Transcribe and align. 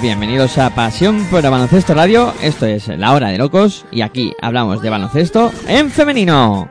Bienvenidos 0.00 0.56
a 0.56 0.74
Pasión 0.74 1.22
por 1.30 1.44
el 1.44 1.50
Baloncesto 1.50 1.92
Radio, 1.92 2.32
esto 2.40 2.64
es 2.64 2.88
La 2.88 3.12
Hora 3.12 3.28
de 3.28 3.36
Locos 3.36 3.84
y 3.90 4.00
aquí 4.00 4.32
hablamos 4.40 4.80
de 4.80 4.88
baloncesto 4.88 5.52
en 5.68 5.90
femenino. 5.90 6.66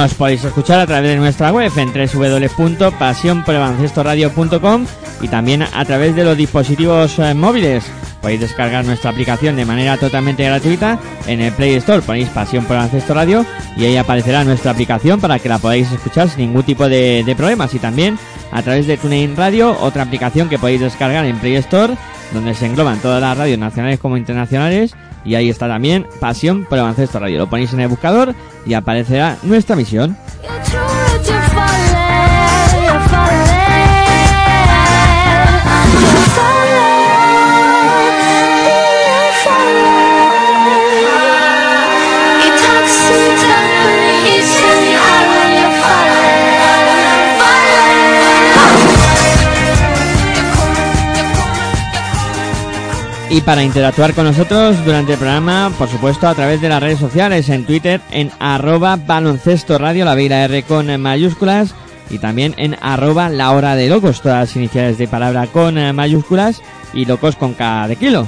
Nos 0.00 0.14
podéis 0.14 0.42
escuchar 0.42 0.80
a 0.80 0.86
través 0.86 1.10
de 1.10 1.18
nuestra 1.18 1.52
web 1.52 1.70
en 1.76 1.92
www.pasionporbaloncestoradio.com 1.92 4.86
y 5.20 5.28
también 5.28 5.62
a 5.62 5.84
través 5.84 6.16
de 6.16 6.24
los 6.24 6.38
dispositivos 6.38 7.18
eh, 7.18 7.34
móviles. 7.34 7.84
Podéis 8.22 8.40
descargar 8.40 8.86
nuestra 8.86 9.10
aplicación 9.10 9.56
de 9.56 9.66
manera 9.66 9.98
totalmente 9.98 10.42
gratuita 10.42 10.98
en 11.26 11.42
el 11.42 11.52
Play 11.52 11.74
Store. 11.74 12.00
Ponéis 12.00 12.30
Pasión 12.30 12.64
por 12.64 12.76
Baloncesto 12.76 13.12
Radio 13.12 13.44
y 13.76 13.84
ahí 13.84 13.98
aparecerá 13.98 14.42
nuestra 14.42 14.70
aplicación 14.70 15.20
para 15.20 15.38
que 15.38 15.50
la 15.50 15.58
podáis 15.58 15.92
escuchar 15.92 16.30
sin 16.30 16.46
ningún 16.46 16.62
tipo 16.62 16.88
de, 16.88 17.22
de 17.22 17.36
problemas. 17.36 17.74
Y 17.74 17.78
también 17.78 18.18
a 18.52 18.62
través 18.62 18.86
de 18.86 18.96
TuneIn 18.96 19.36
Radio, 19.36 19.76
otra 19.82 20.04
aplicación 20.04 20.48
que 20.48 20.58
podéis 20.58 20.80
descargar 20.80 21.26
en 21.26 21.38
Play 21.40 21.56
Store, 21.56 21.92
donde 22.32 22.54
se 22.54 22.64
engloban 22.64 23.00
todas 23.00 23.20
las 23.20 23.36
radios 23.36 23.58
nacionales 23.58 24.00
como 24.00 24.16
internacionales 24.16 24.96
y 25.24 25.34
ahí 25.34 25.50
está 25.50 25.68
también 25.68 26.06
Pasión 26.18 26.64
por 26.64 26.78
Baloncesto 26.78 27.18
Radio. 27.18 27.38
Lo 27.38 27.50
ponéis 27.50 27.72
en 27.72 27.80
el 27.80 27.88
buscador 27.88 28.34
y 28.66 28.74
aparecerá 28.74 29.36
nuestra 29.42 29.76
misión. 29.76 30.16
Y 53.30 53.42
para 53.42 53.62
interactuar 53.62 54.12
con 54.12 54.24
nosotros 54.24 54.84
durante 54.84 55.12
el 55.12 55.18
programa, 55.18 55.70
por 55.78 55.88
supuesto, 55.88 56.26
a 56.26 56.34
través 56.34 56.60
de 56.60 56.68
las 56.68 56.82
redes 56.82 56.98
sociales, 56.98 57.48
en 57.48 57.64
Twitter, 57.64 58.00
en 58.10 58.32
arroba 58.40 58.96
baloncesto 58.96 59.78
radio, 59.78 60.04
la 60.04 60.16
vida 60.16 60.44
R 60.44 60.64
con 60.64 61.00
mayúsculas, 61.00 61.72
y 62.10 62.18
también 62.18 62.54
en 62.56 62.76
arroba 62.80 63.28
la 63.28 63.52
hora 63.52 63.76
de 63.76 63.88
locos, 63.88 64.20
todas 64.20 64.40
las 64.40 64.56
iniciales 64.56 64.98
de 64.98 65.06
palabra 65.06 65.46
con 65.46 65.94
mayúsculas 65.94 66.60
y 66.92 67.04
locos 67.04 67.36
con 67.36 67.54
cada 67.54 67.86
de 67.86 67.94
kilo. 67.94 68.26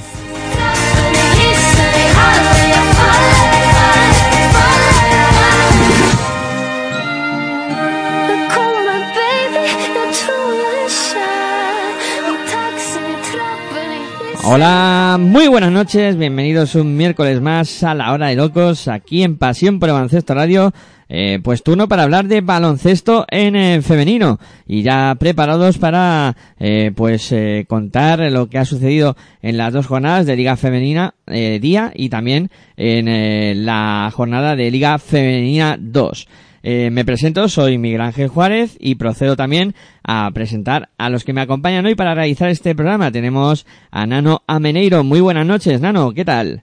Hola, 14.55 15.17
muy 15.19 15.49
buenas 15.49 15.73
noches, 15.73 16.19
bienvenidos 16.19 16.75
un 16.75 16.95
miércoles 16.95 17.41
más 17.41 17.83
a 17.85 17.95
la 17.95 18.13
hora 18.13 18.27
de 18.27 18.37
locos 18.37 18.87
aquí 18.87 19.23
en 19.23 19.39
Pasión 19.39 19.81
por 19.81 19.89
el 19.89 19.95
Baloncesto 19.95 20.35
Radio. 20.35 20.75
Eh, 21.09 21.41
pues 21.43 21.63
turno 21.63 21.89
para 21.89 22.03
hablar 22.03 22.27
de 22.27 22.43
baloncesto 22.43 23.25
en 23.31 23.57
eh, 23.57 23.81
femenino 23.81 24.39
y 24.67 24.83
ya 24.83 25.17
preparados 25.19 25.79
para 25.79 26.37
eh, 26.61 26.93
pues 26.95 27.33
eh, 27.33 27.65
contar 27.67 28.21
lo 28.31 28.51
que 28.51 28.59
ha 28.59 28.67
sucedido 28.67 29.17
en 29.41 29.57
las 29.57 29.73
dos 29.73 29.87
jornadas 29.87 30.27
de 30.27 30.37
Liga 30.37 30.59
Femenina 30.59 31.15
eh, 31.29 31.59
día 31.59 31.91
y 31.95 32.11
también 32.11 32.51
en 32.77 33.09
eh, 33.09 33.55
la 33.57 34.11
jornada 34.15 34.55
de 34.55 34.71
Liga 34.71 34.99
Femenina 34.99 35.79
2. 35.81 36.29
Eh, 36.63 36.91
me 36.93 37.05
presento, 37.05 37.49
soy 37.49 37.77
Miguel 37.77 38.01
Ángel 38.01 38.29
Juárez 38.29 38.77
y 38.79 38.95
procedo 38.95 39.35
también 39.35 39.75
a 40.05 40.31
presentar 40.33 40.91
a 40.97 41.11
los 41.11 41.25
que 41.25 41.33
me 41.33 41.41
acompañan 41.41 41.87
hoy 41.87 41.97
para 41.97 42.15
realizar 42.15 42.49
este 42.51 42.75
programa. 42.75 43.11
Tenemos 43.11 43.67
a 43.91 44.07
Nano 44.07 44.43
Ameneiro. 44.47 45.03
Muy 45.03 45.21
buenas 45.21 45.47
noches, 45.47 45.81
Nano, 45.81 46.13
¿qué 46.13 46.25
tal? 46.25 46.63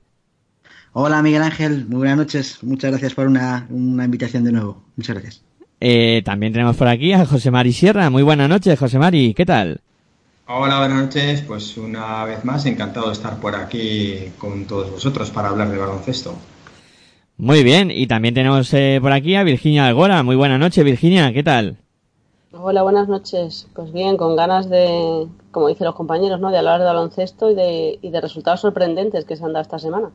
Hola 0.93 1.21
Miguel 1.21 1.43
Ángel, 1.43 1.85
muy 1.87 1.97
buenas 1.97 2.17
noches. 2.17 2.63
Muchas 2.63 2.91
gracias 2.91 3.13
por 3.13 3.27
una, 3.27 3.67
una 3.69 4.05
invitación 4.05 4.43
de 4.45 4.53
nuevo. 4.53 4.83
Muchas 4.95 5.15
gracias. 5.15 5.43
Eh, 5.81 6.21
también 6.25 6.53
tenemos 6.53 6.75
por 6.75 6.87
aquí 6.87 7.13
a 7.13 7.25
José 7.25 7.51
Mari 7.51 7.73
Sierra. 7.73 8.09
Muy 8.09 8.23
buenas 8.23 8.49
noches, 8.49 8.79
José 8.79 8.99
Mari, 8.99 9.33
¿qué 9.33 9.45
tal? 9.45 9.81
Hola, 10.47 10.79
buenas 10.79 11.03
noches. 11.03 11.41
Pues 11.41 11.77
una 11.77 12.23
vez 12.25 12.43
más, 12.43 12.65
encantado 12.65 13.07
de 13.07 13.13
estar 13.13 13.39
por 13.39 13.55
aquí 13.55 14.31
con 14.37 14.65
todos 14.65 14.89
vosotros 14.91 15.29
para 15.29 15.49
hablar 15.49 15.69
de 15.69 15.77
baloncesto. 15.77 16.35
Muy 17.39 17.63
bien, 17.63 17.89
y 17.89 18.05
también 18.05 18.33
tenemos 18.33 18.73
eh, 18.73 18.99
por 19.01 19.13
aquí 19.13 19.35
a 19.35 19.43
Virginia 19.43 19.87
Algora. 19.87 20.23
Muy 20.23 20.35
buena 20.35 20.57
noche, 20.57 20.83
Virginia, 20.83 21.31
¿qué 21.31 21.41
tal? 21.41 21.77
Hola, 22.51 22.83
buenas 22.83 23.07
noches. 23.07 23.65
Pues 23.73 23.93
bien, 23.93 24.17
con 24.17 24.35
ganas 24.35 24.69
de, 24.69 25.25
como 25.51 25.69
dicen 25.69 25.85
los 25.85 25.95
compañeros, 25.95 26.41
¿no? 26.41 26.51
de 26.51 26.57
hablar 26.57 26.81
de 26.81 26.85
baloncesto 26.85 27.49
y 27.49 27.55
de, 27.55 27.97
y 28.01 28.09
de 28.09 28.19
resultados 28.19 28.59
sorprendentes 28.59 29.23
que 29.23 29.37
se 29.37 29.45
han 29.45 29.53
dado 29.53 29.61
esta 29.61 29.79
semana. 29.79 30.09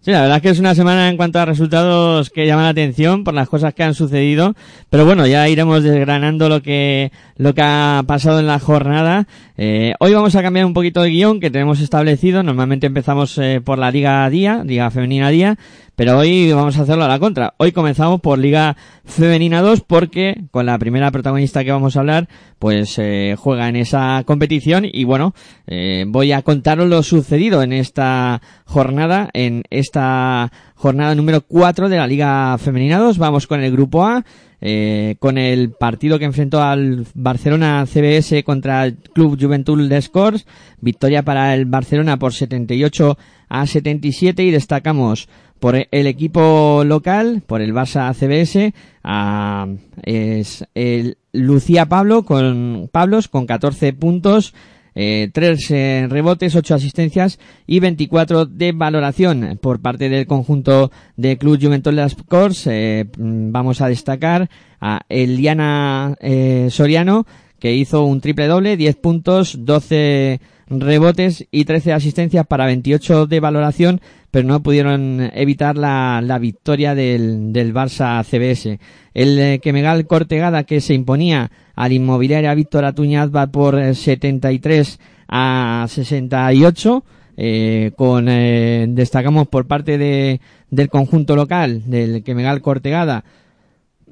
Sí, 0.00 0.12
la 0.12 0.20
verdad 0.20 0.36
es 0.36 0.42
que 0.42 0.50
es 0.50 0.60
una 0.60 0.74
semana 0.74 1.08
en 1.08 1.16
cuanto 1.16 1.40
a 1.40 1.44
resultados 1.44 2.30
que 2.30 2.46
llaman 2.46 2.64
la 2.64 2.70
atención 2.70 3.24
por 3.24 3.32
las 3.32 3.48
cosas 3.48 3.72
que 3.72 3.82
han 3.82 3.94
sucedido, 3.94 4.54
pero 4.90 5.04
bueno, 5.04 5.26
ya 5.26 5.48
iremos 5.48 5.82
desgranando 5.82 6.48
lo 6.48 6.62
que 6.62 7.10
lo 7.38 7.54
que 7.54 7.62
ha 7.62 8.02
pasado 8.06 8.40
en 8.40 8.46
la 8.46 8.58
jornada. 8.58 9.26
Eh, 9.56 9.94
hoy 10.00 10.12
vamos 10.12 10.34
a 10.34 10.42
cambiar 10.42 10.66
un 10.66 10.74
poquito 10.74 11.00
de 11.02 11.10
guion 11.10 11.40
que 11.40 11.50
tenemos 11.50 11.80
establecido. 11.80 12.42
Normalmente 12.42 12.86
empezamos 12.86 13.38
eh, 13.38 13.62
por 13.64 13.78
la 13.78 13.90
Liga 13.90 14.28
Día, 14.28 14.62
Liga 14.64 14.90
Femenina 14.90 15.30
Día, 15.30 15.56
pero 15.98 16.18
hoy 16.18 16.52
vamos 16.52 16.78
a 16.78 16.82
hacerlo 16.82 17.04
a 17.04 17.08
la 17.08 17.18
contra. 17.18 17.54
Hoy 17.56 17.72
comenzamos 17.72 18.20
por 18.20 18.38
Liga 18.38 18.76
Femenina 19.04 19.62
2 19.62 19.80
porque 19.80 20.44
con 20.50 20.66
la 20.66 20.78
primera 20.78 21.10
protagonista 21.10 21.64
que 21.64 21.72
vamos 21.72 21.96
a 21.96 22.00
hablar, 22.00 22.28
pues 22.58 22.98
eh, 22.98 23.34
juega 23.38 23.68
en 23.68 23.76
esa 23.76 24.22
competición 24.24 24.84
y 24.84 25.04
bueno, 25.04 25.34
eh, 25.66 26.04
voy 26.06 26.32
a 26.32 26.42
contaros 26.42 26.88
lo 26.88 27.02
sucedido 27.02 27.62
en 27.62 27.72
esta 27.72 28.42
jornada, 28.64 29.28
en 29.32 29.62
esta 29.70 30.52
jornada 30.74 31.14
número 31.14 31.40
4 31.40 31.88
de 31.88 31.96
la 31.96 32.06
Liga 32.06 32.56
Femenina 32.58 32.98
2. 32.98 33.18
Vamos 33.18 33.46
con 33.46 33.60
el 33.60 33.72
grupo 33.72 34.04
A, 34.04 34.24
eh, 34.60 35.16
con 35.18 35.38
el 35.38 35.70
partido 35.70 36.18
que 36.18 36.24
enfrentó 36.24 36.62
al 36.62 37.06
Barcelona 37.14 37.86
CBS 37.86 38.42
contra 38.44 38.84
el 38.86 38.96
Club 38.96 39.38
Juventud 39.40 39.88
de 39.88 40.02
Scores. 40.02 40.46
Victoria 40.80 41.22
para 41.22 41.54
el 41.54 41.66
Barcelona 41.66 42.18
por 42.18 42.32
78 42.32 43.16
a 43.48 43.66
77 43.66 44.42
y 44.42 44.50
destacamos 44.50 45.28
por 45.58 45.76
el 45.90 46.06
equipo 46.06 46.82
local, 46.84 47.42
por 47.46 47.60
el 47.60 47.74
Barça 47.74 48.12
CBS, 48.14 48.74
a, 49.02 49.66
es 50.04 50.64
el 50.74 51.18
Lucía 51.32 51.86
Pablo 51.86 52.24
con 52.24 52.88
Pablos 52.92 53.28
con 53.28 53.46
14 53.46 53.92
puntos, 53.92 54.54
eh, 55.00 55.30
3 55.32 55.70
eh, 55.70 56.06
rebotes, 56.10 56.56
8 56.56 56.74
asistencias 56.74 57.38
y 57.68 57.78
24 57.78 58.46
de 58.46 58.72
valoración 58.72 59.56
por 59.62 59.80
parte 59.80 60.08
del 60.08 60.26
conjunto 60.26 60.90
de 61.16 61.38
Club 61.38 61.56
Juventud 61.62 61.92
Las 61.92 62.16
Cors. 62.16 62.66
Eh, 62.66 63.06
vamos 63.16 63.80
a 63.80 63.86
destacar 63.86 64.50
a 64.80 65.02
Eliana 65.08 66.16
eh, 66.20 66.66
Soriano 66.72 67.26
que 67.60 67.74
hizo 67.74 68.04
un 68.04 68.20
triple 68.20 68.48
doble, 68.48 68.76
10 68.76 68.96
puntos, 68.96 69.64
12 69.64 70.40
rebotes 70.68 71.46
y 71.50 71.64
13 71.64 71.92
asistencias 71.92 72.46
para 72.46 72.66
28 72.66 73.26
de 73.26 73.40
valoración, 73.40 74.00
pero 74.30 74.48
no 74.48 74.62
pudieron 74.62 75.30
evitar 75.32 75.76
la, 75.76 76.20
la 76.22 76.38
victoria 76.38 76.94
del, 76.94 77.52
del 77.52 77.72
Barça 77.72 78.22
CBS. 78.24 78.78
El 79.14 79.38
eh, 79.38 79.60
Kemegal 79.60 80.06
Cortegada 80.06 80.64
que 80.64 80.80
se 80.80 80.94
imponía 80.94 81.50
al 81.78 81.92
Inmobiliaria 81.92 82.54
Víctor 82.54 82.84
Atuñazba 82.84 83.46
por 83.46 83.94
73 83.94 84.98
a 85.28 85.86
68. 85.88 87.04
Eh, 87.40 87.92
con 87.96 88.26
eh, 88.28 88.86
destacamos 88.88 89.46
por 89.46 89.68
parte 89.68 89.96
de, 89.96 90.40
del 90.70 90.88
conjunto 90.88 91.36
local 91.36 91.82
del 91.86 92.24
Kemegal 92.24 92.60
Cortegada 92.62 93.22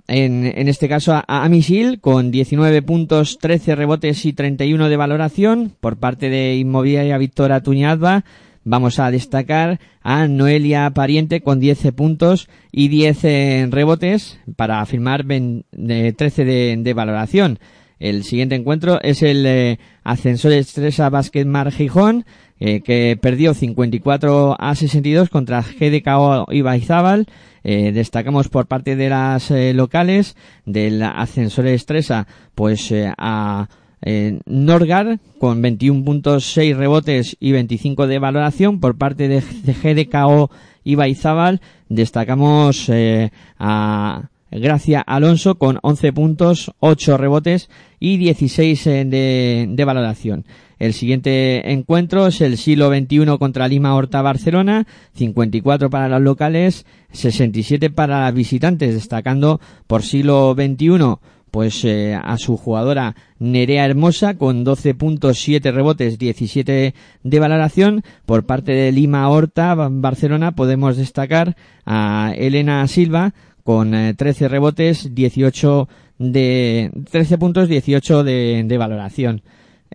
en, 0.06 0.52
en 0.54 0.68
este 0.68 0.88
caso 0.88 1.12
a, 1.12 1.24
a 1.26 1.48
Misil 1.48 2.00
con 2.00 2.30
19 2.30 2.82
puntos, 2.82 3.38
13 3.38 3.74
rebotes 3.74 4.24
y 4.24 4.32
31 4.32 4.88
de 4.88 4.96
valoración 4.96 5.72
por 5.80 5.96
parte 5.96 6.30
de 6.30 6.54
Inmobiliaria 6.54 7.18
Víctor 7.18 7.60
Tuñazba. 7.62 8.24
Vamos 8.68 8.98
a 8.98 9.12
destacar 9.12 9.78
a 10.02 10.26
Noelia 10.26 10.90
Pariente 10.90 11.40
con 11.40 11.60
10 11.60 11.92
puntos 11.92 12.48
y 12.72 12.88
10 12.88 13.70
rebotes 13.70 14.40
para 14.56 14.84
firmar 14.86 15.24
13 15.24 16.44
de, 16.44 16.92
valoración. 16.92 17.60
El 18.00 18.24
siguiente 18.24 18.56
encuentro 18.56 19.00
es 19.00 19.22
el 19.22 19.46
eh, 19.46 19.78
Ascensor 20.02 20.50
Estresa 20.50 21.10
Basket 21.10 21.44
Mar 21.44 21.70
Gijón, 21.70 22.26
eh, 22.58 22.80
que 22.80 23.16
perdió 23.22 23.54
54 23.54 24.56
a 24.58 24.74
62 24.74 25.28
contra 25.28 25.62
GDKO 25.62 26.46
Ibaizábal. 26.50 27.26
Eh, 27.62 27.92
destacamos 27.92 28.48
por 28.48 28.66
parte 28.66 28.96
de 28.96 29.08
las 29.08 29.48
locales 29.74 30.34
del 30.64 31.04
Ascensor 31.04 31.68
Estresa, 31.68 32.26
pues 32.56 32.92
a 33.16 33.68
eh, 34.08 34.38
Norgar 34.46 35.18
con 35.40 35.60
21 35.60 36.04
puntos, 36.04 36.44
6 36.52 36.76
rebotes 36.76 37.36
y 37.40 37.50
25 37.50 38.06
de 38.06 38.20
valoración 38.20 38.78
por 38.78 38.96
parte 38.96 39.26
de, 39.26 39.40
GDKO 39.40 40.48
Ibaizábal. 40.84 41.60
Destacamos 41.88 42.88
eh, 42.88 43.32
a 43.58 44.28
Gracia 44.52 45.00
Alonso 45.00 45.56
con 45.56 45.80
11 45.82 46.12
puntos, 46.12 46.72
8 46.78 47.16
rebotes 47.16 47.68
y 47.98 48.18
16 48.18 48.86
eh, 48.86 49.04
de, 49.06 49.66
de, 49.68 49.84
valoración. 49.84 50.44
El 50.78 50.92
siguiente 50.92 51.72
encuentro 51.72 52.28
es 52.28 52.40
el 52.40 52.58
Silo 52.58 52.90
21 52.90 53.40
contra 53.40 53.66
Lima 53.66 53.96
Horta 53.96 54.22
Barcelona, 54.22 54.86
54 55.14 55.90
para 55.90 56.08
los 56.08 56.22
locales, 56.22 56.86
67 57.10 57.90
para 57.90 58.20
las 58.20 58.34
visitantes, 58.34 58.94
destacando 58.94 59.60
por 59.88 60.04
Silo 60.04 60.54
21 60.54 61.20
pues 61.50 61.84
eh, 61.84 62.14
a 62.14 62.36
su 62.38 62.56
jugadora 62.56 63.14
Nerea 63.38 63.86
Hermosa 63.86 64.36
con 64.36 64.64
12 64.64 64.94
puntos, 64.94 65.38
7 65.38 65.72
rebotes, 65.72 66.18
17 66.18 66.94
de 67.22 67.38
valoración. 67.38 68.02
Por 68.26 68.46
parte 68.46 68.72
de 68.72 68.92
Lima 68.92 69.28
Horta 69.28 69.74
Barcelona 69.74 70.52
podemos 70.52 70.96
destacar 70.96 71.56
a 71.84 72.32
Elena 72.36 72.86
Silva 72.88 73.34
con 73.64 73.94
eh, 73.94 74.14
13 74.14 74.48
rebotes, 74.48 75.14
18 75.14 75.88
de 76.18 76.90
13 77.10 77.38
puntos, 77.38 77.68
18 77.68 78.24
de, 78.24 78.62
de 78.64 78.78
valoración. 78.78 79.42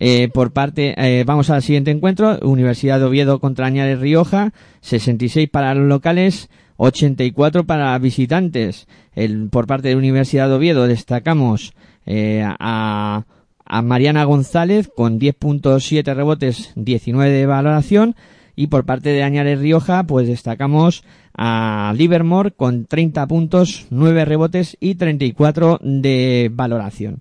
Eh, 0.04 0.30
por 0.33 0.51
parte, 0.51 0.95
eh, 0.97 1.24
vamos 1.25 1.50
al 1.50 1.62
siguiente 1.62 1.92
encuentro, 1.92 2.39
Universidad 2.42 3.00
de 3.00 3.06
Oviedo 3.06 3.39
contra 3.39 3.68
Añares 3.68 4.00
Rioja, 4.00 4.51
66 4.81 5.50
para 5.50 5.75
los 5.75 5.88
locales, 5.88 6.50
84 6.83 7.66
para 7.66 7.98
visitantes. 8.00 8.88
El, 9.13 9.50
por 9.50 9.68
parte 9.68 9.89
de 9.89 9.95
Universidad 9.95 10.50
de 10.50 10.56
Oviedo 10.56 10.88
destacamos 10.88 11.74
eh, 12.07 12.44
a, 12.44 13.25
a 13.66 13.81
Mariana 13.83 14.24
González 14.24 14.89
con 14.94 15.19
10.7 15.19 16.16
rebotes, 16.16 16.72
19 16.75 17.31
de 17.31 17.45
valoración. 17.45 18.16
Y 18.56 18.68
por 18.68 18.86
parte 18.86 19.10
de 19.10 19.22
Añares 19.22 19.60
Rioja, 19.60 20.04
pues 20.04 20.28
destacamos 20.28 21.04
a 21.38 21.94
Livermore 21.95 22.51
con 22.51 22.86
30 22.86 23.28
puntos, 23.28 23.86
9 23.92 24.25
rebotes 24.25 24.75
y 24.80 24.95
34 24.95 25.80
de 25.83 26.50
valoración. 26.51 27.19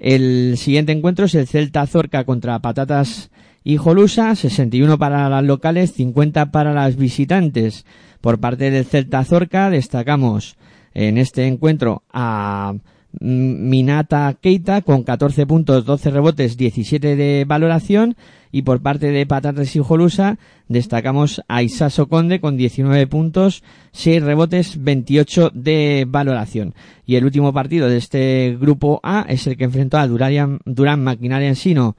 El 0.00 0.56
siguiente 0.58 0.90
encuentro 0.90 1.26
es 1.26 1.34
el 1.36 1.46
Celta 1.46 1.86
Zorca 1.86 2.24
contra 2.24 2.58
Patatas 2.58 3.30
y 3.62 3.76
Jolusa, 3.76 4.34
61 4.34 4.98
para 4.98 5.28
las 5.28 5.44
locales, 5.44 5.92
50 5.92 6.50
para 6.50 6.74
las 6.74 6.96
visitantes. 6.96 7.86
Por 8.20 8.38
parte 8.38 8.70
del 8.70 8.84
Celta 8.84 9.24
Zorca 9.24 9.70
destacamos 9.70 10.56
en 10.94 11.18
este 11.18 11.46
encuentro 11.46 12.02
a 12.12 12.74
Minata 13.20 14.36
Keita 14.40 14.82
con 14.82 15.02
14 15.02 15.46
puntos, 15.46 15.84
12 15.84 16.10
rebotes, 16.10 16.56
17 16.56 17.16
de 17.16 17.44
valoración 17.46 18.16
y 18.52 18.62
por 18.62 18.82
parte 18.82 19.10
de 19.10 19.26
Patatas 19.26 19.74
y 19.74 19.80
Jolusa 19.80 20.38
destacamos 20.68 21.42
a 21.48 21.62
Isaso 21.62 22.08
Conde 22.08 22.40
con 22.40 22.56
19 22.56 23.06
puntos, 23.06 23.62
6 23.92 24.22
rebotes, 24.22 24.82
28 24.82 25.50
de 25.54 26.06
valoración. 26.08 26.74
Y 27.06 27.16
el 27.16 27.24
último 27.24 27.52
partido 27.52 27.88
de 27.88 27.96
este 27.96 28.56
grupo 28.60 29.00
A 29.02 29.24
es 29.28 29.46
el 29.46 29.56
que 29.56 29.64
enfrentó 29.64 29.98
a 29.98 30.06
Durán, 30.06 30.60
Durán 30.64 31.02
Maquinaria 31.02 31.48
Ensino 31.48 31.96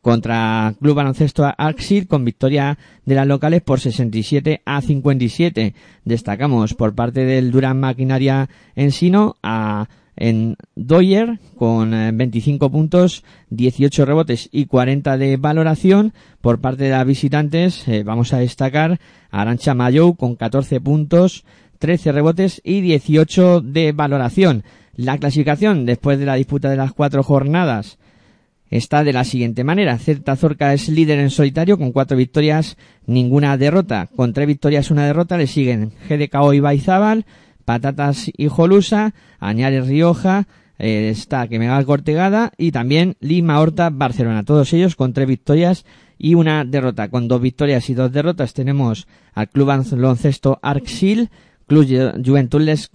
contra 0.00 0.74
Club 0.80 0.94
Baloncesto 0.94 1.50
Arxir 1.56 2.06
con 2.06 2.24
victoria 2.24 2.78
de 3.04 3.14
las 3.14 3.26
locales 3.26 3.62
por 3.62 3.80
67 3.80 4.62
a 4.64 4.80
57. 4.80 5.74
Destacamos 6.04 6.74
por 6.74 6.94
parte 6.94 7.24
del 7.24 7.50
Durán 7.50 7.80
Maquinaria 7.80 8.48
Ensino 8.74 9.36
a 9.42 9.88
en 10.18 10.56
Doyer 10.74 11.38
con 11.56 11.90
25 11.90 12.70
puntos, 12.70 13.24
18 13.50 14.04
rebotes 14.04 14.48
y 14.52 14.66
40 14.66 15.16
de 15.16 15.36
valoración. 15.36 16.12
Por 16.40 16.60
parte 16.60 16.84
de 16.84 16.90
las 16.90 17.06
visitantes 17.06 17.86
eh, 17.88 18.02
vamos 18.02 18.32
a 18.32 18.38
destacar 18.38 18.98
a 19.30 19.42
Arancha 19.42 19.74
Mayou 19.74 20.16
con 20.16 20.34
14 20.34 20.80
puntos, 20.80 21.44
13 21.78 22.12
rebotes 22.12 22.60
y 22.64 22.80
18 22.80 23.60
de 23.60 23.92
valoración. 23.92 24.64
La 24.94 25.18
clasificación 25.18 25.86
después 25.86 26.18
de 26.18 26.26
la 26.26 26.34
disputa 26.34 26.68
de 26.68 26.76
las 26.76 26.92
cuatro 26.92 27.22
jornadas 27.22 27.98
está 28.70 29.04
de 29.04 29.12
la 29.12 29.24
siguiente 29.24 29.64
manera. 29.64 29.98
Celta 29.98 30.36
Zorca 30.36 30.72
es 30.74 30.88
líder 30.88 31.18
en 31.18 31.30
solitario 31.30 31.78
con 31.78 31.92
cuatro 31.92 32.16
victorias, 32.16 32.76
ninguna 33.06 33.56
derrota. 33.56 34.08
Con 34.14 34.32
tres 34.32 34.46
victorias, 34.46 34.90
una 34.90 35.06
derrota 35.06 35.36
le 35.36 35.46
siguen 35.46 35.92
GDKO 36.08 36.52
y 36.52 36.60
Baizábal, 36.60 37.26
Patatas 37.64 38.30
y 38.36 38.48
Jolusa, 38.48 39.14
Añares 39.38 39.86
Rioja, 39.86 40.46
eh, 40.78 41.08
está 41.10 41.48
Quemegal 41.48 41.84
Cortegada 41.86 42.52
y 42.56 42.72
también 42.72 43.16
Lima 43.20 43.60
Horta 43.60 43.90
Barcelona. 43.90 44.44
Todos 44.44 44.72
ellos 44.72 44.96
con 44.96 45.12
tres 45.12 45.26
victorias 45.26 45.84
y 46.18 46.34
una 46.34 46.64
derrota. 46.64 47.08
Con 47.08 47.28
dos 47.28 47.40
victorias 47.40 47.88
y 47.90 47.94
dos 47.94 48.12
derrotas 48.12 48.54
tenemos 48.54 49.06
al 49.34 49.48
Club 49.48 49.66
Baloncesto 49.66 50.58
Arxil, 50.62 51.30
Club 51.66 51.86
Juventud 52.24 52.60
Les 52.60 52.90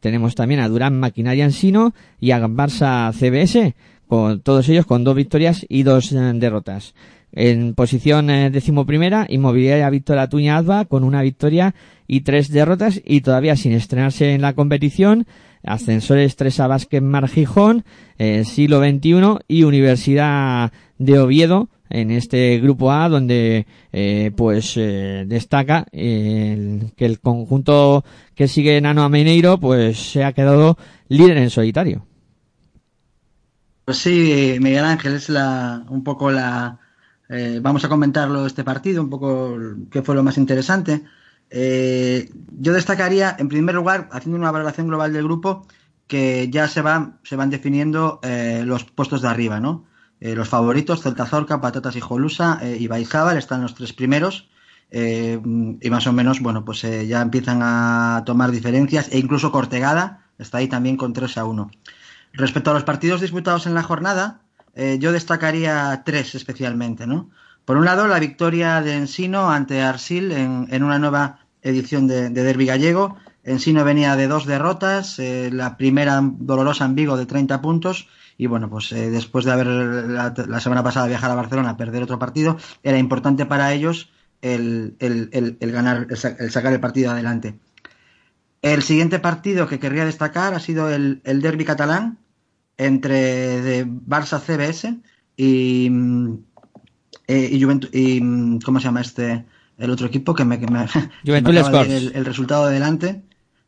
tenemos 0.00 0.34
también 0.34 0.60
a 0.60 0.68
Durán 0.68 0.98
Maquinaria 0.98 1.44
Ensino 1.44 1.92
y 2.20 2.30
a 2.30 2.40
Barça 2.40 3.12
CBS, 3.12 3.74
con 4.08 4.40
todos 4.40 4.68
ellos 4.68 4.86
con 4.86 5.04
dos 5.04 5.14
victorias 5.14 5.64
y 5.68 5.82
dos 5.84 6.12
eh, 6.12 6.16
derrotas. 6.34 6.94
En 7.30 7.74
posición 7.74 8.30
eh, 8.30 8.50
decimoprimera, 8.50 9.26
Inmobiliaria 9.28 9.90
Víctor 9.90 10.18
Atuña 10.18 10.56
Alba 10.56 10.86
con 10.86 11.04
una 11.04 11.22
victoria 11.22 11.74
y 12.06 12.22
tres 12.22 12.50
derrotas 12.50 13.00
y 13.04 13.20
todavía 13.20 13.54
sin 13.54 13.72
estrenarse 13.72 14.32
en 14.32 14.42
la 14.42 14.54
competición. 14.54 15.26
Ascensores 15.62 16.36
3 16.36 16.60
a 16.60 16.66
Básquet 16.68 17.02
Mar 17.02 17.28
Gijón, 17.28 17.84
eh, 18.16 18.44
siglo 18.44 18.80
XXI 18.80 19.38
y 19.48 19.64
Universidad 19.64 20.72
de 20.98 21.18
Oviedo 21.18 21.68
en 21.90 22.10
este 22.10 22.58
grupo 22.58 22.92
A 22.92 23.08
donde 23.08 23.66
eh, 23.92 24.30
pues 24.36 24.74
eh, 24.76 25.24
destaca 25.26 25.86
eh, 25.92 26.80
que 26.96 27.06
el 27.06 27.20
conjunto 27.20 28.04
que 28.34 28.48
sigue 28.48 28.80
Nano 28.80 29.02
a 29.02 29.08
Mineiro 29.08 29.58
pues 29.58 29.98
se 29.98 30.24
ha 30.24 30.32
quedado 30.32 30.76
líder 31.08 31.38
en 31.38 31.50
solitario. 31.50 32.04
Pues 33.88 34.00
sí, 34.00 34.58
Miguel 34.60 34.84
Ángel 34.84 35.14
es 35.14 35.30
la 35.30 35.82
un 35.88 36.04
poco 36.04 36.30
la 36.30 36.78
eh, 37.30 37.58
vamos 37.62 37.82
a 37.86 37.88
comentarlo 37.88 38.44
este 38.44 38.62
partido, 38.62 39.02
un 39.02 39.08
poco 39.08 39.56
qué 39.90 40.02
fue 40.02 40.14
lo 40.14 40.22
más 40.22 40.36
interesante. 40.36 41.04
Eh, 41.48 42.28
yo 42.58 42.74
destacaría, 42.74 43.34
en 43.38 43.48
primer 43.48 43.76
lugar, 43.76 44.10
haciendo 44.12 44.36
una 44.38 44.50
valoración 44.50 44.88
global 44.88 45.14
del 45.14 45.24
grupo, 45.24 45.66
que 46.06 46.50
ya 46.50 46.68
se 46.68 46.82
van, 46.82 47.18
se 47.22 47.36
van 47.36 47.48
definiendo 47.48 48.20
eh, 48.22 48.62
los 48.66 48.84
puestos 48.84 49.22
de 49.22 49.28
arriba, 49.28 49.58
¿no? 49.58 49.86
Eh, 50.20 50.34
los 50.34 50.50
favoritos, 50.50 51.00
Celta 51.02 51.24
Zorca, 51.24 51.62
Patatas 51.62 51.96
y 51.96 52.00
Jolusa 52.00 52.60
y 52.62 52.88
Baizábal 52.88 53.38
están 53.38 53.62
los 53.62 53.74
tres 53.74 53.94
primeros. 53.94 54.50
y 54.92 55.90
más 55.90 56.06
o 56.06 56.12
menos, 56.12 56.40
bueno, 56.40 56.62
pues 56.62 56.82
ya 56.82 57.22
empiezan 57.22 57.60
a 57.62 58.22
tomar 58.26 58.50
diferencias 58.50 59.08
e 59.10 59.18
incluso 59.18 59.50
Cortegada 59.50 60.26
está 60.38 60.58
ahí 60.58 60.68
también 60.68 60.98
con 60.98 61.14
3 61.14 61.38
a 61.38 61.46
1. 61.46 61.70
Respecto 62.32 62.70
a 62.70 62.74
los 62.74 62.84
partidos 62.84 63.20
disputados 63.20 63.66
en 63.66 63.74
la 63.74 63.82
jornada, 63.82 64.42
yo 65.00 65.10
destacaría 65.10 66.02
tres 66.04 66.36
especialmente, 66.36 67.04
¿no? 67.04 67.30
Por 67.68 67.76
un 67.76 67.84
lado, 67.84 68.08
la 68.08 68.18
victoria 68.18 68.80
de 68.80 68.94
Ensino 68.94 69.50
ante 69.50 69.82
Arsil 69.82 70.32
en, 70.32 70.82
una 70.82 70.98
nueva 70.98 71.40
edición 71.60 72.06
de, 72.06 72.30
Derby 72.30 72.64
gallego. 72.64 73.18
Ensino 73.44 73.84
venía 73.84 74.16
de 74.16 74.26
dos 74.26 74.46
derrotas, 74.46 75.18
eh, 75.18 75.50
la 75.52 75.76
primera 75.76 76.18
dolorosa 76.22 76.86
en 76.86 76.94
Vigo 76.94 77.18
de 77.18 77.26
30 77.26 77.60
puntos 77.60 78.08
y 78.38 78.46
bueno, 78.46 78.70
pues 78.70 78.90
eh, 78.92 79.10
después 79.10 79.44
de 79.44 79.52
haber 79.52 79.66
la, 79.66 80.60
semana 80.60 80.82
pasada 80.82 81.08
viajar 81.08 81.30
a 81.30 81.34
Barcelona 81.34 81.68
a 81.68 81.76
perder 81.76 82.02
otro 82.02 82.18
partido, 82.18 82.56
era 82.82 82.96
importante 82.96 83.44
para 83.44 83.70
ellos 83.74 84.08
el, 84.40 84.96
ganar, 85.60 86.06
el, 86.08 86.50
sacar 86.50 86.72
el 86.72 86.80
partido 86.80 87.10
adelante. 87.10 87.58
El 88.62 88.82
siguiente 88.82 89.18
partido 89.18 89.68
que 89.68 89.78
querría 89.78 90.04
destacar 90.04 90.54
ha 90.54 90.60
sido 90.60 90.90
el, 90.90 91.20
Derby 91.22 91.64
catalán 91.64 92.18
entre 92.76 93.60
de 93.60 93.86
Barça 93.86 94.40
CBS 94.40 94.98
y, 95.36 95.90
eh, 97.28 97.48
y, 97.52 97.62
Juventus, 97.62 97.90
y 97.92 98.20
mm, 98.20 98.60
¿cómo 98.60 98.80
se 98.80 98.84
llama 98.84 99.00
este? 99.00 99.44
El 99.76 99.90
otro 99.90 100.08
equipo 100.08 100.34
que 100.34 100.44
me, 100.44 100.58
que 100.58 100.66
me, 100.66 100.86
el, 101.24 102.24
resultado 102.24 102.64
adelante. 102.64 103.22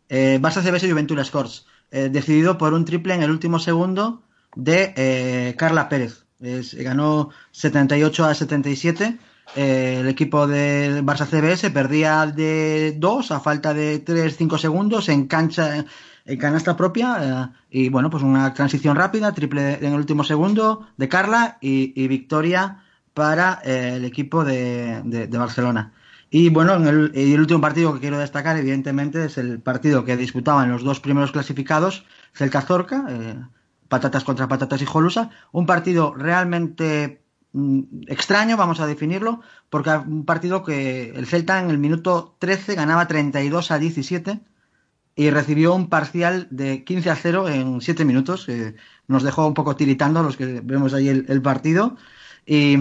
Eh, 0.08 0.40
Barça 0.42 0.62
CBS 0.62 0.90
Juventus 0.90 1.26
Scores. 1.26 1.66
Eh, 1.92 2.08
decidido 2.08 2.58
por 2.58 2.74
un 2.74 2.84
triple 2.84 3.14
en 3.14 3.22
el 3.22 3.30
último 3.30 3.58
segundo 3.58 4.22
de 4.56 4.92
eh, 4.96 5.54
Carla 5.56 5.88
Pérez. 5.88 6.24
ganó 6.40 7.30
78 7.52 8.24
a 8.24 8.34
77. 8.34 9.18
El 9.56 10.08
equipo 10.08 10.46
de 10.46 11.02
Barça 11.02 11.26
CBS 11.26 11.70
perdía 11.70 12.26
de 12.26 12.94
2 12.98 13.30
a 13.32 13.40
falta 13.40 13.74
de 13.74 14.04
3-5 14.04 14.58
segundos 14.58 15.08
en 15.08 15.26
cancha 15.26 15.84
en 16.24 16.38
canasta 16.38 16.76
propia 16.76 17.52
y 17.70 17.88
bueno 17.88 18.10
pues 18.10 18.22
una 18.22 18.54
transición 18.54 18.96
rápida 18.96 19.32
triple 19.32 19.74
en 19.74 19.92
el 19.92 19.98
último 19.98 20.22
segundo 20.22 20.86
de 20.96 21.08
Carla 21.08 21.58
y, 21.60 22.06
victoria 22.06 22.84
para 23.14 23.60
eh, 23.64 23.94
el 23.96 24.04
equipo 24.04 24.44
de, 24.44 25.28
Barcelona. 25.30 25.92
Y 26.30 26.48
bueno, 26.48 26.76
en 26.76 26.86
el, 27.12 27.40
último 27.40 27.60
partido 27.60 27.92
que 27.92 28.00
quiero 28.00 28.18
destacar, 28.18 28.56
evidentemente, 28.56 29.24
es 29.24 29.36
el 29.36 29.60
partido 29.60 30.04
que 30.04 30.16
disputaban 30.16 30.70
los 30.70 30.84
dos 30.84 31.00
primeros 31.00 31.32
clasificados, 31.32 32.04
Celta 32.32 32.60
Zorca, 32.60 33.04
eh, 33.08 33.34
patatas 33.88 34.22
contra 34.22 34.46
patatas 34.46 34.80
y 34.80 34.86
Jolusa. 34.86 35.30
Un 35.50 35.66
partido 35.66 36.14
realmente 36.14 37.20
extraño, 38.06 38.56
vamos 38.56 38.80
a 38.80 38.86
definirlo, 38.86 39.40
porque 39.68 39.90
un 39.90 40.24
partido 40.24 40.62
que 40.62 41.10
el 41.10 41.26
Celta 41.26 41.60
en 41.60 41.70
el 41.70 41.78
minuto 41.78 42.36
13 42.38 42.74
ganaba 42.74 43.08
32 43.08 43.70
a 43.70 43.78
17 43.78 44.40
y 45.16 45.30
recibió 45.30 45.74
un 45.74 45.88
parcial 45.88 46.48
de 46.50 46.84
15 46.84 47.10
a 47.10 47.16
0 47.16 47.48
en 47.48 47.80
7 47.80 48.04
minutos, 48.04 48.46
que 48.46 48.76
nos 49.08 49.22
dejó 49.22 49.46
un 49.46 49.54
poco 49.54 49.76
tiritando 49.76 50.22
los 50.22 50.36
que 50.36 50.60
vemos 50.62 50.94
ahí 50.94 51.08
el 51.08 51.42
partido. 51.42 51.96
Y, 52.46 52.76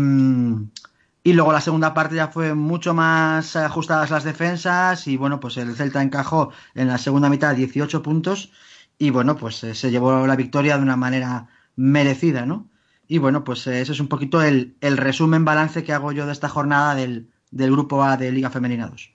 y 1.23 1.33
luego 1.33 1.51
la 1.51 1.61
segunda 1.61 1.93
parte 1.93 2.15
ya 2.15 2.29
fue 2.29 2.53
mucho 2.53 2.93
más 2.93 3.55
ajustadas 3.55 4.09
las 4.09 4.23
defensas 4.23 5.07
y 5.07 5.17
bueno, 5.17 5.39
pues 5.39 5.57
el 5.57 5.75
Celta 5.75 6.01
encajó 6.01 6.51
en 6.75 6.87
la 6.87 6.97
segunda 6.97 7.29
mitad 7.29 7.55
18 7.55 8.01
puntos 8.01 8.51
y 8.97 9.09
bueno, 9.09 9.35
pues 9.35 9.63
eh, 9.63 9.75
se 9.75 9.91
llevó 9.91 10.25
la 10.25 10.35
victoria 10.35 10.77
de 10.77 10.83
una 10.83 10.95
manera 10.95 11.47
merecida, 11.75 12.45
¿no? 12.45 12.68
Y 13.11 13.17
bueno, 13.17 13.43
pues 13.43 13.65
eh, 13.65 13.81
ese 13.81 13.93
es 13.93 13.99
un 13.99 14.07
poquito 14.07 14.43
el, 14.43 14.75
el 14.81 14.95
resumen 14.95 15.43
balance 15.43 15.83
que 15.83 15.93
hago 15.93 16.11
yo 16.11 16.27
de 16.27 16.31
esta 16.31 16.47
jornada 16.47 16.93
del, 16.93 17.27
del 17.49 17.71
Grupo 17.71 18.03
A 18.03 18.17
de 18.17 18.31
Liga 18.31 18.51
Femenina 18.51 18.87
2. 18.87 19.09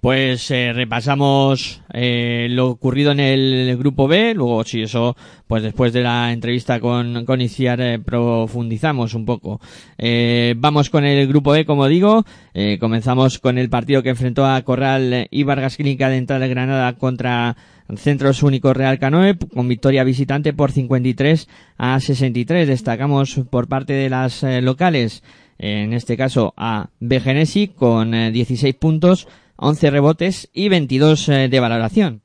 Pues 0.00 0.48
eh, 0.52 0.72
repasamos 0.72 1.82
eh, 1.92 2.46
lo 2.50 2.68
ocurrido 2.68 3.10
en 3.10 3.18
el 3.18 3.76
grupo 3.78 4.06
B, 4.06 4.34
luego 4.34 4.62
si 4.62 4.82
eso, 4.82 5.16
pues 5.48 5.64
después 5.64 5.92
de 5.92 6.02
la 6.02 6.32
entrevista 6.32 6.78
con, 6.78 7.24
con 7.24 7.40
Iciar 7.40 8.00
profundizamos 8.04 9.14
un 9.14 9.24
poco. 9.24 9.60
vamos 10.58 10.90
con 10.90 11.04
el 11.04 11.26
grupo 11.26 11.50
B, 11.50 11.64
como 11.64 11.88
digo, 11.88 12.24
comenzamos 12.78 13.40
con 13.40 13.58
el 13.58 13.68
partido 13.68 14.04
que 14.04 14.10
enfrentó 14.10 14.46
a 14.46 14.62
Corral 14.62 15.26
y 15.32 15.42
Vargas 15.42 15.76
Clínica 15.76 16.08
de 16.08 16.18
Entrada 16.18 16.42
de 16.42 16.50
Granada 16.50 16.92
contra 16.92 17.56
Centros 17.96 18.42
Único 18.42 18.74
Real 18.74 18.98
Canoe, 18.98 19.36
con 19.38 19.68
victoria 19.68 20.04
visitante 20.04 20.52
por 20.52 20.72
53 20.72 21.48
a 21.78 22.00
63. 22.00 22.66
Destacamos 22.66 23.40
por 23.50 23.68
parte 23.68 23.92
de 23.92 24.10
las 24.10 24.42
locales, 24.62 25.22
en 25.58 25.92
este 25.92 26.16
caso 26.16 26.52
a 26.56 26.90
Begenesi 27.00 27.68
con 27.68 28.10
16 28.10 28.74
puntos, 28.74 29.28
11 29.56 29.90
rebotes 29.90 30.50
y 30.52 30.68
22 30.68 31.28
eh, 31.28 31.48
de 31.48 31.60
valoración. 31.60 32.22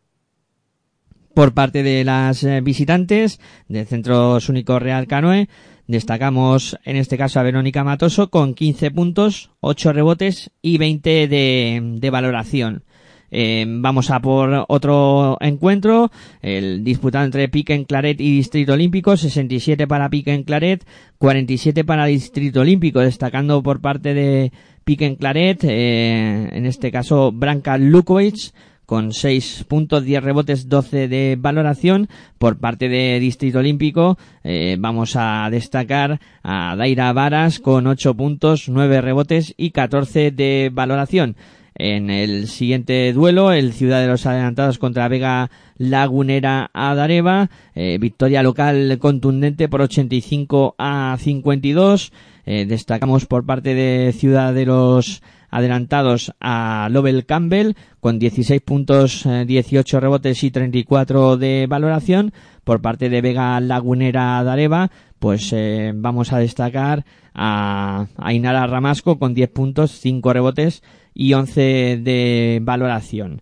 Por 1.33 1.53
parte 1.53 1.81
de 1.81 2.03
las 2.03 2.43
eh, 2.43 2.59
visitantes 2.61 3.39
del 3.69 3.87
Centro 3.87 4.37
Único 4.49 4.79
Real 4.79 5.07
Canoe, 5.07 5.47
destacamos 5.87 6.77
en 6.83 6.97
este 6.97 7.17
caso 7.17 7.39
a 7.39 7.43
Verónica 7.43 7.85
Matoso 7.85 8.29
con 8.29 8.53
15 8.53 8.91
puntos, 8.91 9.51
8 9.61 9.93
rebotes 9.93 10.51
y 10.61 10.77
20 10.77 11.27
de, 11.29 12.09
valoración. 12.11 12.83
Eh, 13.31 13.65
vamos 13.67 14.11
a 14.11 14.19
por 14.19 14.65
otro 14.67 15.37
encuentro, 15.39 16.11
el 16.41 16.83
disputado 16.83 17.25
entre 17.25 17.47
Pique 17.47 17.73
en 17.73 17.85
Claret 17.85 18.19
y 18.19 18.35
Distrito 18.35 18.73
Olímpico, 18.73 19.15
67 19.15 19.87
para 19.87 20.09
Pique 20.09 20.33
en 20.33 20.43
Claret, 20.43 20.85
47 21.17 21.85
para 21.85 22.05
Distrito 22.05 22.59
Olímpico, 22.59 22.99
destacando 22.99 23.63
por 23.63 23.79
parte 23.79 24.13
de 24.13 24.51
Pique 24.83 25.05
en 25.05 25.15
Claret, 25.15 25.63
eh, 25.63 26.49
en 26.51 26.65
este 26.65 26.91
caso 26.91 27.31
Branka 27.31 27.77
Lukovic, 27.77 28.51
con 28.91 29.13
6 29.13 29.63
puntos, 29.69 30.03
10 30.03 30.21
rebotes, 30.21 30.67
12 30.67 31.07
de 31.07 31.37
valoración. 31.39 32.09
Por 32.37 32.57
parte 32.57 32.89
de 32.89 33.21
Distrito 33.21 33.59
Olímpico, 33.59 34.17
eh, 34.43 34.75
vamos 34.77 35.15
a 35.15 35.47
destacar 35.49 36.19
a 36.43 36.75
Daira 36.75 37.13
Varas 37.13 37.59
con 37.59 37.87
8 37.87 38.13
puntos, 38.15 38.67
9 38.67 38.99
rebotes 38.99 39.53
y 39.55 39.71
14 39.71 40.31
de 40.31 40.71
valoración. 40.73 41.37
En 41.75 42.09
el 42.09 42.47
siguiente 42.47 43.11
duelo, 43.13 43.53
el 43.53 43.73
Ciudad 43.73 44.01
de 44.01 44.07
los 44.07 44.25
Adelantados 44.25 44.77
contra 44.77 45.07
Vega 45.07 45.49
Lagunera 45.77 46.69
Adareva, 46.73 47.49
eh, 47.75 47.97
victoria 47.99 48.43
local 48.43 48.97
contundente 48.99 49.69
por 49.69 49.81
85 49.81 50.75
a 50.77 51.17
52. 51.19 52.11
Eh, 52.45 52.65
destacamos 52.67 53.25
por 53.25 53.45
parte 53.45 53.73
de 53.73 54.11
Ciudad 54.13 54.53
de 54.53 54.65
los 54.65 55.21
adelantados 55.51 56.33
a 56.39 56.87
Lovell 56.89 57.25
Campbell 57.25 57.73
con 57.99 58.17
16 58.17 58.61
puntos, 58.61 59.27
18 59.45 59.97
eh, 59.97 59.99
rebotes 59.99 60.43
y 60.43 60.49
34 60.49 61.37
de 61.37 61.67
valoración. 61.69 62.33
Por 62.63 62.81
parte 62.81 63.09
de 63.09 63.21
Vega 63.21 63.59
Lagunera 63.59 64.43
Dareva, 64.43 64.91
pues 65.19 65.51
eh, 65.53 65.91
vamos 65.95 66.31
a 66.31 66.39
destacar 66.39 67.05
a, 67.33 68.07
a 68.17 68.33
Inara 68.33 68.65
Ramasco 68.65 69.19
con 69.19 69.33
10 69.33 69.49
puntos, 69.49 69.91
5 69.91 70.33
rebotes 70.33 70.83
y 71.13 71.33
11 71.33 71.99
de 72.01 72.59
valoración. 72.61 73.41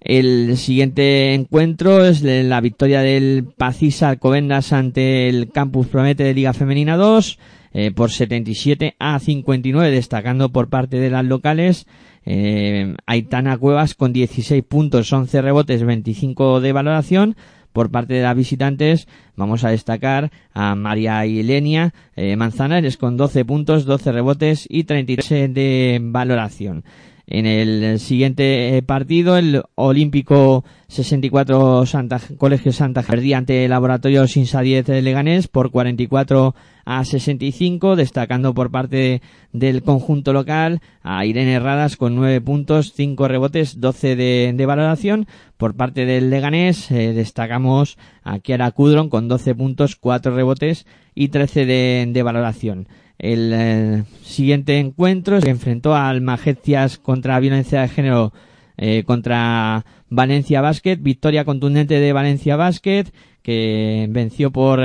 El 0.00 0.56
siguiente 0.56 1.34
encuentro 1.34 2.04
es 2.04 2.22
la 2.22 2.60
victoria 2.60 3.00
del 3.00 3.44
Pacisa 3.56 4.08
Alcobendas 4.08 4.72
ante 4.72 5.28
el 5.28 5.50
Campus 5.50 5.88
Promete 5.88 6.22
de 6.22 6.34
Liga 6.34 6.52
Femenina 6.52 6.96
2 6.96 7.38
eh, 7.74 7.90
por 7.90 8.10
77 8.10 8.94
a 8.98 9.18
59, 9.18 9.90
destacando 9.90 10.50
por 10.50 10.68
parte 10.68 10.98
de 10.98 11.10
las 11.10 11.24
locales 11.24 11.86
eh, 12.24 12.94
Aitana 13.06 13.58
Cuevas 13.58 13.94
con 13.94 14.12
16 14.12 14.62
puntos, 14.64 15.12
11 15.12 15.42
rebotes, 15.42 15.84
25 15.84 16.60
de 16.60 16.72
valoración. 16.72 17.36
Por 17.78 17.92
parte 17.92 18.14
de 18.14 18.22
las 18.22 18.34
visitantes 18.34 19.06
vamos 19.36 19.62
a 19.62 19.68
destacar 19.68 20.32
a 20.52 20.74
María 20.74 21.24
Ilenia 21.26 21.94
eh, 22.16 22.34
Manzanares 22.34 22.96
con 22.96 23.16
12 23.16 23.44
puntos, 23.44 23.84
12 23.84 24.10
rebotes 24.10 24.66
y 24.68 24.82
33 24.82 25.54
de 25.54 26.00
valoración. 26.02 26.82
En 27.30 27.44
el 27.44 28.00
siguiente 28.00 28.82
partido, 28.86 29.36
el 29.36 29.62
Olímpico 29.74 30.64
64 30.86 31.84
Santa, 31.84 32.18
Colegio 32.38 32.72
Santa 32.72 33.02
perdía 33.02 33.36
ante 33.36 33.66
el 33.66 33.70
Laboratorio 33.70 34.26
Sinsa 34.26 34.62
10 34.62 34.86
de 34.86 35.02
Leganés 35.02 35.46
por 35.46 35.70
44 35.70 36.54
a 36.86 37.04
65, 37.04 37.96
destacando 37.96 38.54
por 38.54 38.70
parte 38.70 39.20
del 39.52 39.82
conjunto 39.82 40.32
local 40.32 40.80
a 41.02 41.26
Irene 41.26 41.52
Herradas 41.52 41.98
con 41.98 42.16
9 42.16 42.40
puntos, 42.40 42.94
5 42.94 43.28
rebotes, 43.28 43.78
12 43.78 44.16
de, 44.16 44.66
valoración. 44.66 45.26
Por 45.58 45.76
parte 45.76 46.06
del 46.06 46.30
Leganés 46.30 46.90
eh, 46.90 47.12
destacamos 47.12 47.98
a 48.22 48.38
Kiara 48.38 48.70
Kudron 48.70 49.10
con 49.10 49.28
12 49.28 49.54
puntos, 49.54 49.96
4 49.96 50.34
rebotes 50.34 50.86
y 51.14 51.28
13 51.28 51.66
de 52.06 52.22
valoración. 52.22 52.88
El 53.18 53.52
eh, 53.52 54.04
siguiente 54.22 54.78
encuentro 54.78 55.40
se 55.40 55.50
enfrentó 55.50 55.96
al 55.96 56.20
Magetias 56.20 56.98
contra 56.98 57.40
violencia 57.40 57.80
de 57.82 57.88
género 57.88 58.32
eh, 58.76 59.02
contra 59.04 59.84
Valencia 60.08 60.60
Basket, 60.60 60.98
victoria 61.00 61.44
contundente 61.44 61.98
de 61.98 62.12
Valencia 62.12 62.54
Basket 62.54 63.06
que 63.42 64.06
venció 64.10 64.52
por 64.52 64.80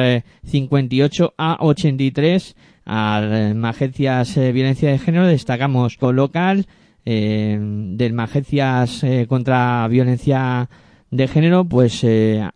58 0.45 1.25
eh, 1.25 1.33
a 1.37 1.57
83 1.59 2.55
al 2.85 3.55
Magencias 3.55 4.35
Violencia 4.35 4.89
de 4.89 4.99
Género. 4.99 5.27
Destacamos 5.27 5.97
con 5.97 6.15
local 6.15 6.65
del 7.05 8.13
Magencias 8.13 9.05
contra 9.27 9.87
Violencia 9.89 10.69
de 11.11 11.27
Género, 11.27 11.65
pues 11.65 12.05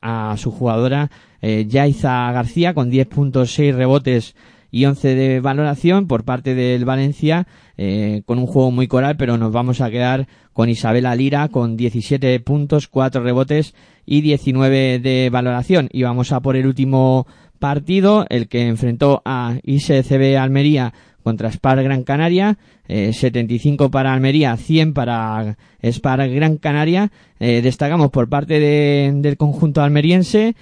a 0.01 0.35
su 0.37 0.51
jugadora 0.51 1.11
Yaiza 1.41 2.31
García 2.31 2.73
con 2.73 2.89
10 2.89 3.07
puntos, 3.07 3.53
6 3.53 3.75
rebotes 3.75 4.35
y 4.71 4.85
11 4.85 5.15
de 5.15 5.39
valoración 5.39 6.07
por 6.07 6.23
parte 6.23 6.55
del 6.55 6.85
Valencia 6.85 7.47
eh, 7.77 8.23
con 8.25 8.39
un 8.39 8.47
juego 8.47 8.71
muy 8.71 8.87
coral, 8.87 9.17
pero 9.17 9.37
nos 9.37 9.51
vamos 9.51 9.81
a 9.81 9.89
quedar 9.89 10.27
con 10.53 10.69
Isabela 10.69 11.15
Lira 11.15 11.47
con 11.49 11.77
17 11.77 12.39
puntos, 12.39 12.87
4 12.87 13.21
rebotes 13.21 13.75
y 14.05 14.21
19 14.21 14.99
de 14.99 15.29
valoración. 15.31 15.89
Y 15.91 16.03
vamos 16.03 16.31
a 16.31 16.39
por 16.39 16.55
el 16.55 16.65
último 16.65 17.27
partido, 17.59 18.25
el 18.29 18.47
que 18.47 18.67
enfrentó 18.67 19.21
a 19.25 19.57
ISCB 19.63 20.37
Almería 20.37 20.93
contra 21.23 21.51
Spar 21.51 21.83
Gran 21.83 22.03
Canaria, 22.03 22.57
75 22.87 23.85
eh, 23.85 23.89
para 23.89 24.13
Almería, 24.13 24.55
100 24.55 24.93
para 24.93 25.57
Spar 25.83 26.29
Gran 26.29 26.57
Canaria. 26.57 27.11
Eh, 27.39 27.61
destacamos 27.61 28.11
por 28.11 28.29
parte 28.29 28.59
del 28.59 29.37
conjunto 29.37 29.81
almeriense 29.81 30.55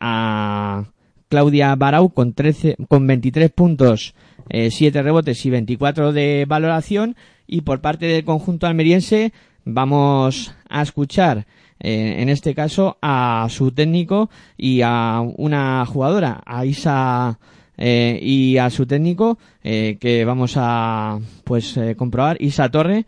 a 0.00 0.84
Claudia 1.34 1.74
Barau 1.74 2.10
con 2.10 2.32
13, 2.32 2.76
con 2.86 3.08
23 3.08 3.50
puntos, 3.50 4.14
eh, 4.50 4.70
7 4.70 5.02
rebotes 5.02 5.44
y 5.44 5.50
24 5.50 6.12
de 6.12 6.44
valoración. 6.46 7.16
Y 7.48 7.62
por 7.62 7.80
parte 7.80 8.06
del 8.06 8.24
conjunto 8.24 8.68
almeriense 8.68 9.32
vamos 9.64 10.54
a 10.68 10.80
escuchar 10.80 11.44
eh, 11.80 12.22
en 12.22 12.28
este 12.28 12.54
caso 12.54 12.98
a 13.02 13.48
su 13.50 13.72
técnico 13.72 14.30
y 14.56 14.82
a 14.82 15.20
una 15.36 15.84
jugadora, 15.86 16.40
a 16.46 16.64
Isa 16.64 17.40
eh, 17.76 18.16
y 18.22 18.58
a 18.58 18.70
su 18.70 18.86
técnico 18.86 19.36
eh, 19.64 19.96
que 19.98 20.24
vamos 20.24 20.54
a 20.56 21.18
pues 21.42 21.76
comprobar, 21.96 22.40
Isa 22.40 22.70
Torre 22.70 23.06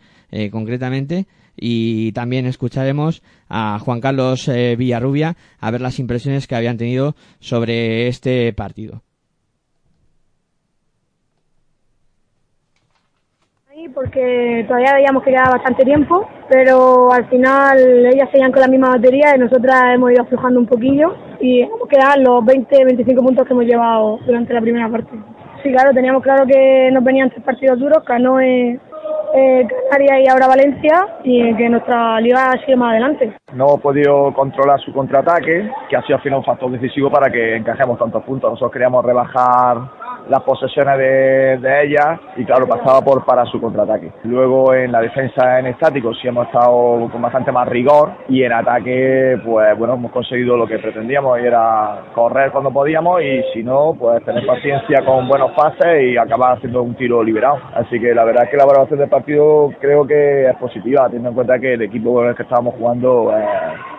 concretamente 0.51 1.27
y 1.55 2.11
también 2.11 2.45
escucharemos 2.45 3.23
a 3.49 3.79
Juan 3.79 4.01
Carlos 4.01 4.47
eh, 4.47 4.75
Villarrubia 4.77 5.35
a 5.59 5.71
ver 5.71 5.81
las 5.81 5.99
impresiones 5.99 6.47
que 6.47 6.55
habían 6.55 6.77
tenido 6.77 7.15
sobre 7.39 8.07
este 8.07 8.53
partido. 8.53 9.03
porque 13.97 14.63
todavía 14.67 14.93
veíamos 14.93 15.23
que 15.23 15.31
quedaba 15.31 15.57
bastante 15.57 15.83
tiempo, 15.83 16.27
pero 16.49 17.11
al 17.11 17.27
final 17.29 18.05
ellas 18.05 18.29
seguían 18.31 18.51
con 18.51 18.61
la 18.61 18.67
misma 18.67 18.89
batería 18.89 19.35
y 19.35 19.39
nosotras 19.39 19.95
hemos 19.95 20.11
ido 20.11 20.21
aflojando 20.21 20.59
un 20.59 20.67
poquillo 20.67 21.15
y 21.39 21.61
hemos 21.61 21.87
quedado 21.87 22.21
los 22.21 22.43
20-25 22.43 23.15
puntos 23.25 23.47
que 23.47 23.53
hemos 23.53 23.65
llevado 23.65 24.19
durante 24.25 24.53
la 24.53 24.61
primera 24.61 24.87
parte. 24.89 25.11
Sí, 25.63 25.71
claro, 25.71 25.93
teníamos 25.93 26.21
claro 26.21 26.45
que 26.45 26.91
nos 26.91 27.03
venían 27.03 27.31
tres 27.31 27.43
partidos 27.43 27.79
duros, 27.79 28.03
Canoe, 28.05 28.79
eh, 29.33 29.67
Canarias 29.89 30.19
y 30.23 30.29
ahora 30.29 30.47
Valencia 30.47 31.07
y 31.23 31.55
que 31.55 31.69
nuestra 31.69 32.19
liga 32.21 32.51
sigue 32.65 32.75
más 32.75 32.91
adelante. 32.91 33.33
No 33.53 33.65
hemos 33.65 33.81
podido 33.81 34.33
controlar 34.33 34.79
su 34.81 34.93
contraataque, 34.93 35.69
que 35.89 35.95
ha 35.95 36.01
sido 36.03 36.17
al 36.17 36.21
final 36.21 36.39
un 36.39 36.45
factor 36.45 36.71
decisivo 36.71 37.09
para 37.09 37.31
que 37.31 37.55
encajemos 37.55 37.99
tantos 37.99 38.23
puntos. 38.23 38.49
Nosotros 38.49 38.71
queríamos 38.71 39.03
rebajar 39.03 39.77
las 40.29 40.41
posesiones 40.43 40.97
de, 40.97 41.57
de 41.57 41.83
ella 41.83 42.19
y 42.35 42.45
claro, 42.45 42.67
pasaba 42.67 43.01
por 43.01 43.25
para 43.25 43.45
su 43.45 43.59
contraataque. 43.59 44.11
Luego 44.23 44.73
en 44.73 44.91
la 44.91 45.01
defensa 45.01 45.59
en 45.59 45.67
estático 45.67 46.13
sí 46.13 46.27
hemos 46.27 46.47
estado 46.47 47.09
con 47.11 47.21
bastante 47.21 47.51
más 47.51 47.67
rigor 47.67 48.11
y 48.29 48.43
en 48.43 48.53
ataque 48.53 49.39
pues 49.43 49.77
bueno, 49.77 49.95
hemos 49.95 50.11
conseguido 50.11 50.57
lo 50.57 50.67
que 50.67 50.79
pretendíamos 50.79 51.39
y 51.39 51.45
era 51.45 52.03
correr 52.13 52.51
cuando 52.51 52.71
podíamos 52.71 53.21
y 53.21 53.43
si 53.53 53.63
no, 53.63 53.95
pues 53.97 54.23
tener 54.23 54.45
paciencia 54.45 55.03
con 55.05 55.27
buenos 55.27 55.51
pases 55.51 56.03
y 56.03 56.17
acabar 56.17 56.57
haciendo 56.57 56.81
un 56.83 56.95
tiro 56.95 57.23
liberado. 57.23 57.59
Así 57.73 57.99
que 57.99 58.13
la 58.13 58.23
verdad 58.23 58.45
es 58.45 58.49
que 58.49 58.57
la 58.57 58.65
valoración 58.65 58.99
del 58.99 59.09
partido 59.09 59.71
creo 59.79 60.05
que 60.05 60.47
es 60.47 60.55
positiva, 60.57 61.05
teniendo 61.05 61.29
en 61.29 61.35
cuenta 61.35 61.59
que 61.59 61.73
el 61.73 61.81
equipo 61.81 62.13
con 62.13 62.27
el 62.27 62.35
que 62.35 62.43
estábamos 62.43 62.75
jugando 62.75 63.35
es 63.37 63.45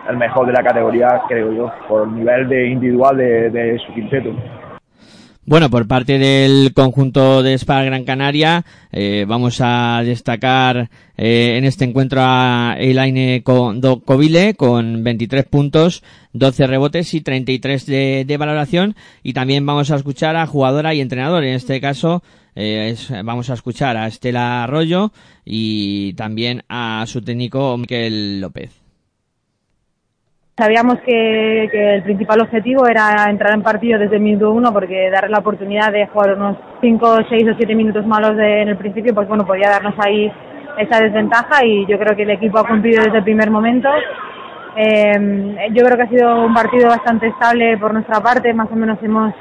el 0.09 0.17
mejor 0.17 0.47
de 0.47 0.53
la 0.53 0.63
categoría, 0.63 1.21
creo 1.27 1.51
yo, 1.51 1.71
por 1.87 2.03
el 2.03 2.15
nivel 2.15 2.47
de 2.49 2.67
individual 2.67 3.17
de 3.17 3.81
su 3.85 3.93
quinteto. 3.93 4.31
Bueno, 5.49 5.71
por 5.71 5.87
parte 5.87 6.19
del 6.19 6.75
conjunto 6.75 7.41
de 7.41 7.55
Spa 7.55 7.81
Gran 7.81 8.03
Canaria, 8.03 8.65
eh, 8.91 9.25
vamos 9.27 9.61
a 9.61 10.03
destacar 10.05 10.91
eh, 11.17 11.55
en 11.57 11.65
este 11.65 11.85
encuentro 11.85 12.21
a 12.23 12.75
Elaine 12.77 13.41
Covile 13.41 14.53
con 14.53 15.03
23 15.03 15.45
puntos, 15.45 16.03
12 16.33 16.67
rebotes 16.67 17.15
y 17.15 17.21
33 17.21 17.87
de, 17.87 18.25
de 18.27 18.37
valoración. 18.37 18.95
Y 19.23 19.33
también 19.33 19.65
vamos 19.65 19.89
a 19.89 19.95
escuchar 19.95 20.35
a 20.35 20.45
jugadora 20.45 20.93
y 20.93 21.01
entrenador. 21.01 21.43
En 21.43 21.55
este 21.55 21.81
caso, 21.81 22.21
eh, 22.53 22.95
vamos 23.25 23.49
a 23.49 23.55
escuchar 23.55 23.97
a 23.97 24.05
Estela 24.05 24.63
Arroyo 24.63 25.11
y 25.45 26.13
también 26.13 26.61
a 26.69 27.03
su 27.07 27.23
técnico 27.23 27.75
Miquel 27.75 28.39
López. 28.39 28.78
Sabíamos 30.59 30.99
que, 31.05 31.69
el 31.71 32.03
principal 32.03 32.41
objetivo 32.41 32.85
era 32.85 33.29
entrar 33.29 33.53
en 33.53 33.63
partido 33.63 33.97
desde 33.97 34.17
el 34.17 34.21
minuto 34.21 34.51
uno 34.51 34.73
porque 34.73 35.09
dar 35.09 35.29
la 35.29 35.39
oportunidad 35.39 35.89
de 35.89 36.05
jugar 36.07 36.33
unos 36.35 36.57
5, 36.81 37.19
6 37.29 37.43
o 37.49 37.55
7 37.55 37.75
minutos 37.75 38.05
malos 38.05 38.31
en 38.31 38.67
el 38.67 38.75
principio, 38.75 39.15
pues 39.15 39.25
bueno, 39.29 39.45
podía 39.45 39.69
darnos 39.69 39.93
ahí 40.05 40.29
esa 40.77 40.99
desventaja 40.99 41.65
y 41.65 41.85
yo 41.85 41.97
creo 41.97 42.13
que 42.13 42.23
el 42.23 42.31
equipo 42.31 42.59
ha 42.59 42.67
cumplido 42.67 43.01
desde 43.05 43.19
el 43.19 43.23
primer 43.23 43.49
momento. 43.49 43.87
Em, 44.75 45.55
yo 45.71 45.85
creo 45.85 45.95
que 45.95 46.03
ha 46.03 46.09
sido 46.09 46.45
un 46.45 46.53
partido 46.53 46.89
bastante 46.89 47.27
estable 47.27 47.77
por 47.77 47.93
nuestra 47.93 48.19
parte, 48.19 48.53
más 48.53 48.69
o 48.69 48.75
menos 48.75 48.99
hemos 49.01 49.33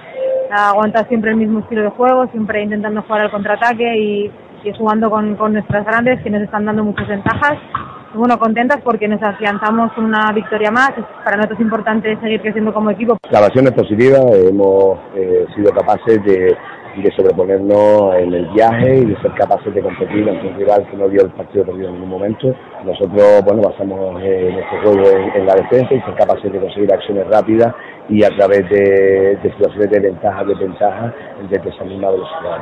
aguantado 0.52 1.08
siempre 1.08 1.32
el 1.32 1.36
mismo 1.36 1.58
estilo 1.60 1.82
de 1.82 1.90
juego, 1.90 2.28
siempre 2.28 2.62
intentando 2.62 3.02
jugar 3.02 3.22
al 3.22 3.32
contraataque 3.32 3.98
y, 3.98 4.32
jugando 4.78 5.10
con 5.10 5.52
nuestras 5.52 5.84
grandes 5.84 6.20
que 6.22 6.30
nos 6.30 6.42
están 6.42 6.66
dando 6.66 6.84
muchas 6.84 7.08
ventajas 7.08 7.58
bueno, 8.14 8.38
contentas 8.38 8.80
porque 8.82 9.08
nos 9.08 9.22
afianzamos 9.22 9.96
una 9.98 10.32
victoria 10.32 10.70
más. 10.70 10.92
Para 11.24 11.36
nosotros 11.36 11.58
es 11.58 11.64
importante 11.64 12.18
seguir 12.20 12.40
creciendo 12.40 12.72
como 12.72 12.90
equipo. 12.90 13.18
La 13.30 13.40
versión 13.40 13.66
es 13.66 13.72
positiva, 13.72 14.18
hemos 14.32 14.98
eh, 15.14 15.46
sido 15.54 15.72
capaces 15.72 16.22
de, 16.24 16.56
sobreponernos 17.16 18.16
en 18.16 18.34
el 18.34 18.46
viaje 18.48 18.96
y 18.96 19.04
de 19.04 19.20
ser 19.22 19.32
capaces 19.34 19.72
de 19.72 19.80
competir 19.80 20.28
ante 20.28 20.48
un 20.48 20.56
rival 20.56 20.84
que 20.90 20.96
no 20.96 21.08
dio 21.08 21.22
el 21.22 21.30
partido 21.30 21.64
perdido 21.64 21.88
en 21.88 21.94
ningún 21.94 22.10
momento. 22.10 22.52
Nosotros, 22.84 23.40
bueno, 23.44 23.62
basamos 23.62 24.20
eh, 24.20 24.50
nuestro 24.52 24.82
juego 24.82 25.30
en, 25.36 25.46
la 25.46 25.54
defensa 25.54 25.94
y 25.94 26.00
ser 26.00 26.14
capaces 26.16 26.52
de 26.52 26.58
conseguir 26.58 26.92
acciones 26.92 27.24
rápidas 27.28 27.72
y 28.08 28.24
a 28.24 28.30
través 28.30 28.68
de, 28.68 29.38
situaciones 29.42 29.90
de 29.90 30.00
ventaja, 30.00 30.44
de 30.44 30.54
ventaja, 30.54 31.14
de 31.48 31.56
esa 31.56 31.84
misma 31.84 32.10
velocidad. 32.10 32.58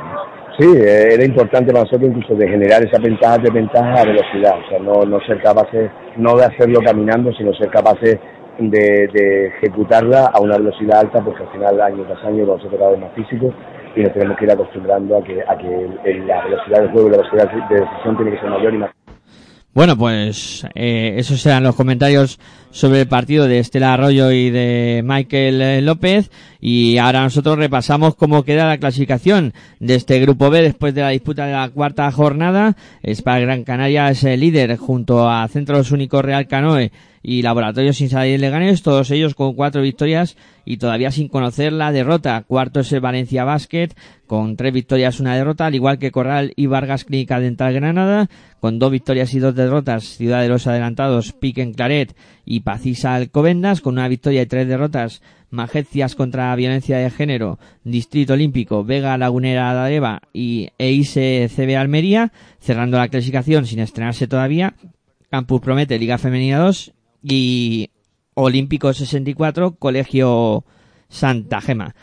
Sí, 0.57 0.65
era 0.75 1.23
importante 1.23 1.71
para 1.71 1.83
nosotros 1.83 2.09
incluso 2.09 2.33
de 2.33 2.49
generar 2.49 2.83
esa 2.83 2.99
ventaja 2.99 3.37
de 3.37 3.51
ventaja 3.51 4.01
a 4.01 4.05
velocidad, 4.05 4.57
o 4.57 4.69
sea, 4.69 4.79
no, 4.79 5.03
no 5.05 5.19
ser 5.21 5.39
capaces, 5.39 5.91
no 6.17 6.35
de 6.35 6.45
hacerlo 6.45 6.79
caminando, 6.83 7.31
sino 7.33 7.53
ser 7.53 7.69
capaces 7.69 8.17
de, 8.57 9.53
ejecutarla 9.57 10.31
a 10.33 10.41
una 10.41 10.57
velocidad 10.57 11.01
alta, 11.01 11.23
porque 11.23 11.43
al 11.43 11.51
final 11.51 11.79
año 11.79 12.03
tras 12.05 12.23
año 12.23 12.47
vamos 12.47 12.65
a 12.65 12.75
cada 12.75 12.89
vez 12.89 12.99
más 12.99 13.13
físicos 13.13 13.53
y 13.95 14.01
nos 14.01 14.13
tenemos 14.13 14.35
que 14.37 14.45
ir 14.45 14.51
acostumbrando 14.51 15.17
a 15.17 15.23
que, 15.23 15.43
a 15.47 15.57
que 15.57 16.23
la 16.25 16.43
velocidad 16.43 16.81
del 16.81 16.91
juego 16.91 17.07
y 17.07 17.11
la 17.11 17.17
velocidad 17.17 17.51
de 17.69 17.79
decisión 17.79 18.17
tiene 18.17 18.31
que 18.31 18.39
ser 18.39 18.49
mayor 18.49 18.73
y 18.73 18.77
más. 18.77 19.06
Bueno, 19.77 19.95
pues 19.95 20.65
eh, 20.73 21.13
esos 21.17 21.45
eran 21.45 21.61
los 21.61 21.75
comentarios 21.75 22.39
sobre 22.71 23.01
el 23.01 23.07
partido 23.07 23.47
de 23.47 23.59
Estela 23.59 23.93
Arroyo 23.93 24.31
y 24.31 24.49
de 24.49 25.03
Michael 25.05 25.61
eh, 25.61 25.81
López. 25.83 26.31
Y 26.59 26.97
ahora 26.97 27.21
nosotros 27.21 27.59
repasamos 27.59 28.15
cómo 28.15 28.41
queda 28.41 28.65
la 28.65 28.79
clasificación 28.79 29.53
de 29.79 29.93
este 29.93 30.19
grupo 30.19 30.49
B 30.49 30.63
después 30.63 30.95
de 30.95 31.01
la 31.01 31.09
disputa 31.09 31.45
de 31.45 31.53
la 31.53 31.69
cuarta 31.69 32.11
jornada. 32.11 32.75
Spa 33.03 33.37
Gran 33.37 33.63
Canaria 33.65 34.09
es 34.09 34.23
el 34.23 34.39
líder 34.39 34.77
junto 34.77 35.29
a 35.29 35.47
Centros 35.47 35.91
Únicos 35.91 36.25
Real 36.25 36.47
Canoe 36.47 36.91
y 37.27 37.41
Laboratorios 37.41 37.97
Sin 37.97 38.07
Salir 38.07 38.39
Leganes, 38.39 38.83
todos 38.83 39.11
ellos 39.11 39.35
con 39.35 39.53
cuatro 39.53 39.81
victorias 39.81 40.37
y 40.63 40.77
todavía 40.77 41.11
sin 41.11 41.27
conocer 41.27 41.73
la 41.73 41.91
derrota. 41.91 42.45
Cuarto 42.47 42.79
es 42.79 42.91
el 42.93 43.01
Valencia 43.01 43.43
Basket, 43.43 43.89
con 44.27 44.55
tres 44.55 44.71
victorias, 44.71 45.19
una 45.19 45.35
derrota, 45.35 45.65
al 45.65 45.75
igual 45.75 45.99
que 45.99 46.11
Corral 46.11 46.53
y 46.55 46.67
Vargas 46.67 47.03
Clínica 47.03 47.41
Dental 47.41 47.73
Granada, 47.73 48.29
con 48.61 48.79
dos 48.79 48.93
victorias 48.93 49.33
y 49.33 49.39
dos 49.39 49.55
derrotas. 49.55 50.05
Ciudad 50.05 50.41
de 50.41 50.47
los 50.47 50.67
Adelantados, 50.67 51.33
Piquen 51.33 51.73
Claret 51.73 52.15
y 52.45 52.61
Pacisa 52.61 53.15
Alcobendas, 53.15 53.81
con 53.81 53.95
una 53.95 54.07
victoria 54.07 54.43
y 54.43 54.45
tres 54.45 54.69
derrotas. 54.69 55.21
Majecias 55.49 56.15
contra 56.15 56.55
violencia 56.55 56.97
de 56.97 57.09
género, 57.09 57.59
Distrito 57.83 58.33
Olímpico, 58.33 58.85
Vega 58.85 59.17
Lagunera 59.17 59.83
de 59.83 59.95
Eva 59.95 60.21
y 60.31 60.69
EISE 60.77 61.49
CB 61.53 61.75
Almería, 61.75 62.31
cerrando 62.61 62.97
la 62.97 63.09
clasificación 63.09 63.65
sin 63.65 63.79
estrenarse 63.79 64.27
todavía. 64.27 64.75
Campus 65.29 65.59
Promete, 65.59 65.99
Liga 65.99 66.17
Femenina 66.17 66.59
2 66.59 66.93
y 67.23 67.89
Olímpico 68.33 68.93
64, 68.93 69.75
Colegio 69.75 70.63
Santa 71.09 71.61
Gema. 71.61 71.95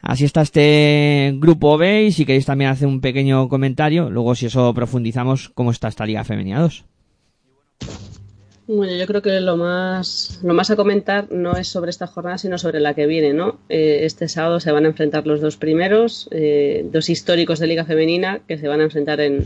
Así 0.00 0.24
está 0.24 0.42
este 0.42 1.32
grupo 1.36 1.78
B 1.78 2.04
y 2.04 2.12
si 2.12 2.26
queréis 2.26 2.44
también 2.44 2.70
hacer 2.70 2.86
un 2.86 3.00
pequeño 3.00 3.48
comentario, 3.48 4.10
luego 4.10 4.34
si 4.34 4.46
eso 4.46 4.74
profundizamos 4.74 5.48
cómo 5.48 5.70
está 5.70 5.88
esta 5.88 6.04
Liga 6.04 6.24
Femenina 6.24 6.60
2. 6.60 6.84
Bueno, 8.66 8.94
yo 8.96 9.06
creo 9.06 9.22
que 9.22 9.40
lo 9.40 9.56
más, 9.56 10.40
lo 10.42 10.54
más 10.54 10.70
a 10.70 10.76
comentar 10.76 11.30
no 11.30 11.56
es 11.56 11.68
sobre 11.68 11.90
esta 11.90 12.06
jornada, 12.06 12.38
sino 12.38 12.58
sobre 12.58 12.80
la 12.80 12.94
que 12.94 13.06
viene, 13.06 13.34
¿no? 13.34 13.60
Eh, 13.68 14.00
este 14.02 14.26
sábado 14.28 14.58
se 14.58 14.72
van 14.72 14.84
a 14.84 14.88
enfrentar 14.88 15.26
los 15.26 15.40
dos 15.40 15.56
primeros, 15.56 16.28
eh, 16.30 16.86
dos 16.90 17.10
históricos 17.10 17.58
de 17.58 17.66
Liga 17.66 17.84
Femenina, 17.84 18.40
que 18.48 18.58
se 18.58 18.68
van 18.68 18.80
a 18.80 18.84
enfrentar 18.84 19.20
en, 19.20 19.44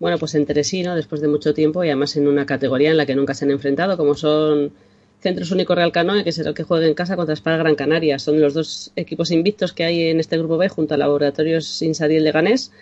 bueno, 0.00 0.18
pues 0.18 0.34
entre 0.34 0.64
sí, 0.64 0.82
¿no? 0.82 0.96
Después 0.96 1.20
de 1.20 1.28
mucho 1.28 1.52
tiempo 1.54 1.84
y 1.84 1.88
además 1.88 2.16
en 2.16 2.26
una 2.26 2.46
categoría 2.46 2.90
en 2.90 2.96
la 2.96 3.04
que 3.06 3.14
nunca 3.14 3.34
se 3.34 3.44
han 3.44 3.50
enfrentado, 3.50 3.98
como 3.98 4.14
son 4.14 4.72
Centros 5.20 5.50
Único 5.52 5.74
Real 5.74 5.92
Canoe, 5.92 6.24
que 6.24 6.32
será 6.32 6.48
el 6.48 6.54
que 6.54 6.62
juegue 6.62 6.88
en 6.88 6.94
casa 6.94 7.16
contra 7.16 7.34
Espada 7.34 7.58
Gran 7.58 7.74
Canaria. 7.74 8.18
Son 8.18 8.40
los 8.40 8.54
dos 8.54 8.92
equipos 8.96 9.30
invictos 9.30 9.74
que 9.74 9.84
hay 9.84 10.06
en 10.06 10.18
este 10.18 10.38
grupo 10.38 10.56
B 10.56 10.70
junto 10.70 10.94
a 10.94 10.96
Laboratorios 10.96 11.82
Insadiel 11.82 12.24
de 12.24 12.32
Ganés. 12.32 12.72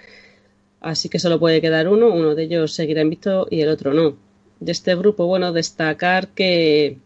Así 0.80 1.08
que 1.08 1.18
solo 1.18 1.40
puede 1.40 1.60
quedar 1.60 1.88
uno, 1.88 2.08
uno 2.08 2.36
de 2.36 2.44
ellos 2.44 2.72
seguirá 2.72 3.02
invicto 3.02 3.48
y 3.50 3.62
el 3.62 3.68
otro 3.68 3.92
no. 3.92 4.16
De 4.60 4.70
este 4.70 4.94
grupo, 4.94 5.26
bueno, 5.26 5.52
destacar 5.52 6.28
que 6.28 6.98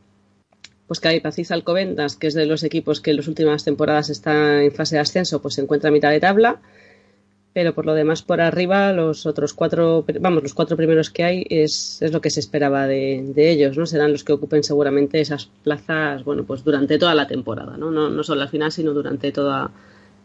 pues 0.87 1.01
que 1.01 1.09
hay 1.09 1.21
Pacis 1.21 1.51
Alcobendas, 1.51 2.17
que 2.17 2.27
es 2.27 2.35
de 2.35 2.45
los 2.45 2.65
equipos 2.65 3.01
que 3.01 3.13
en 3.13 3.17
las 3.17 3.29
últimas 3.29 3.65
temporadas 3.65 4.11
está 4.11 4.63
en 4.63 4.73
fase 4.73 4.97
de 4.97 5.01
ascenso, 5.01 5.41
pues 5.41 5.55
se 5.55 5.63
encuentra 5.63 5.89
a 5.89 5.93
mitad 5.93 6.11
de 6.11 6.21
tabla 6.21 6.61
pero 7.53 7.75
por 7.75 7.87
lo 7.87 7.95
demás 7.95 8.23
por 8.23 8.41
arriba 8.41 8.93
los 8.93 9.27
otros 9.27 9.53
cuatro 9.53 10.05
vamos 10.21 10.43
los 10.43 10.55
cuatro 10.55 10.77
primeros 10.77 11.11
que 11.11 11.25
hay 11.25 11.47
es, 11.51 12.01
es 12.01 12.13
lo 12.13 12.21
que 12.21 12.31
se 12.31 12.41
esperaba 12.41 12.87
de, 12.87 13.23
de, 13.35 13.51
ellos 13.51 13.77
no 13.77 13.87
serán 13.87 14.13
los 14.13 14.25
que 14.25 14.33
ocupen 14.33 14.63
seguramente 14.63 15.21
esas 15.21 15.47
plazas 15.63 16.25
bueno 16.25 16.45
pues 16.45 16.65
durante 16.65 16.99
toda 16.99 17.15
la 17.15 17.27
temporada 17.27 17.77
no 17.77 17.91
no, 17.91 18.09
no 18.09 18.23
solo 18.23 18.43
al 18.43 18.49
final 18.49 18.73
sino 18.73 18.93
durante 18.93 19.33
toda 19.33 19.71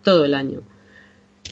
todo 0.03 0.23
el 0.25 0.33
año. 0.33 0.61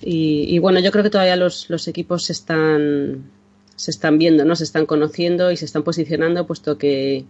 Y, 0.02 0.46
y 0.48 0.60
bueno 0.60 0.80
yo 0.80 0.92
creo 0.92 1.04
que 1.04 1.10
todavía 1.10 1.36
los, 1.36 1.70
los 1.70 1.88
equipos 1.88 2.24
se 2.24 2.34
están 2.34 3.32
se 3.76 3.92
están 3.92 4.18
viendo 4.18 4.46
no 4.46 4.56
se 4.56 4.64
están 4.64 4.86
conociendo 4.86 5.52
y 5.52 5.58
se 5.58 5.66
están 5.66 5.84
posicionando 5.84 6.48
puesto 6.48 6.78
que 6.78 7.26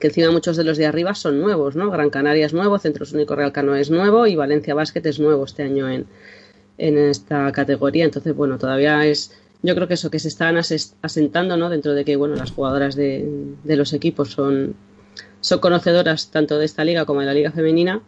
que 0.00 0.06
encima 0.06 0.30
muchos 0.30 0.56
de 0.56 0.64
los 0.64 0.78
de 0.78 0.86
arriba 0.86 1.14
son 1.14 1.38
nuevos, 1.38 1.76
¿no? 1.76 1.90
Gran 1.90 2.08
Canaria 2.08 2.46
es 2.46 2.54
nuevo, 2.54 2.78
Centros 2.78 3.12
Único 3.12 3.36
Real 3.36 3.52
Cano 3.52 3.76
es 3.76 3.90
nuevo 3.90 4.26
y 4.26 4.36
Valencia 4.36 4.72
Basket 4.74 5.02
es 5.04 5.20
nuevo 5.20 5.44
este 5.44 5.64
año 5.64 5.86
en, 5.90 6.06
en 6.78 6.98
esta 6.98 7.50
categoría. 7.52 8.04
Entonces, 8.04 8.34
bueno, 8.34 8.58
todavía 8.58 9.06
es, 9.06 9.32
yo 9.62 9.74
creo 9.74 9.88
que 9.88 9.94
eso, 9.94 10.10
que 10.10 10.18
se 10.18 10.28
están 10.28 10.56
asentando, 10.56 11.56
¿no? 11.56 11.70
Dentro 11.70 11.94
de 11.94 12.04
que, 12.04 12.16
bueno, 12.16 12.34
las 12.34 12.50
jugadoras 12.50 12.96
de, 12.96 13.56
los 13.64 13.92
equipos 13.92 14.30
son, 14.30 14.74
son 15.40 15.58
conocedoras 15.60 16.30
tanto 16.30 16.58
de 16.58 16.64
esta 16.64 16.84
liga 16.84 17.04
como 17.04 17.20
de 17.20 17.26
la 17.26 17.34
liga 17.34 17.52
femenina. 17.52 18.02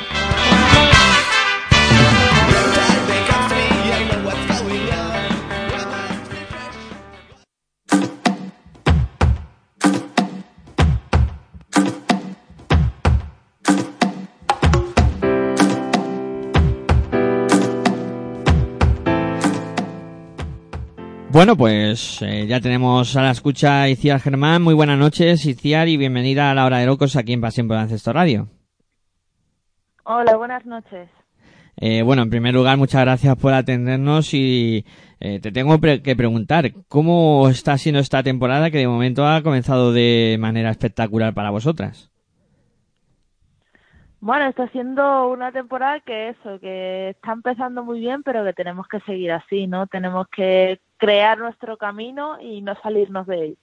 Bueno, 21.41 21.55
pues 21.55 22.21
eh, 22.21 22.45
ya 22.45 22.61
tenemos 22.61 23.15
a 23.17 23.23
la 23.23 23.31
escucha 23.31 23.89
Iciar 23.89 24.19
Germán. 24.19 24.61
Muy 24.61 24.75
buenas 24.75 24.99
noches, 24.99 25.43
Iciar, 25.43 25.87
y 25.87 25.97
bienvenida 25.97 26.51
a 26.51 26.53
la 26.53 26.67
hora 26.67 26.77
de 26.77 26.85
locos 26.85 27.15
aquí 27.15 27.33
en 27.33 27.41
Pasión 27.41 27.67
por 27.67 27.77
Baloncesto 27.77 28.13
Radio. 28.13 28.47
Hola, 30.03 30.35
buenas 30.37 30.63
noches. 30.67 31.09
Eh, 31.77 32.03
bueno, 32.03 32.21
en 32.21 32.29
primer 32.29 32.53
lugar, 32.53 32.77
muchas 32.77 33.01
gracias 33.01 33.35
por 33.37 33.53
atendernos 33.53 34.35
y 34.35 34.85
eh, 35.19 35.39
te 35.39 35.51
tengo 35.51 35.79
pre 35.79 36.03
que 36.03 36.15
preguntar, 36.15 36.73
¿cómo 36.87 37.49
está 37.49 37.75
siendo 37.79 38.01
esta 38.01 38.21
temporada 38.21 38.69
que 38.69 38.77
de 38.77 38.87
momento 38.87 39.25
ha 39.25 39.41
comenzado 39.41 39.93
de 39.93 40.37
manera 40.39 40.69
espectacular 40.69 41.33
para 41.33 41.49
vosotras? 41.49 42.11
Bueno, 44.19 44.45
está 44.45 44.67
siendo 44.67 45.29
una 45.29 45.51
temporada 45.51 45.99
que 46.01 46.29
eso, 46.29 46.59
que 46.59 47.09
está 47.09 47.31
empezando 47.31 47.83
muy 47.83 47.99
bien, 47.99 48.21
pero 48.21 48.45
que 48.45 48.53
tenemos 48.53 48.87
que 48.87 48.99
seguir 48.99 49.31
así, 49.31 49.65
¿no? 49.65 49.87
Tenemos 49.87 50.27
que 50.27 50.79
crear 51.01 51.39
nuestro 51.39 51.77
camino 51.77 52.37
y 52.39 52.61
no 52.61 52.75
salirnos 52.83 53.25
de 53.25 53.45
él. 53.45 53.57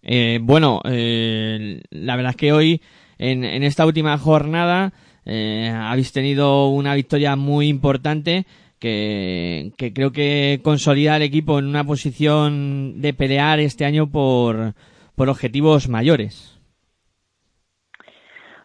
Eh, 0.00 0.38
bueno, 0.40 0.80
eh, 0.84 1.82
la 1.90 2.16
verdad 2.16 2.30
es 2.30 2.36
que 2.36 2.52
hoy, 2.52 2.80
en, 3.18 3.44
en 3.44 3.62
esta 3.64 3.84
última 3.84 4.16
jornada, 4.16 4.94
eh, 5.26 5.70
habéis 5.70 6.10
tenido 6.14 6.68
una 6.68 6.94
victoria 6.94 7.36
muy 7.36 7.68
importante 7.68 8.46
que, 8.78 9.72
que 9.76 9.92
creo 9.92 10.10
que 10.10 10.60
consolida 10.64 11.16
al 11.16 11.22
equipo 11.22 11.58
en 11.58 11.66
una 11.66 11.84
posición 11.84 13.02
de 13.02 13.12
pelear 13.12 13.60
este 13.60 13.84
año 13.84 14.10
por, 14.10 14.72
por 15.16 15.28
objetivos 15.28 15.86
mayores. 15.86 16.58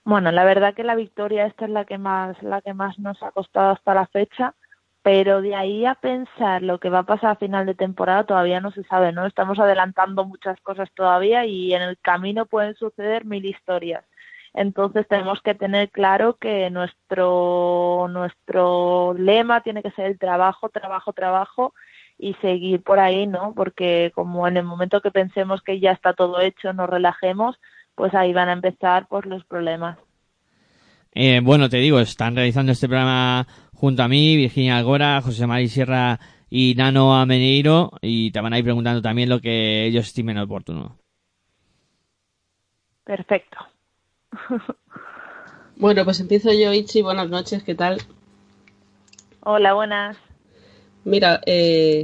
Bueno, 0.06 0.32
la 0.32 0.46
verdad 0.46 0.74
que 0.74 0.86
la 0.86 0.96
victoria 0.96 1.46
esta 1.48 1.66
es 1.66 1.72
la 1.72 1.84
que 1.84 1.98
más 1.98 2.42
la 2.42 2.62
que 2.62 2.74
más 2.74 2.98
nos 2.98 3.22
ha 3.22 3.32
costado 3.32 3.72
hasta 3.72 3.94
la 3.94 4.08
fecha, 4.08 4.56
pero 5.02 5.42
de 5.42 5.56
ahí 5.56 5.86
a 5.86 5.96
pensar 5.96 6.62
lo 6.62 6.80
que 6.80 6.90
va 6.90 7.00
a 7.00 7.04
pasar 7.04 7.32
a 7.32 7.36
final 7.36 7.66
de 7.66 7.76
temporada 7.76 8.26
todavía 8.26 8.62
no 8.62 8.72
se 8.72 8.84
sabe, 8.84 9.12
¿no? 9.14 9.26
Estamos 9.26 9.60
adelantando 9.60 10.26
muchas 10.26 10.60
cosas 10.62 10.90
todavía 10.94 11.46
y 11.46 11.74
en 11.74 11.82
el 11.82 11.98
camino 12.00 12.46
pueden 12.46 12.76
suceder 12.76 13.26
mil 13.26 13.46
historias. 13.46 14.06
Entonces 14.54 15.08
tenemos 15.08 15.42
que 15.42 15.56
tener 15.56 15.90
claro 15.92 16.38
que 16.38 16.70
nuestro 16.70 18.08
nuestro 18.10 19.14
lema 19.14 19.62
tiene 19.62 19.84
que 19.84 19.92
ser 19.92 20.08
el 20.08 20.20
trabajo, 20.20 20.70
trabajo, 20.70 21.14
trabajo 21.14 21.74
y 22.18 22.34
seguir 22.36 22.84
por 22.84 23.00
ahí, 23.00 23.28
¿no? 23.28 23.54
Porque 23.56 24.12
como 24.16 24.48
en 24.48 24.58
el 24.58 24.66
momento 24.66 25.02
que 25.02 25.12
pensemos 25.12 25.62
que 25.62 25.80
ya 25.80 25.92
está 25.92 26.14
todo 26.14 26.42
hecho, 26.42 26.74
nos 26.74 26.90
relajemos, 26.90 27.60
pues 27.96 28.14
ahí 28.14 28.34
van 28.34 28.50
a 28.50 28.54
empezar 28.54 29.08
pues 29.08 29.26
los 29.26 29.46
problemas. 29.46 29.98
Eh, 31.14 31.42
bueno, 31.44 31.70
te 31.70 31.78
digo, 31.78 32.00
están 32.00 32.36
realizando 32.36 32.72
este 32.72 32.88
programa 32.88 33.48
junto 33.74 34.04
a 34.04 34.08
mí, 34.08 34.36
Virginia 34.36 34.78
Algora, 34.78 35.22
José 35.22 35.48
María 35.48 35.68
Sierra 35.68 36.20
y 36.50 36.76
Nano 36.76 37.16
Ameneiro, 37.16 37.92
y 38.02 38.32
te 38.32 38.42
van 38.42 38.54
a 38.54 38.58
ir 38.58 38.64
preguntando 38.64 39.02
también 39.02 39.30
lo 39.30 39.40
que 39.40 39.86
ellos 39.86 40.08
estimen 40.08 40.38
oportuno. 40.38 40.98
Perfecto. 43.04 43.58
bueno, 45.78 46.06
pues 46.06 46.20
empiezo 46.20 46.52
yo, 46.54 46.74
Ichi. 46.74 47.02
Buenas 47.02 47.30
noches, 47.30 47.64
¿qué 47.64 47.74
tal? 47.74 48.02
Hola, 49.42 49.74
buenas. 49.74 50.18
Mira, 51.06 51.42
eh, 51.46 52.04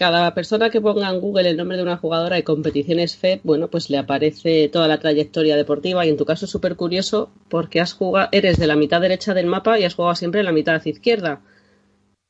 cada 0.00 0.32
persona 0.32 0.70
que 0.70 0.80
ponga 0.80 1.10
en 1.10 1.20
Google 1.20 1.50
el 1.50 1.58
nombre 1.58 1.76
de 1.76 1.82
una 1.82 1.98
jugadora 1.98 2.36
de 2.36 2.42
competiciones 2.42 3.18
FED, 3.18 3.40
bueno, 3.42 3.68
pues 3.68 3.90
le 3.90 3.98
aparece 3.98 4.70
toda 4.70 4.88
la 4.88 4.98
trayectoria 4.98 5.56
deportiva 5.56 6.06
y 6.06 6.08
en 6.08 6.16
tu 6.16 6.24
caso 6.24 6.46
es 6.46 6.50
súper 6.50 6.74
curioso 6.74 7.28
porque 7.50 7.82
has 7.82 7.92
jugado, 7.92 8.30
eres 8.32 8.58
de 8.58 8.66
la 8.66 8.76
mitad 8.76 9.02
derecha 9.02 9.34
del 9.34 9.44
mapa 9.44 9.78
y 9.78 9.84
has 9.84 9.94
jugado 9.94 10.14
siempre 10.14 10.40
en 10.40 10.46
la 10.46 10.52
mitad 10.52 10.82
izquierda. 10.86 11.42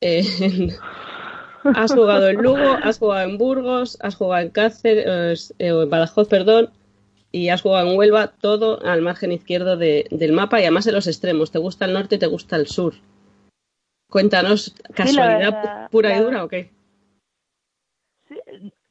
Eh, 0.01 0.21
has 1.63 1.93
jugado 1.93 2.27
en 2.27 2.41
Lugo, 2.41 2.77
has 2.83 2.99
jugado 2.99 3.29
en 3.29 3.37
Burgos, 3.37 3.97
has 4.01 4.15
jugado 4.15 4.43
en 4.43 4.49
Cáceres, 4.49 5.53
eh, 5.57 5.67
en 5.69 5.89
Badajoz, 5.89 6.27
perdón, 6.27 6.71
y 7.31 7.47
has 7.47 7.61
jugado 7.61 7.89
en 7.89 7.97
Huelva, 7.97 8.33
todo 8.41 8.83
al 8.83 9.01
margen 9.01 9.31
izquierdo 9.31 9.77
del 9.77 10.33
mapa 10.33 10.59
y 10.59 10.63
además 10.63 10.83
de 10.83 10.91
los 10.91 11.07
extremos. 11.07 11.51
¿Te 11.51 11.59
gusta 11.59 11.85
el 11.85 11.93
norte 11.93 12.15
y 12.15 12.19
te 12.19 12.27
gusta 12.27 12.57
el 12.57 12.67
sur? 12.67 12.95
Cuéntanos, 14.09 14.75
¿casualidad 14.93 15.89
pura 15.89 16.17
y 16.17 16.21
dura 16.21 16.43
o 16.43 16.49
qué? 16.49 16.80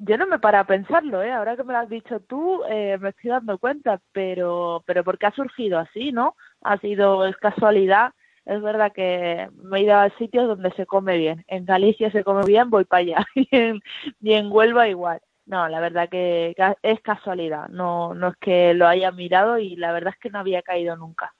Yo 0.02 0.16
no 0.16 0.26
me 0.26 0.38
para 0.38 0.60
a 0.60 0.66
pensarlo, 0.66 1.22
¿eh? 1.22 1.30
Ahora 1.30 1.56
que 1.56 1.64
me 1.64 1.74
lo 1.74 1.80
has 1.80 1.88
dicho 1.90 2.20
tú, 2.20 2.62
eh, 2.70 2.96
me 2.98 3.10
estoy 3.10 3.30
dando 3.30 3.58
cuenta, 3.58 4.00
pero, 4.12 4.82
pero 4.86 5.04
porque 5.04 5.26
ha 5.26 5.32
surgido 5.32 5.78
así, 5.78 6.10
¿no? 6.10 6.36
Ha 6.62 6.78
sido, 6.78 7.26
es 7.26 7.36
casualidad. 7.36 8.12
Es 8.46 8.62
verdad 8.62 8.92
que 8.92 9.50
me 9.62 9.78
he 9.78 9.82
ido 9.82 9.96
a 9.96 10.08
sitios 10.16 10.48
donde 10.48 10.72
se 10.72 10.86
come 10.86 11.18
bien. 11.18 11.44
En 11.48 11.66
Galicia 11.66 12.10
se 12.10 12.24
come 12.24 12.44
bien, 12.46 12.70
voy 12.70 12.86
para 12.86 13.00
allá. 13.00 13.26
y, 13.34 14.32
en, 14.32 14.50
Huelva 14.50 14.88
igual. 14.88 15.20
No, 15.44 15.68
la 15.68 15.80
verdad 15.80 16.08
que 16.08 16.54
es 16.82 17.00
casualidad. 17.02 17.68
No, 17.68 18.14
no 18.14 18.28
es 18.28 18.36
que 18.38 18.72
lo 18.72 18.88
haya 18.88 19.10
mirado 19.12 19.58
y 19.58 19.76
la 19.76 19.92
verdad 19.92 20.14
es 20.14 20.20
que 20.20 20.30
no 20.30 20.38
había 20.38 20.62
caído 20.62 20.96
nunca. 20.96 21.34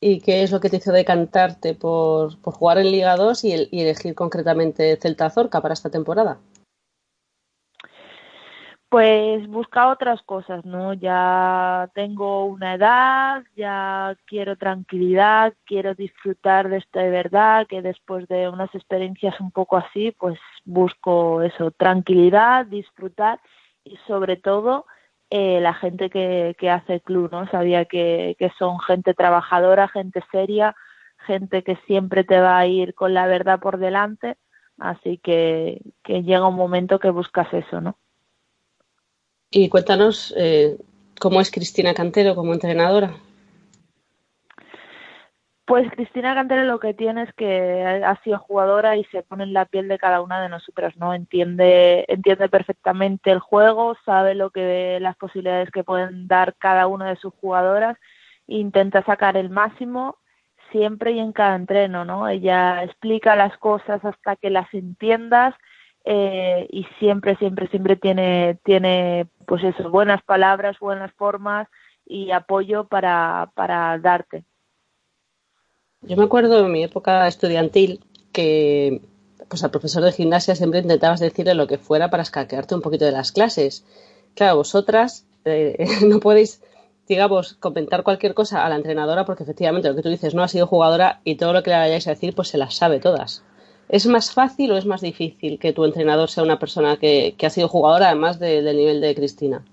¿Y 0.00 0.20
qué 0.20 0.42
es 0.42 0.50
lo 0.50 0.60
que 0.60 0.68
te 0.68 0.78
hizo 0.78 0.92
decantarte 0.92 1.74
por, 1.74 2.40
por 2.42 2.54
jugar 2.54 2.78
en 2.78 2.90
Liga 2.90 3.16
2 3.16 3.44
y, 3.44 3.68
y 3.70 3.82
elegir 3.82 4.14
concretamente 4.16 4.96
Celta 5.00 5.30
Zorca 5.30 5.62
para 5.62 5.74
esta 5.74 5.90
temporada? 5.90 6.40
Pues 8.94 9.48
busca 9.48 9.88
otras 9.88 10.22
cosas, 10.22 10.64
¿no? 10.64 10.92
Ya 10.94 11.90
tengo 11.96 12.44
una 12.44 12.74
edad, 12.74 13.42
ya 13.56 14.16
quiero 14.24 14.54
tranquilidad, 14.56 15.52
quiero 15.66 15.96
disfrutar 15.96 16.68
de 16.68 16.76
esto 16.76 17.00
de 17.00 17.10
verdad, 17.10 17.66
que 17.66 17.82
después 17.82 18.28
de 18.28 18.48
unas 18.48 18.72
experiencias 18.72 19.40
un 19.40 19.50
poco 19.50 19.78
así, 19.78 20.12
pues 20.12 20.38
busco 20.64 21.42
eso, 21.42 21.72
tranquilidad, 21.72 22.66
disfrutar 22.66 23.40
y 23.82 23.96
sobre 24.06 24.36
todo 24.36 24.86
eh, 25.28 25.60
la 25.60 25.74
gente 25.74 26.08
que, 26.08 26.54
que 26.56 26.70
hace 26.70 27.00
club, 27.00 27.32
¿no? 27.32 27.48
Sabía 27.48 27.86
que, 27.86 28.36
que 28.38 28.50
son 28.60 28.78
gente 28.78 29.12
trabajadora, 29.12 29.88
gente 29.88 30.22
seria, 30.30 30.76
gente 31.26 31.64
que 31.64 31.74
siempre 31.88 32.22
te 32.22 32.38
va 32.38 32.58
a 32.58 32.66
ir 32.68 32.94
con 32.94 33.12
la 33.12 33.26
verdad 33.26 33.58
por 33.58 33.78
delante, 33.78 34.36
así 34.78 35.18
que, 35.18 35.80
que 36.04 36.22
llega 36.22 36.46
un 36.46 36.54
momento 36.54 37.00
que 37.00 37.10
buscas 37.10 37.52
eso, 37.52 37.80
¿no? 37.80 37.96
Y 39.56 39.68
cuéntanos 39.68 40.34
eh, 40.36 40.76
cómo 41.20 41.40
es 41.40 41.52
Cristina 41.52 41.94
Cantero 41.94 42.34
como 42.34 42.52
entrenadora. 42.52 43.14
Pues 45.64 45.88
Cristina 45.92 46.34
Cantero 46.34 46.64
lo 46.64 46.80
que 46.80 46.92
tiene 46.92 47.22
es 47.22 47.32
que 47.34 47.84
ha 48.04 48.20
sido 48.24 48.40
jugadora 48.40 48.96
y 48.96 49.04
se 49.04 49.22
pone 49.22 49.44
en 49.44 49.52
la 49.52 49.64
piel 49.64 49.86
de 49.86 49.96
cada 49.96 50.22
una 50.22 50.42
de 50.42 50.48
nosotras, 50.48 50.96
¿no? 50.96 51.14
Entiende, 51.14 52.04
entiende 52.08 52.48
perfectamente 52.48 53.30
el 53.30 53.38
juego, 53.38 53.96
sabe 54.04 54.34
lo 54.34 54.50
que 54.50 54.98
las 55.00 55.16
posibilidades 55.16 55.70
que 55.70 55.84
pueden 55.84 56.26
dar 56.26 56.56
cada 56.58 56.88
una 56.88 57.08
de 57.08 57.16
sus 57.16 57.32
jugadoras 57.34 57.96
intenta 58.48 59.04
sacar 59.04 59.36
el 59.36 59.50
máximo 59.50 60.18
siempre 60.72 61.12
y 61.12 61.20
en 61.20 61.32
cada 61.32 61.54
entreno, 61.54 62.04
¿no? 62.04 62.28
Ella 62.28 62.82
explica 62.82 63.36
las 63.36 63.56
cosas 63.58 64.04
hasta 64.04 64.34
que 64.34 64.50
las 64.50 64.74
entiendas 64.74 65.54
eh, 66.04 66.66
y 66.70 66.84
siempre, 66.98 67.36
siempre, 67.36 67.68
siempre 67.68 67.96
tiene, 67.96 68.58
tiene, 68.64 69.26
pues 69.46 69.64
eso, 69.64 69.88
buenas 69.90 70.22
palabras, 70.22 70.78
buenas 70.78 71.12
formas 71.14 71.68
y 72.04 72.30
apoyo 72.30 72.84
para, 72.84 73.50
para 73.54 73.98
darte. 73.98 74.44
Yo 76.02 76.16
me 76.16 76.24
acuerdo 76.24 76.66
en 76.66 76.72
mi 76.72 76.84
época 76.84 77.26
estudiantil 77.26 78.00
que 78.32 79.00
pues 79.48 79.64
al 79.64 79.70
profesor 79.70 80.02
de 80.02 80.12
gimnasia 80.12 80.54
siempre 80.54 80.80
intentabas 80.80 81.20
decirle 81.20 81.54
lo 81.54 81.66
que 81.66 81.78
fuera 81.78 82.10
para 82.10 82.22
escaquearte 82.22 82.74
un 82.74 82.82
poquito 82.82 83.06
de 83.06 83.12
las 83.12 83.32
clases. 83.32 83.84
Claro, 84.34 84.56
vosotras 84.56 85.26
eh, 85.46 85.86
no 86.06 86.20
podéis, 86.20 86.62
digamos, 87.08 87.54
comentar 87.54 88.02
cualquier 88.02 88.34
cosa 88.34 88.66
a 88.66 88.68
la 88.68 88.76
entrenadora 88.76 89.24
porque 89.24 89.44
efectivamente 89.44 89.88
lo 89.88 89.94
que 89.94 90.02
tú 90.02 90.10
dices 90.10 90.34
no 90.34 90.42
ha 90.42 90.48
sido 90.48 90.66
jugadora 90.66 91.20
y 91.24 91.36
todo 91.36 91.54
lo 91.54 91.62
que 91.62 91.70
le 91.70 91.76
vayáis 91.76 92.06
a 92.06 92.10
decir 92.10 92.34
pues 92.34 92.48
se 92.48 92.58
las 92.58 92.74
sabe 92.74 93.00
todas. 93.00 93.42
¿Es 93.88 94.06
más 94.06 94.32
fácil 94.32 94.72
o 94.72 94.76
es 94.76 94.86
más 94.86 95.00
difícil 95.00 95.58
que 95.58 95.72
tu 95.72 95.84
entrenador 95.84 96.28
sea 96.28 96.44
una 96.44 96.58
persona 96.58 96.96
que, 96.96 97.34
ha 97.44 97.50
sido 97.50 97.68
jugadora, 97.68 98.08
además 98.08 98.38
del 98.38 98.76
nivel 98.76 99.00
de 99.00 99.14
Cristina? 99.14 99.64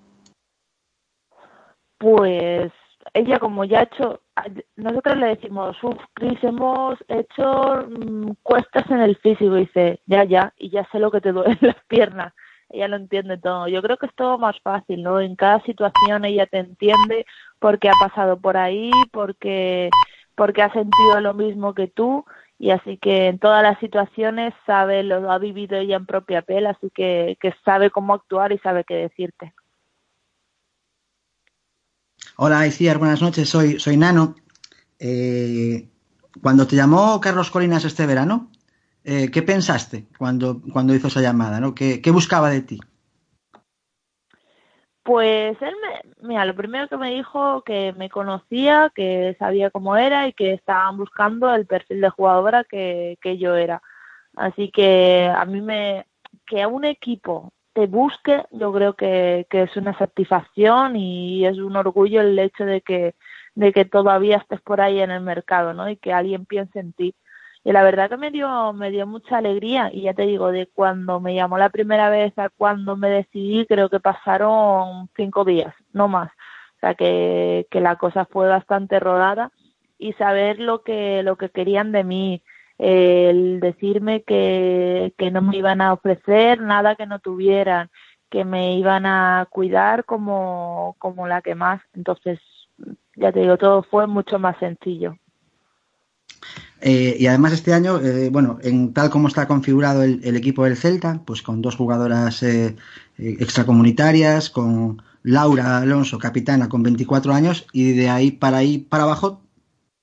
Pues 1.97 2.71
ella 3.13 3.39
como 3.39 3.65
ya 3.65 3.80
ha 3.80 3.84
hecho, 3.84 4.21
nosotros 4.76 5.17
le 5.17 5.28
decimos, 5.28 5.76
uff, 5.84 5.97
Cris, 6.13 6.43
hemos 6.43 6.97
hecho 7.08 7.86
mm, 7.89 8.32
cuestas 8.43 8.89
en 8.89 9.02
el 9.02 9.15
físico, 9.17 9.58
y 9.58 9.62
dice, 9.62 10.00
ya, 10.06 10.24
ya, 10.24 10.54
y 10.58 10.69
ya 10.69 10.88
sé 10.91 11.00
lo 11.00 11.12
que 11.12 11.21
te 11.21 11.32
duele 11.32 11.58
en 11.60 11.67
las 11.67 11.84
piernas. 11.88 12.34
Ella 12.69 12.88
lo 12.88 12.95
entiende 12.95 13.38
todo. 13.38 13.67
Yo 13.67 13.82
creo 13.82 13.97
que 13.97 14.06
es 14.06 14.15
todo 14.15 14.38
más 14.38 14.58
fácil, 14.62 15.04
¿no? 15.04 15.19
En 15.19 15.36
cada 15.36 15.62
situación 15.63 16.24
ella 16.24 16.45
te 16.45 16.60
entiende 16.60 17.26
porque 17.60 17.89
ha 17.89 17.93
pasado 18.00 18.39
por 18.39 18.56
ahí, 18.56 18.91
porque, 19.12 19.89
porque 20.36 20.62
ha 20.62 20.71
sentido 20.71 21.19
lo 21.19 21.34
mismo 21.34 21.74
que 21.74 21.88
tú 21.88 22.24
y 22.62 22.69
así 22.69 22.97
que 22.97 23.28
en 23.28 23.39
todas 23.39 23.63
las 23.63 23.80
situaciones 23.80 24.54
sabe, 24.67 25.02
lo 25.02 25.32
ha 25.32 25.39
vivido 25.39 25.78
ella 25.78 25.95
en 25.95 26.06
propia 26.06 26.43
piel, 26.43 26.67
así 26.67 26.91
que, 26.93 27.36
sabe 27.65 27.89
cómo 27.89 28.13
actuar 28.13 28.52
y 28.52 28.60
sabe 28.60 28.84
qué 28.84 28.93
decirte. 28.93 29.56
Hola, 32.38 32.67
Iciar, 32.67 33.00
buenas 33.00 33.19
noches, 33.19 33.50
soy, 33.50 33.80
soy 33.80 33.97
Nano. 33.97 34.36
Eh, 35.00 35.89
cuando 36.39 36.67
te 36.67 36.76
llamó 36.76 37.19
Carlos 37.19 37.50
Colinas 37.50 37.84
este 37.84 38.06
verano, 38.06 38.52
eh, 39.04 39.32
¿qué 39.32 39.41
pensaste 39.41 40.06
cuando, 40.19 40.62
cuando 40.71 40.93
hizo 40.93 41.08
esa 41.08 41.21
llamada? 41.21 41.60
¿no? 41.60 41.74
¿Qué, 41.74 42.00
¿Qué 42.00 42.12
buscaba 42.12 42.52
de 42.52 42.62
ti? 42.62 42.80
Pues 45.04 45.60
él 45.62 45.74
me, 45.82 46.28
mira, 46.28 46.46
lo 46.46 46.56
primero 46.56 46.88
que 46.88 46.98
me 46.98 47.12
dijo 47.12 47.64
que 47.64 47.94
me 47.94 48.10
conocía, 48.10 48.92
que 48.94 49.36
sabía 49.40 49.72
cómo 49.72 49.98
era 49.98 50.28
y 50.28 50.34
que 50.34 50.54
estaban 50.54 50.98
buscando 50.98 51.54
el 51.54 51.66
perfil 51.66 52.02
de 52.02 52.10
jugadora 52.10 52.64
que, 52.64 53.18
que 53.22 53.38
yo 53.38 53.56
era. 53.56 53.82
Así 54.36 54.70
que 54.72 55.32
a 55.36 55.44
mí 55.46 55.60
me, 55.62 56.06
que 56.46 56.62
a 56.62 56.68
un 56.68 56.86
equipo 56.86 57.52
te 57.74 57.88
busque, 57.88 58.46
yo 58.52 58.72
creo 58.74 58.96
que, 58.96 59.48
que 59.50 59.64
es 59.64 59.76
una 59.78 59.98
satisfacción 59.98 60.96
y 60.96 61.46
es 61.46 61.58
un 61.58 61.76
orgullo 61.76 62.22
el 62.22 62.38
hecho 62.38 62.66
de 62.66 62.82
que, 62.82 63.16
de 63.56 63.74
que 63.74 63.86
todavía 63.86 64.38
estés 64.38 64.62
por 64.62 64.82
ahí 64.82 65.00
en 65.00 65.12
el 65.12 65.22
mercado, 65.22 65.74
¿no? 65.74 65.90
Y 65.90 65.98
que 65.98 66.14
alguien 66.14 66.46
piense 66.46 66.80
en 66.80 66.94
ti 66.94 67.16
y 67.63 67.71
la 67.71 67.84
verdad 67.84 68.10
que 68.10 68.17
me 68.17 68.32
dio, 68.32 68.74
me 68.74 68.89
dio 68.89 69.06
mucha 69.06 69.38
alegría 69.38 69.91
y 69.93 70.04
ya 70.04 70.13
te 70.13 70.24
digo, 70.24 70.52
de 70.52 70.67
cuando 70.67 71.19
me 71.19 71.36
llamó 71.36 71.58
la 71.58 71.69
primera 71.69 72.10
vez 72.10 72.34
a 72.38 72.50
cuando 72.50 72.97
me 72.97 73.10
decidí, 73.10 73.65
creo 73.67 73.89
que 73.89 74.00
pasaron 74.00 75.10
cinco 75.15 75.45
días, 75.45 75.74
no 75.93 76.08
más. 76.08 76.30
O 76.78 76.80
sea 76.80 76.95
que, 76.95 77.67
que 77.69 77.80
la 77.80 77.97
cosa 77.97 78.26
fue 78.26 78.47
bastante 78.47 79.00
rodada 79.00 79.52
y 80.00 80.13
saber 80.13 80.60
lo 80.60 80.82
que, 80.82 81.21
lo 81.21 81.36
que 81.38 81.50
querían 81.50 81.91
de 81.91 82.04
mí, 82.04 82.43
el 82.80 83.60
decirme 83.60 84.24
que, 84.24 85.13
que 85.15 85.30
no 85.30 85.43
me 85.43 85.58
iban 85.58 85.82
a 85.82 85.93
ofrecer 85.93 86.60
nada 86.62 86.95
que 86.95 87.06
no 87.06 87.19
tuvieran, 87.19 87.91
que 88.32 88.43
me 88.43 88.76
iban 88.76 89.06
a 89.06 89.45
cuidar 89.52 90.06
como, 90.06 90.95
como 90.97 91.28
la 91.28 91.43
que 91.43 91.54
más. 91.54 91.82
Entonces, 91.93 92.39
ya 93.15 93.32
te 93.32 93.41
digo, 93.41 93.58
todo 93.58 93.84
fue 93.84 94.08
mucho 94.08 94.39
más 94.39 94.58
sencillo. 94.58 95.15
Eh, 96.82 97.15
y 97.20 97.28
además 97.28 97.54
este 97.54 97.74
año, 97.74 98.00
eh, 98.00 98.30
bueno, 98.32 98.58
en 98.63 98.91
tal 98.94 99.12
como 99.12 99.28
está 99.28 99.48
configurado 99.48 100.02
el, 100.02 100.20
el, 100.24 100.36
equipo 100.36 100.63
del 100.63 100.76
Celta, 100.76 101.22
pues 101.26 101.44
con 101.44 101.62
dos 101.62 101.76
jugadoras 101.76 102.41
eh, 102.41 102.76
extracomunitarias, 103.17 104.50
con 104.50 105.02
Laura 105.22 105.78
Alonso, 105.78 106.17
capitana, 106.17 106.70
con 106.70 106.82
24 106.82 107.34
años, 107.34 107.67
y 107.72 107.94
de 107.94 108.10
ahí 108.10 108.32
para 108.32 108.58
ahí 108.58 108.80
para 108.80 109.04
abajo, 109.04 109.41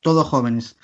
todos 0.00 0.28
jóvenes. 0.28 0.78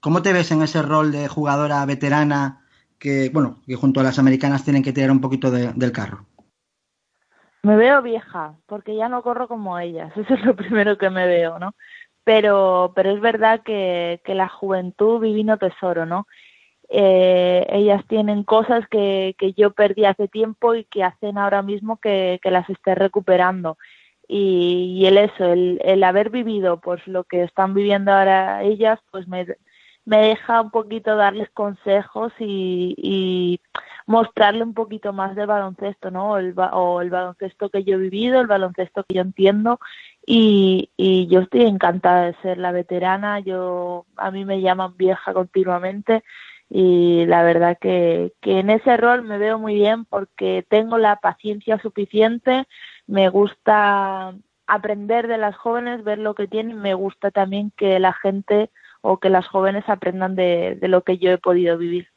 ¿Cómo 0.00 0.22
te 0.22 0.32
ves 0.32 0.50
en 0.50 0.62
ese 0.62 0.82
rol 0.82 1.12
de 1.12 1.28
jugadora 1.28 1.86
veterana 1.86 2.64
que, 2.98 3.30
bueno, 3.32 3.58
que 3.64 3.76
junto 3.76 4.00
a 4.00 4.02
las 4.02 4.18
americanas 4.18 4.64
tienen 4.64 4.82
que 4.82 4.92
tirar 4.92 5.12
un 5.12 5.20
poquito 5.20 5.52
de, 5.52 5.72
del 5.74 5.92
carro? 5.92 6.26
Me 7.62 7.76
veo 7.76 8.02
vieja, 8.02 8.54
porque 8.66 8.96
ya 8.96 9.08
no 9.08 9.22
corro 9.22 9.46
como 9.46 9.78
ellas, 9.78 10.12
eso 10.16 10.34
es 10.34 10.44
lo 10.44 10.56
primero 10.56 10.98
que 10.98 11.10
me 11.10 11.26
veo, 11.26 11.60
¿no? 11.60 11.74
Pero, 12.28 12.92
pero 12.94 13.10
es 13.10 13.22
verdad 13.22 13.62
que, 13.62 14.20
que 14.22 14.34
la 14.34 14.50
juventud 14.50 15.22
divino 15.22 15.56
tesoro, 15.56 16.04
¿no? 16.04 16.26
Eh, 16.90 17.66
ellas 17.70 18.04
tienen 18.06 18.44
cosas 18.44 18.86
que, 18.90 19.34
que 19.38 19.54
yo 19.54 19.70
perdí 19.70 20.04
hace 20.04 20.28
tiempo 20.28 20.74
y 20.74 20.84
que 20.84 21.02
hacen 21.04 21.38
ahora 21.38 21.62
mismo 21.62 21.96
que, 21.96 22.38
que 22.42 22.50
las 22.50 22.68
esté 22.68 22.94
recuperando. 22.94 23.78
Y, 24.28 24.98
y, 24.98 25.06
el 25.06 25.16
eso, 25.16 25.46
el, 25.46 25.80
el 25.82 26.04
haber 26.04 26.28
vivido 26.28 26.80
pues 26.80 27.00
lo 27.06 27.24
que 27.24 27.44
están 27.44 27.72
viviendo 27.72 28.12
ahora 28.12 28.62
ellas, 28.62 29.00
pues 29.10 29.26
me, 29.26 29.46
me 30.04 30.18
deja 30.18 30.60
un 30.60 30.70
poquito 30.70 31.16
darles 31.16 31.48
consejos 31.52 32.30
y, 32.38 32.94
y 32.98 33.58
mostrarle 34.04 34.64
un 34.64 34.74
poquito 34.74 35.14
más 35.14 35.34
del 35.34 35.46
baloncesto, 35.46 36.10
¿no? 36.10 36.36
El, 36.36 36.54
o 36.72 37.00
el 37.00 37.08
baloncesto 37.08 37.70
que 37.70 37.84
yo 37.84 37.96
he 37.96 38.00
vivido, 38.00 38.38
el 38.38 38.48
baloncesto 38.48 39.02
que 39.04 39.14
yo 39.14 39.22
entiendo 39.22 39.80
y, 40.30 40.90
y 40.98 41.26
yo 41.28 41.40
estoy 41.40 41.62
encantada 41.62 42.26
de 42.26 42.34
ser 42.42 42.58
la 42.58 42.70
veterana, 42.70 43.40
yo 43.40 44.04
a 44.16 44.30
mí 44.30 44.44
me 44.44 44.60
llaman 44.60 44.94
vieja 44.98 45.32
continuamente 45.32 46.22
y 46.68 47.24
la 47.24 47.42
verdad 47.42 47.78
que, 47.80 48.34
que 48.42 48.58
en 48.58 48.68
ese 48.68 48.98
rol 48.98 49.22
me 49.22 49.38
veo 49.38 49.58
muy 49.58 49.76
bien 49.76 50.04
porque 50.04 50.66
tengo 50.68 50.98
la 50.98 51.16
paciencia 51.16 51.78
suficiente, 51.80 52.66
me 53.06 53.30
gusta 53.30 54.34
aprender 54.66 55.28
de 55.28 55.38
las 55.38 55.56
jóvenes, 55.56 56.04
ver 56.04 56.18
lo 56.18 56.34
que 56.34 56.46
tienen, 56.46 56.78
me 56.78 56.92
gusta 56.92 57.30
también 57.30 57.72
que 57.74 57.98
la 57.98 58.12
gente 58.12 58.70
o 59.00 59.20
que 59.20 59.30
las 59.30 59.48
jóvenes 59.48 59.84
aprendan 59.88 60.36
de, 60.36 60.76
de 60.78 60.88
lo 60.88 61.04
que 61.04 61.16
yo 61.16 61.30
he 61.30 61.38
podido 61.38 61.78
vivir. 61.78 62.08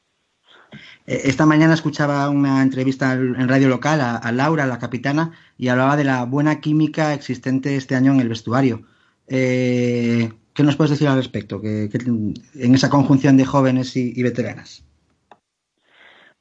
Esta 1.06 1.46
mañana 1.46 1.74
escuchaba 1.74 2.30
una 2.30 2.62
entrevista 2.62 3.14
en 3.14 3.48
radio 3.48 3.68
local 3.68 4.00
a, 4.02 4.32
Laura, 4.32 4.66
la 4.66 4.80
capitana, 4.80 5.32
y 5.58 5.68
hablaba 5.68 5.98
de 5.98 6.04
la 6.04 6.26
buena 6.26 6.62
química 6.62 7.14
existente 7.14 7.76
este 7.76 7.96
año 7.96 8.14
en 8.14 8.22
el 8.22 8.30
vestuario. 8.30 8.84
Eh, 9.28 10.32
¿Qué 10.54 10.64
nos 10.64 10.76
puedes 10.76 10.92
decir 10.92 11.08
al 11.08 11.18
respecto 11.18 11.62
que, 11.62 11.90
en 12.56 12.76
esa 12.76 12.90
conjunción 12.90 13.38
de 13.38 13.46
jóvenes 13.46 13.96
y, 13.96 14.22
veteranas? 14.22 14.86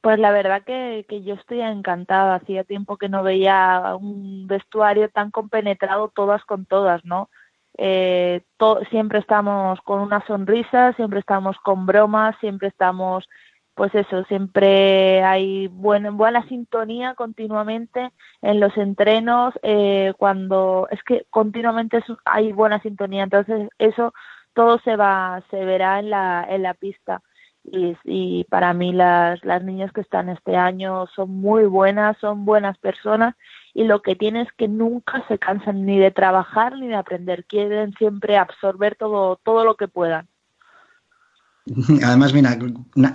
Pues 0.01 0.19
la 0.19 0.31
verdad 0.31 0.63
que, 0.63 1.05
yo 1.23 1.35
estoy 1.35 1.61
encantada. 1.61 2.35
Hacía 2.35 2.63
tiempo 2.63 2.97
que 2.97 3.09
no 3.09 3.23
veía 3.23 3.95
un 3.99 4.47
vestuario 4.47 5.09
tan 5.09 5.31
compenetrado 5.31 6.11
todas 6.13 6.43
con 6.45 6.65
todas, 6.65 7.03
¿no? 7.05 7.29
Eh, 7.77 8.41
siempre 8.89 9.19
estamos 9.19 9.79
con 9.81 10.01
una 10.01 10.25
sonrisa, 10.27 10.93
siempre 10.93 11.19
estamos 11.19 11.55
con 11.63 11.85
bromas, 11.85 12.35
siempre 12.39 12.67
estamos 12.67 13.27
pues 13.75 13.93
eso, 13.95 14.23
siempre 14.25 15.23
hay 15.23 15.67
buena, 15.67 16.11
buena 16.11 16.47
sintonía 16.47 17.15
continuamente 17.15 18.11
en 18.41 18.59
los 18.59 18.75
entrenos, 18.77 19.53
eh, 19.63 20.13
cuando 20.17 20.87
es 20.91 21.01
que 21.03 21.25
continuamente 21.29 22.03
hay 22.25 22.51
buena 22.51 22.81
sintonía, 22.81 23.23
entonces 23.23 23.69
eso 23.79 24.13
todo 24.53 24.79
se 24.79 24.95
va, 24.95 25.41
se 25.49 25.63
verá 25.65 25.99
en 25.99 26.09
la, 26.09 26.45
en 26.49 26.63
la 26.63 26.73
pista. 26.73 27.21
Y, 27.63 27.95
y 28.05 28.43
para 28.45 28.73
mí 28.73 28.91
las, 28.91 29.43
las 29.45 29.63
niñas 29.63 29.91
que 29.93 30.01
están 30.01 30.29
este 30.29 30.55
año 30.55 31.05
son 31.15 31.29
muy 31.29 31.65
buenas, 31.65 32.17
son 32.17 32.43
buenas 32.43 32.77
personas 32.79 33.35
y 33.73 33.83
lo 33.83 34.01
que 34.01 34.15
tienen 34.15 34.47
es 34.47 34.51
que 34.53 34.67
nunca 34.67 35.23
se 35.27 35.37
cansan 35.37 35.85
ni 35.85 35.99
de 35.99 36.11
trabajar 36.11 36.77
ni 36.77 36.87
de 36.87 36.95
aprender, 36.95 37.45
quieren 37.45 37.93
siempre 37.93 38.37
absorber 38.37 38.95
todo, 38.95 39.37
todo 39.37 39.63
lo 39.63 39.75
que 39.75 39.87
puedan. 39.87 40.27
Además, 42.03 42.33
mira, 42.33 42.57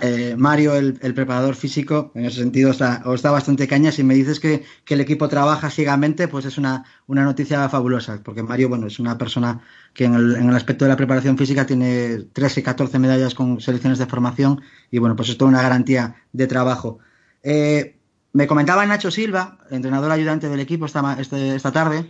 eh, 0.01 0.35
Mario, 0.37 0.75
el, 0.75 0.93
preparador 1.13 1.55
físico, 1.55 2.11
en 2.15 2.25
ese 2.25 2.39
sentido 2.39 2.71
está, 2.71 3.01
bastante 3.29 3.67
caña. 3.67 3.91
Si 3.91 4.03
me 4.03 4.15
dices 4.15 4.39
que, 4.39 4.63
el 4.87 5.01
equipo 5.01 5.27
trabaja 5.27 5.69
ciegamente, 5.69 6.27
pues 6.29 6.45
es 6.45 6.57
una, 6.57 6.85
noticia 7.07 7.67
fabulosa, 7.67 8.21
porque 8.23 8.43
Mario, 8.43 8.69
bueno, 8.69 8.87
es 8.87 8.99
una 8.99 9.17
persona 9.17 9.61
que 9.93 10.05
en 10.05 10.13
el, 10.13 10.35
en 10.35 10.49
el 10.49 10.55
aspecto 10.55 10.85
de 10.85 10.89
la 10.89 10.95
preparación 10.95 11.37
física 11.37 11.65
tiene 11.65 12.19
13 12.31 12.61
y 12.61 12.63
14 12.63 12.99
medallas 12.99 13.35
con 13.35 13.59
selecciones 13.59 13.99
de 13.99 14.05
formación 14.05 14.61
y, 14.91 14.99
bueno, 14.99 15.15
pues 15.15 15.29
es 15.29 15.37
toda 15.37 15.49
una 15.49 15.61
garantía 15.61 16.15
de 16.31 16.47
trabajo. 16.47 16.99
Eh, 17.43 17.99
me 18.31 18.47
comentaba 18.47 18.85
Nacho 18.85 19.11
Silva, 19.11 19.57
entrenador 19.71 20.11
ayudante 20.11 20.47
del 20.47 20.59
equipo 20.61 20.85
este, 20.85 21.55
esta 21.55 21.71
tarde, 21.71 22.09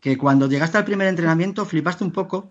que 0.00 0.16
cuando 0.16 0.48
llegaste 0.48 0.78
al 0.78 0.84
primer 0.84 1.08
entrenamiento 1.08 1.66
flipaste 1.66 2.04
un 2.04 2.12
poco, 2.12 2.50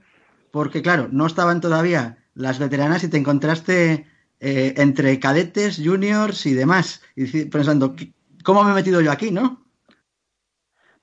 porque, 0.53 0.83
claro, 0.83 1.07
no 1.11 1.25
estaban 1.25 1.61
todavía 1.61 2.19
las 2.35 2.59
veteranas 2.59 3.03
y 3.03 3.09
te 3.09 3.17
encontraste 3.17 4.05
eh, 4.39 4.75
entre 4.77 5.19
cadetes, 5.19 5.81
juniors 5.83 6.45
y 6.45 6.53
demás, 6.53 7.01
y 7.15 7.45
pensando, 7.45 7.95
¿cómo 8.43 8.63
me 8.63 8.69
he 8.69 8.75
metido 8.75 9.01
yo 9.01 9.11
aquí, 9.11 9.31
no? 9.31 9.65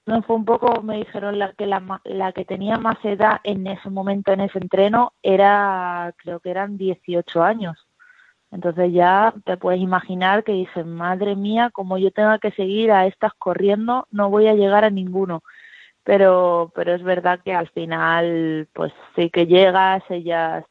No, 0.07 0.23
fue 0.23 0.37
un 0.37 0.45
poco, 0.45 0.83
me 0.83 0.99
dijeron 0.99 1.41
la 1.41 1.53
que 1.55 1.67
la, 1.67 2.01
la 2.05 2.31
que 2.31 2.45
tenía 2.45 2.79
más 2.79 3.05
edad 3.05 3.41
en 3.43 3.67
ese 3.67 3.91
momento, 3.91 4.33
en 4.33 4.43
ese 4.43 4.59
entreno, 4.59 5.15
era, 5.21 6.15
creo 6.19 6.39
que 6.39 6.51
eran 6.51 6.79
18 6.79 7.43
años. 7.43 7.89
Entonces 8.53 8.93
ya 8.93 9.35
te 9.45 9.57
puedes 9.57 9.81
imaginar 9.81 10.45
que 10.45 10.53
dicen, 10.53 10.95
madre 10.95 11.35
mía, 11.35 11.71
como 11.73 11.99
yo 11.99 12.13
tenga 12.13 12.39
que 12.39 12.53
seguir 12.53 12.93
a 12.93 13.09
estas 13.09 13.35
corriendo, 13.35 14.07
no 14.13 14.31
voy 14.31 14.47
a 14.47 14.55
llegar 14.55 14.85
a 14.85 14.91
ninguno. 14.91 15.43
Pero, 16.05 16.73
pero 16.75 16.95
es 16.95 17.03
verdad 17.03 17.41
que 17.45 17.53
al 17.53 17.69
final, 17.69 18.69
pues 18.73 18.93
sí 19.15 19.31
que 19.31 19.47
llegas, 19.47 20.03
ellas 20.09 20.65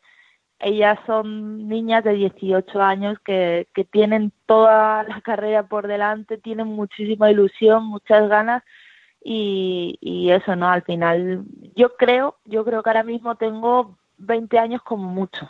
ellas 0.59 0.99
son 1.07 1.69
niñas 1.69 2.03
de 2.03 2.13
18 2.13 2.81
años 2.81 3.17
que, 3.23 3.67
que 3.73 3.85
tienen 3.85 4.33
toda 4.45 5.03
la 5.03 5.21
carrera 5.21 5.67
por 5.67 5.87
delante, 5.87 6.37
tienen 6.37 6.67
muchísima 6.67 7.31
ilusión, 7.31 7.85
muchas 7.85 8.27
ganas 8.27 8.63
y, 9.23 9.97
y 10.01 10.31
eso, 10.31 10.55
¿no? 10.55 10.69
Al 10.69 10.83
final, 10.83 11.45
yo 11.75 11.95
creo, 11.95 12.37
yo 12.45 12.65
creo 12.65 12.83
que 12.83 12.89
ahora 12.89 13.03
mismo 13.03 13.35
tengo 13.35 13.97
20 14.17 14.59
años 14.59 14.81
como 14.83 15.09
mucho. 15.09 15.49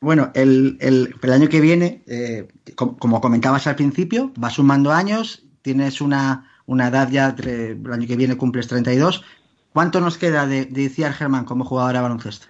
Bueno, 0.00 0.30
el, 0.34 0.76
el, 0.80 1.14
el 1.22 1.32
año 1.32 1.48
que 1.48 1.62
viene, 1.62 2.02
eh, 2.06 2.48
como, 2.76 2.98
como, 2.98 3.20
comentabas 3.22 3.66
al 3.66 3.76
principio, 3.76 4.32
vas 4.36 4.54
sumando 4.54 4.92
años, 4.92 5.46
tienes 5.62 6.02
una, 6.02 6.50
una 6.66 6.88
edad 6.88 7.08
ya, 7.10 7.34
el 7.38 7.92
año 7.92 8.06
que 8.06 8.16
viene 8.16 8.36
cumples 8.36 8.68
32. 8.68 9.24
¿Cuánto 9.72 10.00
nos 10.00 10.18
queda 10.18 10.46
de, 10.46 10.66
de 10.66 10.88
Germán 10.88 11.44
como 11.44 11.64
jugadora 11.64 11.98
de 11.98 12.02
baloncesto? 12.02 12.46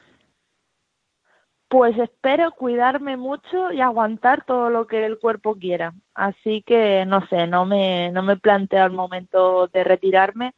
Pues 1.69 1.99
espero 1.99 2.53
cuidarme 2.53 3.17
mucho 3.17 3.73
y 3.73 3.81
aguantar 3.81 4.45
todo 4.45 4.71
lo 4.71 4.87
que 4.87 5.05
el 5.05 5.19
cuerpo 5.19 5.57
quiera. 5.57 5.95
Así 6.15 6.63
que 6.63 7.05
no 7.07 7.27
sé, 7.29 7.47
no 7.47 7.67
me, 7.67 8.13
no 8.13 8.23
me 8.23 8.37
planteo 8.37 8.85
el 8.85 8.93
momento 8.93 9.67
de 9.69 9.83
retirarme, 9.83 10.55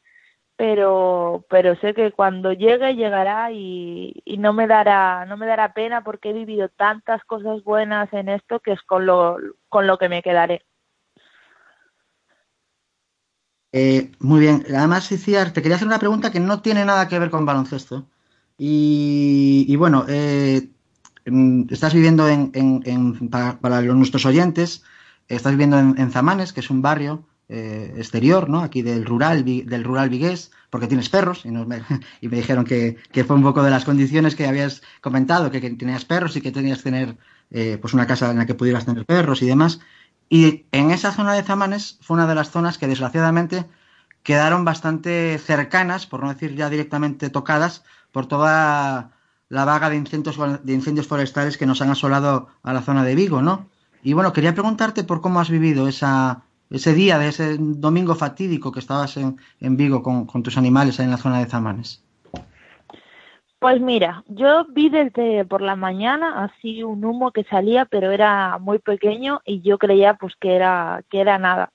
pero, 0.57 1.47
pero 1.49 1.76
sé 1.76 1.95
que 1.95 2.12
cuando 2.12 2.53
llegue 2.53 2.97
llegará 2.97 3.53
y, 3.53 4.22
y 4.24 4.39
no 4.39 4.53
me 4.53 4.66
dará, 4.66 5.24
no 5.26 5.37
me 5.37 5.47
dará 5.47 5.72
pena 5.72 6.03
porque 6.03 6.30
he 6.30 6.33
vivido 6.33 6.68
tantas 6.68 7.24
cosas 7.24 7.62
buenas 7.62 8.12
en 8.12 8.28
esto 8.28 8.61
que 8.61 8.72
es 8.72 8.83
con 8.83 9.07
lo, 9.07 9.39
con 9.68 9.87
lo 9.87 9.99
que 9.99 10.09
me 10.09 10.22
quedaré. 10.22 10.64
Eh, 13.73 14.12
muy 14.21 14.41
bien. 14.41 14.64
Además, 14.69 15.11
Iciar, 15.12 15.53
te 15.53 15.62
quería 15.62 15.77
hacer 15.77 15.89
una 15.89 15.99
pregunta 15.99 16.31
que 16.31 16.41
no 16.41 16.62
tiene 16.62 16.85
nada 16.85 17.09
que 17.09 17.19
ver 17.19 17.31
con 17.31 17.47
baloncesto. 17.47 18.07
Y, 18.59 19.67
y 19.69 19.77
bueno, 19.77 20.07
eh, 20.09 20.71
estás 21.71 21.93
viviendo 21.93 22.29
en, 22.29 23.29
para, 23.31 23.83
nuestros 23.83 24.25
oyentes, 24.27 24.83
estás 25.29 25.53
viviendo 25.53 25.79
en, 25.79 26.11
Zamanes, 26.11 26.53
que 26.53 26.61
es 26.61 26.71
un 26.71 26.83
barrio 26.83 27.25
eh, 27.49 27.95
exterior, 27.97 28.49
¿no? 28.49 28.61
Aquí 28.61 28.83
del 28.83 29.05
rural, 29.05 29.45
del 29.45 29.85
rural 29.85 30.09
vigués, 30.09 30.53
porque 30.71 30.87
tienes 30.87 31.09
perros, 31.09 31.45
y, 31.45 31.51
nos, 31.51 31.67
y 32.21 32.29
me 32.29 32.37
dijeron 32.37 32.64
que, 32.64 32.97
que, 33.12 33.25
fue 33.25 33.37
un 33.37 33.43
poco 33.43 33.62
de 33.62 33.71
las 33.71 33.85
condiciones 33.85 34.37
que 34.37 34.47
habías 34.47 34.83
comentado, 35.01 35.51
que, 35.51 35.61
que 35.61 35.71
tenías 35.71 36.05
perros 36.05 36.37
y 36.37 36.41
que 36.41 36.53
tenías 36.53 36.83
tener 36.83 37.17
eh, 37.51 37.79
pues 37.81 37.95
una 37.95 38.07
casa 38.07 38.31
en 38.31 38.39
la 38.39 38.47
que 38.47 38.55
pudieras 38.55 38.87
tener 38.87 39.05
perros 39.05 39.43
y 39.43 39.47
demás. 39.47 39.81
Y 40.29 40.66
en 40.72 40.91
esa 40.91 41.12
zona 41.12 41.35
de 41.35 41.43
Zamanes 41.43 41.99
fue 42.01 42.16
una 42.16 42.27
de 42.27 42.35
las 42.35 42.51
zonas 42.51 42.79
que 42.79 42.89
desgraciadamente 42.89 43.64
quedaron 44.22 44.64
bastante 44.64 45.39
cercanas, 45.39 46.07
por 46.07 46.22
no 46.22 46.31
decir 46.31 46.57
ya 46.57 46.68
directamente 46.68 47.31
tocadas, 47.31 47.85
por 48.11 48.27
toda 48.27 49.12
la 49.49 49.64
vaga 49.64 49.89
de 49.89 49.97
incendios, 49.97 50.37
de 50.64 50.72
incendios 50.72 51.07
forestales 51.07 51.57
que 51.57 51.66
nos 51.66 51.81
han 51.81 51.91
asolado 51.91 52.49
a 52.62 52.72
la 52.72 52.83
zona 52.83 53.05
de 53.05 53.14
Vigo, 53.14 53.43
¿no? 53.43 53.68
Y 54.03 54.14
bueno, 54.14 54.33
quería 54.33 54.55
preguntarte 54.55 55.05
por 55.05 55.20
cómo 55.20 55.41
has 55.41 55.51
vivido 55.51 55.87
esa, 55.87 56.43
ese 56.70 56.95
día 56.95 57.18
de 57.18 57.29
ese 57.29 57.57
domingo 57.59 58.14
fatídico 58.14 58.72
que 58.72 58.81
estabas 58.81 59.16
en, 59.16 59.39
en 59.61 59.77
Vigo 59.77 60.03
con, 60.03 60.27
con, 60.27 60.43
tus 60.43 60.57
animales 60.57 60.99
ahí 60.99 61.05
en 61.05 61.12
la 61.12 61.18
zona 61.18 61.39
de 61.39 61.47
Zamanes. 61.47 62.03
Pues 63.59 63.80
mira, 63.80 64.22
yo 64.26 64.66
vi 64.68 64.90
desde 64.90 65.44
por 65.46 65.62
la 65.62 65.76
mañana 65.76 66.44
así 66.44 66.82
un 66.82 67.04
humo 67.04 67.32
que 67.32 67.44
salía, 67.44 67.86
pero 67.86 68.11
era 68.11 68.59
muy 68.59 68.78
pequeño 68.78 69.40
y 69.46 69.62
yo 69.62 69.78
creía 69.78 70.14
pues 70.14 70.34
que 70.36 70.54
era 70.54 71.02
que 71.11 71.20
era 71.20 71.38
nada. 71.38 71.72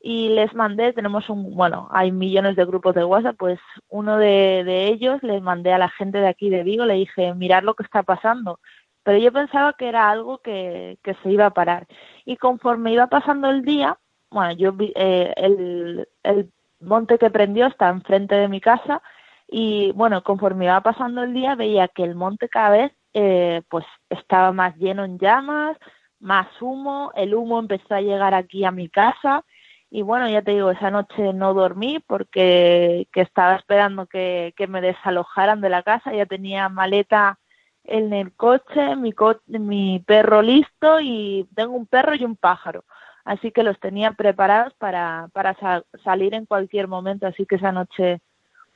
Y 0.00 0.30
les 0.30 0.54
mandé, 0.54 0.92
tenemos 0.92 1.28
un, 1.28 1.54
bueno, 1.54 1.88
hay 1.92 2.12
millones 2.12 2.56
de 2.56 2.64
grupos 2.64 2.94
de 2.94 3.04
WhatsApp, 3.04 3.36
pues 3.38 3.60
uno 3.88 4.16
de, 4.16 4.86
ellos 4.88 5.22
les 5.22 5.42
mandé 5.42 5.72
a 5.72 5.78
la 5.78 5.88
gente 5.90 6.18
de 6.18 6.28
aquí 6.28 6.50
de 6.50 6.62
Vigo, 6.62 6.86
le 6.86 6.94
dije, 6.94 7.34
mirad 7.34 7.62
lo 7.62 7.74
que 7.74 7.82
está 7.84 8.02
pasando. 8.04 8.60
Pero 9.02 9.18
yo 9.18 9.32
pensaba 9.32 9.74
que 9.74 9.88
era 9.88 10.10
algo 10.10 10.38
que, 10.38 10.98
que 11.02 11.14
se 11.22 11.30
iba 11.30 11.46
a 11.46 11.54
parar. 11.54 11.86
Y 12.24 12.36
conforme 12.36 12.92
iba 12.92 13.08
pasando 13.08 13.50
el 13.50 13.62
día, 13.62 13.98
bueno, 14.30 14.52
yo 14.52 14.72
vi, 14.72 14.92
eh, 14.96 15.32
el, 15.36 16.08
el 16.22 16.52
monte 16.80 17.18
que 17.18 17.30
prendió 17.30 17.66
está 17.66 17.88
enfrente 17.90 18.34
de 18.36 18.48
mi 18.48 18.60
casa 18.60 19.02
y 19.48 19.92
bueno, 19.92 20.22
conforme 20.22 20.66
iba 20.66 20.80
pasando 20.82 21.22
el 21.22 21.32
día 21.32 21.54
veía 21.54 21.88
que 21.88 22.04
el 22.04 22.14
monte 22.14 22.48
cada 22.48 22.70
vez 22.70 22.92
eh, 23.14 23.62
pues 23.70 23.86
estaba 24.10 24.52
más 24.52 24.76
lleno 24.76 25.04
en 25.04 25.18
llamas, 25.18 25.76
más 26.20 26.46
humo, 26.60 27.12
el 27.16 27.34
humo 27.34 27.58
empezó 27.58 27.94
a 27.94 28.02
llegar 28.02 28.34
aquí 28.34 28.64
a 28.64 28.70
mi 28.70 28.90
casa 28.90 29.44
y 29.90 30.02
bueno, 30.02 30.28
ya 30.28 30.42
te 30.42 30.50
digo, 30.50 30.70
esa 30.70 30.90
noche 30.90 31.32
no 31.32 31.54
dormí 31.54 31.98
porque 32.06 33.08
que 33.10 33.22
estaba 33.22 33.56
esperando 33.56 34.06
que, 34.06 34.52
me 34.68 34.82
desalojaran 34.82 35.62
de 35.62 35.70
la 35.70 35.82
casa, 35.82 36.12
ya 36.12 36.26
tenía 36.26 36.68
maleta 36.68 37.38
en 37.84 38.12
el 38.12 38.34
coche, 38.34 38.96
mi, 38.96 39.12
co 39.12 39.36
mi 39.46 40.00
perro 40.06 40.42
listo 40.42 41.00
y 41.00 41.48
tengo 41.54 41.74
un 41.74 41.86
perro 41.86 42.14
y 42.14 42.24
un 42.24 42.36
pájaro 42.36 42.84
así 43.24 43.52
que 43.52 43.62
los 43.62 43.78
tenía 43.78 44.12
preparados 44.12 44.74
para, 44.74 45.28
para 45.32 45.54
sa 45.54 45.84
salir 46.02 46.34
en 46.34 46.46
cualquier 46.46 46.88
momento, 46.88 47.26
así 47.26 47.44
que 47.46 47.56
esa 47.56 47.72
noche 47.72 48.20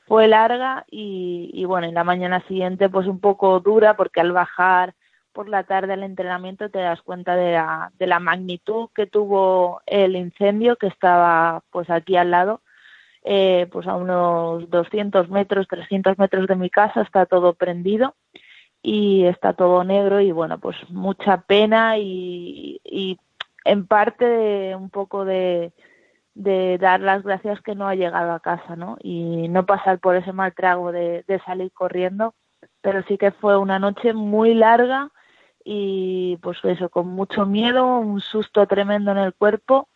fue 0.07 0.27
larga 0.27 0.85
y, 0.89 1.49
y, 1.53 1.65
bueno, 1.65 1.87
en 1.87 1.93
la 1.93 2.03
mañana 2.03 2.45
siguiente 2.47 2.89
pues 2.89 3.07
un 3.07 3.19
poco 3.19 3.59
dura 3.59 3.95
porque 3.95 4.21
al 4.21 4.31
bajar 4.31 4.95
por 5.33 5.49
la 5.49 5.63
tarde 5.63 5.93
al 5.93 6.03
entrenamiento 6.03 6.69
te 6.69 6.79
das 6.79 7.01
cuenta 7.01 7.35
de 7.35 7.53
la, 7.53 7.91
de 7.97 8.07
la 8.07 8.19
magnitud 8.19 8.89
que 8.95 9.07
tuvo 9.07 9.81
el 9.85 10.15
incendio 10.15 10.75
que 10.75 10.87
estaba 10.87 11.63
pues 11.71 11.89
aquí 11.89 12.15
al 12.15 12.31
lado, 12.31 12.61
eh, 13.23 13.67
pues 13.71 13.87
a 13.87 13.95
unos 13.95 14.69
200 14.69 15.29
metros, 15.29 15.67
300 15.67 16.17
metros 16.19 16.47
de 16.47 16.55
mi 16.55 16.69
casa 16.69 17.01
está 17.01 17.25
todo 17.25 17.53
prendido 17.53 18.15
y 18.81 19.25
está 19.25 19.53
todo 19.53 19.83
negro 19.83 20.19
y 20.19 20.31
bueno, 20.31 20.59
pues 20.59 20.75
mucha 20.89 21.41
pena 21.41 21.97
y, 21.97 22.79
y 22.83 23.17
en 23.65 23.87
parte 23.87 24.25
de, 24.25 24.75
un 24.75 24.89
poco 24.89 25.25
de, 25.25 25.71
de 26.35 26.77
dar 26.77 26.99
las 26.99 27.23
gracias 27.23 27.61
que 27.61 27.75
no 27.75 27.87
ha 27.87 27.95
llegado 27.95 28.31
a 28.31 28.39
casa, 28.39 28.75
¿no? 28.75 28.97
Y 29.01 29.47
no 29.49 29.65
pasar 29.65 29.99
por 29.99 30.15
ese 30.15 30.33
mal 30.33 30.53
trago 30.53 30.91
de, 30.91 31.23
salir 31.45 31.71
corriendo, 31.71 32.33
pero 32.81 33.03
sí 33.03 33.17
que 33.17 33.31
fue 33.31 33.57
una 33.57 33.79
noche 33.79 34.13
muy 34.13 34.53
larga 34.53 35.11
y 35.63 36.37
pues 36.41 36.57
eso, 36.63 36.89
con 36.89 37.07
mucho 37.07 37.45
miedo, 37.45 37.99
un 37.99 38.21
susto 38.21 38.65
tremendo 38.67 39.11
en 39.11 39.19
el 39.19 39.33
cuerpo 39.33 39.87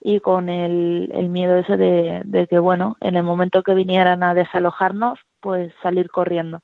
y 0.00 0.20
con 0.20 0.48
el, 0.48 1.10
miedo 1.28 1.56
ese 1.56 1.76
de, 1.76 2.22
de 2.24 2.46
que, 2.46 2.58
bueno, 2.58 2.96
en 3.00 3.16
el 3.16 3.22
momento 3.22 3.62
que 3.62 3.74
vinieran 3.74 4.22
a 4.22 4.34
desalojarnos, 4.34 5.18
pues 5.40 5.72
salir 5.82 6.10
corriendo. 6.10 6.62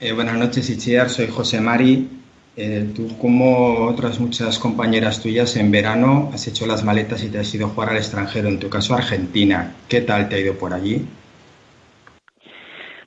Eh, 0.00 0.12
buenas 0.12 0.36
noches, 0.36 0.68
Ichiar. 0.68 1.08
Soy 1.08 1.28
José 1.28 1.60
Mari. 1.60 2.23
Eh, 2.56 2.92
tú, 2.94 3.18
como 3.18 3.86
otras 3.86 4.20
muchas 4.20 4.58
compañeras 4.60 5.20
tuyas, 5.20 5.56
en 5.56 5.72
verano 5.72 6.30
has 6.32 6.46
hecho 6.46 6.66
las 6.66 6.84
maletas 6.84 7.24
y 7.24 7.30
te 7.30 7.38
has 7.38 7.52
ido 7.52 7.66
a 7.66 7.70
jugar 7.70 7.90
al 7.90 7.96
extranjero, 7.96 8.48
en 8.48 8.60
tu 8.60 8.68
caso 8.68 8.94
Argentina. 8.94 9.74
¿Qué 9.88 10.00
tal 10.00 10.28
te 10.28 10.36
ha 10.36 10.40
ido 10.40 10.54
por 10.54 10.72
allí? 10.72 11.04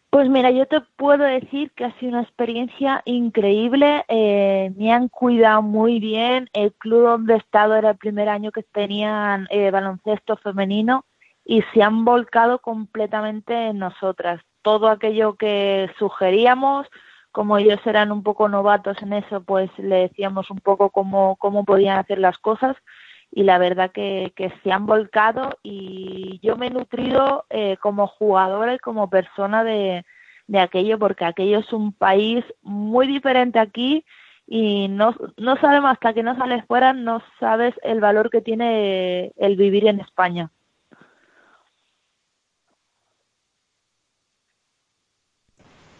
Pues 0.09 0.29
mira, 0.29 0.51
yo 0.51 0.65
te 0.65 0.81
puedo 0.97 1.23
decir 1.23 1.71
que 1.75 1.85
ha 1.85 1.97
sido 1.99 2.13
una 2.13 2.23
experiencia 2.23 3.01
increíble. 3.05 4.03
Eh, 4.07 4.73
me 4.75 4.91
han 4.91 5.09
cuidado 5.09 5.61
muy 5.61 5.99
bien. 5.99 6.49
El 6.53 6.73
club 6.73 7.03
donde 7.03 7.35
he 7.35 7.37
estado 7.37 7.75
era 7.75 7.91
el 7.91 7.97
primer 7.97 8.27
año 8.27 8.51
que 8.51 8.63
tenían 8.63 9.47
eh, 9.49 9.69
baloncesto 9.69 10.35
femenino 10.37 11.05
y 11.45 11.61
se 11.73 11.83
han 11.83 12.03
volcado 12.03 12.59
completamente 12.59 13.67
en 13.67 13.79
nosotras. 13.79 14.41
Todo 14.61 14.89
aquello 14.89 15.35
que 15.35 15.89
sugeríamos, 15.99 16.87
como 17.31 17.57
ellos 17.57 17.79
eran 17.85 18.11
un 18.11 18.23
poco 18.23 18.49
novatos 18.49 19.01
en 19.01 19.13
eso, 19.13 19.41
pues 19.43 19.69
le 19.77 20.07
decíamos 20.07 20.49
un 20.49 20.59
poco 20.59 20.89
cómo, 20.89 21.35
cómo 21.37 21.65
podían 21.65 21.99
hacer 21.99 22.19
las 22.19 22.37
cosas 22.37 22.75
y 23.31 23.43
la 23.43 23.57
verdad 23.57 23.91
que, 23.91 24.33
se 24.63 24.71
han 24.71 24.85
volcado 24.85 25.57
y 25.63 26.39
yo 26.41 26.55
me 26.55 26.67
he 26.67 26.69
nutrido 26.69 27.45
eh, 27.49 27.77
como 27.81 28.07
jugadora 28.07 28.73
y 28.73 28.79
como 28.79 29.09
persona 29.09 29.63
de, 29.63 30.05
de 30.47 30.59
aquello 30.59 30.97
porque 30.97 31.25
aquello 31.25 31.59
es 31.59 31.71
un 31.73 31.93
país 31.93 32.43
muy 32.61 33.07
diferente 33.07 33.59
aquí 33.59 34.05
y 34.47 34.87
no, 34.87 35.13
no 35.35 35.57
sabemos 35.57 35.91
hasta 35.91 36.13
que 36.13 36.23
no 36.23 36.35
sales 36.37 36.65
fuera, 36.65 36.93
no 36.93 37.21
sabes 37.39 37.75
el 37.83 37.99
valor 37.99 38.29
que 38.29 38.41
tiene 38.41 39.33
el 39.35 39.57
vivir 39.57 39.87
en 39.87 39.99
España. 39.99 40.51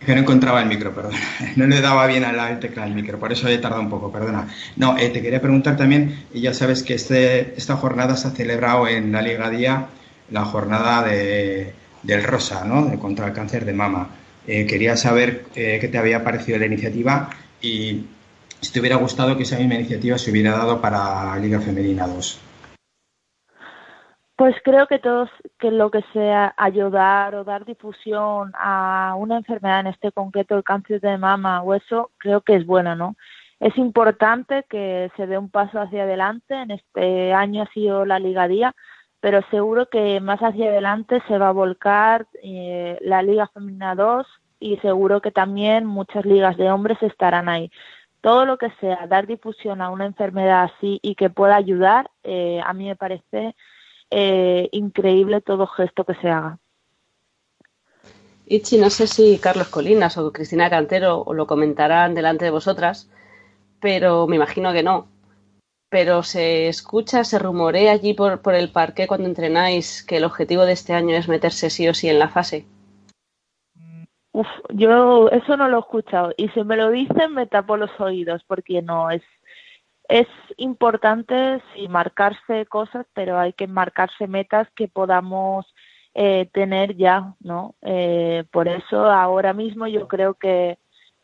Que 0.07 0.15
no 0.15 0.21
encontraba 0.21 0.61
el 0.61 0.69
micro, 0.69 0.95
perdona. 0.95 1.17
No 1.57 1.67
le 1.67 1.81
daba 1.81 2.07
bien 2.07 2.23
a 2.23 2.31
la 2.31 2.57
tecla 2.61 2.85
del 2.85 2.93
micro, 2.93 3.19
por 3.19 3.33
eso 3.33 3.49
he 3.49 3.57
tardado 3.57 3.81
un 3.81 3.89
poco, 3.89 4.09
perdona. 4.09 4.47
No, 4.77 4.97
eh, 4.97 5.09
te 5.09 5.21
quería 5.21 5.41
preguntar 5.41 5.75
también, 5.75 6.27
ya 6.33 6.53
sabes 6.53 6.81
que 6.81 6.93
este, 6.93 7.53
esta 7.57 7.75
jornada 7.75 8.15
se 8.15 8.29
ha 8.29 8.31
celebrado 8.31 8.87
en 8.87 9.11
la 9.11 9.21
Liga 9.21 9.49
Día, 9.49 9.87
la 10.31 10.45
jornada 10.45 11.03
de, 11.03 11.73
del 12.03 12.23
Rosa, 12.23 12.63
¿no? 12.63 12.85
De, 12.85 12.97
contra 12.97 13.27
el 13.27 13.33
cáncer 13.33 13.65
de 13.65 13.73
mama. 13.73 14.07
Eh, 14.47 14.65
quería 14.65 14.95
saber 14.95 15.43
eh, 15.55 15.77
qué 15.81 15.89
te 15.89 15.97
había 15.97 16.23
parecido 16.23 16.57
la 16.57 16.67
iniciativa 16.67 17.29
y 17.61 18.05
si 18.61 18.71
te 18.71 18.79
hubiera 18.79 18.95
gustado 18.95 19.35
que 19.35 19.43
esa 19.43 19.57
misma 19.57 19.75
iniciativa 19.75 20.17
se 20.17 20.31
hubiera 20.31 20.51
dado 20.51 20.79
para 20.79 21.37
Liga 21.37 21.59
Femenina 21.59 22.07
2. 22.07 22.46
Pues 24.37 24.55
creo 24.63 24.85
que 24.85 24.99
todos, 24.99 25.31
que 25.57 25.71
lo 25.71 25.89
que 25.89 26.03
sea 26.13 26.53
ayudar 26.57 27.33
o 27.33 27.43
dar 27.43 27.65
difusión 27.65 28.51
a 28.53 29.15
una 29.17 29.37
enfermedad, 29.37 29.79
en 29.79 29.87
este 29.87 30.11
concreto 30.11 30.55
el 30.55 30.63
cáncer 30.63 31.01
de 31.01 31.17
mama 31.17 31.63
o 31.63 31.73
eso, 31.73 32.11
creo 32.19 32.41
que 32.41 32.53
es 32.55 32.63
bueno, 32.67 32.95
¿no? 32.95 33.15
Es 33.59 33.75
importante 33.79 34.63
que 34.69 35.11
se 35.17 35.25
dé 35.25 35.39
un 35.39 35.49
paso 35.49 35.81
hacia 35.81 36.03
adelante. 36.03 36.53
En 36.53 36.69
este 36.69 37.33
año 37.33 37.63
ha 37.63 37.73
sido 37.73 38.05
la 38.05 38.19
ligadía, 38.19 38.75
pero 39.21 39.41
seguro 39.49 39.89
que 39.89 40.19
más 40.21 40.39
hacia 40.41 40.67
adelante 40.67 41.19
se 41.27 41.39
va 41.39 41.49
a 41.49 41.51
volcar 41.53 42.27
eh, 42.43 42.99
la 43.01 43.23
Liga 43.23 43.47
Femenina 43.47 43.95
2 43.95 44.27
y 44.59 44.77
seguro 44.77 45.19
que 45.19 45.31
también 45.31 45.87
muchas 45.87 46.25
ligas 46.25 46.57
de 46.57 46.69
hombres 46.71 47.01
estarán 47.01 47.49
ahí. 47.49 47.71
Todo 48.21 48.45
lo 48.45 48.59
que 48.59 48.69
sea 48.79 49.07
dar 49.07 49.25
difusión 49.25 49.81
a 49.81 49.89
una 49.89 50.05
enfermedad 50.05 50.65
así 50.65 50.99
y 51.01 51.15
que 51.15 51.31
pueda 51.31 51.55
ayudar, 51.55 52.11
eh, 52.23 52.61
a 52.63 52.73
mí 52.73 52.85
me 52.85 52.95
parece 52.95 53.55
eh, 54.09 54.69
increíble 54.71 55.41
todo 55.41 55.67
gesto 55.67 56.03
que 56.05 56.15
se 56.15 56.29
haga. 56.29 56.59
Ichi, 58.45 58.77
no 58.77 58.89
sé 58.89 59.07
si 59.07 59.39
Carlos 59.39 59.67
Colinas 59.67 60.17
o 60.17 60.31
Cristina 60.31 60.69
Cantero 60.69 61.25
lo 61.33 61.47
comentarán 61.47 62.15
delante 62.15 62.45
de 62.45 62.51
vosotras, 62.51 63.09
pero 63.81 64.25
me 64.27 64.37
imagino 64.37 64.71
que 64.71 64.83
no. 64.83 65.07
Pero 65.89 66.23
se 66.23 66.69
escucha, 66.69 67.23
se 67.23 67.39
rumorea 67.39 67.91
allí 67.91 68.13
por, 68.13 68.41
por 68.41 68.55
el 68.55 68.71
parque 68.71 69.07
cuando 69.07 69.27
entrenáis 69.27 70.03
que 70.03 70.17
el 70.17 70.23
objetivo 70.23 70.65
de 70.65 70.73
este 70.73 70.93
año 70.93 71.15
es 71.15 71.27
meterse 71.27 71.69
sí 71.69 71.87
o 71.89 71.93
sí 71.93 72.07
en 72.07 72.19
la 72.19 72.29
fase. 72.29 72.65
Uf, 74.31 74.47
yo 74.69 75.29
eso 75.29 75.57
no 75.57 75.67
lo 75.67 75.77
he 75.77 75.79
escuchado 75.79 76.31
y 76.37 76.49
si 76.49 76.63
me 76.63 76.77
lo 76.77 76.91
dicen 76.91 77.33
me 77.33 77.47
tapo 77.47 77.75
los 77.75 77.89
oídos 77.99 78.43
porque 78.45 78.81
no 78.83 79.09
es 79.09 79.23
es 80.09 80.27
importante 80.57 81.61
sí 81.73 81.87
marcarse 81.87 82.65
cosas, 82.65 83.05
pero 83.13 83.37
hay 83.37 83.53
que 83.53 83.67
marcarse 83.67 84.27
metas 84.27 84.67
que 84.75 84.87
podamos 84.87 85.65
eh, 86.13 86.49
tener 86.53 86.95
ya, 86.95 87.35
¿no? 87.39 87.75
Eh, 87.81 88.45
por 88.51 88.67
eso 88.67 89.05
ahora 89.05 89.53
mismo 89.53 89.87
yo 89.87 90.07
creo 90.07 90.35
que, 90.35 90.79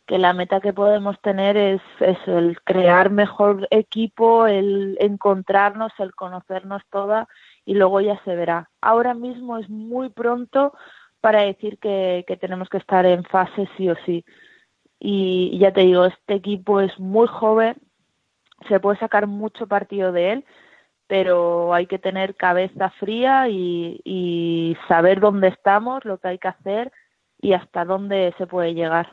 que 0.06 0.18
la 0.18 0.34
meta 0.34 0.60
que 0.60 0.74
podemos 0.74 1.20
tener 1.22 1.56
es, 1.58 1.82
es 2.00 2.18
el 2.28 2.62
crear 2.62 3.10
mejor 3.10 3.68
equipo, 3.72 4.48
el 4.48 4.98
encontrarnos, 5.00 5.92
el 6.00 6.14
conocernos 6.14 6.84
toda 6.92 7.28
y 7.66 7.76
luego 7.76 8.02
ya 8.02 8.22
se 8.24 8.36
verá. 8.36 8.70
Ahora 8.82 9.14
mismo 9.14 9.58
es 9.58 9.70
muy 9.70 10.10
pronto 10.10 10.74
para 11.22 11.42
decir 11.42 11.80
que, 11.80 12.26
que 12.28 12.38
tenemos 12.38 12.68
que 12.70 12.78
estar 12.78 13.06
en 13.06 13.24
fase 13.24 13.70
sí 13.78 13.90
o 13.90 13.96
sí. 14.06 14.26
Y 15.00 15.58
ya 15.58 15.72
te 15.74 15.82
digo, 15.82 16.06
este 16.06 16.36
equipo 16.36 16.82
es 16.82 16.98
muy 17.00 17.28
joven, 17.28 17.76
se 18.68 18.80
puede 18.80 19.00
sacar 19.00 19.28
mucho 19.28 19.68
partido 19.68 20.12
de 20.12 20.34
él, 20.34 20.46
pero 21.08 21.74
hay 21.74 21.88
que 21.88 22.00
tener 22.00 22.36
cabeza 22.36 22.90
fría 23.00 23.48
y, 23.50 24.76
saber 24.88 25.20
dónde 25.20 25.50
estamos, 25.50 26.06
lo 26.06 26.18
que 26.18 26.30
hay 26.30 26.40
que 26.40 26.48
hacer 26.48 26.92
y 27.42 27.54
hasta 27.54 27.86
dónde 27.86 28.34
se 28.38 28.48
puede 28.48 28.74
llegar. 28.74 29.10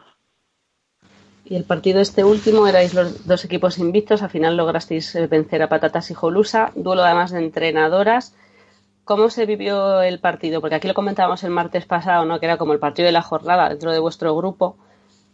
Y 1.44 1.56
el 1.56 1.64
partido 1.64 2.00
este 2.00 2.22
último 2.22 2.66
erais 2.66 2.94
los 2.94 3.26
dos 3.26 3.44
equipos 3.44 3.78
invictos, 3.78 4.22
al 4.22 4.30
final 4.30 4.56
lograsteis 4.56 5.14
eh, 5.16 5.26
vencer 5.26 5.62
a 5.62 5.68
Patatas 5.68 6.10
y 6.10 6.14
Jolusa, 6.14 6.70
duelo 6.74 7.02
además 7.02 7.32
de 7.32 7.40
entrenadoras. 7.40 8.36
¿Cómo 9.04 9.30
se 9.30 9.46
vivió 9.46 10.02
el 10.02 10.20
partido? 10.20 10.60
Porque 10.60 10.76
aquí 10.76 10.86
lo 10.86 10.94
comentábamos 10.94 11.42
el 11.42 11.50
martes 11.50 11.86
pasado, 11.86 12.24
¿no? 12.24 12.38
que 12.38 12.46
era 12.46 12.58
como 12.58 12.72
el 12.72 12.78
partido 12.78 13.06
de 13.06 13.12
la 13.12 13.22
jornada 13.22 13.68
dentro 13.68 13.90
de 13.90 13.98
vuestro 13.98 14.36
grupo. 14.36 14.76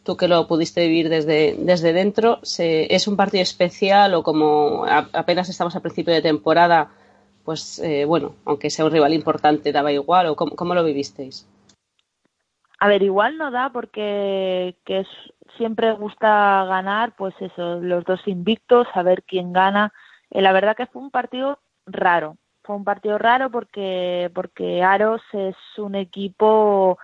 Tú 0.07 0.17
que 0.17 0.29
lo 0.29 0.47
pudiste 0.47 0.87
vivir 0.87 1.09
desde, 1.09 1.57
desde 1.59 1.93
dentro, 1.93 2.39
¿es 2.59 3.09
un 3.09 3.17
partido 3.17 3.43
especial 3.43 4.15
o 4.15 4.23
como 4.23 4.87
apenas 4.87 5.49
estamos 5.49 5.75
a 5.75 5.81
principio 5.81 6.15
de 6.15 6.23
temporada, 6.23 6.93
pues 7.45 7.81
eh, 7.81 8.05
bueno, 8.05 8.37
aunque 8.45 8.71
sea 8.71 8.85
un 8.85 8.93
rival 8.93 9.13
importante, 9.15 9.73
daba 9.73 9.91
igual? 9.91 10.29
¿O 10.29 10.37
cómo, 10.37 10.75
lo 10.77 10.85
vivisteis? 10.85 11.49
A 12.79 12.87
ver, 12.87 13.03
igual 13.03 13.37
no 13.37 13.51
da 13.51 13.71
porque 13.73 14.77
que 14.85 15.01
es, 15.01 15.09
siempre 15.57 15.91
gusta 15.95 16.65
ganar, 16.67 17.17
pues 17.17 17.35
eso, 17.41 17.81
los 17.81 18.05
dos 18.05 18.21
invictos, 18.27 18.87
saber 18.95 19.25
quién 19.25 19.53
gana. 19.53 19.93
Eh, 20.31 20.41
la 20.41 20.53
verdad 20.53 20.77
que 20.77 20.87
fue 20.87 21.03
un 21.03 21.11
partido 21.11 21.59
raro, 21.85 22.37
fue 22.63 22.77
un 22.77 22.85
partido 22.85 23.19
raro 23.19 23.51
porque, 23.51 24.31
porque 24.37 24.85
Aros 24.85 25.23
es 25.33 25.57
un 25.79 25.97
equipo 25.97 26.97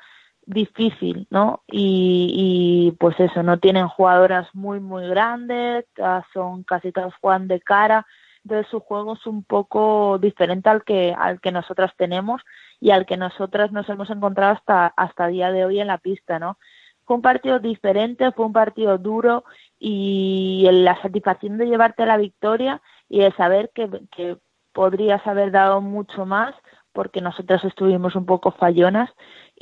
difícil, 0.47 1.27
¿no? 1.31 1.63
Y, 1.67 2.91
y 2.93 2.93
pues 2.93 3.19
eso, 3.21 3.43
no 3.43 3.59
tienen 3.59 3.89
jugadoras 3.89 4.49
muy, 4.55 4.81
muy 4.81 5.07
grandes, 5.09 5.85
son 6.33 6.65
casi 6.65 6.93
todas 6.93 7.15
juegan 7.21 7.49
de 7.49 7.61
cara, 7.61 8.07
entonces 8.45 8.71
su 8.71 8.81
juego 8.81 9.15
es 9.15 9.27
un 9.27 9.45
poco 9.45 10.19
diferente 10.19 10.69
al 10.69 10.85
que, 10.85 11.15
al 11.17 11.41
que 11.41 11.53
nosotras 11.53 11.93
tenemos 11.97 12.43
y 12.81 12.91
al 12.91 13.07
que 13.07 13.17
nosotras 13.17 13.71
nos 13.71 13.89
hemos 13.89 14.11
encontrado 14.11 14.55
hasta, 14.55 14.87
hasta 14.97 15.29
día 15.29 15.53
de 15.53 15.65
hoy 15.65 15.81
en 15.81 15.87
la 15.87 15.99
pista, 15.99 16.39
¿no? 16.39 16.59
Fue 17.05 17.17
un 17.17 17.23
partido 17.23 17.59
diferente, 17.59 18.33
fue 18.33 18.47
un 18.47 18.53
partido 18.53 18.99
duro 18.99 19.45
y 19.79 20.69
la 20.71 21.01
satisfacción 21.03 21.59
de 21.59 21.67
llevarte 21.67 22.07
la 22.07 22.17
victoria 22.17 22.81
y 23.09 23.21
de 23.21 23.33
saber 23.33 23.71
que, 23.75 23.89
que 24.11 24.39
podrías 24.73 25.25
haber 25.27 25.51
dado 25.51 25.81
mucho 25.81 26.27
más 26.27 26.55
porque 26.93 27.21
nosotras 27.21 27.65
estuvimos 27.65 28.15
un 28.17 28.27
poco 28.27 28.53
fallonas 28.53 29.11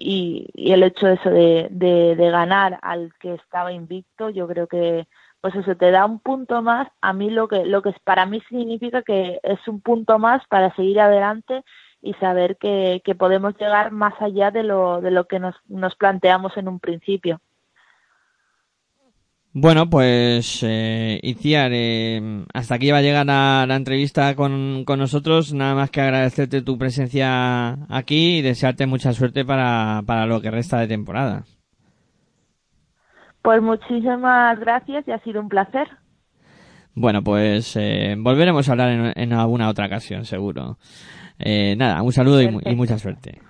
y, 0.01 0.73
el 0.73 0.83
hecho 0.83 1.07
de 1.07 1.15
eso 1.15 1.31
de, 1.31 1.69
de, 1.71 2.31
ganar 2.31 2.79
al 2.83 3.13
que 3.21 3.35
estaba 3.35 3.73
invicto 3.73 4.31
yo 4.31 4.49
creo 4.49 4.67
que 4.67 5.07
pues 5.41 5.55
eso 5.55 5.77
te 5.77 5.91
da 5.91 6.05
un 6.07 6.21
punto 6.21 6.63
más 6.63 6.89
a 7.01 7.13
mí 7.13 7.31
lo 7.31 7.49
que 7.49 7.65
lo 7.65 7.83
que 7.83 7.95
para 8.05 8.27
mí 8.27 8.41
significa 8.49 9.03
que 9.03 9.41
es 9.43 9.67
un 9.69 9.81
punto 9.81 10.19
más 10.19 10.47
para 10.49 10.75
seguir 10.75 11.01
adelante 11.01 11.65
y 12.03 12.15
saber 12.15 12.57
que, 12.57 13.03
que 13.05 13.15
podemos 13.15 13.55
llegar 13.59 13.91
más 13.93 14.15
allá 14.21 14.51
de 14.51 14.63
lo, 14.63 15.01
de 15.01 15.11
lo 15.11 15.27
que 15.27 15.39
nos, 15.39 15.55
nos 15.69 15.95
planteamos 15.97 16.57
en 16.57 16.69
un 16.69 16.81
principio. 16.81 17.41
Bueno, 19.53 19.91
pues 19.91 20.63
eh, 20.63 21.19
Iciar, 21.25 21.73
eh, 21.75 22.45
hasta 22.55 22.77
aquí 22.77 22.93
va 22.93 22.99
a 22.99 23.03
llegar 23.03 23.27
la, 23.27 23.67
entrevista 23.75 24.37
con, 24.37 24.85
con, 24.85 25.01
nosotros. 25.01 25.53
Nada 25.53 25.75
más 25.75 25.91
que 25.91 26.01
agradecerte 26.01 26.63
tu 26.63 26.79
presencia 26.79 27.73
aquí 27.89 28.39
y 28.39 28.43
desearte 28.43 28.87
mucha 28.87 29.13
suerte 29.13 29.45
para, 29.45 30.03
para 30.07 30.27
lo 30.27 30.41
que 30.41 30.53
resta 30.53 30.79
de 30.79 30.87
temporada. 30.87 31.43
Pues 33.43 33.61
muchísimas 33.61 34.61
gracias 34.61 35.09
y 35.09 35.13
ha 35.13 35.19
sido 35.21 35.41
un 35.41 35.49
placer. 35.49 35.89
Bueno, 36.95 37.23
pues 37.23 37.75
eh, 37.77 38.15
volveremos 38.19 38.69
a 38.69 38.73
hablar 38.73 38.91
en, 38.91 39.13
en, 39.17 39.33
alguna 39.33 39.69
otra 39.69 39.87
ocasión, 39.87 40.25
seguro. 40.25 40.79
Eh, 41.39 41.75
nada, 41.77 42.03
un 42.03 42.13
saludo 42.13 42.43
y, 42.43 42.51
mucha 42.77 42.99
suerte. 42.99 43.41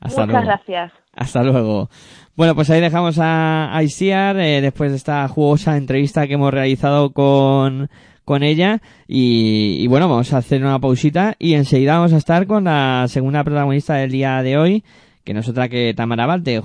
Hasta 0.00 0.26
Muchas 0.26 0.44
gracias. 0.44 0.92
Hasta 1.14 1.42
luego. 1.42 1.90
Bueno, 2.34 2.54
pues 2.54 2.70
ahí 2.70 2.80
dejamos 2.80 3.18
a, 3.18 3.76
a 3.76 3.82
eh, 3.82 4.60
después 4.62 4.90
de 4.90 4.96
esta 4.96 5.28
jugosa 5.28 5.76
entrevista 5.76 6.26
que 6.26 6.34
hemos 6.34 6.52
realizado 6.52 7.12
con, 7.12 7.90
con 8.24 8.42
ella. 8.42 8.80
Y, 9.06 9.86
bueno, 9.88 10.08
vamos 10.08 10.32
a 10.32 10.38
hacer 10.38 10.62
una 10.64 10.78
pausita 10.78 11.36
y 11.38 11.54
enseguida 11.54 11.98
vamos 11.98 12.14
a 12.14 12.16
estar 12.16 12.46
con 12.46 12.64
la 12.64 13.06
segunda 13.08 13.44
protagonista 13.44 13.94
del 13.94 14.10
día 14.10 14.42
de 14.42 14.56
hoy, 14.56 14.84
que 15.24 15.34
no 15.34 15.40
es 15.40 15.48
otra 15.48 15.68
que 15.68 15.92
Tamara 15.94 16.24
Abalde, 16.24 16.62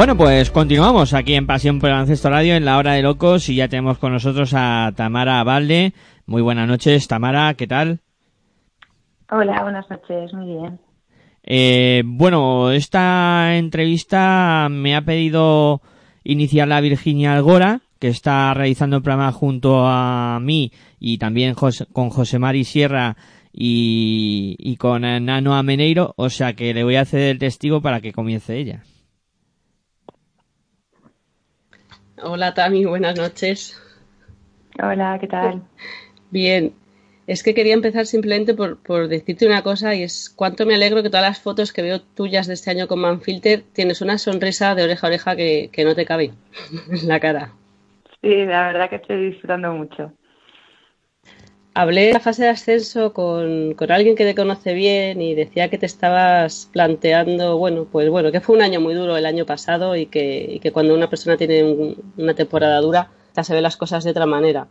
Bueno, 0.00 0.16
pues 0.16 0.50
continuamos 0.50 1.12
aquí 1.12 1.34
en 1.34 1.46
Pasión 1.46 1.78
por 1.78 1.90
el 1.90 1.96
Ancesto 1.96 2.30
Radio 2.30 2.54
en 2.54 2.64
la 2.64 2.78
hora 2.78 2.94
de 2.94 3.02
locos 3.02 3.50
y 3.50 3.56
ya 3.56 3.68
tenemos 3.68 3.98
con 3.98 4.14
nosotros 4.14 4.54
a 4.56 4.94
Tamara 4.96 5.44
Valde. 5.44 5.92
Muy 6.24 6.40
buenas 6.40 6.66
noches, 6.66 7.06
Tamara, 7.06 7.52
¿qué 7.52 7.66
tal? 7.66 8.00
Hola, 9.30 9.62
buenas 9.62 9.90
noches, 9.90 10.32
muy 10.32 10.46
bien. 10.46 10.80
Eh, 11.42 12.02
bueno, 12.06 12.70
esta 12.70 13.58
entrevista 13.58 14.68
me 14.70 14.96
ha 14.96 15.02
pedido 15.02 15.82
iniciar 16.24 16.66
la 16.68 16.80
Virginia 16.80 17.34
Algora, 17.34 17.82
que 17.98 18.08
está 18.08 18.54
realizando 18.54 18.96
el 18.96 19.02
programa 19.02 19.32
junto 19.32 19.86
a 19.86 20.40
mí 20.40 20.72
y 20.98 21.18
también 21.18 21.54
con 21.54 22.08
José 22.08 22.38
Mari 22.38 22.64
Sierra 22.64 23.18
y, 23.52 24.56
y 24.58 24.76
con 24.76 25.02
Nano 25.02 25.54
Ameneiro, 25.54 26.14
o 26.16 26.30
sea 26.30 26.54
que 26.54 26.72
le 26.72 26.84
voy 26.84 26.96
a 26.96 27.02
hacer 27.02 27.20
el 27.20 27.38
testigo 27.38 27.82
para 27.82 28.00
que 28.00 28.14
comience 28.14 28.56
ella. 28.56 28.82
Hola 32.22 32.52
Tami, 32.52 32.84
buenas 32.84 33.16
noches. 33.16 33.80
Hola, 34.82 35.18
¿qué 35.18 35.26
tal? 35.26 35.62
Bien, 36.30 36.74
es 37.26 37.42
que 37.42 37.54
quería 37.54 37.72
empezar 37.72 38.04
simplemente 38.04 38.52
por, 38.52 38.78
por, 38.78 39.08
decirte 39.08 39.46
una 39.46 39.62
cosa 39.62 39.94
y 39.94 40.02
es 40.02 40.28
cuánto 40.28 40.66
me 40.66 40.74
alegro 40.74 41.02
que 41.02 41.08
todas 41.08 41.26
las 41.26 41.40
fotos 41.40 41.72
que 41.72 41.82
veo 41.82 42.00
tuyas 42.02 42.46
de 42.46 42.54
este 42.54 42.70
año 42.70 42.88
con 42.88 43.00
Manfilter 43.00 43.62
tienes 43.72 44.02
una 44.02 44.18
sonrisa 44.18 44.74
de 44.74 44.84
oreja 44.84 45.06
a 45.06 45.10
oreja 45.10 45.36
que, 45.36 45.70
que 45.72 45.84
no 45.84 45.94
te 45.94 46.04
cabe 46.04 46.32
en 46.90 47.08
la 47.08 47.20
cara. 47.20 47.52
Sí, 48.20 48.44
la 48.44 48.66
verdad 48.66 48.90
que 48.90 48.96
estoy 48.96 49.30
disfrutando 49.30 49.72
mucho. 49.72 50.12
Hablé 51.72 52.08
en 52.08 52.14
la 52.14 52.20
fase 52.20 52.42
de 52.42 52.48
ascenso 52.48 53.12
con, 53.12 53.74
con, 53.74 53.92
alguien 53.92 54.16
que 54.16 54.24
te 54.24 54.34
conoce 54.34 54.74
bien 54.74 55.22
y 55.22 55.34
decía 55.34 55.70
que 55.70 55.78
te 55.78 55.86
estabas 55.86 56.68
planteando, 56.72 57.58
bueno, 57.58 57.86
pues 57.90 58.10
bueno, 58.10 58.32
que 58.32 58.40
fue 58.40 58.56
un 58.56 58.62
año 58.62 58.80
muy 58.80 58.94
duro 58.94 59.16
el 59.16 59.24
año 59.24 59.46
pasado 59.46 59.94
y 59.94 60.06
que, 60.06 60.46
y 60.48 60.58
que 60.58 60.72
cuando 60.72 60.94
una 60.94 61.08
persona 61.08 61.36
tiene 61.36 61.62
un, 61.62 62.12
una 62.16 62.34
temporada 62.34 62.80
dura, 62.80 63.10
ya 63.36 63.44
se 63.44 63.54
ve 63.54 63.60
las 63.60 63.76
cosas 63.76 64.02
de 64.02 64.10
otra 64.10 64.26
manera. 64.26 64.66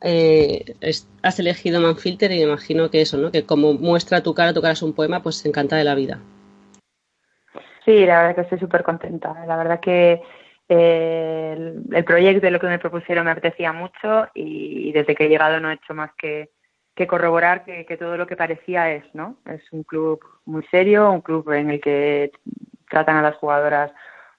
Eh, 0.00 0.76
has 1.22 1.40
elegido 1.40 1.80
Manfilter 1.80 2.30
y 2.30 2.38
me 2.38 2.44
imagino 2.44 2.90
que 2.90 3.00
eso, 3.00 3.16
¿no? 3.16 3.32
Que 3.32 3.44
como 3.44 3.72
muestra 3.72 4.22
tu 4.22 4.34
cara, 4.34 4.52
tu 4.52 4.60
cara 4.60 4.74
es 4.74 4.82
un 4.82 4.92
poema, 4.92 5.22
pues 5.22 5.36
se 5.36 5.48
encanta 5.48 5.76
de 5.76 5.84
la 5.84 5.94
vida. 5.94 6.20
Sí, 7.84 8.04
la 8.04 8.20
verdad 8.20 8.34
que 8.34 8.40
estoy 8.42 8.58
súper 8.58 8.82
contenta. 8.82 9.34
La 9.46 9.56
verdad 9.56 9.80
que 9.80 10.20
el, 10.68 11.82
el, 11.92 12.04
proyecto 12.04 12.46
de 12.46 12.50
lo 12.50 12.60
que 12.60 12.66
me 12.66 12.78
propusieron 12.78 13.24
me 13.24 13.30
apetecía 13.30 13.72
mucho 13.72 14.28
y, 14.34 14.92
desde 14.92 15.14
que 15.14 15.24
he 15.24 15.28
llegado 15.28 15.60
no 15.60 15.70
he 15.70 15.74
hecho 15.74 15.94
más 15.94 16.10
que, 16.18 16.50
que 16.94 17.06
corroborar 17.06 17.64
que, 17.64 17.86
que, 17.86 17.96
todo 17.96 18.16
lo 18.16 18.26
que 18.26 18.36
parecía 18.36 18.92
es, 18.92 19.04
¿no? 19.14 19.36
Es 19.46 19.62
un 19.72 19.82
club 19.82 20.20
muy 20.44 20.62
serio, 20.70 21.10
un 21.10 21.22
club 21.22 21.50
en 21.52 21.70
el 21.70 21.80
que 21.80 22.32
tratan 22.90 23.16
a 23.16 23.22
las 23.22 23.36
jugadoras 23.36 23.92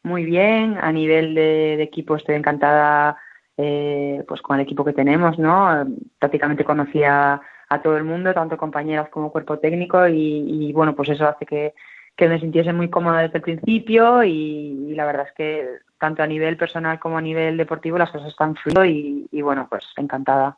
muy 0.04 0.24
bien, 0.24 0.78
a 0.80 0.92
nivel 0.92 1.34
de, 1.34 1.82
equipo 1.82 2.16
estoy 2.16 2.36
encantada 2.36 3.18
eh, 3.58 4.24
pues 4.28 4.42
con 4.42 4.58
el 4.58 4.64
equipo 4.64 4.86
que 4.86 4.94
tenemos, 4.94 5.40
¿no? 5.40 5.86
Prácticamente 6.20 6.64
conocía 6.64 7.42
a 7.70 7.82
todo 7.82 7.98
el 7.98 8.04
mundo, 8.04 8.34
tanto 8.34 8.58
compañeras 8.58 9.10
como 9.10 9.32
cuerpo 9.32 9.60
técnico 9.60 10.08
y, 10.08 10.70
y 10.70 10.74
bueno, 10.74 10.96
pues 10.96 11.10
eso 11.10 11.28
hace 11.28 11.46
que, 11.46 11.74
que, 12.20 12.28
me 12.28 12.40
sintiese 12.40 12.74
muy 12.74 12.90
cómoda 12.90 13.22
desde 13.22 13.38
el 13.38 13.44
principio 13.44 14.24
y, 14.24 14.90
y, 14.90 14.96
la 14.96 15.06
verdad 15.06 15.28
es 15.28 15.34
que 15.36 15.68
tanto 16.00 16.22
a 16.22 16.28
nivel 16.28 16.58
personal 16.58 17.00
como 17.00 17.18
a 17.18 17.22
nivel 17.22 17.58
deportivo 17.58 17.98
las 17.98 18.12
cosas 18.12 18.30
están 18.30 18.56
fluido 18.56 18.86
y, 18.86 19.28
y 19.32 19.42
bueno, 19.42 19.68
pues 19.70 19.84
encantada. 19.98 20.58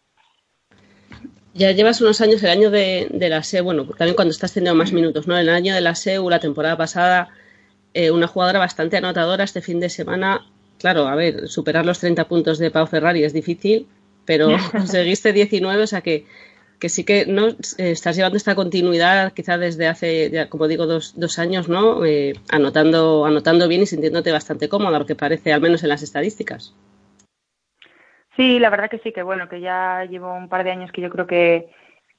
Ya 1.53 1.71
llevas 1.71 2.01
unos 2.01 2.21
años, 2.21 2.41
el 2.43 2.49
año 2.49 2.71
de, 2.71 3.07
de, 3.11 3.29
la 3.29 3.43
SEU, 3.43 3.63
bueno, 3.63 3.85
también 3.85 4.15
cuando 4.15 4.31
estás 4.31 4.53
teniendo 4.53 4.77
más 4.77 4.93
minutos, 4.93 5.27
¿no? 5.27 5.37
El 5.37 5.49
año 5.49 5.75
de 5.75 5.81
la 5.81 5.95
SEU, 5.95 6.29
la 6.29 6.39
temporada 6.39 6.77
pasada, 6.77 7.29
eh, 7.93 8.09
una 8.09 8.27
jugadora 8.27 8.59
bastante 8.59 8.97
anotadora 8.97 9.43
este 9.43 9.61
fin 9.61 9.79
de 9.79 9.89
semana 9.89 10.41
claro, 10.81 11.07
a 11.07 11.15
ver, 11.15 11.47
superar 11.47 11.85
los 11.85 11.99
30 11.99 12.27
puntos 12.27 12.57
de 12.57 12.71
Pau 12.71 12.87
Ferrari 12.87 13.23
es 13.23 13.33
difícil, 13.33 13.87
pero 14.25 14.47
conseguiste 14.71 15.31
19, 15.31 15.83
o 15.83 15.87
sea 15.87 16.01
que, 16.01 16.25
que 16.81 16.89
sí 16.89 17.05
que 17.05 17.27
no 17.27 17.49
estás 17.77 18.15
llevando 18.15 18.37
esta 18.37 18.55
continuidad 18.55 19.33
quizá 19.33 19.59
desde 19.59 19.87
hace, 19.87 20.49
como 20.49 20.67
digo, 20.67 20.87
dos, 20.87 21.13
dos 21.17 21.37
años, 21.37 21.69
¿no? 21.69 22.03
Eh, 22.03 22.33
anotando, 22.51 23.23
anotando 23.25 23.67
bien 23.67 23.83
y 23.83 23.85
sintiéndote 23.85 24.31
bastante 24.31 24.67
cómoda, 24.67 24.97
lo 24.97 25.05
que 25.05 25.15
parece, 25.15 25.53
al 25.53 25.61
menos 25.61 25.83
en 25.83 25.89
las 25.89 26.01
estadísticas. 26.01 26.75
Sí, 28.35 28.57
la 28.57 28.71
verdad 28.71 28.89
que 28.89 28.97
sí, 28.97 29.13
que 29.13 29.21
bueno, 29.21 29.47
que 29.47 29.61
ya 29.61 30.05
llevo 30.05 30.33
un 30.33 30.49
par 30.49 30.63
de 30.63 30.71
años 30.71 30.91
que 30.91 31.01
yo 31.01 31.11
creo 31.11 31.27
que, 31.27 31.69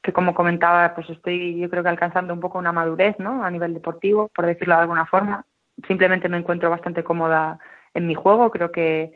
que 0.00 0.12
como 0.12 0.32
comentaba, 0.32 0.94
pues 0.94 1.10
estoy 1.10 1.58
yo 1.58 1.68
creo 1.68 1.82
que 1.82 1.88
alcanzando 1.88 2.32
un 2.32 2.40
poco 2.40 2.58
una 2.58 2.70
madurez, 2.70 3.18
¿no? 3.18 3.44
A 3.44 3.50
nivel 3.50 3.74
deportivo, 3.74 4.28
por 4.28 4.46
decirlo 4.46 4.76
de 4.76 4.82
alguna 4.82 5.06
forma. 5.06 5.44
Simplemente 5.88 6.28
me 6.28 6.38
encuentro 6.38 6.70
bastante 6.70 7.02
cómoda 7.02 7.58
en 7.94 8.06
mi 8.06 8.14
juego. 8.14 8.52
Creo 8.52 8.70
que, 8.70 9.10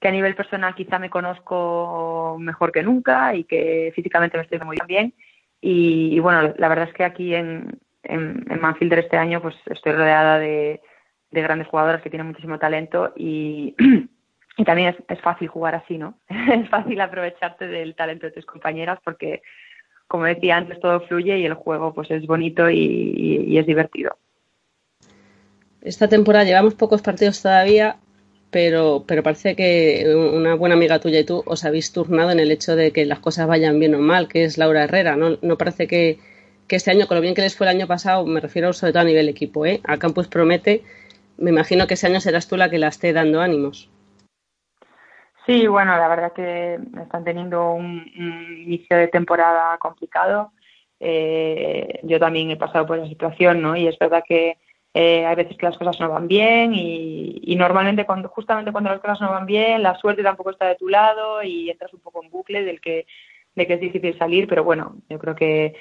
que 0.00 0.08
a 0.08 0.12
nivel 0.12 0.34
personal 0.34 0.74
quizá 0.74 0.98
me 0.98 1.10
conozco 1.10 2.36
mejor 2.40 2.72
que 2.72 2.82
nunca 2.82 3.34
y 3.34 3.44
que 3.44 3.92
físicamente 3.94 4.38
me 4.38 4.44
estoy 4.44 4.58
muy 4.60 4.78
bien. 4.86 5.12
Y, 5.60 6.14
y 6.14 6.18
bueno, 6.20 6.54
la 6.56 6.68
verdad 6.68 6.88
es 6.88 6.94
que 6.94 7.04
aquí 7.04 7.34
en, 7.34 7.78
en, 8.02 8.46
en 8.48 8.92
este 8.98 9.16
año 9.18 9.42
pues 9.42 9.54
estoy 9.66 9.92
rodeada 9.92 10.38
de, 10.38 10.80
de 11.30 11.42
grandes 11.42 11.68
jugadoras 11.68 12.00
que 12.02 12.08
tienen 12.08 12.28
muchísimo 12.28 12.58
talento 12.58 13.12
y, 13.14 13.74
y 14.56 14.64
también 14.64 14.96
es, 15.06 15.20
fácil 15.20 15.48
jugar 15.48 15.74
así, 15.74 15.98
¿no? 15.98 16.14
es 16.28 16.68
fácil 16.70 16.98
aprovecharte 17.00 17.66
del 17.66 17.94
talento 17.94 18.26
de 18.26 18.32
tus 18.32 18.46
compañeras 18.46 18.98
porque, 19.04 19.42
como 20.08 20.24
decía 20.24 20.56
antes, 20.56 20.80
todo 20.80 21.00
fluye 21.02 21.38
y 21.38 21.44
el 21.44 21.54
juego 21.54 21.92
pues 21.92 22.10
es 22.10 22.26
bonito 22.26 22.70
y 22.70 23.58
es 23.58 23.66
divertido. 23.66 24.16
Esta 25.82 26.08
temporada 26.08 26.44
llevamos 26.44 26.74
pocos 26.74 27.00
partidos 27.00 27.42
todavía, 27.42 27.96
pero, 28.50 29.04
pero 29.06 29.22
parece 29.22 29.54
que 29.54 30.04
una 30.14 30.54
buena 30.54 30.74
amiga 30.74 30.98
tuya 30.98 31.20
y 31.20 31.24
tú 31.24 31.42
os 31.46 31.64
habéis 31.64 31.92
turnado 31.92 32.30
en 32.30 32.40
el 32.40 32.50
hecho 32.50 32.76
de 32.76 32.92
que 32.92 33.06
las 33.06 33.20
cosas 33.20 33.46
vayan 33.46 33.78
bien 33.78 33.94
o 33.94 34.00
mal, 34.00 34.28
que 34.28 34.44
es 34.44 34.58
Laura 34.58 34.84
Herrera. 34.84 35.16
No, 35.16 35.38
no 35.40 35.56
parece 35.56 35.86
que, 35.86 36.18
que 36.66 36.76
este 36.76 36.90
año, 36.90 37.06
con 37.06 37.16
lo 37.16 37.20
bien 37.20 37.34
que 37.34 37.42
les 37.42 37.56
fue 37.56 37.66
el 37.66 37.76
año 37.76 37.86
pasado, 37.86 38.26
me 38.26 38.40
refiero 38.40 38.72
sobre 38.72 38.92
todo 38.92 39.02
a 39.02 39.06
nivel 39.06 39.28
equipo, 39.28 39.66
¿eh? 39.66 39.80
A 39.84 39.98
Campus 39.98 40.28
promete, 40.28 40.82
me 41.38 41.50
imagino 41.50 41.86
que 41.86 41.94
ese 41.94 42.06
año 42.06 42.20
serás 42.20 42.48
tú 42.48 42.56
la 42.56 42.68
que 42.70 42.78
la 42.78 42.88
esté 42.88 43.12
dando 43.12 43.40
ánimos. 43.40 43.88
Sí, 45.46 45.66
bueno, 45.66 45.96
la 45.96 46.08
verdad 46.08 46.32
que 46.32 46.78
están 47.02 47.24
teniendo 47.24 47.72
un, 47.72 48.04
un 48.18 48.58
inicio 48.58 48.96
de 48.96 49.08
temporada 49.08 49.78
complicado. 49.78 50.52
Eh, 51.00 52.00
yo 52.02 52.20
también 52.20 52.50
he 52.50 52.56
pasado 52.56 52.86
por 52.86 52.98
esa 52.98 53.08
situación, 53.08 53.62
¿no? 53.62 53.74
Y 53.74 53.88
es 53.88 53.98
verdad 53.98 54.22
que 54.26 54.58
eh, 54.92 55.24
hay 55.24 55.36
veces 55.36 55.56
que 55.56 55.66
las 55.66 55.78
cosas 55.78 56.00
no 56.00 56.08
van 56.08 56.26
bien 56.26 56.72
y, 56.74 57.54
normalmente 57.56 58.06
cuando, 58.06 58.28
justamente 58.28 58.72
cuando 58.72 58.90
las 58.90 59.00
cosas 59.00 59.20
no 59.20 59.30
van 59.30 59.46
bien 59.46 59.82
la 59.82 59.94
suerte 59.96 60.22
tampoco 60.22 60.50
está 60.50 60.66
de 60.66 60.76
tu 60.76 60.88
lado 60.88 61.42
y 61.42 61.70
entras 61.70 61.92
un 61.92 62.00
poco 62.00 62.22
en 62.24 62.30
bucle 62.30 62.64
del 62.64 62.80
que, 62.80 63.06
de 63.54 63.66
que 63.66 63.74
es 63.74 63.80
difícil 63.80 64.16
salir, 64.18 64.48
pero 64.48 64.64
bueno, 64.64 64.96
yo 65.08 65.18
creo 65.18 65.34
que 65.34 65.74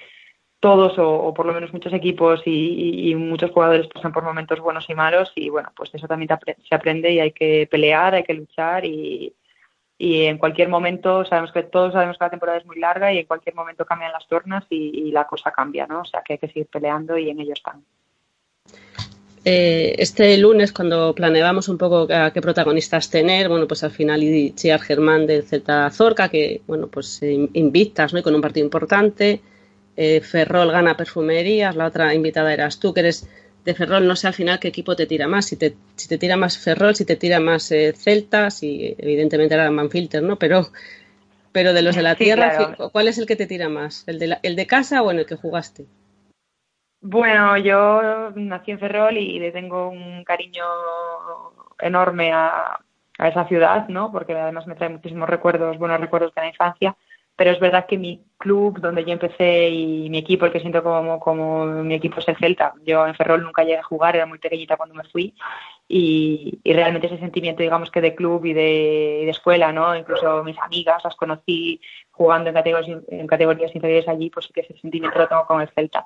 todos 0.59 0.93
o, 0.97 1.33
por 1.33 1.45
lo 1.45 1.53
menos 1.53 1.73
muchos 1.73 1.93
equipos 1.93 2.41
y, 2.45 3.09
y, 3.09 3.15
muchos 3.15 3.51
jugadores 3.51 3.87
pasan 3.87 4.11
por 4.11 4.23
momentos 4.23 4.59
buenos 4.59 4.89
y 4.89 4.95
malos 4.95 5.31
y 5.35 5.49
bueno, 5.49 5.71
pues 5.75 5.89
eso 5.93 6.07
también 6.07 6.29
se 6.67 6.75
aprende 6.75 7.11
y 7.11 7.19
hay 7.19 7.31
que 7.31 7.67
pelear, 7.71 8.13
hay 8.13 8.23
que 8.23 8.33
luchar 8.33 8.85
y, 8.85 9.33
y 9.97 10.25
en 10.25 10.37
cualquier 10.37 10.69
momento 10.69 11.25
sabemos 11.25 11.51
que 11.51 11.63
todos 11.63 11.93
sabemos 11.93 12.17
que 12.17 12.25
la 12.25 12.29
temporada 12.29 12.57
es 12.57 12.65
muy 12.65 12.77
larga 12.77 13.11
y 13.13 13.19
en 13.19 13.25
cualquier 13.25 13.55
momento 13.55 13.85
cambian 13.85 14.11
las 14.11 14.27
tornas 14.27 14.65
y, 14.69 15.07
y 15.07 15.11
la 15.11 15.25
cosa 15.25 15.51
cambia, 15.51 15.87
¿no? 15.87 16.01
O 16.01 16.05
sea 16.05 16.21
que 16.23 16.33
hay 16.33 16.39
que 16.39 16.47
seguir 16.47 16.67
peleando 16.67 17.17
y 17.17 17.29
en 17.29 17.39
ello 17.39 17.53
están. 17.53 17.83
Eh, 19.45 19.95
este 19.97 20.37
lunes, 20.37 20.73
cuando 20.73 21.15
planeábamos 21.15 21.69
un 21.69 21.77
poco 21.77 22.07
a 22.13 22.31
qué 22.31 22.41
protagonistas 22.41 23.09
tener, 23.09 23.47
bueno, 23.47 23.67
pues 23.67 23.83
al 23.83 23.91
final 23.91 24.21
Chiar 24.55 24.81
Germán 24.81 25.25
del 25.25 25.43
Z 25.43 25.89
Zorca, 25.91 26.27
que, 26.29 26.61
bueno, 26.67 26.87
pues 26.87 27.21
invictas, 27.23 28.13
¿no? 28.13 28.19
Y 28.19 28.21
con 28.23 28.35
un 28.35 28.41
partido 28.41 28.65
importante. 28.65 29.41
Eh, 29.95 30.21
Ferrol 30.21 30.71
gana 30.71 30.95
perfumerías, 30.95 31.75
la 31.75 31.87
otra 31.87 32.13
invitada 32.13 32.53
eras 32.53 32.79
tú, 32.79 32.93
que 32.93 32.99
eres 33.01 33.27
de 33.65 33.73
Ferrol. 33.73 34.05
No 34.07 34.15
sé 34.15 34.27
al 34.27 34.33
final 34.33 34.59
qué 34.59 34.67
equipo 34.67 34.95
te 34.95 35.05
tira 35.05 35.27
más, 35.27 35.45
si 35.45 35.55
te, 35.55 35.75
si 35.95 36.07
te 36.09 36.17
tira 36.17 36.35
más 36.37 36.57
Ferrol, 36.57 36.95
si 36.95 37.05
te 37.05 37.15
tira 37.15 37.39
más 37.39 37.71
eh, 37.71 37.93
Celta, 37.97 38.49
si 38.51 38.93
evidentemente 38.97 39.55
era 39.55 39.71
Manfilter, 39.71 40.21
¿no? 40.21 40.37
Pero, 40.37 40.69
pero 41.53 41.73
de 41.73 41.81
los 41.81 41.95
de 41.95 42.01
la 42.03 42.15
Sí, 42.15 42.25
tierra, 42.25 42.51
claro. 42.55 42.89
¿cuál 42.91 43.07
es 43.07 43.17
el 43.17 43.25
que 43.25 43.35
te 43.37 43.47
tira 43.47 43.69
más? 43.69 44.03
¿El 44.05 44.19
de, 44.19 44.27
la- 44.27 44.39
¿El 44.43 44.55
de 44.55 44.67
casa 44.67 45.01
o 45.01 45.11
en 45.11 45.19
el 45.19 45.25
que 45.25 45.35
jugaste? 45.35 45.85
Bueno, 47.01 47.57
yo 47.57 48.31
nací 48.35 48.71
en 48.71 48.79
Ferrol 48.79 49.17
y 49.17 49.39
le 49.39 49.51
tengo 49.51 49.89
un 49.89 50.23
cariño 50.25 50.65
enorme 51.79 52.33
a, 52.33 52.79
esa 53.17 53.47
ciudad, 53.47 53.87
¿no? 53.89 54.11
Porque 54.11 54.33
además 54.33 54.67
me 54.67 54.75
trae 54.75 54.89
muchísimos 54.89 55.29
recuerdos, 55.29 55.77
buenos 55.77 55.99
recuerdos 55.99 56.33
de 56.35 56.41
la 56.41 56.47
infancia. 56.47 56.95
Pero 57.35 57.51
es 57.51 57.59
verdad 57.59 57.85
que 57.87 57.97
mi 57.97 58.25
club 58.37 58.79
donde 58.81 59.05
yo 59.05 59.13
empecé 59.13 59.69
y 59.69 60.09
mi 60.09 60.17
equipo, 60.17 60.45
el 60.45 60.51
que 60.51 60.59
siento 60.59 60.83
como, 60.83 61.65
mi 61.65 61.95
equipo 61.95 62.19
es 62.19 62.27
el 62.27 62.37
Celta. 62.37 62.73
Yo 62.85 63.07
en 63.07 63.15
Ferrol 63.15 63.43
nunca 63.43 63.63
llegué 63.63 63.77
a 63.77 63.83
jugar, 63.83 64.15
era 64.15 64.25
muy 64.25 64.39
pequeñita 64.39 64.75
cuando 64.75 64.95
me 64.95 65.05
fui. 65.05 65.33
Y, 65.87 66.59
y 66.63 66.73
realmente 66.73 67.07
ese 67.07 67.17
sentimiento, 67.17 67.63
digamos 67.63 67.91
que 67.91 68.01
de 68.01 68.15
club 68.15 68.45
y 68.45 68.53
de, 68.53 69.19
y 69.21 69.25
de 69.25 69.31
escuela, 69.31 69.71
¿no? 69.71 69.95
Incluso 69.95 70.43
mis 70.43 70.57
amigas 70.59 71.01
las 71.03 71.15
conocí 71.15 71.79
jugando 72.11 72.49
en 72.49 72.55
categorías, 72.55 73.03
en 73.07 73.27
categorías 73.27 73.73
inferiores 73.73 74.07
allí, 74.09 74.29
pues 74.29 74.45
sí 74.45 74.53
que 74.53 74.61
ese 74.61 74.77
sentimiento 74.79 75.17
lo 75.17 75.27
tengo 75.27 75.45
con 75.45 75.61
el 75.61 75.69
Celta. 75.69 76.05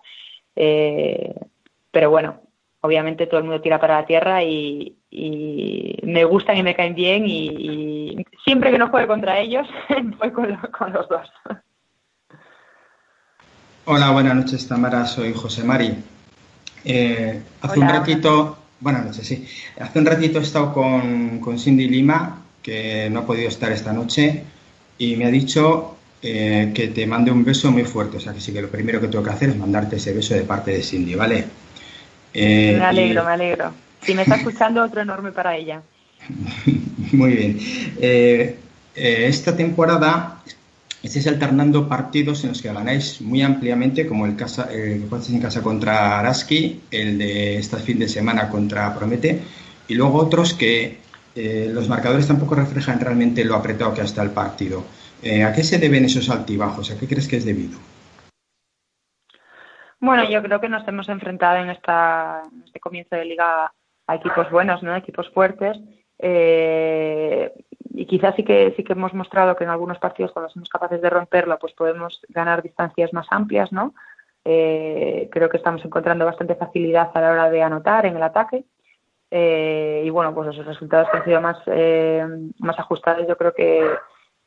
Eh, 0.55 1.33
pero 1.91 2.09
bueno, 2.09 2.41
obviamente 2.81 3.27
todo 3.27 3.39
el 3.39 3.45
mundo 3.45 3.61
tira 3.61 3.79
para 3.79 4.01
la 4.01 4.05
tierra 4.05 4.43
y, 4.43 4.95
y 5.09 5.97
me 6.03 6.23
gustan 6.25 6.57
y 6.57 6.63
me 6.63 6.75
caen 6.75 6.95
bien 6.95 7.25
y, 7.27 7.47
y 8.19 8.25
siempre 8.43 8.71
que 8.71 8.77
no 8.77 8.89
juegue 8.89 9.07
contra 9.07 9.39
ellos 9.39 9.67
voy 10.19 10.31
con, 10.31 10.49
lo- 10.51 10.71
con 10.71 10.91
los 10.93 11.07
dos. 11.09 11.27
Hola, 13.85 14.11
buenas 14.11 14.35
noches 14.35 14.67
Tamara, 14.67 15.05
soy 15.05 15.33
José 15.33 15.63
Mari. 15.63 15.93
Eh, 16.85 17.41
hace 17.61 17.79
un 17.79 17.87
Hola. 17.87 17.99
ratito, 17.99 18.57
buenas 18.79 19.05
noches, 19.05 19.27
sí. 19.27 19.45
Hace 19.79 19.99
un 19.99 20.05
ratito 20.05 20.39
he 20.39 20.43
estado 20.43 20.73
con, 20.73 21.39
con 21.39 21.59
Cindy 21.59 21.87
Lima, 21.87 22.41
que 22.61 23.09
no 23.09 23.19
ha 23.21 23.25
podido 23.25 23.49
estar 23.49 23.71
esta 23.71 23.91
noche, 23.93 24.43
y 24.97 25.15
me 25.17 25.25
ha 25.25 25.29
dicho 25.31 25.97
eh, 26.23 26.71
que 26.73 26.87
te 26.87 27.05
mande 27.05 27.31
un 27.31 27.43
beso 27.43 27.71
muy 27.71 27.83
fuerte. 27.83 28.17
O 28.17 28.19
sea 28.19 28.33
que 28.33 28.39
sí 28.41 28.51
que 28.53 28.61
lo 28.61 28.69
primero 28.69 28.99
que 29.01 29.07
tengo 29.09 29.23
que 29.23 29.29
hacer 29.31 29.49
es 29.49 29.57
mandarte 29.57 29.97
ese 29.97 30.13
beso 30.13 30.33
de 30.33 30.43
parte 30.43 30.71
de 30.71 30.81
Cindy, 30.81 31.15
¿vale? 31.15 31.45
Eh, 32.33 32.75
me 32.79 32.85
alegro, 32.85 33.21
y- 33.21 33.25
me 33.25 33.31
alegro. 33.31 33.73
Si 34.01 34.13
me 34.15 34.23
está 34.23 34.35
escuchando, 34.35 34.83
otro 34.83 35.01
enorme 35.01 35.31
para 35.31 35.55
ella. 35.55 35.81
Muy 37.11 37.33
bien. 37.33 37.59
Eh, 38.01 38.55
esta 38.95 39.55
temporada 39.55 40.41
estáis 41.01 41.27
alternando 41.27 41.87
partidos 41.89 42.43
en 42.43 42.49
los 42.51 42.61
que 42.61 42.71
ganáis 42.71 43.19
muy 43.21 43.41
ampliamente, 43.41 44.07
como 44.07 44.25
el, 44.25 44.35
casa, 44.37 44.69
el 44.71 45.01
que 45.01 45.05
jugasteis 45.09 45.35
en 45.35 45.41
casa 45.41 45.61
contra 45.61 46.19
Araski, 46.19 46.79
el 46.91 47.17
de 47.17 47.57
este 47.57 47.77
fin 47.77 47.99
de 47.99 48.07
semana 48.07 48.47
contra 48.47 48.95
Promete, 48.95 49.41
y 49.89 49.95
luego 49.95 50.19
otros 50.19 50.53
que 50.53 50.97
los 51.35 51.89
marcadores 51.89 52.27
tampoco 52.27 52.55
reflejan 52.55 52.99
realmente 53.01 53.43
lo 53.43 53.55
apretado 53.55 53.93
que 53.93 54.01
está 54.01 54.21
el 54.23 54.29
partido. 54.29 54.85
Eh, 55.23 55.43
¿A 55.43 55.53
qué 55.53 55.63
se 55.63 55.79
deben 55.79 56.03
esos 56.03 56.29
altibajos? 56.29 56.91
¿A 56.91 56.99
qué 56.99 57.07
crees 57.07 57.29
que 57.29 57.37
es 57.37 57.45
debido? 57.45 57.79
Bueno, 60.01 60.29
yo 60.29 60.43
creo 60.43 60.59
que 60.59 60.67
nos 60.67 60.85
hemos 60.85 61.07
enfrentado 61.07 61.63
en, 61.63 61.69
esta, 61.69 62.41
este 62.65 62.81
comienzo 62.81 63.15
de 63.15 63.23
liga 63.23 63.71
a 64.05 64.15
equipos 64.15 64.51
buenos, 64.51 64.83
¿no? 64.83 64.93
Equipos 64.97 65.29
fuertes. 65.29 65.79
Eh, 66.19 67.53
y 67.93 68.05
quizás 68.05 68.35
sí 68.35 68.43
que 68.43 68.73
sí 68.75 68.83
que 68.83 68.91
hemos 68.91 69.13
mostrado 69.13 69.55
que 69.55 69.63
en 69.63 69.69
algunos 69.69 69.97
partidos 69.99 70.33
cuando 70.33 70.49
somos 70.49 70.67
capaces 70.67 71.01
de 71.01 71.09
romperlo, 71.09 71.57
pues 71.57 71.71
podemos 71.73 72.19
ganar 72.27 72.61
distancias 72.61 73.13
más 73.13 73.27
amplias, 73.29 73.71
¿no? 73.71 73.93
Eh, 74.43 75.29
creo 75.31 75.47
que 75.47 75.55
estamos 75.55 75.85
encontrando 75.85 76.25
bastante 76.25 76.55
facilidad 76.55 77.11
a 77.13 77.21
la 77.21 77.31
hora 77.31 77.49
de 77.49 77.63
anotar 77.63 78.05
en 78.05 78.17
el 78.17 78.23
ataque. 78.23 78.65
Eh, 79.31 80.03
y 80.05 80.09
bueno, 80.09 80.35
pues 80.35 80.47
los 80.47 80.65
resultados 80.65 81.07
que 81.09 81.17
han 81.17 81.23
sido 81.23 81.39
más, 81.39 81.59
más 82.59 82.77
ajustados, 82.77 83.25
yo 83.25 83.37
creo 83.37 83.53
que 83.53 83.89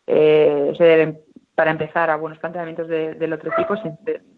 eh, 0.06 0.72
se 0.76 0.84
deben, 0.84 1.20
para 1.54 1.70
empezar, 1.70 2.10
a 2.10 2.16
buenos 2.16 2.38
planteamientos 2.38 2.88
de- 2.88 3.14
del 3.14 3.32
otro 3.32 3.50
equipo. 3.52 3.74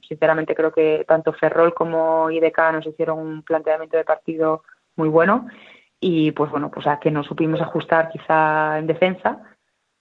Sinceramente, 0.06 0.54
creo 0.54 0.72
que 0.72 1.04
tanto 1.06 1.32
Ferrol 1.32 1.74
como 1.74 2.30
IDK 2.30 2.72
nos 2.72 2.86
hicieron 2.86 3.18
un 3.18 3.42
planteamiento 3.42 3.96
de 3.96 4.04
partido 4.04 4.62
muy 4.96 5.08
bueno. 5.08 5.46
Y 6.00 6.30
pues 6.32 6.50
bueno, 6.50 6.70
pues 6.70 6.86
a 6.86 7.00
que 7.00 7.10
nos 7.10 7.26
supimos 7.26 7.60
ajustar 7.60 8.08
quizá 8.10 8.78
en 8.78 8.86
defensa 8.86 9.42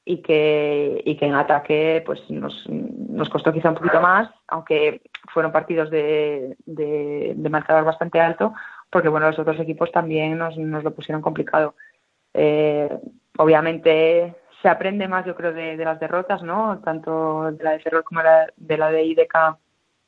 y 0.06 0.22
que, 0.22 1.02
y 1.04 1.18
que 1.18 1.26
en 1.26 1.34
ataque 1.34 2.04
pues 2.06 2.22
nos, 2.30 2.66
nos 2.70 3.30
costó 3.30 3.52
quizá 3.52 3.70
un 3.70 3.76
poquito 3.76 4.00
más, 4.00 4.30
aunque 4.48 5.02
fueron 5.34 5.52
partidos 5.52 5.90
de, 5.90 6.56
de, 6.66 7.34
de 7.36 7.50
marcador 7.50 7.84
bastante 7.84 8.22
alto, 8.22 8.54
porque 8.92 9.10
bueno, 9.10 9.28
los 9.28 9.40
otros 9.40 9.60
equipos 9.60 9.92
también 9.92 10.38
nos, 10.38 10.56
nos 10.58 10.84
lo 10.84 10.94
pusieron 10.94 11.22
complicado. 11.22 11.74
Eh, 12.34 12.90
obviamente 13.38 14.36
se 14.62 14.70
aprende 14.70 15.08
más, 15.08 15.26
yo 15.26 15.36
creo, 15.36 15.54
de, 15.54 15.78
las 15.78 16.00
derrotas, 16.00 16.42
¿no? 16.44 16.80
Tanto 16.84 17.52
de 17.52 17.64
la 17.64 17.72
de 17.72 17.80
Ferrol 17.80 18.04
como 18.04 18.22
la, 18.22 18.52
de 18.56 18.78
la 18.78 18.92
de 18.92 19.04
IDK 19.04 19.58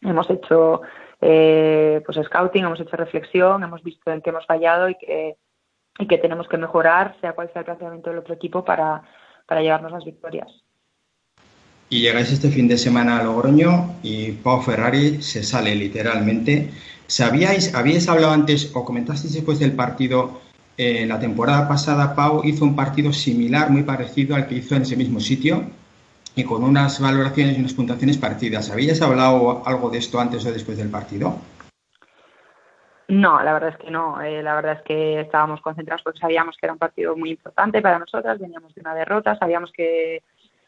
hemos 0.02 0.30
hecho 0.30 0.82
eh, 1.22 2.02
pues 2.06 2.18
scouting, 2.26 2.64
hemos 2.64 2.80
hecho 2.80 2.96
reflexión, 2.96 3.64
hemos 3.64 3.84
visto 3.84 4.12
en 4.12 4.22
qué 4.22 4.30
hemos 4.30 4.46
fallado 4.46 4.90
y 4.90 4.96
que, 4.96 5.36
y 6.00 6.08
que 6.08 6.18
tenemos 6.18 6.48
que 6.48 6.58
mejorar, 6.58 7.16
sea 7.22 7.34
cual 7.34 7.50
sea 7.52 7.62
el 7.62 7.66
planteamiento 7.66 8.10
del 8.10 8.20
otro 8.20 8.34
equipo, 8.34 8.64
para, 8.64 9.04
para 9.46 9.62
llevarnos 9.62 9.92
las 9.92 10.06
victorias. 10.06 10.48
Y 11.90 12.02
llegáis 12.02 12.32
este 12.32 12.50
fin 12.50 12.68
de 12.68 12.78
semana 12.78 13.18
a 13.18 13.24
Logroño 13.24 13.96
y 14.04 14.34
Pau 14.34 14.62
Ferrari 14.62 15.22
se 15.22 15.44
sale 15.44 15.76
literalmente. 15.76 16.70
¿Sabíais, 17.08 17.74
habíais 17.74 18.08
hablado 18.08 18.32
antes 18.32 18.76
o 18.76 18.86
comentasteis 18.86 19.34
después 19.34 19.58
del 19.60 19.74
partido? 19.74 20.40
Eh, 20.82 21.06
la 21.06 21.20
temporada 21.20 21.68
pasada 21.68 22.16
Pau 22.16 22.42
hizo 22.46 22.64
un 22.64 22.74
partido 22.74 23.12
similar, 23.12 23.70
muy 23.70 23.84
parecido 23.84 24.36
al 24.38 24.48
que 24.48 24.56
hizo 24.56 24.76
en 24.76 24.84
ese 24.84 24.96
mismo 24.96 25.20
sitio 25.20 25.64
y 26.36 26.44
con 26.46 26.64
unas 26.64 27.02
valoraciones 27.02 27.58
y 27.58 27.60
unas 27.60 27.74
puntuaciones 27.74 28.18
parecidas. 28.18 28.72
¿Habíais 28.72 29.02
hablado 29.02 29.62
algo 29.68 29.90
de 29.90 29.98
esto 29.98 30.20
antes 30.22 30.46
o 30.46 30.52
después 30.54 30.78
del 30.78 30.90
partido? 30.90 31.36
No, 33.10 33.42
la 33.44 33.54
verdad 33.54 33.70
es 33.72 33.78
que 33.78 33.92
no. 33.92 34.22
Eh, 34.22 34.42
la 34.44 34.56
verdad 34.56 34.78
es 34.78 34.82
que 34.84 35.20
estábamos 35.20 35.62
concentrados 35.62 36.04
porque 36.04 36.20
sabíamos 36.20 36.56
que 36.58 36.66
era 36.66 36.74
un 36.74 36.80
partido 36.80 37.16
muy 37.18 37.32
importante 37.32 37.82
para 37.82 38.00
nosotras. 38.00 38.40
Veníamos 38.40 38.74
de 38.74 38.82
una 38.82 38.94
derrota, 38.94 39.36
sabíamos 39.38 39.72
que, 39.72 40.22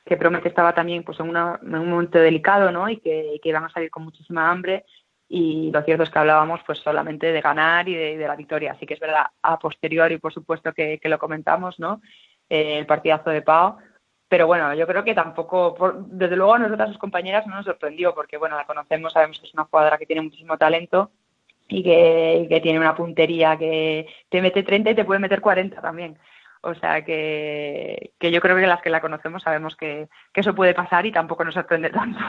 que 0.05 0.17
Promete 0.17 0.49
estaba 0.49 0.73
también 0.73 1.03
pues 1.03 1.19
en, 1.19 1.29
una- 1.29 1.59
un 1.61 1.89
momento 1.89 2.17
delicado, 2.17 2.71
¿no? 2.71 2.89
Y 2.89 2.97
que, 2.97 3.35
y 3.35 3.39
que 3.39 3.49
iban 3.49 3.63
a 3.63 3.69
salir 3.69 3.91
con 3.91 4.03
muchísima 4.03 4.49
hambre. 4.51 4.85
Y 5.33 5.71
lo 5.71 5.81
cierto 5.83 6.03
es 6.03 6.09
que 6.09 6.19
hablábamos 6.19 6.59
pues 6.65 6.79
solamente 6.79 7.31
de 7.31 7.39
ganar 7.39 7.87
y 7.87 7.95
de, 7.95 8.17
de 8.17 8.27
la 8.27 8.35
victoria. 8.35 8.73
Así 8.73 8.85
que 8.85 8.95
es 8.95 8.99
verdad, 8.99 9.27
a 9.41 9.57
posteriori, 9.57 10.17
por 10.17 10.33
supuesto 10.33 10.73
que, 10.73 10.99
que 10.99 11.07
lo 11.09 11.17
comentamos, 11.19 11.79
¿no? 11.79 12.01
Eh, 12.49 12.77
el 12.79 12.85
partidazo 12.85 13.29
de 13.29 13.41
Pau. 13.41 13.77
Pero 14.27 14.45
bueno, 14.47 14.73
yo 14.73 14.85
creo 14.87 15.03
que 15.05 15.13
tampoco, 15.15 15.73
por- 15.73 16.05
desde 16.07 16.35
luego 16.35 16.55
a 16.55 16.59
nosotras, 16.59 16.89
sus 16.89 16.97
compañeras, 16.97 17.47
no 17.47 17.55
nos 17.55 17.65
sorprendió 17.65 18.13
porque, 18.13 18.35
bueno, 18.37 18.57
la 18.57 18.65
conocemos, 18.65 19.13
sabemos 19.13 19.39
que 19.39 19.47
es 19.47 19.53
una 19.53 19.63
jugadora 19.65 19.97
que 19.97 20.05
tiene 20.05 20.21
muchísimo 20.21 20.57
talento 20.57 21.11
y 21.69 21.81
que, 21.83 22.41
y 22.43 22.47
que 22.49 22.59
tiene 22.61 22.79
una 22.79 22.95
puntería 22.95 23.57
que 23.57 24.07
te 24.29 24.41
mete 24.41 24.63
30 24.63 24.91
y 24.91 24.95
te 24.95 25.05
puede 25.05 25.19
meter 25.21 25.39
40 25.39 25.81
también. 25.81 26.17
O 26.61 26.73
sea 26.75 27.03
que, 27.05 28.11
que 28.19 28.31
yo 28.31 28.41
creo 28.41 28.55
que 28.57 28.67
las 28.67 28.81
que 28.81 28.89
la 28.89 28.99
conocemos 29.01 29.43
sabemos 29.43 29.75
que, 29.77 30.09
que 30.33 30.41
eso 30.41 30.53
puede 30.55 30.73
pasar 30.73 31.05
y 31.05 31.11
tampoco 31.13 31.43
nos 31.45 31.53
sorprende 31.53 31.89
tanto. 31.89 32.19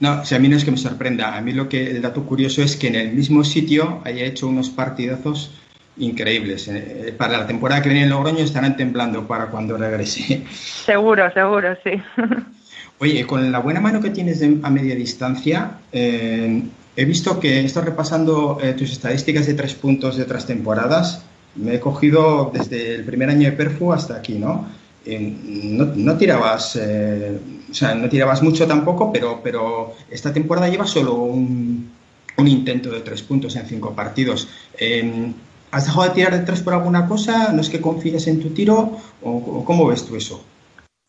No, 0.00 0.24
si 0.24 0.34
a 0.34 0.38
mí 0.38 0.48
no 0.48 0.56
es 0.56 0.64
que 0.64 0.70
me 0.70 0.76
sorprenda. 0.78 1.36
A 1.36 1.40
mí 1.40 1.52
lo 1.52 1.68
que 1.68 1.90
el 1.90 2.00
dato 2.02 2.24
curioso 2.24 2.62
es 2.62 2.76
que 2.76 2.88
en 2.88 2.94
el 2.94 3.12
mismo 3.12 3.44
sitio 3.44 4.00
haya 4.04 4.24
hecho 4.24 4.48
unos 4.48 4.70
partidazos 4.70 5.50
increíbles. 5.98 6.68
Eh, 6.68 7.14
para 7.16 7.36
la 7.38 7.46
temporada 7.46 7.82
que 7.82 7.90
viene 7.90 8.04
en 8.04 8.10
Logroño 8.10 8.38
estarán 8.42 8.76
temblando 8.76 9.26
para 9.26 9.46
cuando 9.46 9.76
regrese. 9.76 10.42
Seguro, 10.86 11.30
seguro, 11.34 11.76
sí. 11.84 11.90
Oye, 12.98 13.26
con 13.26 13.50
la 13.52 13.58
buena 13.60 13.80
mano 13.80 14.00
que 14.00 14.10
tienes 14.10 14.40
de- 14.40 14.58
a 14.62 14.70
media 14.70 14.94
distancia, 14.94 15.72
eh, 15.92 16.62
he 16.96 17.04
visto 17.04 17.38
que 17.40 17.60
estás 17.64 17.84
repasando 17.84 18.58
eh, 18.62 18.72
tus 18.74 18.92
estadísticas 18.92 19.46
de 19.46 19.54
tres 19.54 19.74
puntos 19.74 20.16
de 20.16 20.22
otras 20.24 20.46
temporadas. 20.46 21.24
Me 21.56 21.74
he 21.74 21.80
cogido 21.80 22.50
desde 22.54 22.94
el 22.94 23.04
primer 23.04 23.28
año 23.30 23.50
de 23.50 23.52
Perfu 23.56 23.92
hasta 23.92 24.16
aquí, 24.16 24.34
¿no? 24.34 24.66
Eh, 25.10 25.18
no, 25.18 25.86
no 25.86 26.16
tirabas, 26.16 26.76
eh, 26.76 27.36
o 27.68 27.74
sea, 27.74 27.96
no 27.96 28.08
tirabas 28.08 28.42
mucho 28.42 28.64
tampoco, 28.66 29.12
pero, 29.12 29.40
pero 29.42 29.94
esta 30.08 30.32
temporada 30.32 30.68
lleva 30.68 30.86
solo 30.86 31.14
un, 31.14 31.90
intento 32.38 32.90
de 32.90 33.00
tres 33.00 33.22
puntos 33.22 33.56
en 33.56 33.66
cinco 33.66 33.94
partidos. 33.94 34.48
Eh, 34.78 35.32
¿Has 35.72 35.86
dejado 35.86 36.04
de 36.04 36.14
tirar 36.14 36.32
de 36.32 36.46
tres 36.46 36.62
por 36.62 36.74
alguna 36.74 37.06
cosa? 37.06 37.52
¿No 37.52 37.60
es 37.60 37.68
que 37.68 37.80
confíes 37.80 38.26
en 38.28 38.40
tu 38.40 38.50
tiro? 38.50 38.96
¿O, 39.22 39.64
cómo 39.64 39.86
ves 39.86 40.06
tú 40.06 40.16
eso? 40.16 40.44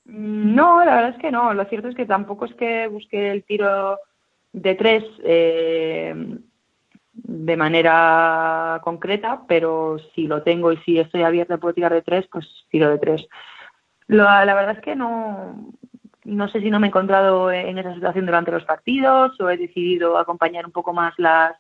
No, 0.06 0.84
la 0.84 0.96
verdad 0.96 1.12
es 1.12 1.22
que 1.22 1.32
no. 1.32 1.54
Lo 1.54 1.66
cierto 1.66 1.88
es 1.88 1.96
que 1.96 2.06
tampoco 2.06 2.46
es 2.46 2.54
que 2.56 2.88
busque 2.88 3.32
el 3.32 3.44
tiro 3.44 3.98
de 4.52 4.76
tres 4.76 5.04
eh, 5.24 6.14
de 7.14 7.58
manera 7.58 8.82
concreta, 8.84 9.42
pero 9.48 9.98
si 10.14 10.28
lo 10.28 10.44
tengo 10.44 10.72
y 10.72 10.78
si 10.78 11.00
estoy 11.00 11.24
abierta 11.24 11.58
puedo 11.58 11.74
tirar 11.74 11.94
de 11.94 12.02
tres, 12.02 12.28
pues 12.32 12.46
tiro 12.70 12.90
de 12.90 12.98
tres. 12.98 13.28
Lo- 14.12 14.24
la 14.26 14.54
verdad 14.54 14.76
es 14.76 14.84
que 14.84 14.94
no, 14.94 15.72
no 16.26 16.48
sé 16.50 16.60
si 16.60 16.70
no 16.70 16.80
me 16.82 16.88
he 16.88 16.90
encontrado 16.90 17.50
en 17.50 17.78
esa 17.78 17.94
situación 17.94 18.26
durante 18.26 18.52
los 18.52 18.66
partidos 18.66 19.40
o 19.40 19.50
he 19.50 19.56
decidido 19.56 20.18
acompañar 20.18 20.66
un 20.66 20.74
poco 20.74 20.92
más 20.92 21.14
las, 21.18 21.56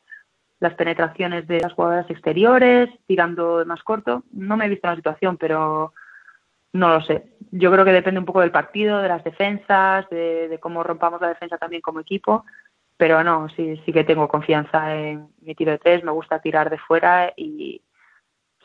las 0.59 0.73
penetraciones 0.73 1.47
de 1.47 1.61
las 1.61 1.71
jugadoras 1.71 2.09
exteriores, 2.09 2.89
tirando 3.07 3.63
más 3.65 3.81
corto. 3.83 4.23
No 4.33 4.57
me 4.57 4.65
he 4.65 4.69
visto 4.69 4.85
en 4.87 4.91
la 4.91 4.95
situación, 4.97 5.37
pero 5.37 5.93
no 6.73 6.89
lo 6.89 7.01
sé. 7.01 7.25
Yo 7.51 7.71
creo 7.71 7.85
que 7.85 7.93
depende 7.93 8.19
un 8.19 8.25
poco 8.25 8.41
del 8.41 8.51
partido, 8.51 8.99
de 8.99 9.07
las 9.07 9.23
defensas, 9.23 10.09
de, 10.09 10.59
cómo 10.61 10.83
rompamos 10.83 11.21
la 11.21 11.29
defensa 11.29 11.57
también 11.57 11.81
como 11.81 12.01
equipo. 12.01 12.43
Pero 12.97 13.23
no, 13.23 13.47
sí, 13.49 13.81
sí 13.85 13.93
que 13.93 14.03
tengo 14.03 14.27
confianza 14.27 14.93
en 14.95 15.27
mi 15.41 15.55
tiro 15.55 15.71
de 15.71 15.79
tres, 15.79 16.03
me 16.03 16.11
gusta 16.11 16.39
tirar 16.41 16.69
de 16.69 16.77
fuera 16.79 17.33
y 17.37 17.81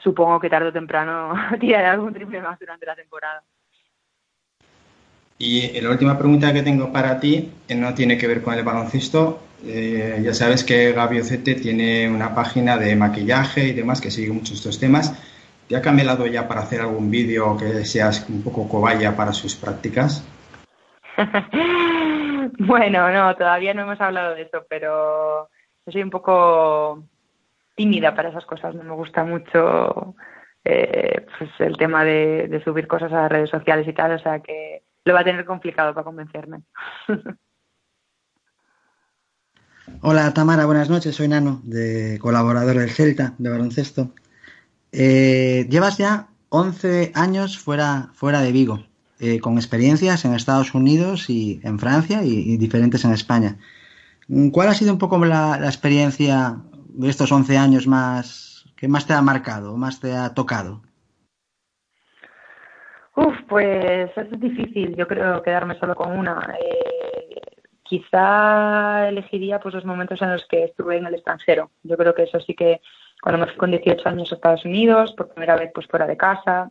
supongo 0.03 0.41
que 0.41 0.51
tarde 0.51 0.69
o 0.69 0.73
temprano 0.73 1.35
tiraré 1.61 1.87
algún 1.87 2.15
triple 2.15 2.43
más 2.43 2.59
durante 2.59 2.87
la 2.87 2.97
temporada. 2.97 3.43
Y 5.39 5.79
la 5.81 5.91
última 5.91 6.17
pregunta 6.17 6.53
que 6.53 6.63
tengo 6.63 6.93
para 6.93 7.21
ti 7.21 7.53
no 7.75 7.95
tiene 7.95 8.17
que 8.17 8.27
ver 8.27 8.43
con 8.43 8.55
el 8.55 8.65
baloncesto. 8.65 9.41
Eh, 9.65 10.21
ya 10.23 10.33
sabes 10.33 10.65
que 10.65 10.93
Gabi 10.93 11.21
Ocete 11.21 11.55
tiene 11.55 12.09
una 12.09 12.35
página 12.35 12.79
de 12.79 12.97
maquillaje 12.97 13.65
y 13.69 13.73
demás 13.73 14.01
que 14.01 14.11
sigue 14.11 14.33
muchos 14.33 14.53
estos 14.53 14.81
temas. 14.81 15.15
¿Te 15.69 15.77
ha 15.77 15.83
cambiado 15.83 16.27
ya 16.27 16.49
para 16.49 16.63
hacer 16.63 16.81
algún 16.81 17.11
vídeo 17.11 17.57
que 17.57 17.85
seas 17.85 18.27
un 18.31 18.43
poco 18.43 18.69
cobaya 18.69 19.15
para 19.17 19.33
sus 19.33 19.57
prácticas? 19.57 20.27
bueno, 22.59 23.11
no, 23.11 23.35
todavía 23.37 23.75
no 23.75 23.83
hemos 23.83 24.01
hablado 24.01 24.35
de 24.35 24.43
eso, 24.43 24.65
pero 24.71 25.49
yo 25.85 25.93
soy 25.93 26.03
un 26.03 26.11
poco 26.11 27.03
tímida 27.75 28.15
para 28.15 28.31
esas 28.31 28.47
cosas. 28.47 28.75
No 28.75 28.85
me 28.85 28.95
gusta 28.95 29.25
mucho 29.25 30.15
eh, 30.65 31.27
pues 31.39 31.51
el 31.59 31.77
tema 31.77 32.05
de, 32.05 32.49
de 32.49 32.65
subir 32.65 32.87
cosas 32.87 33.13
a 33.13 33.23
las 33.23 33.33
redes 33.33 33.51
sociales 33.51 33.87
y 33.87 33.93
tal, 33.93 34.13
o 34.13 34.19
sea 34.19 34.41
que 34.41 34.86
lo 35.07 35.15
va 35.15 35.21
a 35.21 35.25
tener 35.25 35.47
complicado 35.47 35.95
para 35.95 36.05
convencerme. 36.05 36.63
Hola 40.03 40.35
Tamara, 40.35 40.67
buenas 40.67 40.91
noches. 40.91 41.15
Soy 41.15 41.29
Nano, 41.29 41.61
de 41.63 42.19
colaborador 42.21 42.77
del 42.77 42.91
Celta 42.91 43.35
de 43.39 43.49
baloncesto. 43.49 44.11
Eh, 44.91 45.69
llevas 45.71 45.97
ya 45.97 46.27
11 46.49 47.13
años 47.15 47.57
fuera, 47.57 48.11
fuera 48.15 48.41
de 48.41 48.51
Vigo, 48.51 48.85
eh, 49.21 49.39
con 49.39 49.59
experiencias 49.59 50.25
en 50.25 50.35
Estados 50.35 50.75
Unidos 50.75 51.31
y 51.31 51.61
en 51.63 51.79
Francia 51.79 52.25
y, 52.25 52.57
diferentes 52.57 53.05
en 53.05 53.13
España. 53.13 53.59
¿Cuál 54.51 54.69
ha 54.69 54.75
sido 54.75 54.93
un 54.93 54.99
poco 54.99 55.25
la, 55.25 55.57
la, 55.61 55.69
experiencia 55.69 56.57
de 56.89 57.09
estos 57.09 57.31
11 57.31 57.57
años 57.57 57.87
más 57.87 58.65
que 58.77 58.89
más 58.89 59.07
te 59.07 59.13
ha 59.13 59.23
marcado, 59.23 59.77
más 59.77 60.01
te 60.01 60.17
ha 60.17 60.35
tocado? 60.35 60.83
Uf, 63.17 63.35
pues 63.49 64.11
es 64.15 64.41
difícil, 64.41 64.95
yo 64.95 65.09
creo, 65.09 65.43
quedarme 65.43 65.79
solo 65.79 65.95
con 65.95 66.13
una. 66.13 66.55
Eh, 66.61 67.41
quizá 67.83 69.09
elegiría 69.09 69.59
pues 69.59 69.75
los 69.75 69.87
momentos 69.87 70.21
en 70.21 70.33
los 70.33 70.45
que 70.47 70.65
estuve 70.65 70.99
en 70.99 71.07
el 71.07 71.15
extranjero. 71.15 71.71
Yo 71.83 71.97
creo 71.97 72.15
que 72.15 72.25
eso 72.25 72.39
sí 72.41 72.55
que 72.55 72.83
cuando 73.23 73.41
me 73.41 73.47
fui 73.47 73.57
con 73.57 73.71
18 73.71 74.07
años 74.07 74.31
a 74.31 74.35
Estados 74.35 74.67
Unidos, 74.67 75.15
por 75.15 75.31
primera 75.31 75.57
vez 75.57 75.71
pues 75.75 75.87
fuera 75.87 76.07
de 76.07 76.19
casa, 76.19 76.71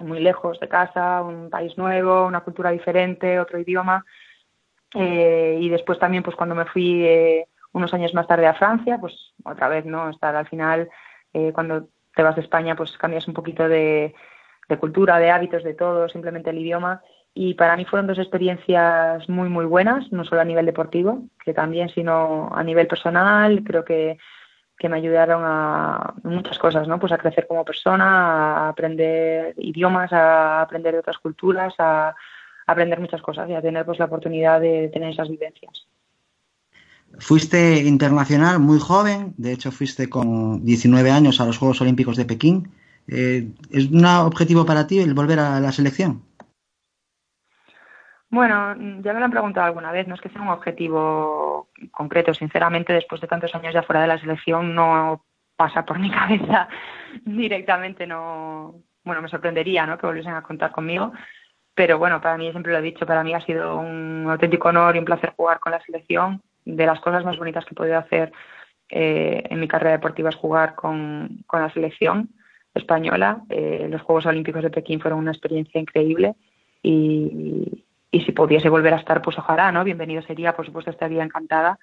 muy 0.00 0.18
lejos 0.18 0.58
de 0.58 0.68
casa, 0.68 1.22
un 1.22 1.50
país 1.50 1.78
nuevo, 1.78 2.26
una 2.26 2.40
cultura 2.40 2.72
diferente, 2.72 3.38
otro 3.38 3.60
idioma. 3.60 4.04
Eh, 4.92 5.58
y 5.60 5.68
después 5.68 6.00
también 6.00 6.24
pues 6.24 6.34
cuando 6.34 6.56
me 6.56 6.64
fui 6.64 7.04
eh, 7.04 7.46
unos 7.72 7.94
años 7.94 8.12
más 8.12 8.26
tarde 8.26 8.48
a 8.48 8.54
Francia, 8.54 8.98
pues 9.00 9.14
otra 9.44 9.68
vez, 9.68 9.84
¿no? 9.86 10.10
Estar 10.10 10.34
al 10.34 10.48
final, 10.48 10.90
cuando 11.52 11.88
te 12.16 12.22
vas 12.22 12.34
de 12.34 12.42
España, 12.42 12.74
pues 12.74 12.96
cambias 12.98 13.28
un 13.28 13.34
poquito 13.34 13.68
de 13.68 14.14
de 14.68 14.78
cultura, 14.78 15.18
de 15.18 15.30
hábitos, 15.30 15.62
de 15.64 15.74
todo, 15.74 16.08
simplemente 16.08 16.50
el 16.50 16.58
idioma. 16.58 17.02
Y 17.34 17.54
para 17.54 17.76
mí 17.76 17.84
fueron 17.84 18.06
dos 18.06 18.18
experiencias 18.18 19.28
muy, 19.28 19.48
muy 19.48 19.66
buenas, 19.66 20.10
no 20.10 20.24
solo 20.24 20.40
a 20.40 20.44
nivel 20.44 20.66
deportivo, 20.66 21.22
que 21.44 21.52
también, 21.52 21.88
sino 21.90 22.48
a 22.54 22.62
nivel 22.64 22.86
personal. 22.86 23.62
Creo 23.62 23.84
que, 23.84 24.18
que 24.78 24.88
me 24.88 24.96
ayudaron 24.96 25.42
a 25.44 26.14
muchas 26.22 26.58
cosas, 26.58 26.88
¿no? 26.88 26.98
Pues 26.98 27.12
a 27.12 27.18
crecer 27.18 27.46
como 27.46 27.64
persona, 27.64 28.64
a 28.64 28.68
aprender 28.70 29.54
idiomas, 29.58 30.12
a 30.12 30.62
aprender 30.62 30.94
de 30.94 31.00
otras 31.00 31.18
culturas, 31.18 31.74
a, 31.78 32.14
aprender 32.66 33.00
muchas 33.00 33.22
cosas 33.22 33.48
y 33.48 33.54
a 33.54 33.62
tener 33.62 33.86
pues 33.86 33.98
la 33.98 34.06
oportunidad 34.06 34.60
de 34.60 34.90
tener 34.92 35.10
esas 35.10 35.28
vivencias. 35.28 35.86
Fuiste 37.18 37.82
internacional 37.82 38.58
muy 38.58 38.78
joven, 38.80 39.34
de 39.36 39.52
hecho 39.52 39.70
fuiste 39.70 40.10
con 40.10 40.64
19 40.64 41.10
años 41.10 41.40
a 41.40 41.46
los 41.46 41.58
Juegos 41.58 41.80
Olímpicos 41.80 42.16
de 42.16 42.24
Pekín. 42.24 42.72
Eh, 43.08 43.48
¿Es 43.70 43.90
un 43.90 44.04
objetivo 44.04 44.66
para 44.66 44.86
ti 44.86 44.98
el 44.98 45.14
volver 45.14 45.38
a 45.38 45.60
la 45.60 45.72
selección? 45.72 46.22
Bueno, 48.28 48.74
ya 49.02 49.12
me 49.12 49.20
lo 49.20 49.24
han 49.24 49.30
preguntado 49.30 49.66
alguna 49.66 49.92
vez, 49.92 50.08
no 50.08 50.14
es 50.16 50.20
que 50.20 50.28
sea 50.28 50.42
un 50.42 50.48
objetivo 50.48 51.68
concreto, 51.92 52.34
sinceramente, 52.34 52.92
después 52.92 53.20
de 53.20 53.28
tantos 53.28 53.54
años 53.54 53.72
ya 53.72 53.84
fuera 53.84 54.02
de 54.02 54.08
la 54.08 54.18
selección 54.18 54.74
no 54.74 55.24
pasa 55.56 55.84
por 55.84 55.98
mi 55.98 56.10
cabeza 56.12 56.68
directamente, 57.24 58.06
no, 58.06 58.82
bueno, 59.04 59.22
me 59.22 59.28
sorprendería, 59.28 59.86
¿no? 59.86 59.96
Que 59.96 60.06
volviesen 60.06 60.34
a 60.34 60.42
contar 60.42 60.72
conmigo, 60.72 61.12
pero 61.74 61.98
bueno, 61.98 62.20
para 62.20 62.36
mí, 62.36 62.50
siempre 62.50 62.72
lo 62.72 62.78
he 62.78 62.82
dicho, 62.82 63.06
para 63.06 63.22
mí 63.22 63.32
ha 63.32 63.40
sido 63.46 63.78
un 63.78 64.26
auténtico 64.28 64.68
honor 64.68 64.96
y 64.96 64.98
un 64.98 65.04
placer 65.04 65.32
jugar 65.36 65.60
con 65.60 65.72
la 65.72 65.80
selección, 65.82 66.42
de 66.64 66.84
las 66.84 67.00
cosas 67.00 67.24
más 67.24 67.38
bonitas 67.38 67.64
que 67.64 67.74
he 67.74 67.76
podido 67.76 67.96
hacer 67.96 68.32
eh, 68.88 69.44
en 69.48 69.60
mi 69.60 69.68
carrera 69.68 69.92
deportiva 69.92 70.30
es 70.30 70.36
jugar 70.36 70.74
con, 70.74 71.44
con 71.46 71.62
la 71.62 71.72
selección 71.72 72.30
española. 72.76 73.42
Eh, 73.48 73.86
los 73.90 74.02
Juegos 74.02 74.26
Olímpicos 74.26 74.62
de 74.62 74.70
Pekín 74.70 75.00
fueron 75.00 75.20
una 75.20 75.32
experiencia 75.32 75.80
increíble 75.80 76.34
y, 76.82 77.82
si 78.12 78.32
pudiese 78.32 78.70
volver 78.70 78.94
a 78.94 78.96
estar, 78.96 79.20
pues 79.20 79.36
ojalá, 79.38 79.70
¿no? 79.70 79.84
Bienvenido 79.84 80.22
sería, 80.22 80.56
por 80.56 80.64
supuesto, 80.64 80.90
estaría 80.90 81.22
encantada. 81.22 81.78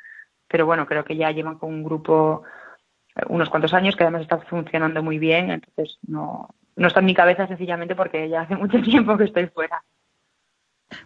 Pero 0.48 0.66
bueno, 0.66 0.88
creo 0.88 1.06
que 1.06 1.16
ya 1.16 1.32
llevan 1.32 1.60
con 1.60 1.70
un 1.70 1.84
grupo 1.84 2.44
eh, 3.16 3.22
unos 3.30 3.50
cuantos 3.50 3.74
años 3.74 3.96
que 3.96 4.04
además 4.04 4.24
está 4.24 4.40
funcionando 4.40 5.04
muy 5.04 5.20
bien, 5.20 5.52
entonces 5.52 6.00
no, 6.08 6.50
no 6.76 6.88
está 6.88 7.02
en 7.02 7.06
mi 7.06 7.14
cabeza 7.14 7.48
sencillamente 7.48 7.96
porque 7.96 8.28
ya 8.30 8.42
hace 8.42 8.56
mucho 8.64 8.82
tiempo 8.82 9.18
que 9.18 9.26
estoy 9.26 9.48
fuera. 9.48 9.84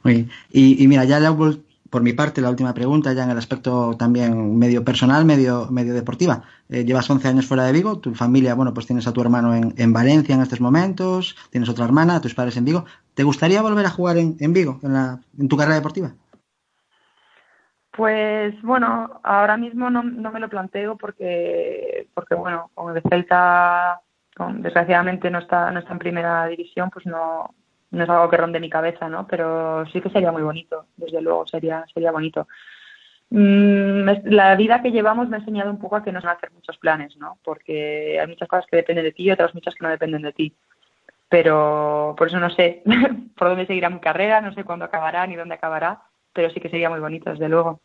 y, 0.06 0.84
y, 0.84 0.88
mira, 0.88 1.04
ya 1.04 1.20
le 1.20 1.28
por 1.90 2.02
mi 2.02 2.14
parte, 2.14 2.42
la 2.42 2.50
última 2.50 2.74
pregunta, 2.74 3.14
ya 3.14 3.24
en 3.24 3.32
el 3.32 3.38
aspecto 3.38 3.96
también 3.98 4.58
medio 4.58 4.84
personal, 4.84 5.26
medio, 5.26 5.68
medio 5.72 5.94
deportiva. 5.94 6.44
Eh, 6.70 6.84
llevas 6.84 7.10
11 7.10 7.28
años 7.28 7.48
fuera 7.48 7.64
de 7.64 7.72
Vigo, 7.72 8.00
tu 8.00 8.14
familia, 8.14 8.56
bueno, 8.56 8.74
pues 8.74 8.88
tienes 8.88 9.08
a 9.08 9.14
tu 9.14 9.22
hermano 9.22 9.56
en, 9.56 9.74
en, 9.78 9.94
Valencia 9.94 10.36
en 10.36 10.42
estos 10.42 10.62
momentos, 10.62 11.36
tienes 11.50 11.70
otra 11.70 11.86
hermana, 11.86 12.22
tus 12.22 12.36
padres 12.36 12.58
en 12.58 12.66
Vigo. 12.66 12.86
¿Te 13.14 13.24
gustaría 13.24 13.62
volver 13.62 13.86
a 13.86 13.90
jugar 13.90 14.18
en, 14.18 14.36
en 14.40 14.54
Vigo, 14.54 14.80
en, 14.84 14.94
la, 14.94 15.20
en 15.40 15.48
tu 15.48 15.58
carrera 15.58 15.76
deportiva? 15.76 16.12
Pues 17.92 18.62
bueno, 18.62 19.20
ahora 19.24 19.58
mismo 19.58 19.90
no, 19.90 20.04
no 20.04 20.32
me 20.32 20.40
lo 20.40 20.50
planteo 20.50 20.98
porque, 20.98 22.08
porque 22.14 22.36
bueno, 22.36 22.70
con 22.76 22.96
el 22.96 23.02
Celta, 23.10 24.02
desgraciadamente 24.58 25.32
no 25.32 25.40
está, 25.40 25.72
no 25.72 25.80
está 25.80 25.94
en 25.94 26.00
primera 26.00 26.46
división, 26.46 26.92
pues 26.92 27.08
no, 27.08 27.56
no 27.92 28.04
es 28.04 28.10
algo 28.10 28.30
que 28.30 28.38
ronde 28.38 28.60
mi 28.60 28.70
cabeza, 28.70 29.10
¿no? 29.10 29.28
Pero 29.28 29.86
sí 29.88 30.02
que 30.02 30.10
sería 30.10 30.32
muy 30.32 30.44
bonito, 30.44 30.86
desde 30.98 31.22
luego, 31.22 31.48
sería, 31.48 31.86
sería 31.94 32.12
bonito. 32.12 32.48
Mm, 33.30 34.10
la 34.26 34.56
vida 34.56 34.82
que 34.82 34.92
llevamos 34.92 35.28
me 35.28 35.38
ha 35.38 35.40
enseñado 35.40 35.70
un 35.70 35.80
poco 35.80 35.98
a 35.98 36.04
que 36.04 36.12
no 36.12 36.22
se 36.22 36.28
van 36.28 36.36
a 36.36 36.38
hacer 36.38 36.52
muchos 36.52 36.78
planes, 36.78 37.18
¿no? 37.18 37.38
Porque 37.44 38.20
hay 38.20 38.28
muchas 38.28 38.48
cosas 38.48 38.66
que 38.70 38.78
dependen 38.78 39.06
de 39.06 39.12
ti 39.12 39.24
y 39.24 39.32
otras 39.32 39.54
muchas 39.54 39.76
que 39.76 39.84
no 39.84 39.90
dependen 39.90 40.22
de 40.22 40.34
ti. 40.34 40.54
Pero 41.30 42.16
por 42.18 42.28
eso 42.28 42.40
no 42.40 42.50
sé 42.50 42.84
por 43.38 43.50
dónde 43.50 43.68
seguirá 43.68 43.90
mi 43.90 44.00
carrera, 44.00 44.42
no 44.42 44.54
sé 44.54 44.64
cuándo 44.64 44.86
acabará 44.86 45.28
ni 45.28 45.36
dónde 45.36 45.56
acabará, 45.56 46.04
pero 46.34 46.50
sí 46.52 46.60
que 46.60 46.70
sería 46.70 46.90
muy 46.90 47.00
bonito, 47.00 47.30
desde 47.30 47.50
luego. 47.50 47.82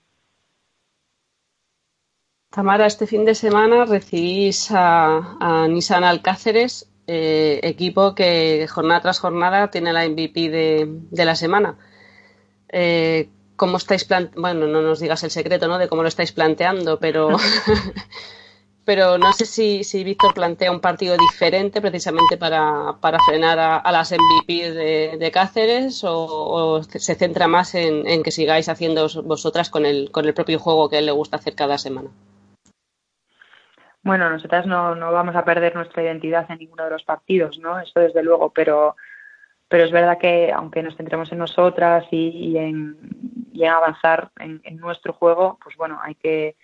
Tamara, 2.51 2.87
este 2.87 3.07
fin 3.07 3.25
de 3.25 3.35
semana 3.35 3.87
recibís 3.87 4.71
a, 4.71 5.39
a 5.41 5.67
Nissan 5.69 6.05
Alcáceres 6.05 6.92
eh, 7.07 7.61
equipo 7.63 8.15
que 8.15 8.67
jornada 8.69 9.01
tras 9.03 9.19
jornada 9.19 9.71
tiene 9.71 9.93
la 9.93 10.09
MVP 10.09 10.51
de, 10.51 11.25
la 11.25 11.35
semana. 11.35 11.77
Eh, 12.69 13.29
¿Cómo 13.57 13.77
estáis 13.77 14.07
Bueno, 14.37 14.67
no 14.67 14.83
nos 14.83 15.01
digas 15.01 15.23
el 15.25 15.31
secreto, 15.31 15.69
¿no? 15.69 15.79
De 15.79 15.89
cómo 15.89 16.03
lo 16.03 16.09
estáis 16.09 16.33
planteando, 16.33 16.99
pero... 16.99 17.29
pero 18.85 19.19
no 19.19 19.33
sé 19.33 19.47
si, 19.47 19.85
si, 19.85 20.03
Víctor 20.03 20.35
plantea 20.35 20.73
un 20.73 20.81
partido 20.81 21.17
diferente 21.17 21.81
precisamente 21.81 22.37
para, 22.37 22.97
frenar 23.27 23.59
a, 23.59 23.93
las 23.93 24.13
MVP 24.13 24.73
de, 24.73 25.31
Cáceres 25.31 26.03
o, 26.05 26.83
se 26.83 27.15
centra 27.15 27.47
más 27.47 27.75
en, 27.75 28.09
en, 28.09 28.23
que 28.23 28.33
sigáis 28.33 28.69
haciendo 28.69 29.09
vosotras 29.23 29.71
con 29.71 29.87
el, 29.87 30.11
con 30.11 30.27
el 30.27 30.35
propio 30.35 30.59
juego 30.59 30.89
que 30.89 30.99
él 30.99 31.07
le 31.07 31.13
gusta 31.13 31.37
hacer 31.37 31.55
cada 31.55 31.79
semana. 31.79 32.11
Bueno, 34.03 34.29
nosotras 34.29 34.67
no, 34.67 34.95
no 34.97 35.13
vamos 35.13 35.37
a 35.37 35.45
perder 35.45 35.75
nuestra 35.75 36.03
identidad 36.03 36.51
en 36.51 36.59
ninguno 36.59 36.85
de 36.85 36.91
los 36.91 37.05
partidos, 37.05 37.59
¿no? 37.59 37.79
Eso 37.79 38.01
desde 38.01 38.23
luego, 38.23 38.53
pero, 38.53 38.97
pero 39.69 39.85
es 39.85 39.93
verdad 39.93 40.19
que 40.19 40.51
aunque 40.53 40.83
nos 40.83 40.97
centremos 40.97 41.31
en 41.31 41.39
nosotras 41.39 42.05
y, 42.11 42.57
en, 42.57 42.97
y 43.53 43.65
en, 43.65 43.71
avanzar 43.71 44.31
en, 44.41 44.61
nuestro 44.79 45.13
juego, 45.13 45.59
pues 45.63 45.77
bueno, 45.77 46.01
hay 46.03 46.17
que 46.17 46.57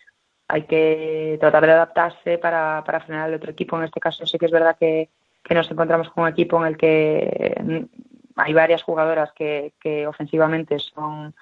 hay 0.51 0.63
que 0.63 1.37
tratar 1.39 1.67
de 1.67 1.73
adaptarse 1.73 2.39
para, 2.39 2.83
para 2.85 3.01
frenar 3.01 3.27
al 3.27 3.35
otro 3.35 3.51
equipo. 3.51 3.77
En 3.77 3.85
este 3.85 4.01
caso 4.01 4.25
sí 4.27 4.39
que 4.39 4.47
es 4.47 4.53
verdad 4.53 4.79
que, 4.79 5.11
que 5.45 5.55
nos 5.55 5.71
encontramos 5.71 6.09
con 6.11 6.25
un 6.25 6.31
equipo 6.31 6.59
en 6.59 6.67
el 6.67 6.77
que 6.79 7.55
hay 8.35 8.53
varias 8.55 8.83
jugadoras 8.83 9.31
que, 9.33 9.75
que 9.79 10.07
ofensivamente 10.07 10.79
son 10.79 11.35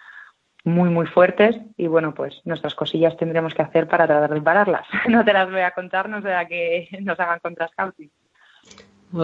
muy, 0.67 0.91
muy 0.91 1.07
fuertes 1.07 1.57
y 1.77 1.87
bueno, 1.87 2.12
pues 2.12 2.35
nuestras 2.45 2.75
cosillas 2.75 3.17
tendremos 3.17 3.55
que 3.55 3.62
hacer 3.62 3.87
para 3.87 4.07
tratar 4.07 4.35
de 4.35 4.43
pararlas. 4.43 4.87
No 5.09 5.25
te 5.25 5.33
las 5.33 5.49
voy 5.51 5.61
a 5.61 5.71
contar, 5.71 6.09
no 6.09 6.21
sea 6.21 6.47
que 6.47 6.89
nos 7.01 7.19
hagan 7.21 7.39
contra 7.39 7.69
scouting. 7.69 8.11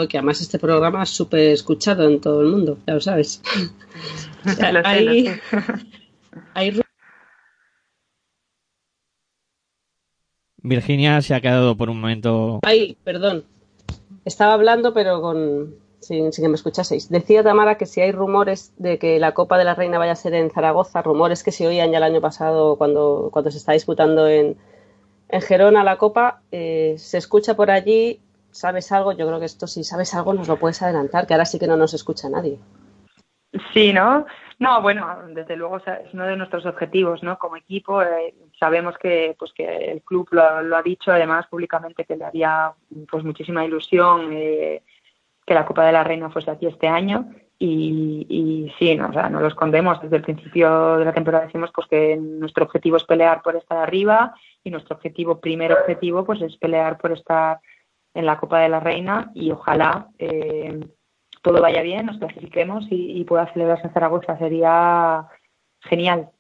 que 0.09 0.19
además 0.19 0.41
este 0.41 0.61
programa 0.61 1.03
es 1.03 1.11
súper 1.11 1.51
escuchado 1.51 2.09
en 2.09 2.21
todo 2.21 2.43
el 2.43 2.49
mundo, 2.49 2.79
ya 2.87 2.95
lo 2.95 3.01
sabes. 3.01 3.43
hay, 6.55 6.81
Virginia 10.63 11.21
se 11.23 11.35
ha 11.35 11.41
quedado 11.41 11.77
por 11.77 11.91
un 11.91 12.01
momento. 12.01 12.61
Ay, 12.63 12.97
perdón. 13.03 13.45
Estaba 14.25 14.53
hablando, 14.53 14.95
pero 14.95 15.21
con, 15.21 15.75
sin, 16.03 16.31
que 16.31 16.49
me 16.49 16.55
escuchaseis. 16.55 17.09
Decía 17.09 17.43
Tamara 17.43 17.77
que 17.77 17.87
si 17.87 18.01
hay 18.01 18.13
rumores 18.13 18.75
de 18.77 18.99
que 18.99 19.19
la 19.19 19.33
Copa 19.33 19.59
de 19.59 19.65
la 19.65 19.75
Reina 19.75 19.99
vaya 19.99 20.13
a 20.13 20.17
ser 20.17 20.35
en 20.35 20.51
Zaragoza, 20.51 21.03
rumores 21.03 21.43
que 21.43 21.53
se 21.53 21.67
oían 21.67 21.91
ya 21.91 21.99
el 21.99 22.05
año 22.05 22.21
pasado 22.21 22.77
cuando, 22.77 23.31
cuando 23.33 23.51
se 23.51 23.59
está 23.59 23.73
disputando 23.73 24.29
en, 24.29 24.57
en 25.29 25.41
Gerona 25.41 25.85
la 25.85 25.97
Copa, 25.97 26.43
eh, 26.51 26.95
se 26.99 27.19
escucha 27.19 27.55
por 27.55 27.71
allí, 27.71 28.21
¿sabes 28.51 28.93
algo? 28.93 29.13
Yo 29.13 29.27
creo 29.27 29.39
que 29.39 29.47
esto 29.47 29.67
si 29.67 29.85
sabes 29.85 30.15
algo 30.15 30.35
nos 30.35 30.49
lo 30.49 30.59
puedes 30.59 30.83
adelantar, 30.83 31.27
que 31.27 31.35
ahora 31.35 31.47
sí 31.47 31.59
que 31.59 31.67
no 31.67 31.77
nos 31.77 31.95
escucha 31.95 32.29
nadie. 32.29 32.59
Sí, 33.73 33.93
¿no? 33.93 34.27
No, 34.59 34.81
bueno, 34.81 35.07
desde 35.31 35.57
luego 35.57 35.79
es 35.79 36.15
uno 36.15 36.25
de 36.25 36.37
nuestros 36.37 36.65
objetivos, 36.67 37.23
¿no? 37.23 37.39
Como 37.39 37.57
equipo 37.57 38.01
eh, 38.01 38.35
sabemos 38.59 38.97
que, 38.97 39.35
pues 39.39 39.53
que 39.53 39.91
el 39.91 40.03
club 40.03 40.29
lo, 40.31 40.63
lo, 40.63 40.77
ha 40.77 40.83
dicho, 40.83 41.11
además 41.11 41.47
públicamente 41.49 42.05
que 42.05 42.17
le 42.17 42.25
haría 42.25 42.73
pues 43.11 43.25
muchísima 43.25 43.65
ilusión 43.65 44.31
eh, 44.33 44.83
que 45.47 45.55
la 45.55 45.67
Copa 45.67 45.85
de 45.85 45.93
la 45.93 46.05
Reina 46.05 46.31
fuese 46.31 46.51
aquí 46.51 46.67
este 46.67 46.89
año 46.89 47.31
y, 47.59 48.27
y 48.29 48.73
sí, 48.79 48.97
no, 48.97 49.09
o 49.09 49.13
sea, 49.13 49.29
no 49.29 49.41
lo 49.41 49.49
escondemos. 49.49 50.01
Desde 50.03 50.17
el 50.17 50.23
principio 50.23 50.97
de 50.97 51.05
la 51.05 51.13
temporada 51.13 51.47
decimos 51.47 51.71
pues 51.75 51.87
que 51.87 52.17
nuestro 52.17 52.65
objetivo 52.65 52.97
es 52.97 53.05
pelear 53.05 53.43
por 53.43 53.57
estar 53.57 53.79
arriba 53.79 54.35
y 54.65 54.71
nuestro 54.71 54.97
objetivo, 54.97 55.41
primer 55.41 55.73
objetivo, 55.73 56.25
pues 56.25 56.41
es 56.43 56.57
pelear 56.57 56.99
por 56.99 57.13
estar 57.13 57.61
en 58.15 58.27
la 58.27 58.39
Copa 58.39 58.61
de 58.61 58.69
la 58.69 58.81
Reina 58.81 59.31
y 59.35 59.51
ojalá 59.51 60.09
eh, 60.19 60.81
todo 61.41 61.61
vaya 61.61 61.83
bien, 61.83 62.07
nos 62.07 62.19
clasifiquemos 62.19 62.87
y, 62.91 63.21
y 63.21 63.25
pueda 63.25 63.53
celebrarse 63.53 63.87
en 63.87 63.93
Zaragoza. 63.93 64.39
Sería 64.39 65.27
genial. 65.81 66.31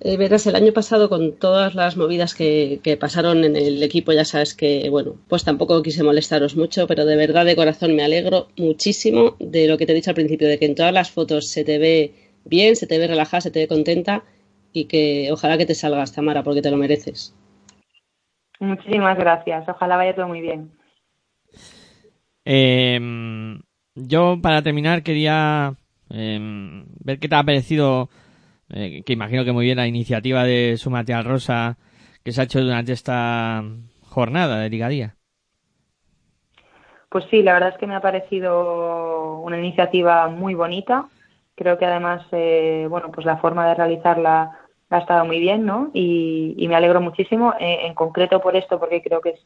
Eh, 0.00 0.16
verás, 0.16 0.46
el 0.46 0.56
año 0.56 0.72
pasado 0.72 1.08
con 1.08 1.36
todas 1.38 1.74
las 1.74 1.96
movidas 1.96 2.34
que, 2.34 2.80
que, 2.82 2.96
pasaron 2.96 3.44
en 3.44 3.56
el 3.56 3.82
equipo, 3.82 4.12
ya 4.12 4.24
sabes 4.24 4.54
que, 4.54 4.88
bueno, 4.90 5.14
pues 5.28 5.44
tampoco 5.44 5.82
quise 5.82 6.02
molestaros 6.02 6.56
mucho, 6.56 6.86
pero 6.86 7.04
de 7.04 7.16
verdad 7.16 7.44
de 7.44 7.56
corazón 7.56 7.94
me 7.94 8.02
alegro 8.02 8.48
muchísimo 8.56 9.36
de 9.38 9.68
lo 9.68 9.78
que 9.78 9.86
te 9.86 9.92
he 9.92 9.94
dicho 9.94 10.10
al 10.10 10.16
principio, 10.16 10.48
de 10.48 10.58
que 10.58 10.66
en 10.66 10.74
todas 10.74 10.92
las 10.92 11.10
fotos 11.10 11.48
se 11.48 11.64
te 11.64 11.78
ve 11.78 12.12
bien, 12.44 12.76
se 12.76 12.86
te 12.86 12.98
ve 12.98 13.06
relajada, 13.06 13.40
se 13.40 13.50
te 13.50 13.60
ve 13.60 13.68
contenta 13.68 14.24
y 14.72 14.86
que 14.86 15.30
ojalá 15.32 15.56
que 15.56 15.66
te 15.66 15.74
salgas, 15.74 16.12
Tamara, 16.12 16.42
porque 16.42 16.62
te 16.62 16.70
lo 16.70 16.76
mereces. 16.76 17.34
Muchísimas 18.60 19.16
gracias, 19.16 19.68
ojalá 19.68 19.96
vaya 19.96 20.14
todo 20.14 20.28
muy 20.28 20.40
bien. 20.40 20.70
Eh, 22.44 23.00
yo, 23.94 24.38
para 24.42 24.62
terminar, 24.62 25.02
quería 25.02 25.76
eh, 26.10 26.84
ver 27.00 27.18
qué 27.18 27.28
te 27.28 27.34
ha 27.36 27.42
parecido 27.42 28.10
eh, 28.70 29.02
que 29.04 29.12
imagino 29.12 29.44
que 29.44 29.52
muy 29.52 29.64
bien 29.64 29.76
la 29.76 29.86
iniciativa 29.86 30.44
de 30.44 30.76
Sumate 30.76 31.14
al 31.14 31.24
Rosa 31.24 31.76
que 32.22 32.32
se 32.32 32.40
ha 32.40 32.44
hecho 32.44 32.60
durante 32.60 32.92
esta 32.92 33.62
jornada 34.08 34.58
de 34.58 34.70
Ligadía. 34.70 35.16
Pues 37.10 37.26
sí, 37.30 37.42
la 37.42 37.52
verdad 37.52 37.70
es 37.70 37.78
que 37.78 37.86
me 37.86 37.94
ha 37.94 38.00
parecido 38.00 39.40
una 39.40 39.58
iniciativa 39.58 40.28
muy 40.28 40.54
bonita. 40.54 41.06
Creo 41.54 41.78
que 41.78 41.86
además, 41.86 42.26
eh, 42.32 42.86
bueno, 42.90 43.12
pues 43.12 43.24
la 43.24 43.36
forma 43.36 43.68
de 43.68 43.74
realizarla 43.74 44.50
ha 44.90 44.98
estado 44.98 45.24
muy 45.24 45.38
bien, 45.38 45.64
¿no? 45.64 45.90
Y, 45.92 46.54
y 46.56 46.66
me 46.66 46.74
alegro 46.74 47.00
muchísimo, 47.00 47.54
eh, 47.60 47.86
en 47.86 47.94
concreto 47.94 48.40
por 48.40 48.56
esto, 48.56 48.80
porque 48.80 49.02
creo 49.02 49.20
que 49.20 49.30
es, 49.30 49.40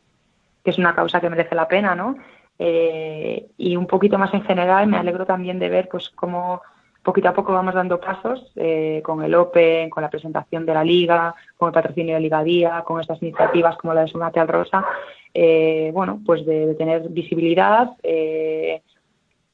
que 0.65 0.71
es 0.71 0.79
una 0.79 0.95
causa 0.95 1.21
que 1.21 1.29
merece 1.29 1.55
la 1.55 1.69
pena, 1.69 1.95
¿no? 1.95 2.17
Eh, 2.59 3.51
y 3.57 3.77
un 3.77 3.87
poquito 3.87 4.19
más 4.19 4.33
en 4.33 4.43
general, 4.45 4.87
me 4.87 4.97
alegro 4.97 5.27
también 5.27 5.59
de 5.59 5.69
ver, 5.69 5.89
pues, 5.91 6.09
cómo 6.11 6.63
poquito 7.03 7.29
a 7.29 7.35
poco 7.35 7.53
vamos 7.53 7.75
dando 7.75 8.01
pasos 8.01 8.53
eh, 8.57 9.01
con 9.05 9.23
el 9.23 9.35
Open, 9.35 9.91
con 9.91 10.03
la 10.03 10.11
presentación 10.11 10.67
de 10.67 10.75
la 10.75 10.85
Liga, 10.85 11.35
con 11.57 11.69
el 11.69 11.73
patrocinio 11.73 12.15
de 12.15 12.21
Liga 12.21 12.43
Día, 12.43 12.83
con 12.85 13.01
estas 13.01 13.23
iniciativas 13.23 13.77
como 13.77 13.95
la 13.95 14.03
de 14.03 14.09
Sumate 14.09 14.41
al 14.41 14.49
Rosa, 14.49 14.85
eh, 15.33 15.91
bueno, 15.93 16.21
pues 16.25 16.45
de, 16.45 16.75
tener 16.75 17.09
visibilidad 17.09 17.91
eh, 18.03 18.83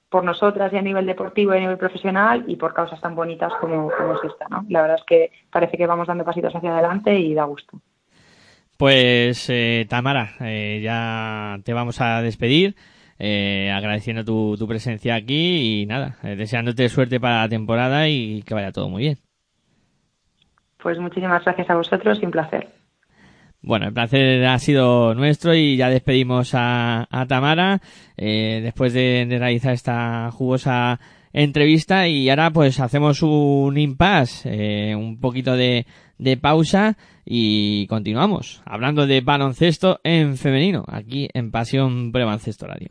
por 0.08 0.24
nosotras 0.24 0.72
y 0.72 0.76
a 0.76 0.82
nivel 0.82 1.06
deportivo 1.06 1.54
y 1.54 1.58
a 1.58 1.60
nivel 1.60 1.78
profesional 1.78 2.44
y 2.46 2.56
por 2.56 2.72
causas 2.72 3.00
tan 3.00 3.14
bonitas 3.14 3.52
como, 3.60 3.90
como 3.90 4.14
es 4.14 4.24
esta, 4.24 4.46
¿no? 4.48 4.64
La 4.68 4.82
verdad 4.82 4.98
es 4.98 5.04
que 5.04 5.30
parece 5.50 5.76
que 5.76 5.86
vamos 5.86 6.06
dando 6.06 6.24
pasitos 6.24 6.54
hacia 6.54 6.72
adelante 6.72 7.18
y 7.18 7.34
da 7.34 7.44
gusto. 7.44 7.80
Pues 8.76 9.48
eh, 9.50 9.86
Tamara, 9.88 10.34
eh, 10.40 10.80
ya 10.82 11.60
te 11.64 11.72
vamos 11.72 12.00
a 12.00 12.22
despedir. 12.22 12.74
Eh, 13.18 13.70
agradeciendo 13.70 14.24
tu, 14.24 14.56
tu, 14.58 14.66
presencia 14.66 15.14
aquí 15.14 15.82
y 15.82 15.86
nada, 15.86 16.16
eh, 16.24 16.34
deseándote 16.34 16.88
suerte 16.88 17.20
para 17.20 17.42
la 17.42 17.48
temporada 17.48 18.08
y 18.08 18.42
que 18.42 18.54
vaya 18.54 18.72
todo 18.72 18.88
muy 18.88 19.02
bien. 19.02 19.18
Pues 20.82 20.98
muchísimas 20.98 21.44
gracias 21.44 21.70
a 21.70 21.76
vosotros 21.76 22.18
y 22.20 22.26
un 22.26 22.32
placer. 22.32 22.68
Bueno, 23.62 23.86
el 23.86 23.94
placer 23.94 24.44
ha 24.44 24.58
sido 24.58 25.14
nuestro 25.14 25.54
y 25.54 25.76
ya 25.78 25.88
despedimos 25.88 26.54
a, 26.54 27.06
a 27.10 27.26
Tamara 27.26 27.80
eh, 28.18 28.60
después 28.62 28.92
de, 28.92 29.24
de, 29.26 29.38
realizar 29.38 29.72
esta 29.72 30.30
jugosa 30.32 31.00
entrevista 31.32 32.06
y 32.06 32.28
ahora 32.28 32.50
pues 32.50 32.78
hacemos 32.78 33.22
un 33.22 33.78
impasse, 33.78 34.90
eh, 34.90 34.94
un 34.94 35.18
poquito 35.18 35.56
de, 35.56 35.86
de 36.18 36.36
pausa 36.36 36.98
y 37.24 37.86
continuamos 37.86 38.62
hablando 38.66 39.06
de 39.06 39.22
baloncesto 39.22 39.98
en 40.04 40.36
femenino 40.36 40.84
aquí 40.86 41.28
en 41.32 41.50
Pasión 41.50 42.12
Prebaloncesto 42.12 42.66
Radio. 42.66 42.90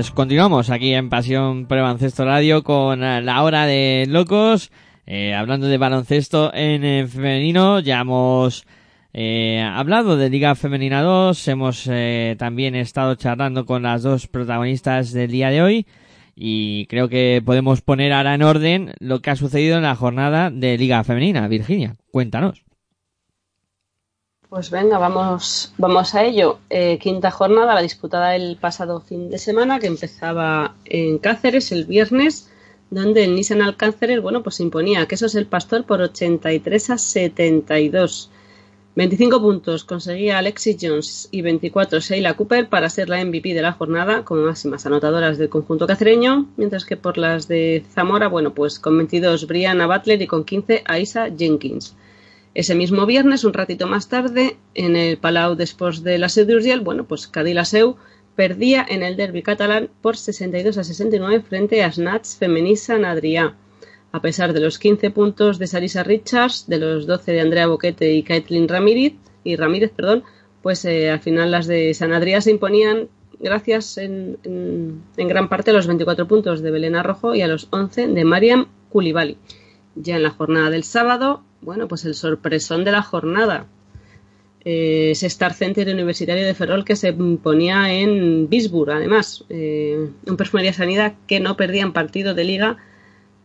Pues 0.00 0.12
continuamos 0.12 0.70
aquí 0.70 0.94
en 0.94 1.10
Pasión 1.10 1.68
Baloncesto 1.68 2.24
Radio 2.24 2.64
con 2.64 3.04
eh, 3.04 3.20
la 3.20 3.42
hora 3.42 3.66
de 3.66 4.06
locos, 4.08 4.72
eh, 5.06 5.34
hablando 5.34 5.66
de 5.66 5.76
baloncesto 5.76 6.50
en 6.54 6.84
eh, 6.84 7.06
femenino. 7.06 7.80
Ya 7.80 8.00
hemos 8.00 8.64
eh, 9.12 9.60
hablado 9.60 10.16
de 10.16 10.30
Liga 10.30 10.54
Femenina 10.54 11.02
2, 11.02 11.48
hemos 11.48 11.86
eh, 11.86 12.34
también 12.38 12.76
estado 12.76 13.14
charlando 13.16 13.66
con 13.66 13.82
las 13.82 14.02
dos 14.02 14.26
protagonistas 14.26 15.12
del 15.12 15.32
día 15.32 15.50
de 15.50 15.60
hoy 15.60 15.86
y 16.34 16.86
creo 16.86 17.10
que 17.10 17.42
podemos 17.44 17.82
poner 17.82 18.14
ahora 18.14 18.34
en 18.34 18.42
orden 18.42 18.94
lo 19.00 19.20
que 19.20 19.32
ha 19.32 19.36
sucedido 19.36 19.76
en 19.76 19.82
la 19.82 19.96
jornada 19.96 20.50
de 20.50 20.78
Liga 20.78 21.04
Femenina. 21.04 21.46
Virginia, 21.46 21.96
cuéntanos. 22.10 22.69
Pues 24.50 24.72
venga, 24.72 24.98
vamos, 24.98 25.72
vamos 25.78 26.16
a 26.16 26.24
ello. 26.24 26.58
Eh, 26.70 26.98
quinta 26.98 27.30
jornada, 27.30 27.72
la 27.72 27.82
disputada 27.82 28.34
el 28.34 28.56
pasado 28.56 29.00
fin 29.00 29.30
de 29.30 29.38
semana, 29.38 29.78
que 29.78 29.86
empezaba 29.86 30.74
en 30.86 31.18
Cáceres 31.18 31.70
el 31.70 31.84
viernes, 31.84 32.50
donde 32.90 33.22
el 33.22 33.36
Nissan 33.36 33.62
Alcáceres, 33.62 34.20
bueno, 34.20 34.42
pues 34.42 34.58
imponía 34.58 35.06
que 35.06 35.14
eso 35.14 35.26
es 35.26 35.36
el 35.36 35.46
pastor 35.46 35.84
por 35.86 36.00
83 36.02 36.90
a 36.90 36.98
72. 36.98 38.28
25 38.96 39.40
puntos 39.40 39.84
conseguía 39.84 40.38
Alexis 40.38 40.78
Jones 40.80 41.28
y 41.30 41.42
24 41.42 42.00
Sheila 42.00 42.34
Cooper 42.34 42.68
para 42.68 42.90
ser 42.90 43.08
la 43.08 43.24
MVP 43.24 43.54
de 43.54 43.62
la 43.62 43.74
jornada 43.74 44.24
como 44.24 44.42
máximas 44.42 44.84
anotadoras 44.84 45.38
del 45.38 45.48
conjunto 45.48 45.86
cacereño, 45.86 46.48
mientras 46.56 46.84
que 46.84 46.96
por 46.96 47.18
las 47.18 47.46
de 47.46 47.84
Zamora, 47.94 48.26
bueno, 48.26 48.52
pues 48.52 48.80
con 48.80 48.96
22 48.96 49.46
Brianna 49.46 49.86
Butler 49.86 50.20
y 50.20 50.26
con 50.26 50.42
15 50.42 50.82
Aisa 50.86 51.28
Jenkins. 51.30 51.94
Ese 52.54 52.74
mismo 52.74 53.06
viernes, 53.06 53.44
un 53.44 53.52
ratito 53.52 53.86
más 53.86 54.08
tarde, 54.08 54.56
en 54.74 54.96
el 54.96 55.18
Palau 55.18 55.54
después 55.54 56.02
de 56.02 56.18
la 56.18 56.28
Seu 56.28 56.46
d'Urgell, 56.46 56.80
bueno, 56.80 57.04
pues 57.04 57.28
Cadí 57.28 57.54
Seu 57.64 57.96
perdía 58.34 58.84
en 58.88 59.02
el 59.02 59.16
derby 59.16 59.42
catalán 59.42 59.90
por 60.00 60.16
62 60.16 60.76
a 60.78 60.84
69 60.84 61.42
frente 61.48 61.84
a 61.84 61.92
Snatch 61.92 62.38
Femenisa 62.38 62.96
Adrià. 62.96 63.54
A 64.12 64.20
pesar 64.20 64.52
de 64.52 64.60
los 64.60 64.78
15 64.78 65.10
puntos 65.10 65.58
de 65.60 65.68
Sarisa 65.68 66.02
Richards, 66.02 66.66
de 66.66 66.78
los 66.78 67.06
12 67.06 67.32
de 67.32 67.40
Andrea 67.40 67.68
Boquete 67.68 68.12
y 68.12 68.24
Caitlin 68.24 68.66
Ramírez, 68.66 69.14
y 69.44 69.54
Ramírez, 69.54 69.92
perdón, 69.94 70.24
pues 70.62 70.84
eh, 70.84 71.10
al 71.10 71.20
final 71.20 71.52
las 71.52 71.66
de 71.66 71.94
San 71.94 72.12
Adrià 72.12 72.40
se 72.40 72.50
imponían 72.50 73.08
gracias 73.38 73.96
en, 73.96 74.38
en, 74.42 75.02
en, 75.16 75.28
gran 75.28 75.48
parte 75.48 75.70
a 75.70 75.74
los 75.74 75.86
24 75.86 76.26
puntos 76.26 76.60
de 76.62 76.70
Belén 76.70 76.96
Arrojo 76.96 77.34
y 77.34 77.42
a 77.42 77.48
los 77.48 77.68
11 77.70 78.08
de 78.08 78.24
Mariam 78.24 78.66
Koulibaly. 78.90 79.38
Ya 79.94 80.16
en 80.16 80.22
la 80.22 80.30
jornada 80.30 80.70
del 80.70 80.84
sábado, 80.84 81.42
bueno, 81.60 81.88
pues 81.88 82.04
el 82.04 82.14
sorpresón 82.14 82.84
de 82.84 82.92
la 82.92 83.02
jornada. 83.02 83.66
Eh, 84.64 85.12
ese 85.12 85.26
Star 85.26 85.54
Center 85.54 85.88
Universitario 85.88 86.46
de 86.46 86.54
Ferrol 86.54 86.84
que 86.84 86.96
se 86.96 87.08
imponía 87.08 87.92
en 87.92 88.48
Bisburg, 88.48 88.90
además. 88.90 89.44
Eh, 89.48 90.10
un 90.26 90.36
Perfumería 90.36 90.72
Sanidad 90.72 91.14
que 91.26 91.40
no 91.40 91.56
perdía 91.56 91.82
en 91.82 91.92
partido 91.92 92.34
de 92.34 92.44
liga 92.44 92.76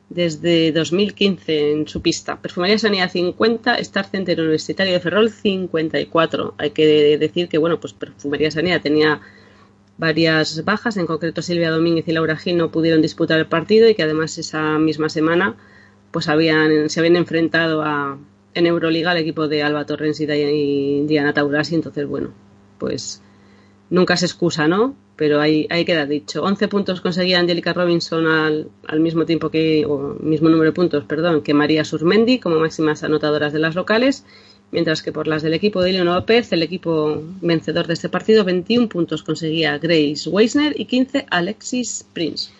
desde 0.10 0.72
2015 0.72 1.72
en 1.72 1.88
su 1.88 2.02
pista. 2.02 2.42
Perfumería 2.42 2.78
Sanidad 2.78 3.12
50, 3.12 3.76
Star 3.80 4.06
Center 4.06 4.40
Universitario 4.40 4.94
de 4.94 5.00
Ferrol 5.00 5.30
54. 5.30 6.56
Hay 6.58 6.72
que 6.72 7.18
decir 7.18 7.48
que, 7.48 7.58
bueno, 7.58 7.80
pues 7.80 7.94
Perfumería 7.94 8.52
Sanidad 8.52 8.82
tenía 8.82 9.22
varias 9.98 10.64
bajas, 10.66 10.98
en 10.98 11.06
concreto 11.06 11.42
Silvia 11.42 11.72
Domínguez 11.72 12.08
y 12.08 12.12
Laura 12.12 12.36
Gil 12.36 12.58
no 12.58 12.72
pudieron 12.72 13.02
disputar 13.02 13.40
el 13.40 13.48
partido 13.48 13.90
y 13.90 13.96
que 13.96 14.04
además 14.04 14.38
esa 14.38 14.78
misma 14.78 15.08
semana 15.10 15.56
pues 16.16 16.30
habían, 16.30 16.90
se 16.90 17.02
habían 17.02 17.18
enfrentado 17.18 17.82
a, 17.82 18.18
en 18.54 18.66
Euroliga 18.66 19.12
al 19.12 19.18
equipo 19.18 19.50
de 19.50 19.64
Alba 19.64 19.86
Torrens 19.86 20.22
y 20.22 21.06
Diana 21.06 21.34
Taurasi, 21.34 21.76
entonces 21.76 22.08
bueno, 22.08 22.30
pues 22.80 23.22
nunca 23.90 24.16
se 24.16 24.26
excusa, 24.26 24.66
¿no? 24.66 24.96
Pero 25.18 25.42
ahí, 25.42 25.68
ahí 25.70 25.84
queda 25.84 26.06
dicho. 26.06 26.42
11 26.42 26.70
puntos 26.70 27.02
conseguía 27.02 27.42
Angélica 27.42 27.74
Robinson 27.74 28.28
al, 28.28 28.70
al, 28.88 29.02
mismo 29.02 29.26
tiempo 29.26 29.50
que, 29.50 29.86
o 29.86 30.16
mismo 30.22 30.48
número 30.48 30.72
de 30.72 30.74
puntos, 30.74 31.04
perdón, 31.04 31.42
que 31.42 31.54
María 31.54 31.84
Surmendi 31.84 32.40
como 32.40 32.60
máximas 32.60 33.04
anotadoras 33.04 33.52
de 33.52 33.60
las 33.60 33.76
locales, 33.76 34.24
mientras 34.72 35.04
que 35.04 35.12
por 35.12 35.28
las 35.28 35.44
del 35.44 35.54
equipo 35.54 35.82
de 35.82 35.92
León 35.92 36.08
López, 36.08 36.50
el 36.54 36.64
equipo 36.64 37.22
vencedor 37.42 37.88
de 37.88 37.94
este 37.96 38.08
partido, 38.08 38.46
21 38.46 38.88
puntos 38.88 39.22
conseguía 39.22 39.78
Grace 39.80 40.30
Weisner 40.30 40.80
y 40.80 40.86
15 40.86 41.26
Alexis 41.30 42.08
Prince. 42.14 42.52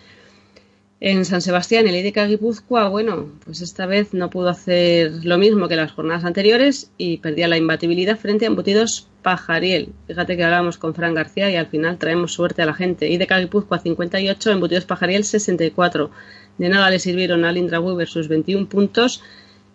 En 1.08 1.24
San 1.24 1.40
Sebastián, 1.40 1.86
el 1.86 1.94
IDK 1.94 2.26
Guipúzcoa, 2.26 2.88
bueno, 2.88 3.30
pues 3.44 3.60
esta 3.60 3.86
vez 3.86 4.12
no 4.12 4.28
pudo 4.28 4.48
hacer 4.48 5.24
lo 5.24 5.38
mismo 5.38 5.68
que 5.68 5.76
las 5.76 5.92
jornadas 5.92 6.24
anteriores 6.24 6.90
y 6.98 7.18
perdía 7.18 7.46
la 7.46 7.56
imbatibilidad 7.56 8.18
frente 8.18 8.44
a 8.44 8.48
Embutidos 8.48 9.06
Pajariel. 9.22 9.92
Fíjate 10.08 10.36
que 10.36 10.42
hablábamos 10.42 10.78
con 10.78 10.96
Fran 10.96 11.14
García 11.14 11.48
y 11.48 11.54
al 11.54 11.68
final 11.68 11.98
traemos 11.98 12.32
suerte 12.32 12.62
a 12.62 12.66
la 12.66 12.74
gente. 12.74 13.08
IDK 13.08 13.38
Guipúzcoa 13.38 13.78
58, 13.78 14.50
Embutidos 14.50 14.84
Pajariel 14.84 15.22
64. 15.22 16.10
De 16.58 16.68
nada 16.68 16.90
le 16.90 16.98
sirvieron 16.98 17.44
a 17.44 17.52
Lindra 17.52 17.78
Weber 17.78 18.08
sus 18.08 18.26
21 18.26 18.68
puntos 18.68 19.22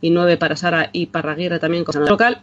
y 0.02 0.10
9 0.10 0.36
para 0.36 0.58
Sara 0.58 0.90
y 0.91 1.06
Parraguirre 1.06 1.60
también 1.60 1.86
con 1.86 2.06
local. 2.06 2.41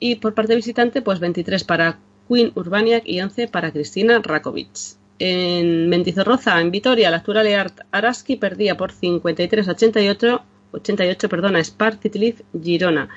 Y 0.00 0.16
por 0.16 0.34
parte 0.34 0.56
visitante, 0.56 1.02
pues 1.02 1.20
23 1.20 1.62
para 1.62 2.00
Queen 2.28 2.50
Urbaniak 2.56 3.06
y 3.06 3.20
11 3.20 3.46
para 3.46 3.70
Cristina 3.70 4.18
Rakovic. 4.20 4.98
En 5.18 5.88
Mendizorroza, 5.88 6.60
en 6.60 6.70
Vitoria, 6.70 7.10
la 7.10 7.18
actual 7.18 7.46
Araski 7.90 8.36
perdía 8.36 8.76
por 8.76 8.92
53-88 8.92 10.42
88, 10.72 11.28
perdona, 11.28 11.60
Spar 11.64 11.96
Titliz 11.96 12.42
Girona. 12.62 13.08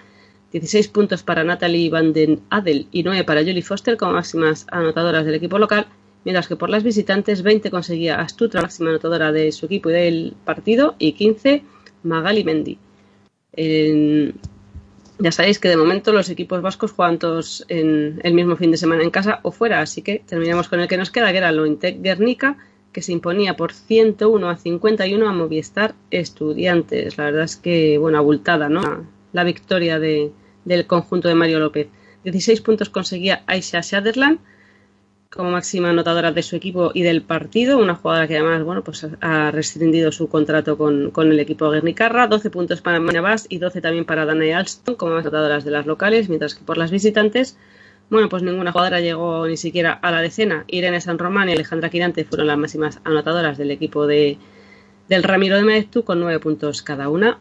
16 0.52 0.90
puntos 0.90 1.24
para 1.24 1.44
Natalie 1.44 1.90
Van 1.90 2.12
den 2.12 2.42
Adel 2.50 2.88
y 2.92 3.04
9 3.04 3.24
para 3.24 3.42
Julie 3.42 3.62
Foster 3.62 3.96
como 3.96 4.14
máximas 4.14 4.66
anotadoras 4.70 5.26
del 5.26 5.36
equipo 5.36 5.58
local, 5.58 5.88
mientras 6.26 6.48
que 6.48 6.58
por 6.58 6.70
las 6.70 6.84
visitantes 6.84 7.42
20 7.42 7.72
conseguía 7.72 8.20
Astutra, 8.20 8.62
máxima 8.62 8.90
anotadora 8.90 9.32
de 9.32 9.52
su 9.54 9.66
equipo 9.66 9.90
y 9.90 9.94
del 9.94 10.36
partido, 10.44 10.96
y 11.00 11.14
15 11.14 11.64
Magali 12.04 12.44
Mendy. 12.44 12.78
En, 13.54 14.34
ya 15.22 15.32
sabéis 15.32 15.60
que 15.60 15.70
de 15.70 15.78
momento 15.78 16.12
los 16.12 16.30
equipos 16.30 16.62
vascos 16.62 16.92
juegan 16.92 17.20
todos 17.20 17.64
en 17.70 18.20
el 18.24 18.34
mismo 18.34 18.56
fin 18.56 18.72
de 18.72 18.78
semana 18.78 19.04
en 19.04 19.12
casa 19.12 19.40
o 19.44 19.52
fuera, 19.52 19.80
así 19.80 20.02
que 20.02 20.24
terminamos 20.26 20.68
con 20.68 20.80
el 20.80 20.88
que 20.88 20.98
nos 20.98 21.12
queda, 21.12 21.32
que 21.32 21.38
era 21.38 21.52
Lointec 21.52 22.02
Guernica, 22.02 22.58
que 22.92 23.02
se 23.02 23.12
imponía 23.12 23.56
por 23.56 23.72
101 23.72 24.50
a 24.50 24.58
51 24.58 25.30
a 25.30 25.32
Movistar 25.32 25.94
Estudiantes. 26.10 27.18
La 27.18 27.26
verdad 27.26 27.44
es 27.44 27.56
que, 27.56 27.98
bueno, 28.00 28.18
abultada, 28.18 28.68
¿no? 28.68 29.06
La 29.32 29.44
victoria 29.44 30.00
de, 30.00 30.32
del 30.66 30.88
conjunto 30.88 31.28
de 31.28 31.36
Mario 31.36 31.60
López. 31.60 31.88
16 32.24 32.62
puntos 32.62 32.90
conseguía 32.90 33.44
Aisha 33.46 33.84
Sutherland 33.84 34.40
como 35.34 35.50
máxima 35.50 35.90
anotadora 35.90 36.32
de 36.34 36.44
su 36.44 36.58
equipo 36.58 36.92
y 36.94 37.04
del 37.04 37.22
partido, 37.22 37.78
una 37.78 37.96
jugadora 37.96 38.28
que 38.28 38.38
además 38.38 38.64
bueno, 38.64 38.84
pues 38.84 39.08
ha 39.22 39.50
rescindido 39.52 40.12
su 40.12 40.28
contrato 40.28 40.78
con, 40.78 41.12
el 41.16 41.40
equipo 41.40 41.70
Guernicarra, 41.70 42.28
12 42.28 42.50
puntos 42.50 42.82
para 42.82 43.00
Mania 43.00 43.22
Bass 43.22 43.46
y 43.48 43.58
12 43.58 43.80
también 43.80 44.04
para 44.04 44.26
Dana 44.26 44.46
y 44.46 44.52
Alston 44.52 44.96
como 44.96 45.14
anotadoras 45.14 45.64
de 45.64 45.72
las 45.72 45.86
locales, 45.86 46.28
mientras 46.28 46.54
que 46.54 46.66
por 46.66 46.78
las 46.78 46.92
visitantes, 46.92 47.58
bueno, 48.10 48.28
pues 48.28 48.44
ninguna 48.44 48.74
jugadora 48.74 49.00
llegó 49.00 49.48
ni 49.48 49.56
siquiera 49.56 49.94
a 49.94 50.12
la 50.12 50.22
decena. 50.22 50.66
Irene 50.68 51.00
San 51.00 51.18
Román 51.18 51.48
y 51.48 51.54
Alejandra 51.54 51.90
Quirante 51.90 52.26
fueron 52.26 52.48
las 52.48 52.58
máximas 52.58 53.00
anotadoras 53.06 53.58
del 53.58 53.72
equipo 53.72 54.08
de, 54.08 54.38
del 55.08 55.24
Ramiro 55.24 55.56
de 55.56 55.64
Meeztu 55.64 56.04
con 56.04 56.20
9 56.20 56.40
puntos 56.40 56.82
cada 56.82 57.08
una. 57.08 57.40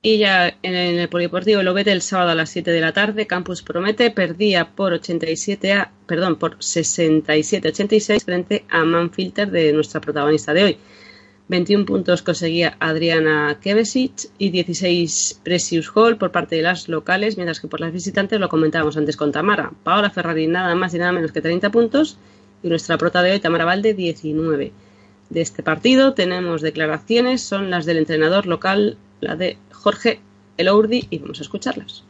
Y 0.00 0.18
ya 0.18 0.56
en 0.62 0.76
el 0.76 1.08
Polideportivo 1.08 1.60
Lobete 1.64 1.90
el 1.90 2.02
sábado 2.02 2.30
a 2.30 2.34
las 2.36 2.50
7 2.50 2.70
de 2.70 2.80
la 2.80 2.92
tarde, 2.92 3.26
Campus 3.26 3.62
Promete 3.62 4.12
perdía 4.12 4.76
por 4.76 4.92
87 4.92 5.72
a, 5.72 5.90
perdón, 6.06 6.36
por 6.36 6.56
67-86 6.58 8.24
frente 8.24 8.64
a 8.70 8.84
Manfilter 8.84 9.50
de 9.50 9.72
nuestra 9.72 10.00
protagonista 10.00 10.54
de 10.54 10.62
hoy. 10.62 10.78
21 11.48 11.84
puntos 11.84 12.22
conseguía 12.22 12.76
Adriana 12.78 13.58
Kevesic 13.60 14.30
y 14.38 14.50
16 14.50 15.40
Precious 15.42 15.90
Hall 15.92 16.16
por 16.16 16.30
parte 16.30 16.54
de 16.54 16.62
las 16.62 16.88
locales, 16.88 17.36
mientras 17.36 17.58
que 17.58 17.66
por 17.66 17.80
las 17.80 17.92
visitantes 17.92 18.38
lo 18.38 18.48
comentábamos 18.48 18.96
antes 18.96 19.16
con 19.16 19.32
Tamara. 19.32 19.72
Paola 19.82 20.10
Ferrari 20.10 20.46
nada 20.46 20.76
más 20.76 20.94
y 20.94 20.98
nada 20.98 21.10
menos 21.10 21.32
que 21.32 21.40
30 21.40 21.70
puntos 21.70 22.18
y 22.62 22.68
nuestra 22.68 22.98
prota 22.98 23.20
de 23.24 23.32
hoy, 23.32 23.40
Tamara 23.40 23.64
Valde, 23.64 23.94
19. 23.94 24.72
De 25.30 25.40
este 25.40 25.64
partido 25.64 26.14
tenemos 26.14 26.62
declaraciones, 26.62 27.42
son 27.42 27.68
las 27.68 27.84
del 27.84 27.98
entrenador 27.98 28.46
local, 28.46 28.96
la 29.20 29.34
de 29.34 29.58
Jorge 29.78 30.20
Elourdi 30.56 31.06
y 31.10 31.18
vamos 31.18 31.38
a 31.38 31.42
escucharlas. 31.42 32.04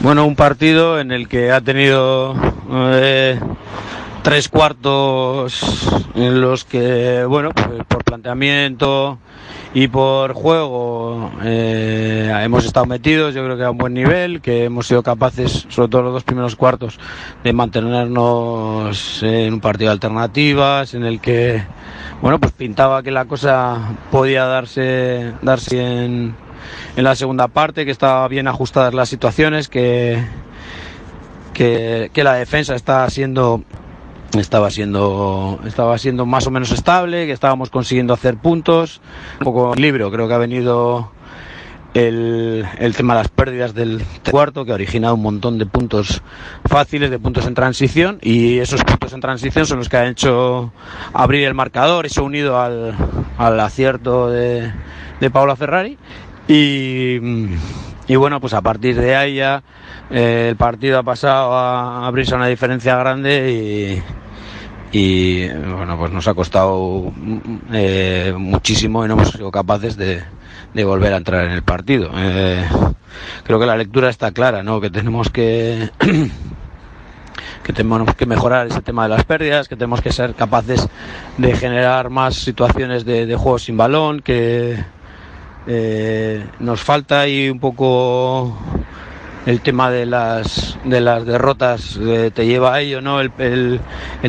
Bueno, 0.00 0.26
un 0.26 0.36
partido 0.36 1.00
en 1.00 1.10
el 1.10 1.28
que 1.28 1.50
ha 1.50 1.60
tenido 1.60 2.34
eh, 2.70 3.38
tres 4.28 4.50
cuartos 4.50 5.58
en 6.14 6.42
los 6.42 6.66
que, 6.66 7.24
bueno, 7.24 7.50
pues 7.52 7.66
por 7.88 8.04
planteamiento 8.04 9.18
y 9.72 9.88
por 9.88 10.34
juego 10.34 11.32
eh, 11.42 12.30
hemos 12.42 12.66
estado 12.66 12.84
metidos, 12.84 13.34
yo 13.34 13.42
creo 13.42 13.56
que 13.56 13.64
a 13.64 13.70
un 13.70 13.78
buen 13.78 13.94
nivel, 13.94 14.42
que 14.42 14.64
hemos 14.64 14.86
sido 14.86 15.02
capaces, 15.02 15.64
sobre 15.70 15.88
todo 15.88 16.02
los 16.02 16.12
dos 16.12 16.24
primeros 16.24 16.56
cuartos, 16.56 17.00
de 17.42 17.54
mantenernos 17.54 19.22
en 19.22 19.54
un 19.54 19.60
partido 19.60 19.88
de 19.88 19.92
alternativas, 19.94 20.92
en 20.92 21.06
el 21.06 21.22
que, 21.22 21.62
bueno, 22.20 22.38
pues 22.38 22.52
pintaba 22.52 23.02
que 23.02 23.10
la 23.10 23.24
cosa 23.24 23.96
podía 24.10 24.44
darse, 24.44 25.32
darse 25.40 26.04
en, 26.04 26.34
en 26.96 27.04
la 27.04 27.16
segunda 27.16 27.48
parte, 27.48 27.86
que 27.86 27.92
estaba 27.92 28.28
bien 28.28 28.46
ajustadas 28.46 28.92
las 28.92 29.08
situaciones, 29.08 29.70
que, 29.70 30.22
que, 31.54 32.10
que 32.12 32.24
la 32.24 32.34
defensa 32.34 32.74
está 32.74 33.08
siendo 33.08 33.64
estaba 34.36 34.70
siendo 34.70 35.60
estaba 35.66 35.96
siendo 35.98 36.26
más 36.26 36.46
o 36.46 36.50
menos 36.50 36.70
estable, 36.72 37.26
que 37.26 37.32
estábamos 37.32 37.70
consiguiendo 37.70 38.12
hacer 38.12 38.36
puntos, 38.36 39.00
un 39.40 39.44
poco 39.44 39.72
equilibrio, 39.72 40.10
creo 40.10 40.28
que 40.28 40.34
ha 40.34 40.38
venido 40.38 41.10
el, 41.94 42.66
el, 42.78 42.94
tema 42.94 43.14
de 43.14 43.20
las 43.20 43.28
pérdidas 43.28 43.74
del 43.74 44.02
cuarto, 44.30 44.64
que 44.64 44.72
ha 44.72 44.74
originado 44.74 45.14
un 45.14 45.22
montón 45.22 45.58
de 45.58 45.66
puntos 45.66 46.22
fáciles, 46.66 47.10
de 47.10 47.18
puntos 47.18 47.46
en 47.46 47.54
transición, 47.54 48.18
y 48.22 48.58
esos 48.58 48.84
puntos 48.84 49.12
en 49.12 49.20
transición 49.20 49.66
son 49.66 49.78
los 49.78 49.88
que 49.88 49.96
han 49.96 50.08
hecho 50.08 50.72
abrir 51.12 51.46
el 51.46 51.54
marcador, 51.54 52.06
eso 52.06 52.22
unido 52.24 52.60
al, 52.60 52.94
al 53.38 53.60
acierto 53.60 54.28
de, 54.28 54.72
de 55.20 55.30
Paula 55.30 55.56
Ferrari. 55.56 55.98
Y, 56.46 57.18
y 58.08 58.16
bueno, 58.16 58.40
pues 58.40 58.54
a 58.54 58.62
partir 58.62 58.98
de 58.98 59.14
ahí 59.14 59.34
ya 59.36 59.62
eh, 60.10 60.48
el 60.48 60.56
partido 60.56 60.98
ha 60.98 61.02
pasado 61.02 61.52
a 61.52 62.06
abrirse 62.06 62.34
una 62.34 62.46
diferencia 62.46 62.96
grande 62.96 64.02
y, 64.90 65.46
bueno, 65.48 65.98
pues 65.98 66.10
nos 66.10 66.26
ha 66.26 66.32
costado 66.32 67.12
eh, 67.70 68.34
muchísimo 68.36 69.04
y 69.04 69.08
no 69.08 69.14
hemos 69.14 69.30
sido 69.30 69.50
capaces 69.50 69.98
de, 69.98 70.22
de 70.72 70.84
volver 70.84 71.12
a 71.12 71.18
entrar 71.18 71.44
en 71.44 71.52
el 71.52 71.62
partido. 71.62 72.10
Eh, 72.16 72.66
creo 73.44 73.60
que 73.60 73.66
la 73.66 73.76
lectura 73.76 74.08
está 74.08 74.32
clara, 74.32 74.62
¿no? 74.62 74.80
Que 74.80 74.88
tenemos 74.88 75.28
que 75.28 75.90
que 77.62 77.72
tenemos 77.74 78.14
que 78.14 78.24
mejorar 78.24 78.68
ese 78.68 78.80
tema 78.80 79.02
de 79.02 79.10
las 79.10 79.24
pérdidas, 79.24 79.68
que 79.68 79.76
tenemos 79.76 80.00
que 80.00 80.12
ser 80.12 80.34
capaces 80.34 80.88
de 81.36 81.54
generar 81.54 82.08
más 82.08 82.36
situaciones 82.36 83.04
de, 83.04 83.26
de 83.26 83.36
juego 83.36 83.58
sin 83.58 83.76
balón, 83.76 84.20
que 84.20 84.82
eh, 85.70 86.46
nos 86.60 86.82
falta 86.82 87.20
ahí 87.20 87.50
un 87.50 87.60
poco 87.60 88.56
el 89.44 89.60
tema 89.60 89.90
de 89.90 90.06
las 90.06 90.78
de 90.84 91.02
las 91.02 91.26
derrotas 91.26 91.98
eh, 92.00 92.30
te 92.34 92.46
lleva 92.46 92.74
a 92.74 92.80
ello, 92.80 93.02
¿no? 93.02 93.20
El, 93.20 93.80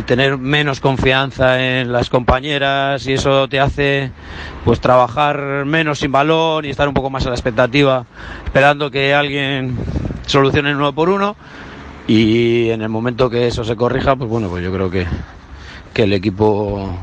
tener 0.06 0.38
menos 0.38 0.82
confianza 0.82 1.62
en 1.62 1.94
las 1.94 2.10
compañeras 2.10 3.08
y 3.08 3.14
eso 3.14 3.48
te 3.48 3.62
hace 3.62 4.12
pues 4.66 4.82
trabajar 4.82 5.64
menos 5.66 6.00
sin 6.00 6.12
balón 6.12 6.66
y 6.66 6.70
estar 6.70 6.90
un 6.90 6.94
poco 6.94 7.10
más 7.10 7.26
a 7.26 7.30
la 7.30 7.36
expectativa, 7.36 8.06
esperando 8.44 8.92
que 8.92 9.14
alguien 9.14 9.78
solucione 10.26 10.76
uno 10.76 10.94
por 10.94 11.10
uno 11.10 11.38
y 12.06 12.70
en 12.70 12.82
el 12.82 12.90
momento 12.90 13.30
que 13.30 13.48
eso 13.48 13.64
se 13.64 13.78
corrija, 13.78 14.18
pues 14.18 14.30
bueno, 14.30 14.50
pues 14.50 14.62
yo 14.62 14.74
creo 14.74 14.90
que, 14.90 15.06
que 15.94 16.04
el 16.04 16.12
equipo 16.12 16.98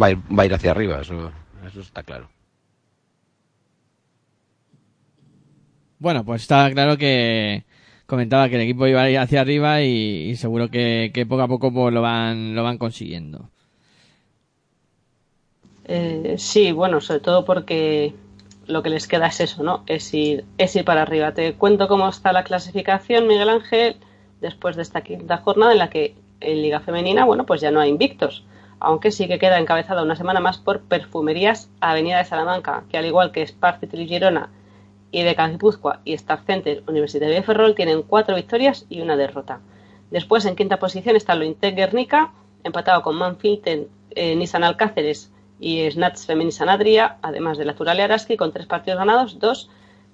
va 0.00 0.06
a 0.06 0.10
ir, 0.10 0.18
va 0.18 0.44
a 0.44 0.46
ir 0.46 0.54
hacia 0.54 0.70
arriba, 0.70 1.00
eso, 1.00 1.32
eso 1.66 1.80
está 1.80 2.04
claro. 2.04 2.33
Bueno, 6.04 6.22
pues 6.22 6.42
está 6.42 6.70
claro 6.70 6.98
que 6.98 7.64
comentaba 8.04 8.50
que 8.50 8.56
el 8.56 8.60
equipo 8.60 8.86
iba 8.86 9.00
a 9.00 9.08
ir 9.08 9.16
hacia 9.16 9.40
arriba 9.40 9.80
y, 9.80 10.36
seguro 10.36 10.68
que, 10.68 11.10
que, 11.14 11.24
poco 11.24 11.40
a 11.40 11.48
poco 11.48 11.72
pues, 11.72 11.94
lo 11.94 12.02
van 12.02 12.54
lo 12.54 12.62
van 12.62 12.76
consiguiendo. 12.76 13.48
Eh, 15.86 16.34
sí, 16.36 16.72
bueno, 16.72 17.00
sobre 17.00 17.20
todo 17.20 17.46
porque 17.46 18.12
lo 18.66 18.82
que 18.82 18.90
les 18.90 19.08
queda 19.08 19.28
es 19.28 19.40
eso, 19.40 19.62
¿no? 19.62 19.82
Es 19.86 20.12
ir, 20.12 20.44
es 20.58 20.76
ir 20.76 20.84
para 20.84 21.00
arriba. 21.00 21.32
Te 21.32 21.54
cuento 21.54 21.88
cómo 21.88 22.06
está 22.06 22.34
la 22.34 22.44
clasificación, 22.44 23.26
Miguel 23.26 23.48
Ángel, 23.48 23.96
después 24.42 24.76
de 24.76 24.82
esta 24.82 25.00
quinta 25.00 25.38
jornada 25.38 25.72
en 25.72 25.78
la 25.78 25.88
que 25.88 26.14
en 26.40 26.60
Liga 26.60 26.80
Femenina, 26.80 27.24
bueno, 27.24 27.46
pues 27.46 27.62
ya 27.62 27.70
no 27.70 27.80
hay 27.80 27.88
invictos, 27.88 28.44
aunque 28.78 29.10
sí 29.10 29.26
que 29.26 29.38
queda 29.38 29.58
encabezada 29.58 30.02
una 30.02 30.16
semana 30.16 30.40
más 30.40 30.58
por 30.58 30.82
Perfumerías 30.82 31.70
Avenida 31.80 32.18
de 32.18 32.26
Salamanca, 32.26 32.84
que 32.90 32.98
al 32.98 33.06
igual 33.06 33.32
que 33.32 33.46
Spartit 33.46 33.94
y 33.94 34.06
Girona 34.06 34.50
y 35.14 35.22
de 35.22 35.34
Guipúzcoa 35.34 36.00
y 36.04 36.12
Star 36.14 36.40
Center 36.44 36.82
Universitario 36.88 37.36
de 37.36 37.42
Ferrol 37.44 37.76
tienen 37.76 38.02
cuatro 38.02 38.34
victorias 38.34 38.84
y 38.88 39.00
una 39.00 39.16
derrota. 39.16 39.60
Después, 40.10 40.44
en 40.44 40.56
quinta 40.56 40.80
posición, 40.80 41.14
está 41.14 41.36
Lointec 41.36 41.76
Guernica, 41.76 42.32
empatado 42.64 43.00
con 43.02 43.14
Manfield, 43.14 43.86
eh, 44.10 44.34
Nissan 44.34 44.64
Alcáceres 44.64 45.30
y 45.60 45.88
Snatch 45.88 46.26
Femini 46.26 46.50
Sanadria, 46.50 47.18
además 47.22 47.58
de 47.58 47.64
la 47.64 47.76
Turale 47.76 48.02
Araski, 48.02 48.36
con 48.36 48.50
tres 48.50 48.66
partidos 48.66 48.98
ganados, 48.98 49.38
dos 49.38 49.70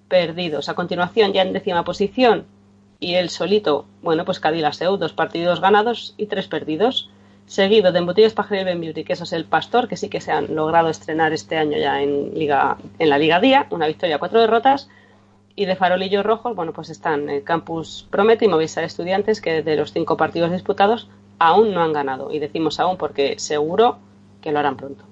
perdidos. 0.09 0.69
A 0.69 0.75
continuación, 0.75 1.33
ya 1.33 1.41
en 1.41 1.55
décima 1.55 1.83
posición, 1.83 2.45
y 2.99 3.15
el 3.15 3.31
solito, 3.31 3.87
bueno, 4.03 4.27
pues 4.27 4.39
Cadilaseu, 4.39 4.99
dos 4.99 5.15
partidos 5.15 5.63
ganados 5.63 6.13
y 6.19 6.27
tres 6.27 6.47
perdidos 6.47 7.09
seguido 7.51 7.91
de 7.91 7.99
Embutidos 7.99 8.33
Pajaril 8.33 8.65
Ben 8.65 8.81
Beauty, 8.81 9.03
que 9.03 9.15
eso 9.15 9.25
es 9.25 9.33
el 9.33 9.45
Pastor, 9.45 9.89
que 9.89 9.97
sí 9.97 10.09
que 10.09 10.21
se 10.21 10.31
han 10.31 10.55
logrado 10.55 10.89
estrenar 10.89 11.33
este 11.33 11.57
año 11.57 11.77
ya 11.77 12.01
en, 12.01 12.33
Liga, 12.33 12.77
en 13.01 13.11
la 13.11 13.19
Liga 13.19 13.41
Día, 13.41 13.67
una 13.71 13.89
victoria, 13.89 14.19
cuatro 14.19 14.41
derrotas, 14.41 14.89
y 15.57 15.65
de 15.65 15.75
Farolillos 15.75 16.25
Rojos, 16.25 16.55
bueno, 16.55 16.73
pues 16.73 16.91
están 16.91 17.29
el 17.29 17.43
Campus 17.43 18.07
Promete 18.09 18.45
y 18.45 18.49
Movistar 18.49 18.85
Estudiantes, 18.85 19.41
que 19.41 19.65
de 19.65 19.75
los 19.75 19.93
cinco 19.93 20.17
partidos 20.17 20.53
disputados 20.53 21.09
aún 21.41 21.75
no 21.75 21.83
han 21.83 21.93
ganado, 21.93 22.33
y 22.33 22.39
decimos 22.39 22.79
aún 22.79 22.97
porque 22.97 23.37
seguro 23.41 23.99
que 24.41 24.53
lo 24.53 24.61
harán 24.61 24.77
pronto. 24.77 25.03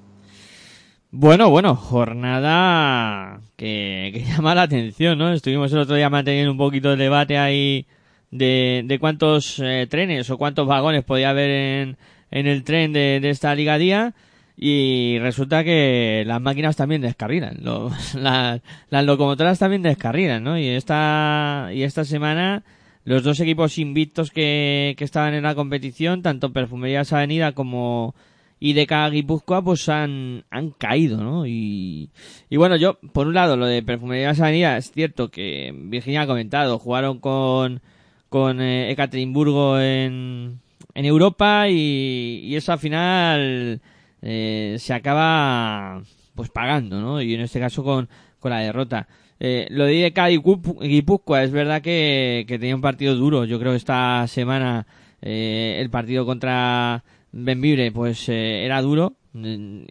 Bueno, 1.11 1.51
bueno, 1.51 1.75
jornada 1.75 3.41
que, 3.57 4.25
llama 4.29 4.55
la 4.55 4.63
atención, 4.63 5.19
¿no? 5.19 5.33
Estuvimos 5.33 5.73
el 5.73 5.81
otro 5.81 5.97
día 5.97 6.09
manteniendo 6.09 6.53
un 6.53 6.59
poquito 6.59 6.91
de 6.91 6.97
debate 6.99 7.37
ahí 7.37 7.85
de, 8.31 8.83
de 8.85 8.99
cuántos 9.01 9.59
eh, 9.59 9.89
trenes 9.91 10.31
o 10.31 10.39
cuántos 10.39 10.69
vagones 10.69 11.03
podía 11.03 11.31
haber 11.31 11.51
en, 11.51 11.97
en 12.31 12.47
el 12.47 12.65
tren 12.65 12.93
de, 12.93 13.21
de 13.21 13.31
esta 13.31 13.55
Liga 13.55 13.79
Día 13.79 14.15
y 14.61 15.19
resulta 15.21 15.63
que 15.63 16.25
las 16.27 16.41
máquinas 16.41 16.75
también 16.75 17.01
descarrilan, 17.01 17.59
los, 17.63 18.15
las, 18.15 18.61
locomotoras 18.91 19.61
también 19.61 19.83
descarrilan, 19.83 20.43
¿no? 20.43 20.59
Y 20.59 20.67
esta, 20.67 21.71
y 21.73 21.85
esta 21.85 22.05
semana 22.05 22.65
los 23.05 23.23
dos 23.23 23.39
equipos 23.39 23.79
invictos 23.79 24.33
que, 24.33 24.97
que 24.99 25.05
estaban 25.05 25.35
en 25.35 25.45
la 25.45 25.55
competición, 25.55 26.23
tanto 26.23 26.53
Perfumerías 26.53 27.13
Avenida 27.13 27.53
como 27.53 28.17
IDK 28.59 29.13
Guipúzcoa, 29.13 29.63
pues 29.63 29.89
han, 29.89 30.45
han 30.51 30.71
caído, 30.71 31.23
¿no? 31.23 31.47
Y, 31.47 32.11
y 32.51 32.57
bueno, 32.57 32.75
yo, 32.75 32.99
por 33.13 33.29
un 33.29 33.35
lado, 33.35 33.57
lo 33.57 33.67
de 33.67 33.85
Perfumerías 33.85 34.41
Avenida, 34.41 34.77
es 34.77 34.91
cierto 34.91 35.31
que 35.31 35.73
Virginia 35.73 36.23
ha 36.23 36.27
comentado, 36.27 36.81
jugaron 36.81 37.21
con, 37.21 37.81
con 38.29 38.61
eh, 38.61 38.91
en, 38.91 40.61
en 40.99 41.05
Europa 41.05 41.69
y, 41.69 42.41
y 42.43 42.57
eso 42.57 42.73
al 42.73 42.81
final 42.81 43.81
eh, 44.21 44.77
se 44.81 44.93
acaba 44.93 46.03
pues 46.35 46.51
pagando, 46.51 47.01
¿no? 47.01 47.23
Y 47.23 47.35
en 47.35 47.43
este 47.43 47.61
caso 47.61 47.85
con, 47.85 48.09
con 48.41 48.51
la 48.51 48.59
derrota. 48.59 49.07
Eh, 49.39 49.69
lo 49.71 49.85
de 49.85 50.13
Cádiz 50.13 50.41
Guipúzcoa 50.43 51.45
es 51.45 51.53
verdad 51.53 51.83
que, 51.83 52.45
que, 52.49 52.59
tenía 52.59 52.75
un 52.75 52.81
partido 52.81 53.15
duro. 53.15 53.45
Yo 53.45 53.61
creo 53.61 53.71
que 53.71 53.77
esta 53.77 54.27
semana 54.27 54.89
eh, 55.23 55.77
el 55.79 55.89
partido 55.89 56.27
contra 56.27 57.05
Benvibre 57.31 57.93
pues 57.93 58.29
eh, 58.29 58.65
era 58.65 58.83
duro 58.83 59.15
mm, 59.35 59.83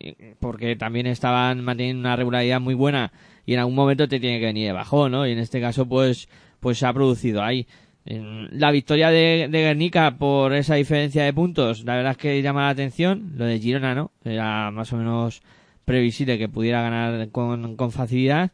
porque 0.42 0.76
también 0.76 1.08
estaban 1.08 1.64
manteniendo 1.64 2.02
una 2.02 2.18
regularidad 2.18 2.60
muy 2.60 2.74
buena 2.74 3.14
y 3.46 3.54
en 3.54 3.60
algún 3.60 3.76
momento 3.76 4.10
te 4.10 4.20
tiene 4.20 4.42
que 4.42 4.48
venir 4.48 4.68
de 4.68 4.74
bajón, 4.74 5.14
¿no? 5.14 5.26
Y 5.26 5.32
en 5.32 5.40
este 5.40 5.62
caso 5.62 5.88
pues 5.88 6.28
pues 6.60 6.80
se 6.80 6.86
ha 6.86 6.92
producido 6.92 7.42
ahí. 7.42 7.66
La 8.10 8.72
victoria 8.72 9.10
de, 9.10 9.50
Guernica 9.52 10.18
por 10.18 10.54
esa 10.54 10.76
diferencia 10.76 11.26
de 11.26 11.34
puntos, 11.34 11.84
la 11.84 11.96
verdad 11.96 12.12
es 12.12 12.18
que 12.18 12.42
llama 12.42 12.64
la 12.64 12.70
atención. 12.70 13.34
Lo 13.36 13.46
de 13.46 13.60
Girona, 13.60 13.96
¿no? 13.96 14.12
Era 14.24 14.72
más 14.72 14.94
o 14.94 14.98
menos 14.98 15.42
previsible 15.84 16.38
que 16.38 16.48
pudiera 16.48 16.82
ganar 16.82 17.30
con, 17.32 17.92
facilidad. 17.92 18.52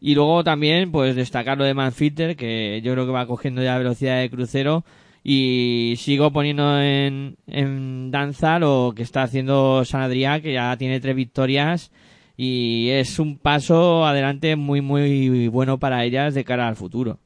Y 0.00 0.14
luego 0.14 0.42
también, 0.42 0.90
pues 0.90 1.14
destacar 1.14 1.56
lo 1.56 1.64
de 1.64 1.74
Manfitter, 1.74 2.36
que 2.36 2.80
yo 2.82 2.92
creo 2.92 3.06
que 3.06 3.12
va 3.12 3.26
cogiendo 3.26 3.62
ya 3.62 3.78
velocidad 3.78 4.20
de 4.20 4.30
crucero. 4.30 4.84
Y 5.22 5.94
sigo 5.98 6.32
poniendo 6.32 6.80
en, 6.80 7.36
en 7.46 8.10
danza 8.10 8.58
lo 8.58 8.92
que 8.94 9.02
está 9.02 9.22
haciendo 9.22 9.84
San 9.84 10.10
que 10.10 10.52
ya 10.52 10.76
tiene 10.76 11.00
tres 11.00 11.14
victorias. 11.14 11.92
Y 12.36 12.88
es 12.90 13.18
un 13.20 13.38
paso 13.38 14.04
adelante 14.04 14.56
muy, 14.56 14.80
muy 14.80 15.48
bueno 15.48 15.78
para 15.78 16.04
ellas 16.04 16.34
de 16.34 16.44
cara 16.44 16.68
al 16.68 16.76
futuro. 16.76 17.20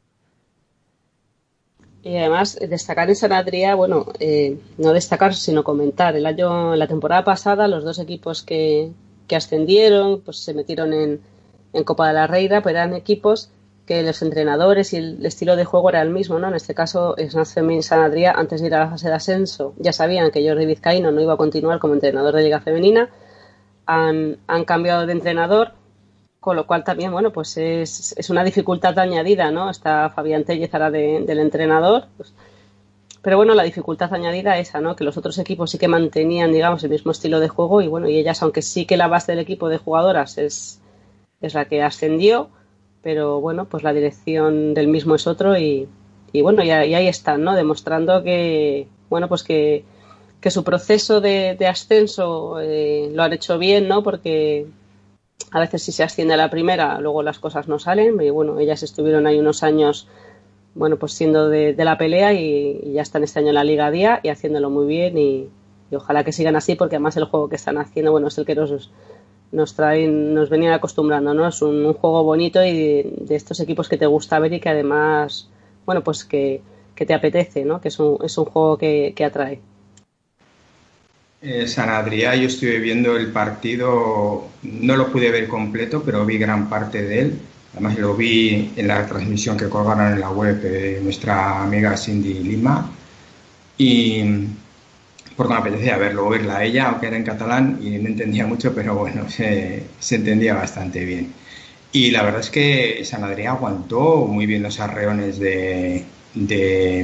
Y 2.02 2.16
además, 2.16 2.58
destacar 2.60 3.10
en 3.10 3.16
San 3.16 3.32
bueno, 3.76 4.06
eh, 4.18 4.58
no 4.78 4.92
destacar, 4.92 5.34
sino 5.34 5.62
comentar. 5.62 6.16
El 6.16 6.24
año, 6.24 6.74
la 6.74 6.86
temporada 6.86 7.24
pasada, 7.24 7.68
los 7.68 7.84
dos 7.84 7.98
equipos 7.98 8.42
que, 8.42 8.90
que 9.28 9.36
ascendieron, 9.36 10.22
pues 10.22 10.38
se 10.38 10.54
metieron 10.54 10.94
en, 10.94 11.20
en 11.72 11.84
Copa 11.84 12.08
de 12.08 12.14
la 12.14 12.26
Reina, 12.26 12.62
pero 12.62 12.78
eran 12.78 12.94
equipos 12.94 13.50
que 13.90 14.02
los 14.02 14.22
entrenadores 14.22 14.92
y 14.92 14.98
el 14.98 15.26
estilo 15.26 15.56
de 15.56 15.64
juego 15.64 15.90
era 15.90 16.00
el 16.00 16.10
mismo, 16.10 16.38
¿no? 16.38 16.48
En 16.48 16.54
este 16.54 16.74
caso, 16.74 17.16
y 17.18 17.28
San 17.28 18.00
Adrià, 18.00 18.32
antes 18.36 18.60
de 18.60 18.68
ir 18.68 18.74
a 18.76 18.84
la 18.84 18.90
fase 18.90 19.08
de 19.08 19.14
ascenso, 19.14 19.74
ya 19.78 19.92
sabían 19.92 20.30
que 20.30 20.48
Jordi 20.48 20.64
Vizcaíno 20.64 21.10
no 21.10 21.20
iba 21.20 21.34
a 21.34 21.36
continuar 21.36 21.80
como 21.80 21.94
entrenador 21.94 22.36
de 22.36 22.44
Liga 22.44 22.60
Femenina, 22.60 23.10
han, 23.86 24.38
han 24.46 24.64
cambiado 24.64 25.06
de 25.06 25.12
entrenador, 25.12 25.72
con 26.40 26.56
lo 26.56 26.66
cual 26.66 26.84
también, 26.84 27.12
bueno, 27.12 27.32
pues 27.32 27.56
es, 27.58 28.14
es 28.16 28.30
una 28.30 28.42
dificultad 28.42 28.98
añadida, 28.98 29.50
¿no? 29.50 29.70
Está 29.70 30.10
Fabián 30.10 30.44
Tellez 30.44 30.72
ahora 30.74 30.90
del 30.90 31.38
entrenador, 31.38 32.06
pues, 32.16 32.32
pero 33.22 33.36
bueno, 33.36 33.54
la 33.54 33.64
dificultad 33.64 34.12
añadida 34.14 34.58
esa, 34.58 34.80
¿no? 34.80 34.96
Que 34.96 35.04
los 35.04 35.18
otros 35.18 35.36
equipos 35.38 35.70
sí 35.70 35.78
que 35.78 35.88
mantenían, 35.88 36.52
digamos, 36.52 36.82
el 36.84 36.90
mismo 36.90 37.12
estilo 37.12 37.38
de 37.40 37.48
juego 37.48 37.82
y 37.82 37.88
bueno, 37.88 38.08
y 38.08 38.18
ellas, 38.18 38.42
aunque 38.42 38.62
sí 38.62 38.86
que 38.86 38.96
la 38.96 39.08
base 39.08 39.32
del 39.32 39.40
equipo 39.40 39.68
de 39.68 39.76
jugadoras 39.76 40.38
es, 40.38 40.80
es 41.42 41.54
la 41.54 41.66
que 41.66 41.82
ascendió, 41.82 42.48
pero 43.02 43.40
bueno, 43.40 43.66
pues 43.66 43.82
la 43.82 43.92
dirección 43.92 44.72
del 44.72 44.88
mismo 44.88 45.14
es 45.16 45.26
otro 45.26 45.58
y, 45.58 45.88
y 46.32 46.40
bueno, 46.40 46.62
y, 46.64 46.70
ahí 46.70 47.06
están, 47.08 47.44
¿no? 47.44 47.54
Demostrando 47.54 48.22
que, 48.22 48.88
bueno, 49.10 49.28
pues 49.28 49.42
que, 49.42 49.84
que 50.40 50.50
su 50.50 50.64
proceso 50.64 51.20
de, 51.20 51.56
de 51.58 51.66
ascenso 51.66 52.58
eh, 52.60 53.10
lo 53.12 53.22
han 53.22 53.34
hecho 53.34 53.58
bien, 53.58 53.88
¿no? 53.88 54.02
Porque 54.02 54.66
a 55.50 55.60
veces 55.60 55.82
si 55.82 55.92
se 55.92 56.02
asciende 56.02 56.34
a 56.34 56.36
la 56.36 56.50
primera, 56.50 57.00
luego 57.00 57.22
las 57.22 57.38
cosas 57.38 57.68
no 57.68 57.78
salen 57.78 58.20
y 58.20 58.30
bueno, 58.30 58.58
ellas 58.58 58.82
estuvieron 58.82 59.26
ahí 59.26 59.38
unos 59.38 59.62
años 59.62 60.08
bueno, 60.74 60.96
pues 60.98 61.12
siendo 61.12 61.48
de, 61.48 61.74
la 61.76 61.98
pelea 61.98 62.32
y, 62.32 62.92
ya 62.92 63.02
están 63.02 63.24
este 63.24 63.40
año 63.40 63.48
en 63.48 63.54
la 63.54 63.64
Liga 63.64 63.90
Día 63.90 64.20
y 64.22 64.28
haciéndolo 64.28 64.70
muy 64.70 64.86
bien 64.86 65.18
y, 65.18 65.48
ojalá 65.92 66.22
que 66.22 66.32
sigan 66.32 66.54
así 66.54 66.76
porque 66.76 66.96
además 66.96 67.16
el 67.16 67.24
juego 67.24 67.48
que 67.48 67.56
están 67.56 67.76
haciendo, 67.78 68.12
bueno, 68.12 68.28
es 68.28 68.38
el 68.38 68.46
que 68.46 68.54
nos, 68.54 68.90
nos 69.50 69.74
traen, 69.74 70.34
nos 70.34 70.48
venían 70.48 70.72
acostumbrando, 70.72 71.34
¿no? 71.34 71.48
Es 71.48 71.62
un, 71.62 71.92
juego 71.94 72.22
bonito 72.22 72.64
y 72.64 73.02
de, 73.02 73.34
estos 73.34 73.58
equipos 73.58 73.88
que 73.88 73.96
te 73.96 74.06
gusta 74.06 74.38
ver 74.38 74.52
y 74.52 74.60
que 74.60 74.68
además, 74.68 75.48
bueno, 75.84 76.04
pues 76.04 76.24
que, 76.24 76.62
te 76.94 77.14
apetece, 77.14 77.64
¿no? 77.64 77.80
Que 77.80 77.88
es 77.88 77.98
un, 77.98 78.18
es 78.22 78.36
un 78.36 78.44
juego 78.44 78.76
que, 78.76 79.14
atrae. 79.24 79.60
Eh, 81.42 81.66
San 81.66 81.88
Adrià, 81.88 82.34
yo 82.34 82.48
estuve 82.48 82.78
viendo 82.80 83.16
el 83.16 83.32
partido, 83.32 84.50
no 84.62 84.96
lo 84.96 85.10
pude 85.10 85.30
ver 85.30 85.48
completo, 85.48 86.02
pero 86.04 86.26
vi 86.26 86.36
gran 86.36 86.68
parte 86.68 87.02
de 87.02 87.20
él. 87.20 87.40
Además 87.72 87.98
lo 87.98 88.14
vi 88.14 88.72
en 88.76 88.86
la 88.88 89.06
transmisión 89.06 89.56
que 89.56 89.68
colgaron 89.68 90.12
en 90.12 90.20
la 90.20 90.30
web 90.30 90.60
de 90.60 91.00
nuestra 91.02 91.62
amiga 91.62 91.96
Cindy 91.96 92.34
Lima. 92.34 92.90
Y 93.78 94.22
porque 95.36 95.54
me 95.54 95.60
apetecía 95.60 95.96
verlo, 95.96 96.28
verla 96.28 96.58
a 96.58 96.64
ella, 96.64 96.88
aunque 96.88 97.06
era 97.06 97.16
en 97.16 97.24
catalán 97.24 97.78
y 97.82 97.90
no 97.98 98.08
entendía 98.08 98.46
mucho, 98.46 98.74
pero 98.74 98.94
bueno, 98.96 99.28
se, 99.30 99.84
entendía 100.10 100.54
bastante 100.54 101.04
bien. 101.04 101.32
Y 101.92 102.10
la 102.10 102.22
verdad 102.22 102.40
es 102.40 102.50
que 102.50 103.02
San 103.04 103.24
Adrián 103.24 103.56
aguantó 103.56 104.26
muy 104.26 104.46
bien 104.46 104.62
los 104.62 104.78
arreones 104.80 105.38
de, 105.38 106.04
de, 106.34 107.00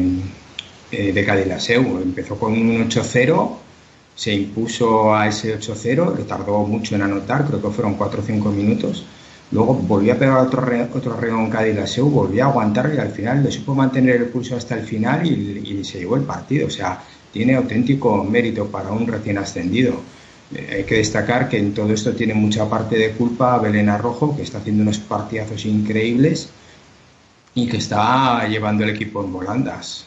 eh, 0.93 1.13
de 1.13 1.21
Empezó 2.03 2.39
con 2.39 2.53
un 2.53 2.89
8-0, 2.89 3.66
se 4.17 4.35
impuso 4.35 5.15
a 5.15 5.29
ese 5.29 5.57
8-0, 5.57 6.17
le 6.17 6.25
tardó 6.25 6.65
mucho 6.65 6.97
en 6.97 7.03
anotar, 7.03 7.45
creo 7.45 7.63
que 7.63 7.71
fueron 7.71 7.95
4 7.95 8.21
o 8.21 8.25
5 8.25 8.51
minutos 8.51 9.05
Luego 9.53 9.75
volvió 9.75 10.13
a 10.13 10.17
pegar 10.17 10.39
otro, 10.39 10.61
re, 10.61 10.89
otro 10.93 11.17
reón 11.17 11.49
Cádiz-Laseu, 11.51 12.11
volvió 12.11 12.45
a 12.45 12.49
aguantar 12.49 12.93
y 12.95 12.99
al 12.99 13.11
final 13.11 13.45
le 13.45 13.53
supo 13.53 13.75
mantener 13.75 14.17
el 14.17 14.25
pulso 14.27 14.57
hasta 14.57 14.75
el 14.75 14.85
final 14.85 15.25
y, 15.25 15.85
se 15.85 16.01
llevó 16.01 16.17
el 16.17 16.23
partido. 16.23 16.67
O 16.67 16.71
sea, 16.71 17.01
tiene 17.33 17.55
auténtico 17.55 18.25
mérito 18.25 18.67
para 18.67 18.91
un 18.91 19.07
recién 19.07 19.39
ascendido. 19.39 20.01
Eh, 20.53 20.77
hay 20.79 20.85
que 20.85 20.97
destacar 20.97 21.49
que 21.49 21.59
en 21.59 21.75
todo 21.75 21.93
esto 21.93 22.13
tiene 22.13 22.35
mucha 22.35 22.69
parte 22.69 22.97
de 22.97 23.13
culpa 23.13 23.59
Belén 23.59 23.89
Arrojo, 23.89 24.37
que 24.37 24.43
está 24.43 24.59
haciendo 24.59 24.83
unos 24.83 24.99
partidazos 24.99 25.65
increíbles 25.65 26.49
y 27.55 27.69
que 27.69 27.77
está 27.77 28.47
llevando 28.49 28.83
el 28.83 28.91
equipo 28.91 29.23
en 29.23 29.33
volandas. 29.33 30.07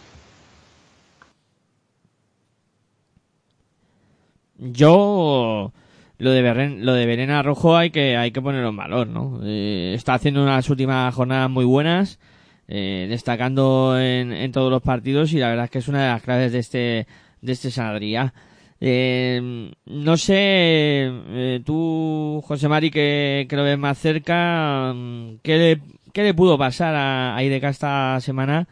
Yo 4.60 5.74
lo 6.18 6.32
de 6.32 6.42
Beren, 6.42 6.86
lo 6.86 6.94
de 6.94 7.06
Verena 7.06 7.42
Rojo 7.42 7.78
hay 7.78 7.92
que 7.92 8.18
hay 8.18 8.32
que 8.32 8.42
ponerlo 8.42 8.70
en 8.70 8.78
valor, 8.78 9.08
¿no? 9.08 9.40
Eh, 9.44 9.94
está 9.96 10.14
haciendo 10.16 10.44
unas 10.44 10.70
últimas 10.70 11.14
jornadas 11.16 11.50
muy 11.50 11.66
buenas, 11.66 12.20
eh, 12.68 13.08
destacando 13.10 13.98
en, 14.00 14.34
en, 14.34 14.52
todos 14.52 14.70
los 14.72 14.82
partidos 14.82 15.34
y 15.34 15.40
la 15.40 15.50
verdad 15.50 15.66
es 15.66 15.72
que 15.72 15.80
es 15.80 15.88
una 15.88 16.04
de 16.04 16.10
las 16.10 16.22
claves 16.22 16.52
de 16.52 16.60
este 16.60 17.08
de 17.42 17.52
este. 17.54 17.70
Eh, 18.82 19.72
no 19.86 20.18
sé, 20.18 20.36
eh, 20.36 21.62
tú, 21.66 22.42
José 22.46 22.70
Mari, 22.70 22.92
que, 22.92 23.46
que, 23.50 23.56
lo 23.58 23.64
ves 23.64 23.78
más 23.78 23.98
cerca, 23.98 24.94
¿qué 25.44 25.58
le, 25.58 25.82
qué 26.14 26.24
le 26.24 26.34
pudo 26.34 26.58
pasar 26.58 26.96
a, 26.96 27.36
a 27.36 27.44
Ideca 27.44 27.70
esta 27.70 28.20
semana 28.22 28.68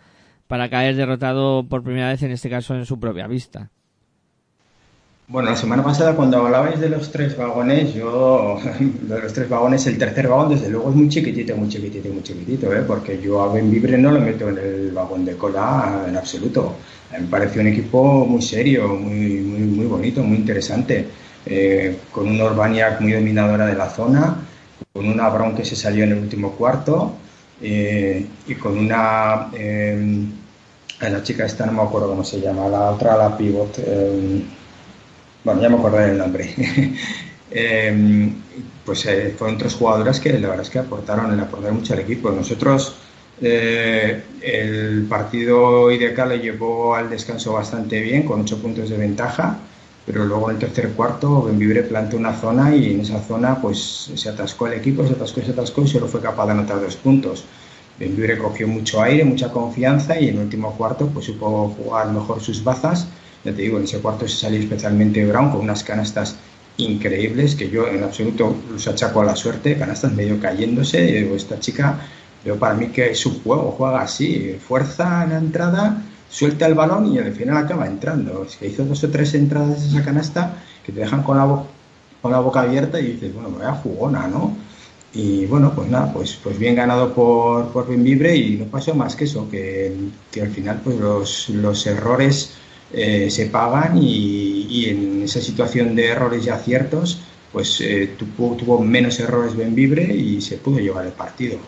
para 0.47 0.69
caer 0.69 0.95
derrotado 0.95 1.67
por 1.67 1.83
primera 1.83 2.09
vez, 2.09 2.23
en 2.23 2.31
este 2.31 2.49
caso 2.49 2.75
en 2.75 2.85
su 2.85 2.99
propia 2.99 3.27
vista? 3.27 3.71
Bueno, 5.29 5.49
la 5.49 5.57
semana 5.57 5.83
pasada 5.83 6.15
cuando 6.15 6.37
hablabais 6.37 6.79
de 6.79 6.87
los 6.87 7.11
tres 7.11 7.35
vagones, 7.35 7.93
yo, 7.93 8.57
de 8.79 9.19
los 9.19 9.33
tres 9.33 9.49
vagones, 9.49 9.85
el 9.85 9.97
tercer 9.97 10.29
vagón 10.29 10.47
desde 10.47 10.69
luego 10.69 10.89
es 10.89 10.95
muy 10.95 11.09
chiquitito, 11.09 11.53
muy 11.57 11.67
chiquitito, 11.67 12.07
muy 12.07 12.23
chiquitito, 12.23 12.73
¿eh? 12.73 12.83
porque 12.87 13.19
yo 13.21 13.41
a 13.41 13.51
Benvibre 13.51 13.97
no 13.97 14.11
lo 14.11 14.21
meto 14.21 14.47
en 14.47 14.57
el 14.57 14.91
vagón 14.91 15.25
de 15.25 15.35
cola 15.35 16.05
en 16.07 16.15
absoluto. 16.15 16.77
Me 17.11 17.27
parece 17.27 17.59
un 17.59 17.67
equipo 17.67 18.25
muy 18.25 18.41
serio, 18.41 18.87
muy, 18.87 19.41
muy, 19.41 19.59
muy 19.59 19.85
bonito, 19.85 20.23
muy 20.23 20.37
interesante, 20.37 21.05
eh, 21.45 21.97
con 22.09 22.29
una 22.29 22.45
Urbaniac 22.45 23.01
muy 23.01 23.11
dominadora 23.11 23.65
de 23.65 23.75
la 23.75 23.89
zona, 23.89 24.37
con 24.93 25.09
una 25.09 25.27
Brown 25.27 25.55
que 25.55 25.65
se 25.65 25.75
salió 25.75 26.05
en 26.05 26.13
el 26.13 26.19
último 26.19 26.51
cuarto 26.53 27.15
eh, 27.61 28.25
y 28.47 28.55
con 28.55 28.77
una... 28.77 29.49
Eh, 29.53 30.25
la 31.01 31.21
chica 31.21 31.45
esta 31.45 31.65
no 31.65 31.73
me 31.73 31.81
acuerdo 31.81 32.09
cómo 32.09 32.23
se 32.23 32.39
llama, 32.39 32.69
la 32.69 32.91
otra, 32.91 33.17
la 33.17 33.35
pivot 33.37 33.77
bueno, 35.47 35.61
ya 35.61 35.69
me 35.69 35.77
acordé 35.77 36.07
del 36.07 36.17
nombre. 36.17 36.53
Em, 37.49 38.33
pues 38.83 39.05
eh, 39.05 39.33
fueron 39.37 39.57
tres 39.57 39.73
jugadoras 39.75 40.19
que 40.19 40.33
la 40.37 40.49
verdad 40.49 40.65
es 40.65 40.69
que 40.69 40.79
aportaron, 40.79 41.39
aportaron 41.39 41.77
mucho 41.77 41.93
al 41.93 41.99
equipo. 41.99 42.29
Nosotros 42.29 42.93
eh, 43.41 44.21
el 44.41 45.05
partido 45.07 45.89
IDK 45.89 46.25
le 46.27 46.39
llevó 46.39 46.93
al 46.93 47.09
descanso 47.09 47.53
bastante 47.53 48.01
bien, 48.01 48.23
con 48.23 48.41
ocho 48.41 48.57
puntos 48.61 48.89
de 48.89 48.97
ventaja, 48.97 49.57
pero 50.05 50.25
luego 50.25 50.49
en 50.49 50.57
el 50.57 50.59
tercer 50.59 50.89
cuarto 50.89 51.43
Benvibre 51.43 51.83
plantó 51.83 52.17
una 52.17 52.33
zona 52.33 52.75
y 52.75 52.91
en 52.91 52.99
esa 52.99 53.21
zona 53.21 53.61
pues 53.61 54.11
se 54.13 54.27
atascó 54.27 54.67
el 54.67 54.73
equipo, 54.73 55.07
se 55.07 55.13
atascó, 55.13 55.41
se 55.41 55.51
atascó 55.51 55.81
y 55.83 55.87
solo 55.87 56.07
fue 56.07 56.19
capaz 56.19 56.47
de 56.47 56.51
anotar 56.51 56.81
dos 56.81 56.97
puntos. 56.97 57.45
Benvibre 57.97 58.37
cogió 58.37 58.67
mucho 58.67 59.01
aire, 59.01 59.23
mucha 59.23 59.49
confianza 59.53 60.19
y 60.19 60.27
en 60.27 60.35
el 60.35 60.41
último 60.41 60.73
cuarto 60.73 61.07
pues 61.07 61.25
supo 61.25 61.73
jugar 61.77 62.11
mejor 62.11 62.41
sus 62.41 62.61
bazas 62.61 63.07
ya 63.43 63.53
te 63.53 63.61
digo, 63.61 63.77
en 63.77 63.85
ese 63.85 63.99
cuarto 63.99 64.27
se 64.27 64.37
salió 64.37 64.59
especialmente 64.59 65.25
Brown 65.25 65.51
con 65.51 65.61
unas 65.61 65.83
canastas 65.83 66.35
increíbles 66.77 67.55
que 67.55 67.69
yo 67.69 67.87
en 67.87 68.03
absoluto 68.03 68.55
los 68.71 68.87
achaco 68.87 69.21
a 69.21 69.25
la 69.25 69.35
suerte, 69.35 69.77
canastas 69.77 70.13
medio 70.13 70.39
cayéndose. 70.39 71.21
Y 71.21 71.35
esta 71.35 71.59
chica, 71.59 71.99
yo 72.45 72.57
para 72.57 72.75
mí 72.75 72.87
que 72.87 73.13
su 73.15 73.41
juego 73.41 73.73
juega 73.77 74.01
así, 74.01 74.57
fuerza 74.65 75.23
en 75.23 75.29
la 75.31 75.37
entrada, 75.37 76.03
suelta 76.29 76.67
el 76.67 76.75
balón 76.75 77.13
y 77.13 77.19
al 77.19 77.33
final 77.33 77.57
acaba 77.57 77.87
entrando. 77.87 78.43
Es 78.43 78.57
que 78.57 78.67
hizo 78.67 78.85
dos 78.85 79.03
o 79.03 79.09
tres 79.09 79.33
entradas 79.33 79.81
de 79.81 79.89
esa 79.89 80.05
canasta 80.05 80.57
que 80.85 80.91
te 80.91 80.99
dejan 80.99 81.23
con 81.23 81.37
la, 81.37 81.63
con 82.21 82.31
la 82.31 82.39
boca 82.39 82.61
abierta 82.61 82.99
y 82.99 83.13
dices, 83.13 83.33
bueno, 83.33 83.51
vaya 83.57 83.73
jugona, 83.73 84.27
¿no? 84.27 84.55
Y 85.13 85.45
bueno, 85.47 85.73
pues 85.73 85.89
nada, 85.89 86.13
pues, 86.13 86.37
pues 86.43 86.59
bien 86.59 86.75
ganado 86.75 87.13
por, 87.13 87.69
por 87.69 87.87
Benvibre 87.87 88.35
y 88.35 88.57
no 88.57 88.65
pasó 88.65 88.93
más 88.93 89.15
que 89.15 89.23
eso, 89.23 89.49
que, 89.49 89.95
que 90.31 90.41
al 90.41 90.49
final 90.49 90.81
pues 90.83 90.99
los, 90.99 91.49
los 91.49 91.87
errores 91.87 92.53
eh, 92.93 93.29
se 93.29 93.47
pagan 93.47 93.97
y, 94.01 94.85
en 94.87 95.23
esa 95.23 95.41
situación 95.41 95.95
de 95.95 96.07
errores 96.07 96.45
y 96.45 96.49
aciertos, 96.49 97.21
pues 97.51 97.81
eh, 97.81 98.11
tuvo, 98.17 98.55
tuvo, 98.55 98.79
menos 98.81 99.19
errores 99.19 99.55
Benvibre 99.55 100.03
y 100.15 100.39
se 100.41 100.57
pudo 100.57 100.79
llevar 100.79 101.05
el 101.05 101.11
partido. 101.13 101.59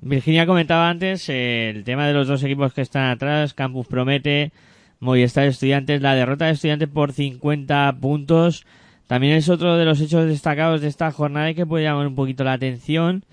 Virginia 0.00 0.46
comentaba 0.46 0.90
antes 0.90 1.28
eh, 1.28 1.70
el 1.70 1.84
tema 1.84 2.08
de 2.08 2.12
los 2.12 2.26
dos 2.26 2.42
equipos 2.42 2.74
que 2.74 2.80
están 2.80 3.10
atrás, 3.10 3.54
Campus 3.54 3.86
Promete, 3.86 4.50
Movistar 4.98 5.46
Estudiantes, 5.46 6.02
la 6.02 6.16
derrota 6.16 6.46
de 6.46 6.52
Estudiantes 6.52 6.88
por 6.88 7.12
50 7.12 7.98
puntos. 8.00 8.66
También 9.06 9.34
es 9.34 9.48
otro 9.48 9.76
de 9.76 9.84
los 9.84 10.00
hechos 10.00 10.26
destacados 10.26 10.80
de 10.80 10.88
esta 10.88 11.12
jornada 11.12 11.50
y 11.50 11.54
que 11.54 11.66
puede 11.66 11.84
llamar 11.84 12.08
un 12.08 12.16
poquito 12.16 12.42
la 12.42 12.54
atención. 12.54 13.24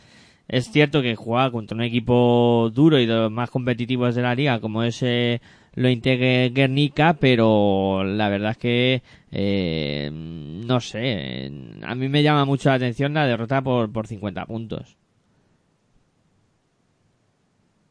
Es 0.49 0.71
cierto 0.71 1.03
que 1.03 1.15
jugaba 1.15 1.51
contra 1.51 1.75
un 1.75 1.83
equipo 1.83 2.71
duro 2.73 2.97
y 2.99 3.05
de 3.05 3.13
los 3.13 3.31
más 3.31 3.51
competitivos 3.51 4.15
de 4.15 4.23
la 4.23 4.33
liga, 4.33 4.59
como 4.59 4.81
es 4.81 5.01
eh, 5.03 5.41
lo 5.75 5.89
integre 5.89 6.49
Guernica, 6.49 7.13
pero 7.19 8.03
la 8.03 8.29
verdad 8.29 8.51
es 8.51 8.57
que 8.57 9.03
eh, 9.31 10.09
no 10.11 10.79
sé, 10.79 11.51
a 11.83 11.93
mí 11.93 12.09
me 12.09 12.23
llama 12.23 12.45
mucho 12.45 12.69
la 12.69 12.75
atención 12.75 13.13
la 13.13 13.27
derrota 13.27 13.61
por, 13.61 13.91
por 13.91 14.07
50 14.07 14.45
puntos. 14.47 14.97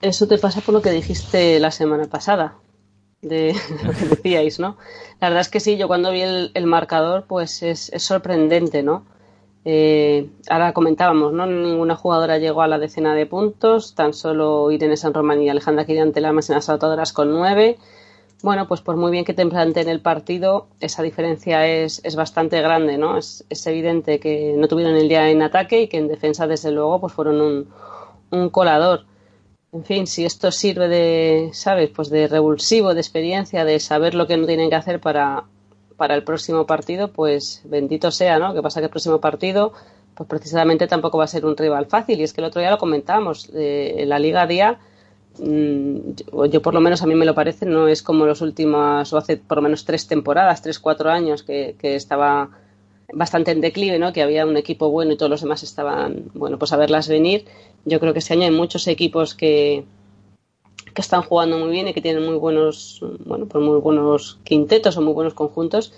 Eso 0.00 0.26
te 0.26 0.38
pasa 0.38 0.60
por 0.60 0.74
lo 0.74 0.82
que 0.82 0.90
dijiste 0.90 1.60
la 1.60 1.70
semana 1.70 2.06
pasada, 2.06 2.56
de 3.22 3.54
lo 3.84 3.92
que 3.92 4.04
decíais, 4.04 4.58
¿no? 4.58 4.78
La 5.20 5.28
verdad 5.28 5.42
es 5.42 5.48
que 5.48 5.60
sí, 5.60 5.76
yo 5.76 5.86
cuando 5.86 6.10
vi 6.10 6.22
el, 6.22 6.50
el 6.54 6.66
marcador, 6.66 7.26
pues 7.28 7.62
es, 7.62 7.92
es 7.92 8.02
sorprendente, 8.02 8.82
¿no? 8.82 9.06
Eh, 9.64 10.30
ahora 10.48 10.72
comentábamos, 10.72 11.32
¿no? 11.32 11.46
Ninguna 11.46 11.96
jugadora 11.96 12.38
llegó 12.38 12.62
a 12.62 12.68
la 12.68 12.78
decena 12.78 13.14
de 13.14 13.26
puntos, 13.26 13.94
tan 13.94 14.12
solo 14.14 14.70
Irene 14.70 14.96
San 14.96 15.14
Román 15.14 15.42
y 15.42 15.48
Alejandra 15.48 15.84
Quirante 15.84 16.20
la 16.20 16.32
más 16.32 16.48
en 16.48 16.56
las 16.56 16.68
anotadoras 16.68 17.12
con 17.12 17.30
nueve. 17.32 17.78
Bueno, 18.42 18.68
pues 18.68 18.80
por 18.80 18.96
muy 18.96 19.10
bien 19.10 19.24
que 19.24 19.34
te 19.34 19.44
planteen 19.44 19.88
el 19.88 20.00
partido, 20.00 20.68
esa 20.80 21.02
diferencia 21.02 21.66
es, 21.66 22.00
es 22.04 22.14
bastante 22.14 22.60
grande, 22.62 22.96
¿no? 22.96 23.18
Es, 23.18 23.44
es, 23.50 23.66
evidente 23.66 24.20
que 24.20 24.54
no 24.56 24.68
tuvieron 24.68 24.94
el 24.94 25.08
día 25.08 25.28
en 25.28 25.42
ataque 25.42 25.82
y 25.82 25.88
que 25.88 25.98
en 25.98 26.06
defensa, 26.06 26.46
desde 26.46 26.70
luego, 26.70 27.00
pues 27.00 27.12
fueron 27.12 27.40
un, 27.40 27.68
un 28.30 28.48
colador. 28.50 29.06
En 29.72 29.84
fin, 29.84 30.06
si 30.06 30.24
esto 30.24 30.50
sirve 30.52 30.88
de, 30.88 31.50
¿sabes? 31.52 31.90
Pues 31.90 32.10
de 32.10 32.28
revulsivo, 32.28 32.94
de 32.94 33.00
experiencia, 33.00 33.64
de 33.64 33.80
saber 33.80 34.14
lo 34.14 34.26
que 34.26 34.36
no 34.36 34.46
tienen 34.46 34.70
que 34.70 34.76
hacer 34.76 35.00
para, 35.00 35.44
para 35.98 36.14
el 36.14 36.22
próximo 36.22 36.64
partido, 36.64 37.08
pues 37.08 37.60
bendito 37.64 38.10
sea, 38.10 38.38
¿no? 38.38 38.54
Que 38.54 38.62
pasa 38.62 38.80
que 38.80 38.84
el 38.84 38.90
próximo 38.90 39.20
partido, 39.20 39.72
pues 40.14 40.28
precisamente 40.28 40.86
tampoco 40.86 41.18
va 41.18 41.24
a 41.24 41.26
ser 41.26 41.44
un 41.44 41.56
rival 41.56 41.86
fácil. 41.86 42.20
Y 42.20 42.22
es 42.22 42.32
que 42.32 42.40
el 42.40 42.46
otro 42.46 42.60
día 42.60 42.70
lo 42.70 42.78
comentábamos, 42.78 43.50
eh, 43.52 44.04
la 44.06 44.18
Liga 44.20 44.46
Día, 44.46 44.78
mmm, 45.38 45.96
yo, 46.50 46.62
por 46.62 46.72
lo 46.72 46.80
menos 46.80 47.02
a 47.02 47.06
mí 47.06 47.14
me 47.16 47.26
lo 47.26 47.34
parece, 47.34 47.66
no 47.66 47.88
es 47.88 48.02
como 48.02 48.26
los 48.26 48.40
últimos, 48.40 49.12
o 49.12 49.18
hace 49.18 49.36
por 49.36 49.58
lo 49.58 49.62
menos 49.62 49.84
tres 49.84 50.06
temporadas, 50.06 50.62
tres, 50.62 50.78
cuatro 50.78 51.10
años 51.10 51.42
que, 51.42 51.74
que 51.80 51.96
estaba 51.96 52.50
bastante 53.12 53.50
en 53.50 53.60
declive, 53.60 53.98
¿no? 53.98 54.12
Que 54.12 54.22
había 54.22 54.46
un 54.46 54.56
equipo 54.56 54.90
bueno 54.90 55.12
y 55.12 55.16
todos 55.16 55.30
los 55.30 55.40
demás 55.40 55.64
estaban, 55.64 56.30
bueno, 56.34 56.58
pues 56.58 56.72
a 56.72 56.76
verlas 56.76 57.08
venir. 57.08 57.44
Yo 57.84 57.98
creo 57.98 58.12
que 58.12 58.20
este 58.20 58.34
año 58.34 58.44
hay 58.44 58.52
muchos 58.52 58.86
equipos 58.86 59.34
que, 59.34 59.84
que 60.94 61.00
están 61.00 61.22
jugando 61.22 61.58
muy 61.58 61.70
bien 61.70 61.88
y 61.88 61.94
que 61.94 62.00
tienen 62.00 62.24
muy 62.24 62.36
buenos, 62.36 63.02
bueno, 63.24 63.46
pues 63.46 63.64
muy 63.64 63.78
buenos 63.78 64.38
quintetos 64.44 64.96
o 64.96 65.02
muy 65.02 65.12
buenos 65.12 65.34
conjuntos 65.34 65.92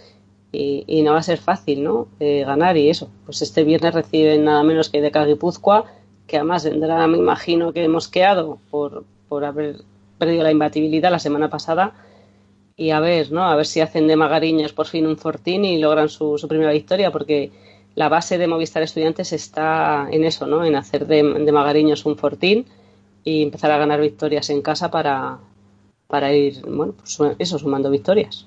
y, 0.52 1.02
no 1.02 1.12
va 1.12 1.18
a 1.18 1.22
ser 1.22 1.38
fácil, 1.38 1.84
¿no? 1.84 2.08
Eh, 2.18 2.44
ganar 2.44 2.76
y 2.76 2.90
eso. 2.90 3.08
Pues 3.24 3.42
este 3.42 3.64
viernes 3.64 3.94
reciben 3.94 4.44
nada 4.44 4.62
menos 4.62 4.88
que 4.88 5.00
de 5.00 5.10
Guipúzcoa, 5.10 5.84
que 6.26 6.36
además 6.36 6.64
vendrá, 6.64 7.06
me 7.06 7.18
imagino 7.18 7.72
que 7.72 7.88
mosqueado 7.88 8.58
por, 8.70 9.04
por 9.28 9.44
haber 9.44 9.76
perdido 10.18 10.42
la 10.42 10.50
imbatibilidad 10.50 11.10
la 11.10 11.18
semana 11.18 11.48
pasada 11.48 11.94
y 12.76 12.90
a 12.90 13.00
ver, 13.00 13.30
¿no? 13.30 13.44
A 13.44 13.56
ver 13.56 13.66
si 13.66 13.80
hacen 13.80 14.06
de 14.08 14.16
Magariños 14.16 14.72
por 14.72 14.86
fin 14.86 15.06
un 15.06 15.18
fortín 15.18 15.64
y 15.64 15.78
logran 15.78 16.08
su, 16.08 16.38
su 16.38 16.48
primera 16.48 16.72
victoria, 16.72 17.10
porque 17.10 17.52
la 17.94 18.08
base 18.08 18.38
de 18.38 18.46
Movistar 18.46 18.82
Estudiantes 18.82 19.32
está 19.32 20.08
en 20.10 20.24
eso, 20.24 20.46
¿no? 20.46 20.64
En 20.64 20.76
hacer 20.76 21.06
de, 21.06 21.22
de 21.22 21.52
Magariños 21.52 22.06
un 22.06 22.16
fortín 22.16 22.66
y 23.24 23.42
empezar 23.42 23.70
a 23.70 23.78
ganar 23.78 24.00
victorias 24.00 24.50
en 24.50 24.62
casa 24.62 24.90
para, 24.90 25.38
para 26.06 26.32
ir, 26.32 26.62
bueno, 26.62 26.94
pues 26.94 27.18
eso, 27.38 27.58
sumando 27.58 27.90
victorias. 27.90 28.46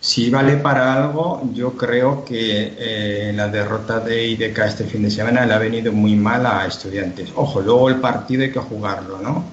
Si 0.00 0.30
vale 0.30 0.56
para 0.56 0.94
algo, 0.94 1.42
yo 1.52 1.76
creo 1.76 2.24
que 2.24 2.72
eh, 2.78 3.32
la 3.34 3.48
derrota 3.48 4.00
de 4.00 4.28
IDK 4.28 4.58
este 4.60 4.84
fin 4.84 5.02
de 5.02 5.10
semana 5.10 5.44
le 5.44 5.52
ha 5.52 5.58
venido 5.58 5.92
muy 5.92 6.16
mal 6.16 6.46
a 6.46 6.66
estudiantes. 6.66 7.30
Ojo, 7.36 7.60
luego 7.60 7.90
el 7.90 7.96
partido 7.96 8.42
hay 8.42 8.50
que 8.50 8.60
jugarlo, 8.60 9.18
¿no? 9.18 9.44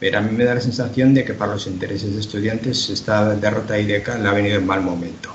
Pero 0.00 0.18
a 0.18 0.20
mí 0.20 0.36
me 0.36 0.44
da 0.44 0.56
la 0.56 0.60
sensación 0.60 1.14
de 1.14 1.24
que 1.24 1.34
para 1.34 1.52
los 1.52 1.68
intereses 1.68 2.12
de 2.12 2.20
estudiantes 2.20 2.90
esta 2.90 3.36
derrota 3.36 3.74
de 3.74 3.82
IDK 3.82 4.18
le 4.20 4.28
ha 4.28 4.32
venido 4.32 4.58
en 4.58 4.66
mal 4.66 4.82
momento. 4.82 5.30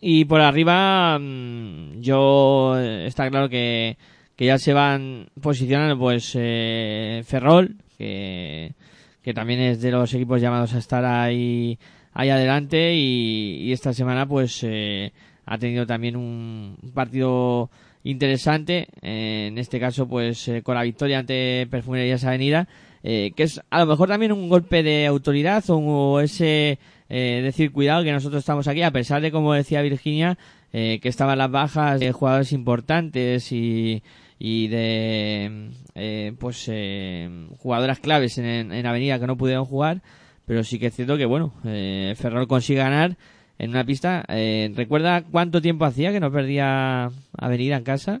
Y 0.00 0.24
por 0.24 0.40
arriba, 0.40 1.18
mm, 1.18 2.00
yo 2.00 2.78
está 2.78 3.28
claro 3.28 3.50
que 3.50 3.98
que 4.36 4.46
ya 4.46 4.58
se 4.58 4.74
van 4.74 5.28
posicionando 5.40 5.98
pues 5.98 6.32
eh, 6.34 7.22
Ferrol 7.26 7.76
que, 7.96 8.74
que 9.22 9.34
también 9.34 9.60
es 9.60 9.80
de 9.80 9.90
los 9.90 10.12
equipos 10.12 10.40
llamados 10.40 10.74
a 10.74 10.78
estar 10.78 11.04
ahí 11.04 11.78
ahí 12.12 12.28
adelante 12.28 12.94
y, 12.94 13.72
esta 13.72 13.92
semana 13.92 14.26
pues 14.26 14.62
eh, 14.62 15.12
ha 15.46 15.58
tenido 15.58 15.86
también 15.86 16.16
un, 16.16 16.76
partido 16.94 17.70
interesante 18.04 18.88
eh, 19.02 19.46
en 19.48 19.58
este 19.58 19.80
caso 19.80 20.06
pues 20.06 20.50
con 20.62 20.74
la 20.74 20.82
victoria 20.82 21.18
ante 21.18 21.66
Perfumerías 21.70 22.24
Avenida 22.24 22.68
que 23.02 23.32
es 23.36 23.60
a 23.70 23.78
lo 23.78 23.86
mejor 23.86 24.08
también 24.08 24.32
un 24.32 24.48
golpe 24.48 24.82
de 24.82 25.06
autoridad 25.06 25.62
o, 25.70 25.76
o 25.78 26.20
ese 26.20 26.80
decir 27.08 27.70
cuidado 27.70 28.02
que 28.02 28.10
nosotros 28.10 28.40
estamos 28.40 28.66
aquí 28.66 28.82
a 28.82 28.90
pesar 28.90 29.22
de 29.22 29.30
como 29.30 29.54
decía 29.54 29.80
Virginia 29.80 30.36
que 30.72 31.00
estaban 31.04 31.38
las 31.38 31.50
bajas 31.50 32.00
de 32.00 32.10
jugadores 32.10 32.50
importantes 32.50 33.52
y 33.52 34.02
y 34.38 34.68
de 34.68 35.70
eh, 35.94 36.32
pues 36.38 36.66
eh, 36.68 37.48
jugadoras 37.58 38.00
claves 38.00 38.38
en, 38.38 38.72
en, 38.72 38.86
Avenida 38.86 39.18
que 39.18 39.26
no 39.26 39.36
pudieron 39.36 39.64
jugar 39.64 40.02
pero 40.44 40.62
sí 40.62 40.78
que 40.78 40.86
es 40.86 40.94
cierto 40.94 41.16
que 41.16 41.26
bueno 41.26 41.54
eh, 41.64 42.14
Ferrol 42.16 42.46
consigue 42.46 42.80
ganar 42.80 43.16
en 43.58 43.70
una 43.70 43.84
pista. 43.84 44.22
Eh, 44.28 44.70
recuerda 44.74 45.24
cuánto 45.24 45.62
tiempo 45.62 45.84
hacía 45.84 46.12
que 46.12 46.20
no 46.20 46.30
perdía 46.30 47.10
Avenida 47.38 47.76
en 47.76 47.84
casa 47.84 48.20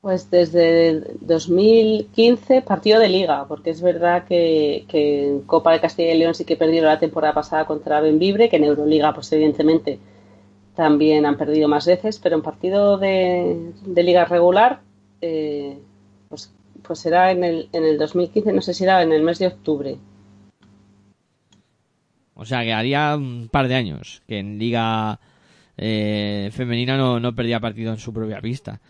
pues 0.00 0.30
desde 0.30 1.02
2015 1.20 2.62
partido 2.62 3.00
de 3.00 3.08
liga 3.08 3.46
porque 3.48 3.70
es 3.70 3.82
verdad 3.82 4.24
que, 4.26 4.84
que 4.88 5.26
en 5.26 5.40
Copa 5.42 5.72
de 5.72 5.80
Castilla 5.80 6.14
y 6.14 6.18
León 6.18 6.34
sí 6.34 6.44
que 6.44 6.56
perdieron 6.56 6.88
la 6.88 7.00
temporada 7.00 7.34
pasada 7.34 7.66
contra 7.66 8.00
Benvibre 8.00 8.48
que 8.48 8.56
en 8.56 8.64
Euroliga 8.64 9.12
pues 9.12 9.32
evidentemente 9.32 9.98
también 10.78 11.26
han 11.26 11.36
perdido 11.36 11.66
más 11.66 11.86
veces, 11.86 12.20
pero 12.22 12.36
en 12.36 12.42
partido 12.42 12.98
de, 12.98 13.72
liga 13.96 14.24
regular, 14.26 14.80
eh, 15.20 15.76
pues, 16.28 16.54
pues 16.84 17.00
será 17.00 17.32
en 17.32 17.42
el, 17.42 17.68
en 17.72 17.82
el 17.82 17.98
2015, 17.98 18.52
no 18.52 18.62
sé 18.62 18.74
si 18.74 18.84
era 18.84 19.02
en 19.02 19.10
el 19.10 19.24
mes 19.24 19.40
de 19.40 19.48
octubre. 19.48 19.98
O 22.36 22.44
sea, 22.44 22.62
que 22.62 22.72
haría 22.72 23.16
un 23.16 23.48
par 23.50 23.66
de 23.66 23.74
años 23.74 24.22
que 24.28 24.38
en 24.38 24.56
liga 24.60 25.18
eh, 25.76 26.48
femenina 26.52 26.96
no, 26.96 27.18
no 27.18 27.34
perdía 27.34 27.58
partido 27.58 27.92
en 27.92 27.98
su 27.98 28.12
propia 28.12 28.40
pista. 28.40 28.80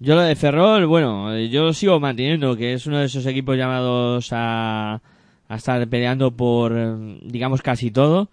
Yo 0.00 0.16
lo 0.16 0.22
de 0.22 0.34
Ferrol, 0.34 0.86
bueno, 0.86 1.38
yo 1.38 1.72
sigo 1.72 2.00
manteniendo 2.00 2.56
que 2.56 2.72
es 2.72 2.84
uno 2.88 2.98
de 2.98 3.04
esos 3.04 3.26
equipos 3.26 3.56
llamados 3.56 4.30
a, 4.32 5.00
a 5.46 5.54
estar 5.54 5.86
peleando 5.86 6.32
por, 6.32 6.74
digamos, 7.22 7.62
casi 7.62 7.92
todo 7.92 8.28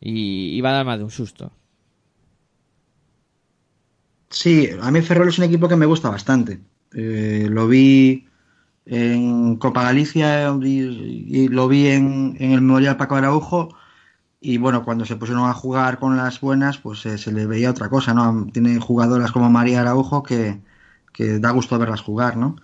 y, 0.00 0.56
y 0.56 0.60
va 0.60 0.70
a 0.70 0.74
dar 0.74 0.86
más 0.86 0.98
de 0.98 1.04
un 1.04 1.10
susto. 1.10 1.50
Sí, 4.30 4.68
a 4.80 4.90
mí 4.90 5.00
Ferrol 5.02 5.28
es 5.28 5.38
un 5.38 5.44
equipo 5.44 5.68
que 5.68 5.76
me 5.76 5.86
gusta 5.86 6.10
bastante. 6.10 6.60
Eh, 6.92 7.46
lo 7.50 7.68
vi 7.68 8.26
en 8.86 9.56
Copa 9.56 9.82
Galicia 9.84 10.50
y, 10.62 11.48
lo 11.48 11.68
vi 11.68 11.88
en, 11.88 12.36
el 12.40 12.60
Memorial 12.62 12.96
Paco 12.96 13.16
Araujo 13.16 13.74
y 14.40 14.58
bueno, 14.58 14.84
cuando 14.84 15.04
se 15.04 15.16
pusieron 15.16 15.48
a 15.48 15.54
jugar 15.54 15.98
con 15.98 16.16
las 16.16 16.40
buenas, 16.40 16.78
pues 16.78 17.04
eh, 17.06 17.18
se 17.18 17.32
le 17.32 17.46
veía 17.46 17.70
otra 17.70 17.88
cosa, 17.88 18.14
¿no? 18.14 18.46
Tiene 18.52 18.78
jugadoras 18.80 19.32
como 19.32 19.50
María 19.50 19.80
Araujo 19.80 20.22
que, 20.22 20.60
que 21.12 21.38
da 21.40 21.50
gusto 21.50 21.78
verlas 21.78 22.02
jugar, 22.02 22.36
¿no? 22.36 22.56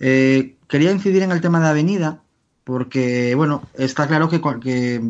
Eh, 0.00 0.56
quería 0.68 0.92
incidir 0.92 1.22
en 1.22 1.32
el 1.32 1.40
tema 1.40 1.60
de 1.60 1.68
Avenida 1.68 2.22
porque, 2.64 3.34
bueno, 3.34 3.62
está 3.74 4.06
claro 4.08 4.28
que, 4.28 4.40
que 4.60 5.02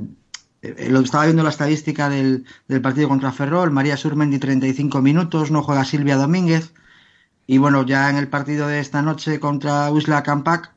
lo 0.63 1.01
estaba 1.01 1.25
viendo 1.25 1.43
la 1.43 1.51
estadística 1.51 2.09
del, 2.09 2.47
partido 2.83 3.09
contra 3.09 3.33
Ferrol, 3.33 3.73
María 3.73 3.97
Surmendi 3.97 4.39
35 4.39 5.03
minutos, 5.03 5.51
no 5.51 5.63
juega 5.63 5.85
Silvia 5.85 6.17
Domínguez 6.17 6.73
y 7.47 7.59
bueno, 7.59 7.85
ya 7.85 8.09
en 8.11 8.17
el 8.17 8.29
partido 8.29 8.69
de 8.69 8.79
esta 8.79 9.03
noche 9.03 9.41
contra 9.41 9.91
Wisla 9.91 10.23
Campac 10.23 10.73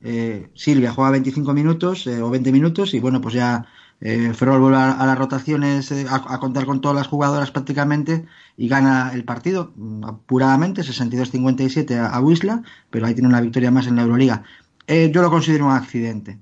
eh, 0.00 0.50
Silvia 0.54 0.92
juega 0.92 1.10
25 1.10 1.52
minutos 1.52 2.06
o 2.06 2.30
20 2.30 2.52
minutos 2.52 2.94
y 2.94 3.00
bueno, 3.00 3.20
pues 3.20 3.34
ya 3.34 3.66
Ferrol 4.00 4.60
vuelve 4.60 4.76
a, 4.76 5.06
las 5.06 5.18
rotaciones 5.18 5.90
a, 5.92 6.38
contar 6.38 6.66
con 6.66 6.80
todas 6.80 6.96
las 6.96 7.06
jugadoras 7.08 7.50
prácticamente 7.50 8.26
y 8.56 8.68
gana 8.68 9.10
el 9.14 9.24
partido 9.24 9.72
mm, 9.74 10.04
apuradamente, 10.04 10.82
62-57 10.82 11.96
a, 11.96 12.08
a 12.08 12.20
Wisla, 12.20 12.62
pero 12.90 13.06
ahí 13.06 13.14
tiene 13.14 13.28
una 13.28 13.40
victoria 13.40 13.70
más 13.70 13.86
en 13.86 13.96
la 13.96 14.02
Euroliga. 14.02 14.44
yo 14.86 15.22
lo 15.22 15.30
considero 15.30 15.66
un 15.66 15.72
accidente. 15.72 16.38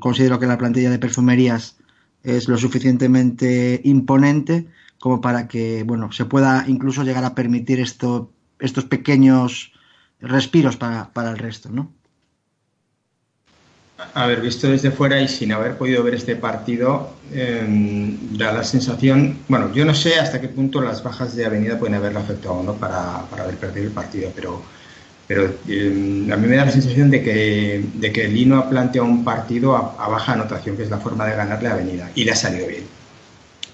Considero 0.00 0.38
que 0.38 0.46
la 0.46 0.58
plantilla 0.58 0.90
de 0.90 0.98
perfumerías 0.98 1.76
es 2.22 2.48
lo 2.48 2.58
suficientemente 2.58 3.80
imponente 3.84 4.66
como 4.98 5.20
para 5.20 5.46
que 5.48 5.84
bueno 5.84 6.10
se 6.12 6.24
pueda 6.24 6.64
incluso 6.66 7.04
llegar 7.04 7.24
a 7.24 7.34
permitir 7.34 7.80
esto, 7.80 8.32
estos 8.58 8.84
pequeños 8.84 9.72
respiros 10.20 10.76
para, 10.76 11.12
para 11.12 11.30
el 11.30 11.38
resto, 11.38 11.70
¿no? 11.70 11.92
A 14.14 14.26
ver, 14.26 14.40
visto 14.40 14.68
desde 14.68 14.92
fuera 14.92 15.20
y 15.20 15.26
sin 15.26 15.50
haber 15.52 15.76
podido 15.76 16.04
ver 16.04 16.14
este 16.14 16.36
partido, 16.36 17.14
em, 17.32 18.16
da 18.38 18.52
la 18.52 18.62
sensación, 18.62 19.38
bueno, 19.48 19.72
yo 19.72 19.84
no 19.84 19.92
sé 19.92 20.14
hasta 20.20 20.40
qué 20.40 20.46
punto 20.46 20.80
las 20.80 21.02
bajas 21.02 21.34
de 21.34 21.44
Avenida 21.44 21.78
pueden 21.78 21.96
haberlo 21.96 22.20
afectado 22.20 22.62
¿no? 22.62 22.74
para, 22.74 23.22
para 23.28 23.42
haber 23.42 23.56
perdido 23.56 23.86
el 23.86 23.92
partido, 23.92 24.30
pero, 24.36 24.62
pero 25.28 25.54
em, 25.68 26.32
a 26.32 26.36
mí 26.36 26.48
me 26.48 26.56
da 26.56 26.64
la 26.64 26.72
sensación 26.72 27.10
de 27.10 27.22
que, 27.22 27.84
de 27.94 28.12
que 28.12 28.26
Lino 28.26 28.58
ha 28.58 28.68
planteado 28.68 29.06
un 29.06 29.24
partido 29.24 29.76
a, 29.76 29.94
a, 29.98 30.08
baja 30.08 30.32
anotación, 30.32 30.76
que 30.76 30.82
es 30.82 30.90
la 30.90 30.98
forma 30.98 31.26
de 31.26 31.36
ganarle 31.36 31.68
a 31.68 31.74
Avenida, 31.74 32.10
y 32.14 32.24
le 32.24 32.32
ha 32.32 32.36
salido 32.36 32.66
bien 32.66 32.84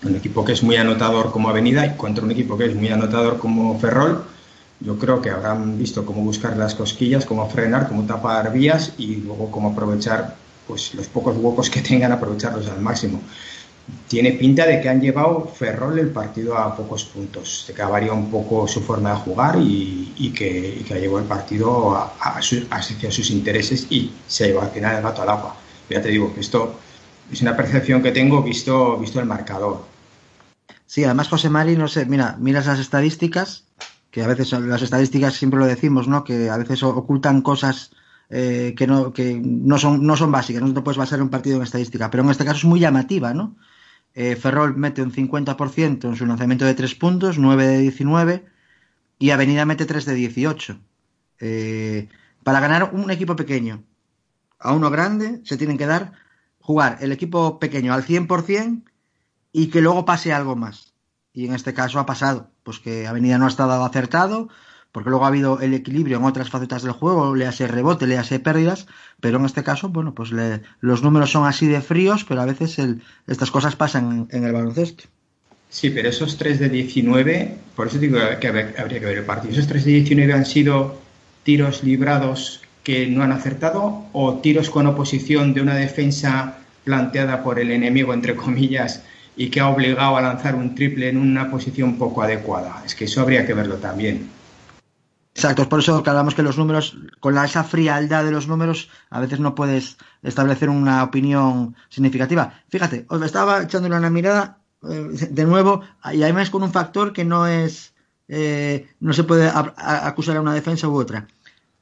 un 0.05 0.17
equipo 0.17 0.45
que 0.45 0.53
es 0.53 0.63
muy 0.63 0.77
anotador 0.77 1.31
como 1.31 1.49
Avenida 1.49 1.87
y 1.87 1.97
contra 1.97 2.25
un 2.25 2.31
equipo 2.31 2.59
que 2.59 2.67
es 2.67 2.75
muy 2.75 2.89
anotador 2.89 3.39
como 3.39 3.79
Ferrol, 3.79 4.25
yo 4.81 4.99
creo 4.99 5.23
que 5.23 5.31
habrán 5.31 5.79
visto 5.79 6.05
cómo 6.05 6.23
buscar 6.23 6.57
las 6.57 6.75
cosquillas, 6.75 7.25
cómo 7.25 7.49
frenar, 7.49 7.89
cómo 7.89 8.05
tapar 8.05 8.53
vías 8.53 8.93
y 8.99 9.17
luego 9.17 9.51
cómo 9.51 9.71
aprovechar 9.71 10.37
pues, 10.67 10.95
los 10.95 11.07
pocos 11.09 11.37
huecos 11.37 11.71
que 11.71 11.81
tengan, 11.81 12.13
aprovecharlos 12.13 12.69
al 12.69 12.81
máximo. 12.81 13.21
Tiene 14.09 14.33
pinta 14.33 14.67
de 14.67 14.81
que 14.81 14.89
han 14.89 15.01
llevado 15.01 15.47
Ferrol 15.47 15.99
el 15.99 16.11
partido 16.11 16.57
a 16.57 16.75
pocos 16.77 17.05
puntos, 17.05 17.65
de 17.69 17.75
que 17.75 17.83
varía 17.83 18.13
un 18.13 18.31
poco 18.31 18.67
su 18.67 18.81
forma 18.81 19.11
de 19.11 19.17
jugar 19.17 19.57
y, 19.61 20.33
que, 20.35 20.85
que, 20.87 20.95
ha 20.95 20.99
llevado 20.99 21.19
el 21.19 21.27
partido 21.27 21.95
a, 21.95 22.15
hacia 22.21 23.11
sus 23.11 23.31
intereses 23.31 23.87
y 23.91 24.11
se 24.27 24.45
ha 24.45 24.47
llevado 24.49 24.69
al 24.69 24.73
final 24.73 24.97
el 24.97 25.03
gato 25.03 25.23
al 25.23 25.29
agua. 25.29 25.57
Ya 25.91 26.01
te 26.01 26.09
digo, 26.09 26.33
esto 26.39 26.77
es 27.31 27.43
una 27.43 27.57
percepción 27.57 28.03
que 28.03 28.13
tengo 28.13 28.43
visto, 28.43 28.97
visto 28.99 29.21
el 29.21 29.27
marcador 29.27 29.95
Sí, 30.87 31.03
además 31.03 31.29
José 31.29 31.51
Mari, 31.51 31.77
no 31.77 31.89
sé, 31.89 32.07
mira, 32.07 32.37
miras 32.39 32.67
las 32.67 32.79
estadísticas, 32.79 33.65
que 34.11 34.23
a 34.23 34.29
veces 34.29 34.53
las 34.53 34.83
estadísticas 34.83 35.35
siempre 35.35 35.59
lo 35.59 35.67
decimos, 35.67 36.07
¿no? 36.07 36.23
Que 36.23 36.51
a 36.51 36.57
veces 36.57 36.83
ocultan 36.85 37.43
cosas 37.43 37.91
eh, 38.31 38.75
que, 38.77 38.87
no, 38.87 39.13
que 39.13 39.41
no, 39.43 39.79
son, 39.79 40.07
no 40.07 40.17
son 40.17 40.31
básicas, 40.31 40.63
no 40.63 40.73
te 40.73 40.83
puedes 40.83 40.99
basar 40.99 41.19
en 41.19 41.25
un 41.25 41.31
partido 41.31 41.57
en 41.57 41.63
estadística, 41.63 42.11
pero 42.11 42.23
en 42.23 42.31
este 42.31 42.45
caso 42.45 42.59
es 42.59 42.65
muy 42.65 42.81
llamativa, 42.81 43.35
¿no? 43.35 43.57
Eh, 44.15 44.37
Ferrol 44.37 44.77
mete 44.77 45.03
un 45.03 45.13
50% 45.13 46.09
en 46.09 46.17
su 46.17 46.27
lanzamiento 46.27 46.65
de 46.65 46.75
3 46.75 46.95
puntos, 46.95 47.39
9 47.39 47.67
de 47.67 47.79
19, 47.79 48.47
y 49.19 49.31
Avenida 49.31 49.67
mete 49.67 49.87
3 49.87 50.05
de 50.05 50.15
18. 50.15 50.81
Eh, 51.41 52.09
para 52.43 52.61
ganar 52.61 52.91
un 52.95 53.11
equipo 53.11 53.37
pequeño 53.37 53.83
a 54.59 54.73
uno 54.73 54.91
grande, 54.91 55.41
se 55.45 55.57
tienen 55.57 55.79
que 55.79 55.87
dar 55.87 56.13
jugar 56.61 56.99
el 57.01 57.13
equipo 57.13 57.59
pequeño 57.59 57.93
al 57.93 58.05
100% 58.05 58.85
y 59.53 59.67
que 59.67 59.81
luego 59.83 60.05
pase 60.05 60.33
algo 60.33 60.57
más. 60.57 60.95
Y 61.33 61.47
en 61.47 61.55
este 61.55 61.75
caso 61.75 61.99
ha 61.99 62.07
pasado, 62.07 62.51
pues 62.63 62.79
que 62.79 63.07
Avenida 63.07 63.39
no 63.39 63.47
ha 63.47 63.49
estado 63.49 63.85
acertado, 63.85 64.49
porque 64.95 65.11
luego 65.11 65.25
ha 65.25 65.29
habido 65.29 65.61
el 65.61 65.75
equilibrio 65.75 66.19
en 66.19 66.25
otras 66.25 66.51
facetas 66.51 66.85
del 66.85 66.93
juego, 66.93 67.35
le 67.35 67.49
hace 67.49 67.67
rebote, 67.67 68.07
le 68.07 68.17
hace 68.17 68.39
pérdidas, 68.39 68.87
pero 69.21 69.41
en 69.41 69.45
este 69.45 69.65
caso, 69.65 69.89
bueno, 69.89 70.15
pues 70.15 70.31
los 70.81 71.03
números 71.03 71.33
son 71.33 71.49
así 71.49 71.67
de 71.67 71.81
fríos, 71.81 72.25
pero 72.25 72.43
a 72.43 72.47
veces 72.47 72.79
estas 73.27 73.51
cosas 73.51 73.75
pasan 73.75 74.29
en, 74.31 74.45
el 74.45 74.53
baloncesto. 74.53 75.03
Sí, 75.69 75.91
pero 75.91 76.09
esos 76.09 76.39
3 76.39 76.61
de 76.61 76.69
19, 76.69 77.57
por 77.75 77.89
eso 77.89 77.99
digo 77.99 78.19
que 78.41 78.47
habría 78.47 79.01
que 79.01 79.07
ver 79.07 79.19
el 79.19 79.25
partido, 79.25 79.55
esos 79.55 79.67
3 79.67 79.85
de 79.85 79.91
19 79.91 80.33
han 80.33 80.47
sido 80.47 80.97
tiros 81.43 81.83
librados 81.83 82.61
que 82.85 83.09
no 83.09 83.25
han 83.25 83.33
acertado 83.33 84.05
o 84.13 84.35
tiros 84.35 84.71
con 84.71 84.87
oposición 84.87 85.55
de 85.55 85.61
una 85.61 85.75
defensa 85.75 86.59
planteada 86.85 87.43
por 87.43 87.59
el 87.59 87.73
enemigo, 87.73 88.15
entre 88.15 88.37
comillas, 88.37 89.03
y 89.37 89.49
que 89.49 89.59
ha 89.59 89.69
obligado 89.69 90.17
a 90.17 90.23
lanzar 90.23 90.55
un 90.55 90.77
triple 90.77 91.09
en 91.09 91.17
una 91.17 91.51
posición 91.51 91.99
poco 91.99 92.23
adecuada. 92.23 92.81
Es 92.87 92.95
que 92.95 93.07
eso 93.07 93.21
habría 93.23 93.45
que 93.45 93.55
verlo 93.55 93.79
también. 93.79 94.44
Exacto, 95.35 95.63
es 95.63 95.69
por 95.69 95.81
eso 95.81 96.01
que 96.03 96.11
hablamos 96.11 96.35
que 96.37 96.45
los 96.45 96.57
números, 96.57 96.97
con 97.19 97.35
la, 97.35 97.45
esa 97.45 97.65
frialdad 97.65 98.25
de 98.25 98.31
los 98.31 98.47
números, 98.47 98.89
a 99.11 99.19
veces 99.19 99.41
no 99.41 99.57
puedes 99.57 99.97
establecer 100.23 100.69
una 100.71 101.03
opinión 101.03 101.75
significativa. 101.89 102.63
Fíjate, 102.69 103.05
os 103.09 103.21
estaba 103.21 103.63
echándole 103.63 103.97
una 103.97 104.11
mirada 104.11 104.59
eh, 104.89 105.29
de 105.31 105.45
nuevo, 105.45 105.83
y 106.13 106.23
además 106.23 106.51
con 106.51 106.63
un 106.63 106.73
factor 106.73 107.13
que 107.13 107.25
no 107.25 107.49
es, 107.49 107.95
eh, 108.29 108.87
no 109.01 109.13
se 109.13 109.25
puede 109.25 109.51
acusar 109.53 110.37
a 110.37 110.41
una 110.41 110.55
defensa 110.55 110.89
u 110.89 110.97
otra. 110.97 111.27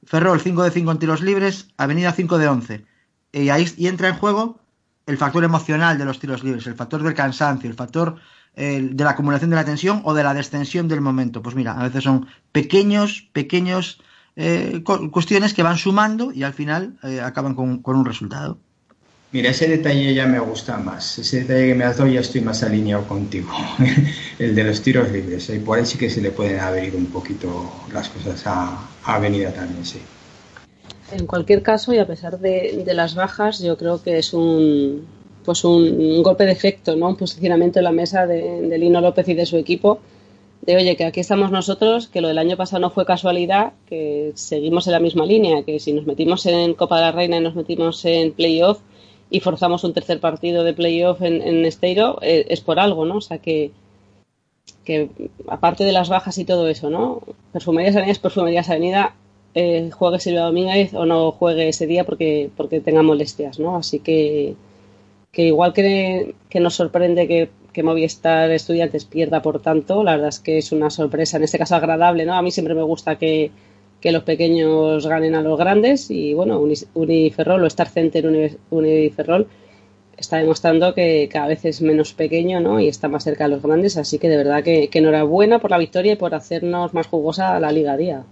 Ferrol 0.05 0.41
5 0.41 0.62
de 0.62 0.70
5 0.70 0.91
en 0.91 0.99
tiros 0.99 1.20
libres, 1.20 1.69
Avenida 1.77 2.12
5 2.12 2.39
de 2.39 2.49
11. 2.49 2.87
Y 3.33 3.51
ahí 3.51 3.70
y 3.77 3.87
entra 3.87 4.09
en 4.09 4.16
juego 4.16 4.61
el 5.07 5.19
factor 5.19 5.45
emocional 5.45 5.99
de 5.99 6.05
los 6.05 6.19
tiros 6.19 6.45
libres, 6.45 6.66
el 6.66 6.74
factor 6.74 7.03
del 7.03 7.15
cansancio, 7.15 7.69
el 7.69 7.77
factor 7.77 8.16
eh, 8.55 8.89
de 8.93 9.05
la 9.05 9.11
acumulación 9.11 9.51
de 9.51 9.57
la 9.57 9.65
tensión 9.65 10.03
o 10.05 10.15
de 10.15 10.23
la 10.23 10.35
descensión 10.35 10.89
del 10.89 11.01
momento. 11.01 11.43
Pues 11.43 11.55
mira, 11.55 11.73
a 11.73 11.85
veces 11.85 12.05
son 12.05 12.27
pequeños, 12.53 13.29
pequeños 13.33 14.01
eh, 14.37 14.83
cuestiones 15.11 15.55
que 15.55 15.62
van 15.62 15.79
sumando 15.79 16.33
y 16.33 16.43
al 16.43 16.53
final 16.53 16.99
eh, 17.03 17.20
acaban 17.20 17.55
con, 17.55 17.83
un 17.85 18.05
resultado. 18.05 18.59
Mira, 19.33 19.51
ese 19.51 19.66
detalle 19.66 20.12
ya 20.12 20.27
me 20.27 20.39
gusta 20.39 20.77
más. 20.77 21.19
Ese 21.19 21.41
detalle 21.41 21.69
que 21.69 21.74
me 21.74 21.85
has 21.85 21.97
dado 21.97 22.11
ya 22.11 22.20
estoy 22.20 22.43
más 22.43 22.62
alineado 22.62 23.09
contigo. 23.09 23.51
el 24.39 24.55
de 24.55 24.65
los 24.65 24.83
tiros 24.83 25.11
libres. 25.11 25.49
Y 25.49 25.59
por 25.59 25.79
ahí 25.79 25.87
sí 25.87 25.97
que 25.97 26.11
se 26.11 26.20
le 26.20 26.31
pueden 26.31 26.61
abrir 26.61 26.95
un 26.95 27.07
poquito 27.07 27.73
las 27.93 28.11
cosas 28.11 28.47
a, 28.47 28.89
a 29.05 29.15
Avenida 29.15 29.53
también, 29.53 29.85
sí. 29.87 30.01
En 31.12 31.26
cualquier 31.26 31.62
caso, 31.62 31.93
y 31.93 31.98
a 31.98 32.06
pesar 32.06 32.39
de, 32.39 32.84
las 32.94 33.14
bajas, 33.14 33.60
yo 33.60 33.76
creo 33.76 34.02
que 34.02 34.18
es 34.18 34.32
un, 34.32 35.06
pues 35.44 35.64
un, 35.64 36.22
golpe 36.22 36.47
de 36.47 36.52
efecto, 36.52 36.97
¿no? 36.97 37.09
Un 37.09 37.16
posicionamiento 37.16 37.80
en 37.80 37.84
la 37.84 37.93
mesa 37.93 38.26
de, 38.26 38.78
Lino 38.78 39.01
López 39.01 39.28
y 39.28 39.34
de 39.34 39.47
su 39.47 39.56
equipo. 39.59 40.01
De 40.62 40.76
oye, 40.76 40.97
que 40.97 41.05
aquí 41.05 41.20
estamos 41.20 41.51
nosotros, 41.51 42.06
que 42.06 42.20
lo 42.20 42.28
del 42.28 42.39
año 42.39 42.56
pasado 42.56 42.80
no 42.80 42.90
fue 42.90 43.05
casualidad, 43.05 43.72
que 43.86 44.32
seguimos 44.36 44.86
en 44.86 44.93
la 44.93 45.01
misma 45.01 45.26
línea, 45.26 45.64
que 45.64 45.80
si 45.80 45.93
nos 45.93 46.06
metimos 46.06 46.47
en 46.47 46.74
Copa 46.74 46.97
de 46.97 47.02
la 47.02 47.12
Reina 47.12 47.36
y 47.39 47.40
nos 47.40 47.56
metimos 47.56 48.05
en 48.05 48.32
playoff 48.32 48.80
y 49.28 49.40
forzamos 49.40 49.82
un 49.84 49.93
tercer 49.93 50.20
partido 50.20 50.62
de 50.62 50.72
playoff 50.72 51.20
en, 51.20 51.43
en 51.43 51.64
Esteiro, 51.64 52.18
eh, 52.22 52.47
es 52.48 52.60
por 52.60 52.78
algo, 52.78 53.05
¿no? 53.05 53.16
O 53.16 53.20
sea 53.20 53.39
que, 53.39 53.72
que 54.84 55.10
aparte 55.48 55.84
de 55.84 55.93
las 55.93 56.09
bajas 56.09 56.39
y 56.39 56.44
todo 56.44 56.68
eso, 56.68 56.90
¿no? 56.90 57.22
Perfumerías 57.52 57.97
Avenida 57.97 58.12
es 58.12 58.18
Perfumerías 58.20 58.70
Avenida, 58.70 59.16
eh, 59.55 59.91
juegue 59.93 60.19
Silvia 60.19 60.43
Domínguez 60.43 60.95
o 60.95 61.05
no 61.07 61.33
juegue 61.33 61.69
ese 61.69 61.87
día 61.87 62.05
porque, 62.05 62.51
porque 62.57 62.81
tenga 62.81 63.03
molestias, 63.03 63.59
¿no? 63.59 63.77
Así 63.77 64.01
que, 64.01 64.55
que 65.31 65.43
igual 65.45 65.73
que, 65.73 66.35
que 66.49 66.61
nos 66.61 66.74
sorprende 66.74 67.29
que, 67.29 67.51
que, 67.73 67.83
Movistar 67.83 68.51
Estudiantes 68.51 69.05
pierda 69.05 69.43
por 69.43 69.61
tanto, 69.61 70.05
la 70.05 70.12
verdad 70.12 70.29
es 70.29 70.41
que 70.41 70.59
es 70.59 70.73
una 70.73 70.91
sorpresa, 70.91 71.37
en 71.37 71.45
este 71.45 71.59
caso 71.59 71.77
agradable, 71.77 72.24
¿no? 72.24 72.35
A 72.35 72.43
mí 72.43 72.51
siempre 72.51 72.74
me 72.74 72.83
gusta 72.83 73.19
que, 73.19 73.51
que 74.01 74.12
los 74.12 74.24
pequeños 74.24 75.07
ganen 75.07 75.35
a 75.35 75.43
los 75.43 75.59
grandes 75.59 76.11
y 76.11 76.35
bueno, 76.35 76.61
Uniferrol 76.95 77.62
o 77.62 77.66
Star 77.66 77.89
Center 77.89 78.27
Uniferrol 78.70 79.47
está 80.16 80.39
demostrando 80.39 80.95
que 80.95 81.29
cada 81.31 81.49
vez 81.49 81.65
es 81.65 81.83
menos 81.83 82.12
pequeño 82.12 82.61
¿no? 82.61 82.81
y 82.81 82.89
está 82.89 83.09
más 83.09 83.24
cerca 83.24 83.45
de 83.45 83.51
los 83.51 83.62
grandes, 83.62 83.97
así 83.97 84.19
que 84.19 84.29
de 84.29 84.37
verdad 84.37 84.62
que, 84.62 84.89
que 84.89 84.99
enhorabuena 84.99 85.59
por 85.59 85.70
la 85.70 85.79
victoria 85.79 86.12
y 86.12 86.16
por 86.16 86.35
hacernos 86.35 86.95
más 86.95 87.07
jugosa 87.07 87.59
la 87.61 87.73
liga 87.73 87.97
día. 87.97 88.24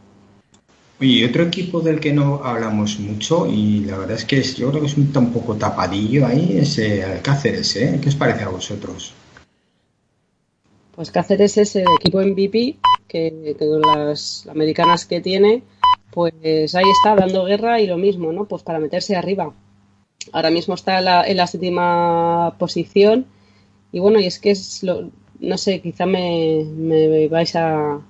Oye, 1.00 1.24
otro 1.24 1.44
equipo 1.44 1.80
del 1.80 1.98
que 1.98 2.12
no 2.12 2.44
hablamos 2.44 2.98
mucho 3.00 3.46
y 3.46 3.86
la 3.86 3.96
verdad 3.96 4.16
es 4.16 4.26
que 4.26 4.42
yo 4.42 4.68
creo 4.68 4.82
que 4.82 4.86
es 4.86 4.98
un, 4.98 5.10
un 5.16 5.32
poco 5.32 5.56
tapadillo 5.56 6.26
ahí 6.26 6.58
es 6.58 6.78
eh, 6.78 7.20
Cáceres, 7.22 7.74
¿eh? 7.76 7.98
¿Qué 8.02 8.10
os 8.10 8.16
parece 8.16 8.44
a 8.44 8.50
vosotros? 8.50 9.14
Pues 10.94 11.10
Cáceres 11.10 11.56
es 11.56 11.74
el 11.76 11.86
equipo 11.98 12.20
MVP 12.20 12.76
que, 13.08 13.56
con 13.58 13.80
las 13.80 14.46
americanas 14.50 15.06
que 15.06 15.22
tiene, 15.22 15.62
pues 16.10 16.74
ahí 16.74 16.84
está 16.98 17.16
dando 17.16 17.46
guerra 17.46 17.80
y 17.80 17.86
lo 17.86 17.96
mismo, 17.96 18.30
¿no? 18.30 18.44
Pues 18.44 18.62
para 18.62 18.78
meterse 18.78 19.16
arriba. 19.16 19.54
Ahora 20.32 20.50
mismo 20.50 20.74
está 20.74 20.98
en 20.98 21.36
la, 21.36 21.46
séptima 21.46 22.56
posición 22.58 23.24
y 23.90 24.00
bueno, 24.00 24.20
y 24.20 24.26
es 24.26 24.38
que 24.38 24.50
es 24.50 24.82
lo, 24.82 25.08
no 25.38 25.56
sé, 25.56 25.80
quizá 25.80 26.04
me 26.04 27.26
vais 27.30 27.56
a, 27.56 28.02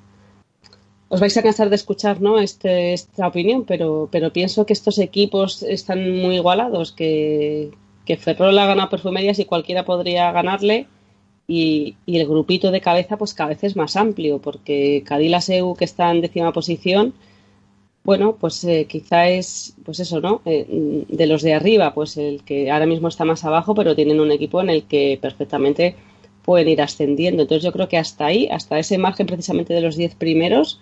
os 1.12 1.20
vais 1.20 1.36
a 1.36 1.42
cansar 1.42 1.68
de 1.70 1.74
escuchar 1.74 2.20
¿no? 2.20 2.38
este, 2.38 2.92
esta 2.92 3.26
opinión, 3.26 3.64
pero, 3.64 4.08
pero 4.12 4.32
pienso 4.32 4.64
que 4.64 4.72
estos 4.72 4.96
equipos 4.98 5.64
están 5.64 5.98
muy 6.22 6.36
igualados, 6.36 6.92
que, 6.92 7.72
que 8.06 8.16
Ferrol 8.16 8.56
ha 8.58 8.66
ganado 8.66 8.90
Perfumerias 8.90 9.40
y 9.40 9.44
cualquiera 9.44 9.84
podría 9.84 10.30
ganarle. 10.30 10.86
Y, 11.48 11.96
el 12.06 12.28
grupito 12.28 12.70
de 12.70 12.80
cabeza, 12.80 13.16
pues 13.16 13.34
cada 13.34 13.48
vez 13.48 13.64
es 13.64 13.74
más 13.74 13.96
amplio, 13.96 14.38
porque 14.38 15.02
Cadila 15.04 15.40
Seu, 15.40 15.74
que 15.74 15.84
está 15.84 16.08
en 16.12 16.20
décima 16.20 16.52
posición, 16.52 17.12
bueno, 18.04 18.36
pues 18.36 18.62
eh, 18.62 18.86
quizá 18.88 19.28
es, 19.28 19.74
pues 19.84 19.98
eso, 19.98 20.20
¿no? 20.20 20.42
Eh, 20.44 21.04
de 21.08 21.26
los 21.26 21.42
de 21.42 21.54
arriba, 21.54 21.92
pues 21.92 22.16
el 22.16 22.44
que 22.44 22.70
ahora 22.70 22.86
mismo 22.86 23.08
está 23.08 23.24
más 23.24 23.44
abajo, 23.44 23.74
pero 23.74 23.96
tienen 23.96 24.20
un 24.20 24.30
equipo 24.30 24.60
en 24.60 24.70
el 24.70 24.84
que 24.84 25.18
perfectamente 25.20 25.96
pueden 26.44 26.68
ir 26.68 26.80
ascendiendo. 26.82 27.42
Entonces 27.42 27.64
yo 27.64 27.72
creo 27.72 27.88
que 27.88 27.98
hasta 27.98 28.26
ahí, 28.26 28.48
hasta 28.48 28.78
ese 28.78 28.96
margen 28.96 29.26
precisamente 29.26 29.74
de 29.74 29.80
los 29.80 29.96
10 29.96 30.14
primeros, 30.14 30.80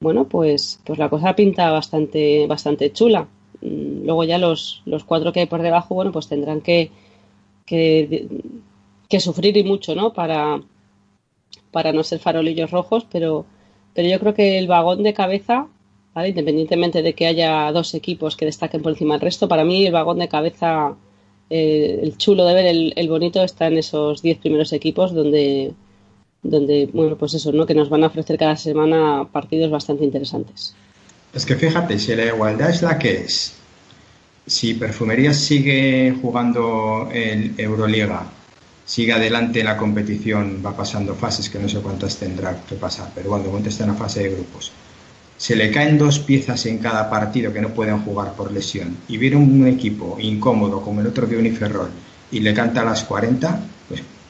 bueno, 0.00 0.28
pues, 0.28 0.80
pues 0.84 0.98
la 0.98 1.08
cosa 1.08 1.36
pinta 1.36 1.70
bastante, 1.70 2.46
bastante 2.46 2.92
chula. 2.92 3.28
Mm, 3.62 4.04
luego 4.06 4.24
ya 4.24 4.38
los, 4.38 4.82
los 4.86 5.04
cuatro 5.04 5.32
que 5.32 5.40
hay 5.40 5.46
por 5.46 5.62
debajo, 5.62 5.94
bueno, 5.94 6.12
pues 6.12 6.28
tendrán 6.28 6.60
que, 6.60 6.90
que, 7.64 8.28
que 9.08 9.20
sufrir 9.20 9.56
y 9.56 9.64
mucho, 9.64 9.94
¿no? 9.94 10.12
Para, 10.12 10.60
para 11.70 11.92
no 11.92 12.02
ser 12.04 12.18
farolillos 12.20 12.70
rojos, 12.70 13.06
pero, 13.10 13.46
pero 13.94 14.08
yo 14.08 14.20
creo 14.20 14.34
que 14.34 14.58
el 14.58 14.68
vagón 14.68 15.02
de 15.02 15.14
cabeza 15.14 15.68
Independientemente 16.24 17.02
de 17.02 17.14
que 17.14 17.26
haya 17.26 17.70
dos 17.72 17.92
equipos 17.94 18.36
que 18.36 18.46
destaquen 18.46 18.80
por 18.80 18.92
encima 18.92 19.14
del 19.14 19.20
resto, 19.20 19.48
para 19.48 19.64
mí 19.64 19.84
el 19.84 19.92
vagón 19.92 20.18
de 20.18 20.28
cabeza, 20.28 20.96
eh, 21.50 22.00
el 22.02 22.16
chulo 22.16 22.46
de 22.46 22.54
ver, 22.54 22.66
el, 22.96 23.08
bonito, 23.08 23.42
está 23.42 23.66
en 23.66 23.76
esos 23.76 24.22
diez 24.22 24.38
primeros 24.38 24.72
equipos 24.72 25.12
donde, 25.12 25.74
donde, 26.50 26.88
bueno, 26.92 27.16
pues 27.16 27.34
eso, 27.34 27.52
¿no? 27.52 27.66
Que 27.66 27.74
nos 27.74 27.88
van 27.88 28.04
a 28.04 28.08
ofrecer 28.08 28.38
cada 28.38 28.56
semana 28.56 29.26
partidos 29.30 29.70
bastante 29.70 30.04
interesantes. 30.04 30.74
Es 31.32 31.44
que 31.44 31.56
fíjate, 31.56 31.98
si 31.98 32.14
la 32.14 32.26
igualdad 32.26 32.70
es 32.70 32.82
la 32.82 32.98
que 32.98 33.24
es, 33.24 33.54
si 34.46 34.74
Perfumería 34.74 35.34
sigue 35.34 36.16
jugando 36.20 37.08
en 37.12 37.54
Euroliga, 37.58 38.26
sigue 38.84 39.12
adelante 39.12 39.60
en 39.60 39.66
la 39.66 39.76
competición, 39.76 40.62
va 40.64 40.76
pasando 40.76 41.14
fases 41.14 41.50
que 41.50 41.58
no 41.58 41.68
sé 41.68 41.80
cuántas 41.80 42.16
tendrá 42.16 42.64
que 42.64 42.76
pasar, 42.76 43.10
pero 43.14 43.30
momento 43.30 43.68
está 43.68 43.84
en 43.84 43.90
la 43.90 43.96
fase 43.96 44.22
de 44.22 44.30
grupos 44.30 44.72
se 45.38 45.54
le 45.54 45.70
caen 45.70 45.98
dos 45.98 46.18
piezas 46.18 46.64
en 46.66 46.78
cada 46.78 47.10
partido 47.10 47.52
que 47.52 47.60
no 47.60 47.70
pueden 47.70 48.00
jugar 48.00 48.32
por 48.32 48.52
lesión 48.52 48.96
y 49.08 49.18
viene 49.18 49.36
un 49.36 49.66
equipo 49.66 50.16
incómodo 50.18 50.80
como 50.80 51.00
el 51.00 51.06
otro 51.06 51.26
de 51.26 51.36
Uniferrol 51.36 51.90
y 52.30 52.40
le 52.40 52.54
canta 52.54 52.80
a 52.80 52.84
las 52.84 53.04
40, 53.04 53.48
pues 53.50 53.75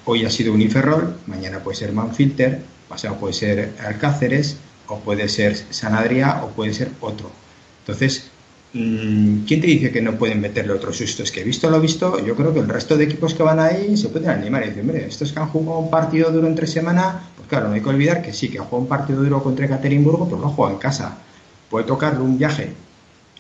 hoy 0.07 0.25
ha 0.25 0.31
sido 0.31 0.55
Uniferrol, 0.55 1.17
mañana 1.27 1.59
puede 1.59 1.77
ser 1.77 1.93
Manfilter, 1.93 2.63
pasado 2.89 3.17
puede 3.17 3.35
ser 3.35 3.75
Alcáceres 3.85 4.57
o 4.87 5.01
puede 5.01 5.29
ser 5.29 5.57
Sanadria 5.71 6.43
o 6.45 6.49
puede 6.51 6.73
ser 6.73 6.91
otro. 7.01 7.31
Entonces, 7.81 8.31
mm, 8.73 9.45
¿quién 9.47 9.61
te 9.61 9.67
dice 9.67 9.91
que 9.91 10.01
no 10.01 10.17
pueden 10.17 10.41
meterle 10.41 10.73
otro 10.73 10.93
susto? 10.93 11.25
Es 11.25 11.33
que 11.33 11.43
visto 11.43 11.69
lo 11.69 11.81
visto, 11.81 12.25
yo 12.25 12.37
creo 12.37 12.55
que 12.55 12.61
el 12.61 12.69
resto 12.69 12.97
de 12.97 13.05
equipos 13.05 13.35
que 13.35 13.43
van 13.43 13.59
ahí 13.59 13.97
se 13.97 14.09
pueden 14.09 14.31
animar 14.31 14.63
y 14.63 14.69
decir, 14.69 14.83
hombre, 14.83 15.07
estos 15.07 15.33
que 15.33 15.41
han 15.41 15.49
jugado 15.49 15.81
un 15.81 15.91
partido 15.91 16.31
duro 16.31 16.47
entre 16.47 16.69
semana, 16.69 17.29
claro, 17.49 17.69
no 17.69 17.75
hay 17.75 17.81
que 17.81 17.89
olvidar 17.89 18.23
que 18.23 18.33
sí, 18.33 18.49
que 18.49 18.59
ha 18.59 18.63
jugado 18.63 18.83
un 18.83 18.89
partido 18.89 19.23
duro 19.23 19.43
contra 19.43 19.67
Ekaterimburgo, 19.67 20.27
pero 20.29 20.41
no 20.41 20.51
juega 20.51 20.73
en 20.73 20.79
casa. 20.79 21.19
Puede 21.69 21.85
tocarle 21.85 22.21
un 22.21 22.39
viaje 22.39 22.71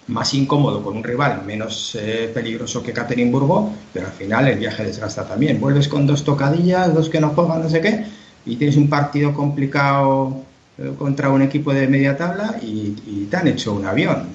más 0.08 0.34
incómodo 0.34 0.82
con 0.82 0.96
un 0.96 1.04
rival 1.04 1.42
menos 1.44 1.96
eh, 2.00 2.30
peligroso 2.32 2.82
que 2.82 2.92
Ekaterimburgo, 2.92 3.72
pero 3.92 4.06
al 4.06 4.12
final 4.12 4.48
el 4.48 4.58
viaje 4.58 4.84
desgasta 4.84 5.26
también. 5.26 5.60
Vuelves 5.60 5.88
con 5.88 6.06
dos 6.06 6.24
tocadillas, 6.24 6.94
dos 6.94 7.08
que 7.08 7.20
no 7.20 7.30
juegan, 7.30 7.62
no 7.62 7.68
sé 7.68 7.80
qué, 7.80 8.04
y 8.44 8.56
tienes 8.56 8.76
un 8.76 8.88
partido 8.88 9.34
complicado 9.34 10.44
eh, 10.78 10.92
contra 10.98 11.30
un 11.30 11.42
equipo 11.42 11.72
de 11.72 11.88
media 11.88 12.16
tabla 12.16 12.56
y, 12.62 12.94
y, 13.06 13.26
te 13.30 13.36
han 13.36 13.48
hecho 13.48 13.72
un 13.74 13.86
avión. 13.86 14.28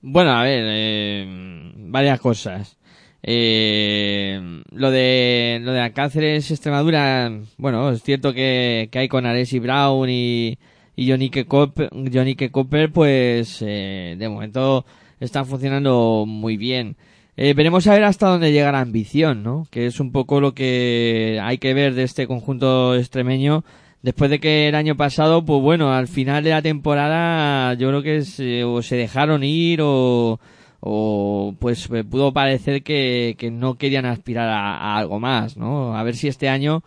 Bueno, 0.00 0.32
a 0.32 0.42
ver, 0.42 0.64
eh, 0.66 1.72
varias 1.76 2.20
cosas. 2.20 2.76
Eh, 3.22 4.62
lo 4.72 4.90
de 4.90 5.58
lo 5.62 5.72
de 5.72 5.80
Alcáceres 5.80 6.50
Extremadura, 6.50 7.32
bueno, 7.56 7.90
es 7.90 8.02
cierto 8.02 8.34
que, 8.34 8.88
que 8.92 8.98
hay 8.98 9.08
con 9.08 9.24
Aresi 9.24 9.58
Brown 9.60 10.10
y, 10.10 10.58
y 10.96 11.10
Johnny 11.10 11.30
Copper, 11.30 11.90
Johnny 12.12 12.36
Copper, 12.36 12.92
pues 12.92 13.58
eh, 13.62 14.16
de 14.18 14.28
momento 14.28 14.84
están 15.20 15.46
funcionando 15.46 16.24
muy 16.26 16.56
bien. 16.56 16.96
Eh, 17.36 17.52
veremos 17.54 17.86
a 17.86 17.94
ver 17.94 18.04
hasta 18.04 18.28
dónde 18.28 18.52
llega 18.52 18.70
la 18.70 18.80
ambición, 18.80 19.42
¿no? 19.42 19.66
Que 19.70 19.86
es 19.86 19.98
un 19.98 20.12
poco 20.12 20.40
lo 20.40 20.54
que 20.54 21.40
hay 21.42 21.58
que 21.58 21.74
ver 21.74 21.94
de 21.94 22.04
este 22.04 22.26
conjunto 22.28 22.94
extremeño. 22.94 23.64
Después 24.02 24.30
de 24.30 24.38
que 24.38 24.68
el 24.68 24.74
año 24.74 24.96
pasado, 24.96 25.44
pues 25.44 25.60
bueno, 25.62 25.92
al 25.92 26.08
final 26.08 26.44
de 26.44 26.50
la 26.50 26.62
temporada 26.62 27.74
yo 27.74 27.88
creo 27.88 28.02
que 28.02 28.22
se, 28.22 28.62
o 28.62 28.82
se 28.82 28.96
dejaron 28.96 29.42
ir 29.42 29.80
o, 29.82 30.38
o 30.80 31.54
pues 31.58 31.88
pudo 32.10 32.32
parecer 32.32 32.82
que, 32.82 33.34
que 33.38 33.50
no 33.50 33.76
querían 33.76 34.04
aspirar 34.04 34.48
a, 34.50 34.96
algo 34.96 35.18
más, 35.18 35.56
¿no? 35.56 35.96
A 35.96 36.02
ver 36.02 36.14
si 36.16 36.28
este 36.28 36.48
año 36.48 36.82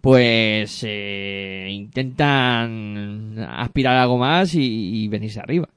pues 0.00 0.80
eh, 0.82 1.68
intentan 1.70 3.38
aspirar 3.38 3.96
algo 3.96 4.18
más 4.18 4.54
y, 4.54 5.08
venirse 5.08 5.40
arriba. 5.40 5.68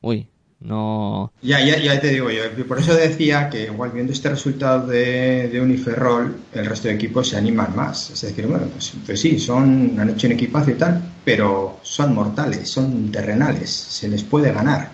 Uy, 0.00 0.26
no. 0.60 1.32
Ya, 1.42 1.64
ya, 1.64 1.78
ya 1.78 2.00
te 2.00 2.08
digo 2.08 2.30
yo. 2.30 2.42
Por 2.66 2.78
eso 2.78 2.94
decía 2.94 3.48
que, 3.48 3.64
igual 3.64 3.90
viendo 3.92 4.12
este 4.12 4.30
resultado 4.30 4.86
de, 4.86 5.48
de 5.48 5.60
Uniferrol, 5.60 6.36
el 6.52 6.66
resto 6.66 6.88
de 6.88 6.94
equipos 6.94 7.28
se 7.28 7.36
animan 7.36 7.74
más. 7.74 8.10
Es 8.10 8.22
decir, 8.22 8.46
bueno, 8.46 8.66
pues, 8.66 8.92
pues, 9.04 9.20
sí, 9.20 9.38
son, 9.38 9.98
han 9.98 10.10
hecho 10.10 10.26
un 10.26 10.34
equipazo 10.34 10.70
y 10.70 10.74
tal, 10.74 11.02
pero 11.24 11.78
son 11.82 12.14
mortales, 12.14 12.68
son 12.68 13.10
terrenales, 13.10 13.70
se 13.70 14.08
les 14.08 14.22
puede 14.22 14.52
ganar. 14.52 14.90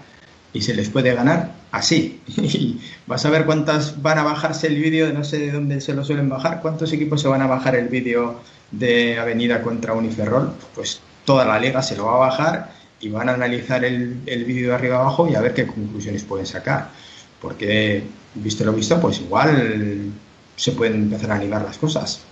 Y 0.53 0.63
se 0.63 0.75
les 0.75 0.89
puede 0.89 1.15
ganar 1.15 1.58
así. 1.71 2.21
Y 2.37 2.81
vas 3.07 3.25
a 3.25 3.31
ver 3.31 3.45
cuántas 3.45 4.01
van 4.03 4.19
a 4.19 4.23
bajarse 4.23 4.69
el 4.69 4.77
vídeo, 4.77 5.13
no 5.13 5.25
sé 5.25 5.39
de 5.39 5.53
dónde 5.53 5.81
se 5.81 5.95
lo 5.95 6.05
suelen 6.05 6.29
bajar, 6.29 6.61
cuántos 6.61 6.93
equipos 6.93 7.21
se 7.21 7.29
van 7.29 7.43
a 7.43 7.47
bajar 7.47 7.77
el 7.77 7.89
vídeo 7.89 8.41
de 8.71 9.19
Avenida 9.19 9.63
contra 9.63 9.95
Uniferrol. 9.95 10.53
Pues 10.75 11.01
toda 11.25 11.45
la 11.45 11.59
liga 11.59 11.83
se 11.83 11.97
lo 11.97 12.07
va 12.07 12.15
a 12.15 12.29
bajar 12.29 12.73
y 13.01 13.09
van 13.11 13.29
a 13.29 13.35
analizar 13.35 13.85
el, 13.85 14.15
vídeo 14.25 14.71
de 14.71 14.75
arriba 14.75 14.97
abajo 14.97 15.29
y 15.29 15.35
a 15.35 15.41
ver 15.41 15.55
qué 15.55 15.67
conclusiones 15.67 16.25
pueden 16.25 16.47
sacar. 16.47 16.91
Porque, 17.41 18.05
visto 18.35 18.65
lo 18.65 18.73
visto, 18.73 19.01
pues 19.01 19.21
igual 19.21 20.13
se 20.57 20.73
pueden 20.73 21.03
empezar 21.05 21.31
a 21.33 21.37
animar 21.37 21.63
las 21.63 21.79
cosas. 21.79 22.23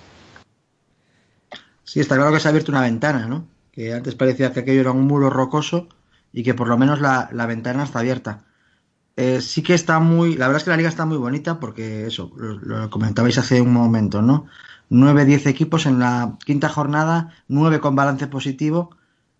Sí, 1.84 2.00
está 2.00 2.16
claro 2.16 2.32
que 2.32 2.40
se 2.40 2.48
ha 2.48 2.50
abierto 2.50 2.72
una 2.72 2.82
ventana, 2.82 3.26
¿no? 3.28 3.46
Que 3.70 3.92
antes 3.92 4.14
parecía 4.14 4.52
que 4.52 4.60
aquello 4.60 4.80
era 4.80 4.90
un 4.90 5.06
muro 5.06 5.30
rocoso 5.30 5.88
y 6.32 6.42
que 6.42 6.54
por 6.54 6.66
lo 6.66 6.76
menos 6.76 7.00
la 7.00 7.46
ventana 7.46 7.84
está 7.84 8.00
abierta. 8.00 8.45
Eh, 9.16 9.40
sí 9.40 9.62
que 9.62 9.74
está 9.74 9.98
muy. 9.98 10.36
La 10.36 10.46
verdad 10.46 10.58
es 10.58 10.64
que 10.64 10.70
la 10.70 10.76
liga 10.76 10.88
está 10.88 11.06
muy 11.06 11.16
bonita 11.16 11.58
porque 11.58 12.06
eso, 12.06 12.32
lo, 12.36 12.90
comentabais 12.90 13.38
hace 13.38 13.60
un 13.60 13.72
momento, 13.72 14.22
¿no? 14.22 14.46
9-10 14.90 15.46
equipos 15.46 15.86
en 15.86 15.98
la 15.98 16.36
quinta 16.44 16.68
jornada, 16.68 17.32
9 17.48 17.80
con 17.80 17.96
balance 17.96 18.26
positivo 18.28 18.90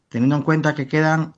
teniendo 0.08 0.36
en 0.36 0.42
cuenta 0.42 0.74
que 0.74 0.88
quedan 0.88 1.34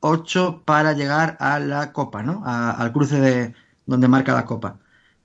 ocho 0.00 0.62
para 0.64 0.92
llegar 0.92 1.36
a 1.38 1.60
la 1.60 1.92
copa, 1.92 2.22
¿no? 2.24 2.42
al 2.44 2.92
cruce 2.92 3.20
de 3.20 3.54
donde 3.86 4.08
marca 4.08 4.34
la 4.34 4.44
copa. 4.44 4.80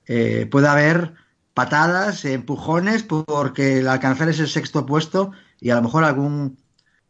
Eh, 0.06 0.46
puede 0.48 0.68
haber 0.68 1.14
patadas, 1.54 2.24
empujones, 2.24 3.02
porque 3.02 3.80
el 3.80 3.88
alcanzar 3.88 4.28
es 4.28 4.38
el 4.38 4.46
sexto 4.46 4.86
puesto 4.86 5.32
y 5.60 5.70
a 5.70 5.74
lo 5.74 5.82
mejor 5.82 6.04
algún 6.04 6.56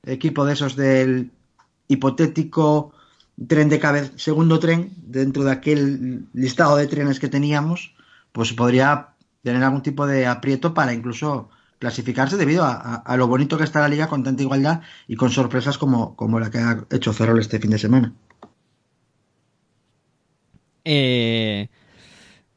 equipo 0.05 0.47
de 0.47 0.55
esos 0.55 0.75
del 0.75 1.33
hipotético 1.87 2.94
tren 3.49 3.69
de 3.69 3.79
cabeza, 3.79 4.13
segundo 4.17 4.59
tren, 4.59 4.93
dentro 4.97 5.45
de 5.45 5.53
aquel 5.53 6.27
listado 6.33 6.77
de 6.77 6.87
trenes 6.87 7.21
que 7.21 7.29
teníamos, 7.29 7.95
pues 8.33 8.53
podría 8.53 9.09
tener 9.43 9.63
algún 9.63 9.83
tipo 9.83 10.07
de 10.07 10.27
aprieto 10.27 10.75
para 10.75 10.95
incluso 10.95 11.51
clasificarse 11.79 12.37
debido 12.37 12.65
a, 12.65 13.17
lo 13.17 13.27
bonito 13.29 13.59
que 13.59 13.65
está 13.65 13.81
la 13.81 13.89
liga 13.89 14.09
con 14.09 14.23
tanta 14.23 14.43
igualdad 14.43 14.81
y 15.07 15.17
con 15.17 15.31
sorpresas 15.31 15.77
como, 15.77 16.17
como 16.17 16.41
la 16.41 16.51
que 16.51 16.59
ha 16.59 16.85
hecho 16.91 17.13
Ferrol 17.13 17.41
este 17.41 17.59
fin 17.59 17.71
de 17.71 17.79
semana. 17.79 18.15
Eh, 20.85 21.69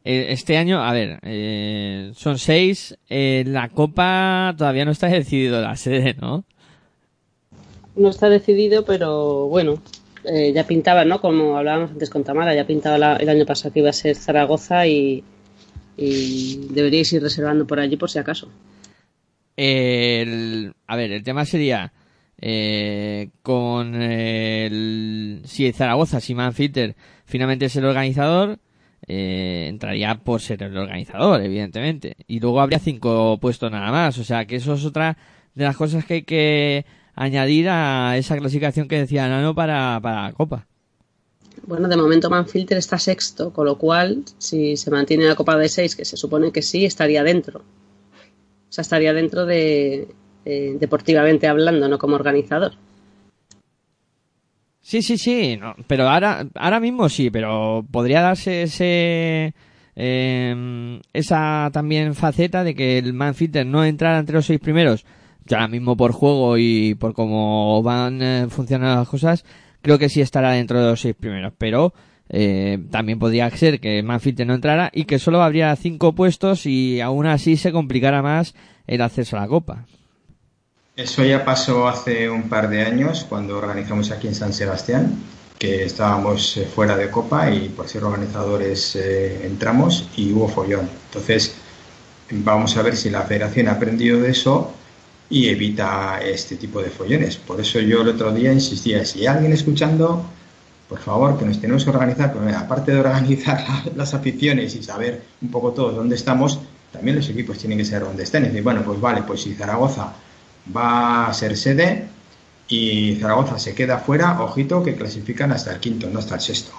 eh, 0.03 0.25
este 0.29 0.57
año, 0.57 0.81
a 0.81 0.93
ver, 0.93 1.19
eh, 1.23 2.11
son 2.15 2.37
seis. 2.37 2.97
la 3.09 3.69
Copa 3.69 4.53
todavía 4.57 4.85
no 4.85 4.91
está 4.91 5.07
decidido 5.07 5.61
la 5.61 5.75
sede, 5.75 6.15
¿no? 6.21 6.45
No 7.95 8.09
está 8.09 8.29
decidido, 8.29 8.85
pero 8.85 9.47
bueno, 9.47 9.81
ya 10.53 10.65
pintaba, 10.65 11.05
¿no? 11.05 11.21
Como 11.21 11.57
hablábamos 11.57 11.91
antes 11.91 12.09
con 12.09 12.23
Tamara, 12.23 12.53
ya 12.55 12.67
pintaba 12.67 13.15
el 13.15 13.29
año 13.29 13.45
pasado 13.45 13.73
que 13.73 13.79
iba 13.79 13.89
a 13.89 13.93
ser 13.93 14.15
Zaragoza 14.15 14.85
y, 14.87 15.23
y 15.97 16.67
deberíais 16.69 17.11
ir 17.13 17.21
reservando 17.21 17.65
por 17.65 17.79
allí 17.79 17.97
por 17.97 18.09
si 18.09 18.19
acaso. 18.19 18.49
El, 19.55 20.73
a 20.85 20.95
ver, 20.95 21.11
el 21.11 21.23
tema 21.23 21.43
sería 21.45 21.91
eh, 22.39 23.29
con 23.41 23.95
el, 23.95 25.41
si 25.45 25.71
Zaragoza, 25.71 26.19
si 26.19 26.35
Manfilter 26.35 26.95
finalmente 27.25 27.65
es 27.65 27.75
el 27.75 27.85
organizador, 27.85 28.59
eh, 29.07 29.65
entraría 29.67 30.15
por 30.15 30.41
ser 30.41 30.61
el 30.63 30.77
organizador, 30.77 31.41
evidentemente. 31.41 32.17
Y 32.27 32.39
luego 32.39 32.61
habría 32.61 32.79
cinco 32.79 33.37
puestos 33.41 33.71
nada 33.71 33.91
más. 33.91 34.17
O 34.19 34.23
sea 34.23 34.45
que 34.45 34.57
eso 34.57 34.75
es 34.75 34.85
otra 34.85 35.17
de 35.55 35.63
las 35.63 35.75
cosas 35.75 36.05
que 36.05 36.13
hay 36.15 36.23
que 36.23 36.85
añadir 37.17 37.67
a 37.69 38.15
esa 38.15 38.37
clasificación 38.37 38.87
que 38.87 38.99
decía 38.99 39.27
Nano 39.27 39.53
para, 39.53 39.99
para 40.01 40.23
la 40.23 40.33
Copa. 40.33 40.67
Bueno, 41.65 41.87
de 41.87 41.97
momento 41.97 42.29
Manfilter 42.29 42.77
está 42.77 42.99
sexto, 42.99 43.51
con 43.51 43.65
lo 43.65 43.77
cual, 43.77 44.23
si 44.37 44.77
se 44.77 44.91
mantiene 44.91 45.25
la 45.25 45.35
Copa 45.35 45.57
de 45.57 45.67
seis, 45.67 45.95
que 45.95 46.05
se 46.05 46.15
supone 46.15 46.51
que 46.51 46.61
sí, 46.61 46.85
estaría 46.85 47.23
dentro. 47.23 47.59
O 47.59 48.71
sea, 48.71 48.83
estaría 48.83 49.13
dentro 49.13 49.45
de 49.45 50.07
eh, 50.45 50.77
deportivamente 50.79 51.47
hablando, 51.47 51.89
no 51.89 51.97
como 51.97 52.15
organizador. 52.15 52.73
Sí, 54.81 55.01
sí, 55.01 55.17
sí, 55.17 55.59
pero 55.87 56.07
ahora, 56.07 56.47
ahora 56.55 56.79
mismo 56.79 57.09
sí, 57.09 57.29
pero 57.29 57.85
podría 57.91 58.21
darse 58.21 58.61
ese, 58.61 59.53
eh, 59.95 61.01
esa 61.11 61.69
también 61.73 62.15
faceta 62.15 62.63
de 62.63 62.75
que 62.75 62.99
el 62.99 63.13
Manfitter 63.13 63.65
no 63.65 63.83
entrara 63.83 64.19
entre 64.19 64.35
los 64.35 64.45
seis 64.45 64.61
primeros, 64.61 65.05
ya 65.47 65.57
ahora 65.57 65.67
mismo 65.67 65.97
por 65.97 66.11
juego 66.11 66.57
y 66.57 66.95
por 66.95 67.13
cómo 67.13 67.81
van 67.81 68.21
eh, 68.21 68.47
funcionando 68.49 68.99
las 68.99 69.07
cosas, 69.07 69.45
creo 69.81 69.97
que 69.97 70.09
sí 70.09 70.21
estará 70.21 70.51
dentro 70.51 70.79
de 70.79 70.91
los 70.91 71.01
seis 71.01 71.15
primeros, 71.15 71.53
pero 71.57 71.93
eh, 72.29 72.77
también 72.91 73.19
podría 73.19 73.49
ser 73.49 73.79
que 73.79 74.03
Manfitter 74.03 74.45
no 74.45 74.53
entrara 74.53 74.91
y 74.93 75.05
que 75.05 75.19
solo 75.19 75.41
habría 75.41 75.75
cinco 75.75 76.13
puestos 76.13 76.65
y 76.65 77.01
aún 77.01 77.25
así 77.25 77.57
se 77.57 77.71
complicara 77.71 78.21
más 78.21 78.53
el 78.85 79.01
acceso 79.01 79.37
a 79.37 79.41
la 79.41 79.47
Copa. 79.47 79.85
Eso 80.95 81.23
ya 81.23 81.45
pasó 81.45 81.87
hace 81.87 82.29
un 82.29 82.49
par 82.49 82.69
de 82.69 82.81
años 82.81 83.25
cuando 83.29 83.57
organizamos 83.57 84.11
aquí 84.11 84.27
en 84.27 84.35
San 84.35 84.51
Sebastián, 84.51 85.15
que 85.57 85.85
estábamos 85.85 86.57
eh, 86.57 86.65
fuera 86.65 86.97
de 86.97 87.09
Copa 87.09 87.51
y 87.51 87.69
por 87.69 87.87
ser 87.87 88.03
organizadores 88.03 88.95
entramos 88.95 90.09
y 90.17 90.33
hubo 90.33 90.47
follón. 90.47 90.89
Entonces, 91.05 91.55
vamos 92.31 92.75
a 92.77 92.81
ver 92.81 92.95
si 92.95 93.09
la 93.09 93.21
federación 93.21 93.67
ha 93.67 93.73
aprendido 93.73 94.19
de 94.19 94.31
eso 94.31 94.73
y 95.29 95.47
evita 95.49 96.19
este 96.21 96.55
tipo 96.55 96.81
de 96.81 96.89
follones. 96.89 97.37
Por 97.37 97.59
eso 97.59 97.79
yo 97.79 98.01
el 98.01 98.09
otro 98.09 98.31
día 98.33 98.53
insistía, 98.53 99.03
si 99.05 99.19
hay 99.21 99.27
alguien 99.27 99.53
escuchando, 99.53 100.25
por 100.87 100.99
favor, 100.99 101.37
que 101.37 101.45
nos 101.45 101.59
tenemos 101.59 101.83
que 101.83 101.89
organizar, 101.89 102.33
pero 102.33 102.57
aparte 102.57 102.93
de 102.93 102.99
organizar 102.99 103.65
las 103.95 104.13
aficiones 104.13 104.75
y 104.75 104.83
saber 104.83 105.21
un 105.41 105.49
poco 105.49 105.71
todos 105.71 105.95
dónde 105.95 106.15
estamos, 106.15 106.59
también 106.91 107.17
los 107.17 107.29
equipos 107.29 107.57
tienen 107.57 107.77
que 107.77 107.85
saber 107.85 108.07
dónde 108.07 108.23
están. 108.23 108.43
Y 108.43 108.47
decir, 108.47 108.63
bueno, 108.63 108.81
pues 108.83 108.99
vale, 109.01 109.23
pues 109.23 109.41
si 109.41 109.53
Zaragoza 109.53 110.13
va 110.75 111.27
a 111.27 111.33
ser 111.33 111.57
sede 111.57 112.05
y 112.69 113.15
Zaragoza 113.15 113.59
se 113.59 113.73
queda 113.75 113.99
fuera, 113.99 114.41
ojito 114.41 114.83
que 114.83 114.95
clasifican 114.95 115.51
hasta 115.51 115.73
el 115.73 115.79
quinto, 115.79 116.09
no 116.09 116.19
hasta 116.19 116.35
el 116.35 116.41
sexto. 116.41 116.71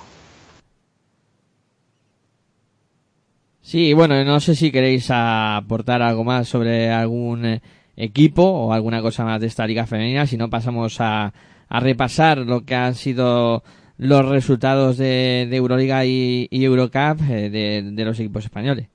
Sí, 3.61 3.93
bueno, 3.93 4.25
no 4.25 4.41
sé 4.41 4.55
si 4.55 4.73
queréis 4.73 5.11
aportar 5.11 6.01
algo 6.01 6.25
más 6.25 6.49
sobre 6.49 6.91
algún 6.91 7.45
eh, 7.45 7.62
equipo 7.99 8.43
o 8.43 8.73
alguna 8.73 9.03
cosa 9.03 9.25
más 9.25 9.41
de 9.41 9.49
esta 9.49 9.66
liga 9.66 9.87
femenina, 9.87 10.27
si 10.27 10.37
no 10.37 10.49
pasamos 10.49 10.97
a, 11.01 11.33
repasar 11.69 12.39
lo 12.39 12.65
que 12.65 12.75
han 12.75 12.95
sido 12.95 13.62
los 13.99 14.25
resultados 14.25 14.97
de, 14.97 15.49
Euroliga 15.53 16.07
y, 16.07 16.49
Eurocup 16.51 17.20
eh, 17.29 17.83
de 17.85 18.05
los 18.05 18.19
equipos 18.19 18.45
españoles. 18.45 18.89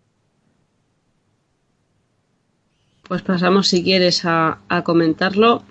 Pues 3.07 3.21
pasamos, 3.21 3.67
si 3.67 3.83
quieres, 3.83 4.21
a, 4.23 4.57
comentarlo. 4.83 5.61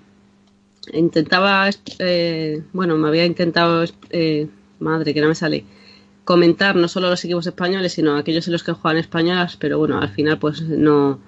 Intentaba, 0.93 1.69
eh, 1.99 2.63
bueno, 2.73 2.95
me 2.95 3.07
había 3.07 3.25
intentado, 3.25 3.83
eh, 4.11 4.47
madre, 4.79 5.13
que 5.13 5.21
no 5.21 5.29
me 5.29 5.35
sale, 5.35 5.65
comentar 6.23 6.75
no 6.75 6.87
solo 6.87 7.09
los 7.09 7.25
equipos 7.25 7.47
españoles, 7.47 7.93
sino 7.93 8.15
aquellos 8.15 8.47
en 8.47 8.53
los 8.53 8.63
que 8.63 8.73
juegan 8.73 8.99
españolas, 8.99 9.57
pero 9.57 9.79
bueno, 9.79 9.99
al 9.99 10.09
final 10.09 10.37
pues 10.39 10.61
no, 10.61 11.19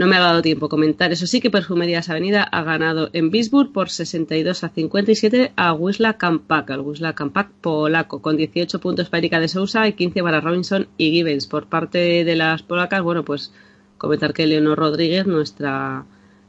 no 0.00 0.06
me 0.06 0.16
ha 0.16 0.20
dado 0.20 0.40
tiempo 0.40 0.70
comentar. 0.70 1.12
Eso 1.12 1.26
sí 1.26 1.42
que 1.42 1.50
Perfumerías 1.50 2.08
Avenida 2.08 2.42
ha 2.42 2.62
ganado 2.62 3.10
en 3.12 3.30
Bisburg 3.30 3.70
por 3.70 3.90
62 3.90 4.64
a 4.64 4.70
57 4.70 5.52
a 5.56 5.74
Wisla 5.74 6.16
Kampak, 6.16 6.70
al 6.70 6.80
Wisla 6.80 7.14
Kampak 7.14 7.50
polaco, 7.60 8.22
con 8.22 8.38
18 8.38 8.80
puntos 8.80 9.10
para 9.10 9.18
Erika 9.18 9.40
de 9.40 9.48
Sousa 9.48 9.86
y 9.86 9.92
15 9.92 10.22
para 10.22 10.40
Robinson 10.40 10.88
y 10.96 11.10
Gibbons. 11.10 11.46
Por 11.46 11.66
parte 11.66 12.24
de 12.24 12.34
las 12.34 12.62
polacas, 12.62 13.02
bueno, 13.02 13.26
pues 13.26 13.52
comentar 13.98 14.32
que 14.32 14.46
Leonor 14.46 14.78
Rodríguez, 14.78 15.26
nuestra, 15.26 16.06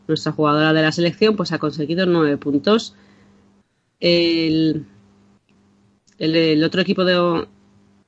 nuestra 0.07 0.31
jugadora 0.31 0.71
de 0.71 0.83
la 0.83 0.93
selección, 0.93 1.35
pues 1.35 1.51
ha 1.51 1.59
conseguido 1.59 2.05
nueve 2.05 2.37
puntos. 2.37 2.95
El, 3.99 4.85
el, 6.19 6.63
otro 6.63 6.79
equipo 6.79 7.03
de, 7.03 7.47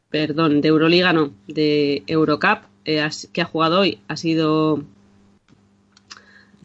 perdón, 0.09 0.61
de 0.61 0.69
Euroliga, 0.69 1.11
no, 1.11 1.33
de 1.49 2.03
Eurocup, 2.07 2.59
eh, 2.85 3.05
que 3.33 3.41
ha 3.41 3.45
jugado 3.45 3.81
hoy, 3.81 3.99
ha 4.07 4.15
sido 4.15 4.85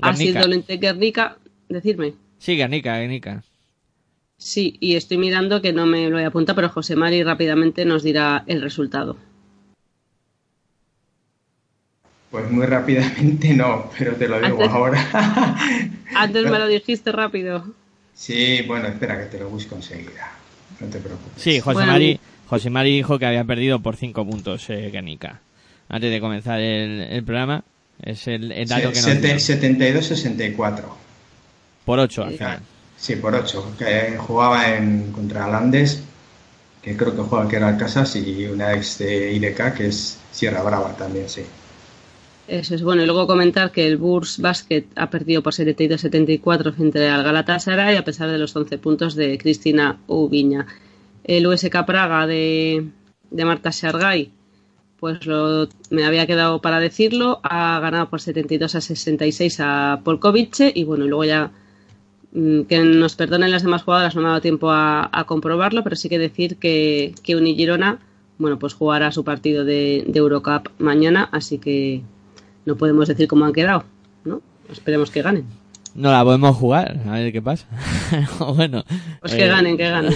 ha 0.01 0.15
sido 0.15 0.47
Lente 0.47 0.77
Guernica, 0.77 1.39
decirme. 1.69 2.15
Sí, 2.39 2.57
Guernica, 2.57 2.99
Guernica. 2.99 3.43
Sí, 4.37 4.77
y 4.81 4.95
estoy 4.95 5.19
mirando 5.19 5.61
que 5.61 5.73
no 5.73 5.87
me 5.87 6.09
lo 6.09 6.19
he 6.19 6.25
apuntado, 6.25 6.57
pero 6.57 6.69
José 6.69 6.95
Mari 6.95 7.25
rápidamente 7.25 7.85
nos 7.85 8.05
dirá 8.05 8.45
el 8.47 8.63
resultado. 8.63 9.17
Pues 12.31 12.51
muy 12.51 12.67
rápidamente 12.67 13.55
no, 13.55 13.91
pero 13.99 14.15
te 14.15 14.29
lo 14.29 14.41
digo 14.41 14.63
ahora. 14.65 15.01
antes 16.15 16.45
me 16.45 16.59
lo 16.59 16.69
dijiste 16.69 17.11
rápido. 17.11 17.75
Sí, 18.15 18.63
bueno, 18.67 18.89
espera 18.89 19.19
que 19.19 19.27
te 19.27 19.39
lo 19.39 19.49
busco 19.49 19.77
enseguida. 19.77 20.33
No 20.81 20.89
te 20.89 20.99
preocupes. 20.99 21.43
Sí, 21.43 21.61
José, 21.61 21.87
Mari, 21.87 22.21
José 22.47 22.71
Mari 22.71 22.91
dijo 22.91 23.19
que 23.19 23.27
había 23.27 23.45
perdido 23.45 23.81
por 23.81 23.97
5 23.97 24.27
puntos 24.27 24.69
eh, 24.71 24.93
Antes 25.89 26.11
de 26.11 26.21
comenzar 26.21 26.61
el, 26.61 27.25
programa, 27.25 27.65
es 28.03 28.27
el, 28.29 28.49
dato 28.67 28.93
que 28.93 29.01
nos 29.01 29.49
72-64. 29.49 30.83
Por 31.85 31.99
8 31.99 32.23
al 32.23 32.33
final. 32.33 32.61
Sí, 32.97 33.17
por 33.17 33.35
8. 33.35 33.75
Que 33.79 34.17
jugaba 34.19 34.77
en 34.77 35.13
contra 35.13 35.49
Landes, 35.49 36.03
que 36.83 36.97
creo 36.97 37.15
que 37.15 37.23
juega 37.23 37.49
que 37.49 37.57
era 37.57 37.77
Casas, 37.77 38.17
y 38.17 38.47
una 38.47 38.75
ex 38.75 38.99
de 38.99 39.33
IDK, 39.33 39.75
que 39.75 39.87
es 39.87 40.19
Sierra 40.33 40.63
Brava 40.63 40.97
también, 40.97 41.29
sí. 41.29 41.43
Eso 42.49 42.75
es 42.75 42.83
bueno. 42.83 43.03
Y 43.03 43.07
luego 43.07 43.27
comentar 43.27 43.71
que 43.71 43.87
el 43.87 43.99
Burs 43.99 44.39
Basket 44.39 44.85
ha 44.97 45.11
perdido 45.11 45.43
por 45.43 45.53
72-74 45.53 46.75
frente 46.75 47.07
al 47.07 47.23
Galatasaray 47.23 47.97
a 47.97 48.05
pesar 48.05 48.31
de 48.31 48.39
los 48.39 48.57
11 48.57 48.79
puntos 48.79 49.15
de 49.15 49.37
Cristina 49.37 50.01
Ubiña. 50.07 50.67
El 51.25 51.47
USK 51.47 51.85
Praga 51.85 52.27
de, 52.27 52.89
Marta 53.31 53.71
Shargay, 53.71 54.33
pues 54.99 55.27
lo, 55.27 55.69
me 55.91 56.05
había 56.05 56.27
quedado 56.27 56.61
para 56.61 56.81
decirlo, 56.81 57.41
ha 57.43 57.79
ganado 57.81 58.09
por 58.09 58.21
72 58.21 58.75
a 58.75 58.81
66 58.81 59.61
a 59.61 60.01
Polkovice 60.05 60.73
y 60.75 60.85
bueno, 60.85 61.07
luego 61.07 61.25
ya 61.25 61.53
mm, 62.33 62.63
que 62.63 62.81
nos 62.81 63.15
perdonen 63.15 63.51
las 63.51 63.63
demás 63.63 63.83
jugadoras, 63.83 64.15
no 64.17 64.23
me 64.23 64.29
ha 64.29 64.31
dado 64.31 64.43
tiempo 64.43 64.71
a, 64.71 65.25
comprobarlo, 65.27 65.85
pero 65.85 65.97
sí 65.97 66.09
que 66.09 66.19
decir 66.19 66.57
que, 66.57 67.15
que 67.23 67.37
Unigirona, 67.37 68.01
bueno, 68.39 68.59
pues 68.59 68.75
jugará 68.75 69.13
su 69.13 69.25
partido 69.25 69.65
de, 69.65 70.05
de 70.07 70.19
Eurocup 70.19 70.69
mañana, 70.79 71.29
así 71.33 71.59
que 71.59 72.03
no 72.67 72.77
podemos 72.77 73.09
decir 73.09 73.29
cómo 73.29 73.45
han 73.45 73.53
quedado, 73.53 73.85
¿no? 74.25 74.43
Esperemos 74.71 75.11
que 75.11 75.23
ganen. 75.23 75.68
No 75.99 76.13
la 76.13 76.23
podemos 76.23 76.57
jugar, 76.57 77.01
a 77.09 77.13
ver 77.15 77.33
qué 77.33 77.43
pasa. 77.43 77.67
bueno. 78.55 78.85
Pues 79.21 79.35
que 79.35 79.49
ganen, 79.49 79.77
que 79.77 79.91
ganen. 79.91 80.13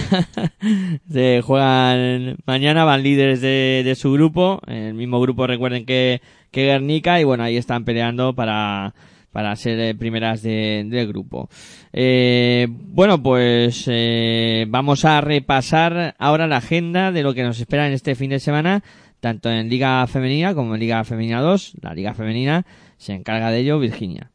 se 1.11 1.41
juegan 1.41 2.37
mañana, 2.45 2.85
van 2.85 3.03
líderes 3.03 3.41
de, 3.41 3.93
su 3.97 4.13
grupo, 4.13 4.61
el 4.65 4.93
mismo 4.93 5.19
grupo 5.19 5.45
recuerden 5.45 5.85
que, 5.85 6.21
que 6.51 6.67
Guernica, 6.67 7.19
y 7.19 7.25
bueno, 7.25 7.43
ahí 7.43 7.57
están 7.57 7.83
peleando 7.83 8.33
para, 8.33 8.95
para 9.33 9.53
ser 9.57 9.77
eh, 9.81 9.93
primeras 9.93 10.41
de, 10.41 10.85
del 10.87 11.05
grupo. 11.05 11.49
Eh, 11.91 12.67
bueno, 12.69 13.21
pues 13.21 13.83
eh, 13.87 14.65
vamos 14.69 15.03
a 15.03 15.19
repasar 15.19 16.15
ahora 16.17 16.47
la 16.47 16.57
agenda 16.57 17.11
de 17.11 17.23
lo 17.23 17.33
que 17.33 17.43
nos 17.43 17.59
espera 17.59 17.87
en 17.87 17.93
este 17.93 18.15
fin 18.15 18.29
de 18.29 18.39
semana 18.39 18.83
tanto 19.19 19.49
en 19.49 19.69
Liga 19.69 20.05
Femenina 20.07 20.53
como 20.53 20.75
en 20.75 20.81
Liga 20.81 21.03
Femenina 21.05 21.39
2. 21.39 21.75
La 21.81 21.93
Liga 21.93 22.13
Femenina 22.13 22.65
se 22.97 23.13
encarga 23.13 23.51
de 23.51 23.59
ello 23.59 23.79
Virginia. 23.79 24.32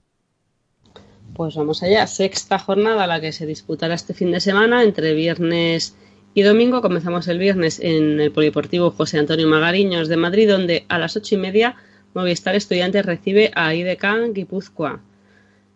Pues 1.38 1.54
vamos 1.54 1.84
allá, 1.84 2.04
sexta 2.08 2.58
jornada 2.58 3.06
la 3.06 3.20
que 3.20 3.30
se 3.30 3.46
disputará 3.46 3.94
este 3.94 4.12
fin 4.12 4.32
de 4.32 4.40
semana 4.40 4.82
entre 4.82 5.14
viernes 5.14 5.94
y 6.34 6.42
domingo. 6.42 6.82
Comenzamos 6.82 7.28
el 7.28 7.38
viernes 7.38 7.78
en 7.78 8.20
el 8.20 8.32
Polideportivo 8.32 8.90
José 8.90 9.20
Antonio 9.20 9.46
Magariños 9.46 10.08
de 10.08 10.16
Madrid, 10.16 10.50
donde 10.50 10.84
a 10.88 10.98
las 10.98 11.14
ocho 11.14 11.36
y 11.36 11.38
media 11.38 11.76
Movistar 12.12 12.56
Estudiantes 12.56 13.06
recibe 13.06 13.52
a 13.54 13.72
IDK 13.72 14.32
Guipúzcoa. 14.32 15.00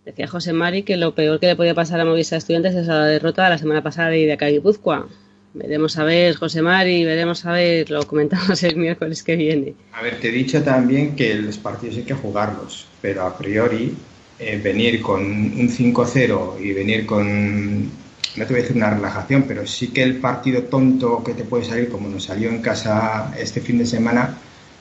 Decía 0.04 0.26
José 0.26 0.52
Mari 0.52 0.82
que 0.82 0.96
lo 0.96 1.14
peor 1.14 1.38
que 1.38 1.46
le 1.46 1.54
podía 1.54 1.76
pasar 1.76 2.00
a 2.00 2.04
Movistar 2.04 2.38
Estudiantes 2.38 2.74
es 2.74 2.88
la 2.88 3.04
derrota 3.04 3.44
de 3.44 3.50
la 3.50 3.58
semana 3.58 3.84
pasada 3.84 4.08
de 4.08 4.18
IDK 4.18 4.42
Guipúzcoa. 4.42 5.06
Veremos 5.54 5.96
a 5.96 6.02
ver, 6.02 6.34
José 6.34 6.60
Mari, 6.60 7.04
veremos 7.04 7.46
a 7.46 7.52
ver, 7.52 7.88
lo 7.88 8.04
comentamos 8.08 8.60
el 8.64 8.74
miércoles 8.74 9.22
que 9.22 9.36
viene. 9.36 9.76
A 9.92 10.02
ver, 10.02 10.18
te 10.18 10.30
he 10.30 10.32
dicho 10.32 10.60
también 10.64 11.14
que 11.14 11.36
los 11.36 11.56
partidos 11.56 11.98
hay 11.98 12.02
que 12.02 12.14
jugarlos, 12.14 12.88
pero 13.00 13.22
a 13.22 13.38
priori 13.38 13.94
eh, 14.38 14.60
venir 14.62 15.00
con 15.02 15.22
un 15.22 15.68
5-0 15.68 16.60
y 16.60 16.72
venir 16.72 17.06
con, 17.06 17.84
no 17.84 17.90
te 18.36 18.44
voy 18.46 18.58
a 18.58 18.62
decir 18.62 18.76
una 18.76 18.90
relajación, 18.90 19.44
pero 19.46 19.66
sí 19.66 19.88
que 19.88 20.02
el 20.02 20.16
partido 20.16 20.64
tonto 20.64 21.22
que 21.22 21.34
te 21.34 21.44
puede 21.44 21.64
salir, 21.64 21.88
como 21.88 22.08
nos 22.08 22.24
salió 22.24 22.48
en 22.48 22.62
casa 22.62 23.34
este 23.38 23.60
fin 23.60 23.78
de 23.78 23.86
semana, 23.86 24.36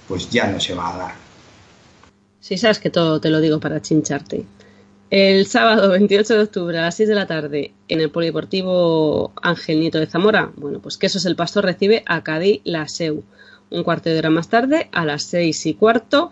pues 0.07 0.29
ya 0.29 0.47
no 0.47 0.59
se 0.59 0.73
va 0.73 0.93
a 0.93 0.97
dar. 0.97 1.15
Sí, 2.39 2.57
sabes 2.57 2.79
que 2.79 2.89
todo 2.89 3.21
te 3.21 3.29
lo 3.29 3.39
digo 3.39 3.59
para 3.59 3.81
chincharte. 3.81 4.45
El 5.11 5.45
sábado 5.45 5.89
28 5.89 6.35
de 6.35 6.43
octubre 6.43 6.79
a 6.79 6.83
las 6.83 6.95
6 6.95 7.09
de 7.09 7.15
la 7.15 7.27
tarde 7.27 7.73
en 7.89 7.99
el 7.99 8.09
Polideportivo 8.11 9.33
Ángel 9.41 9.81
Nieto 9.81 9.99
de 9.99 10.07
Zamora, 10.07 10.53
bueno, 10.55 10.79
pues 10.79 10.97
que 10.97 11.07
eso 11.07 11.17
es 11.17 11.25
el 11.25 11.35
Pastor 11.35 11.65
recibe 11.65 12.03
a 12.07 12.23
Cádiz 12.23 12.61
la 12.63 12.87
SEU. 12.87 13.23
Un 13.69 13.83
cuarto 13.83 14.09
de 14.09 14.17
hora 14.17 14.29
más 14.29 14.47
tarde, 14.47 14.89
a 14.93 15.05
las 15.05 15.23
6 15.23 15.65
y 15.65 15.73
cuarto, 15.73 16.31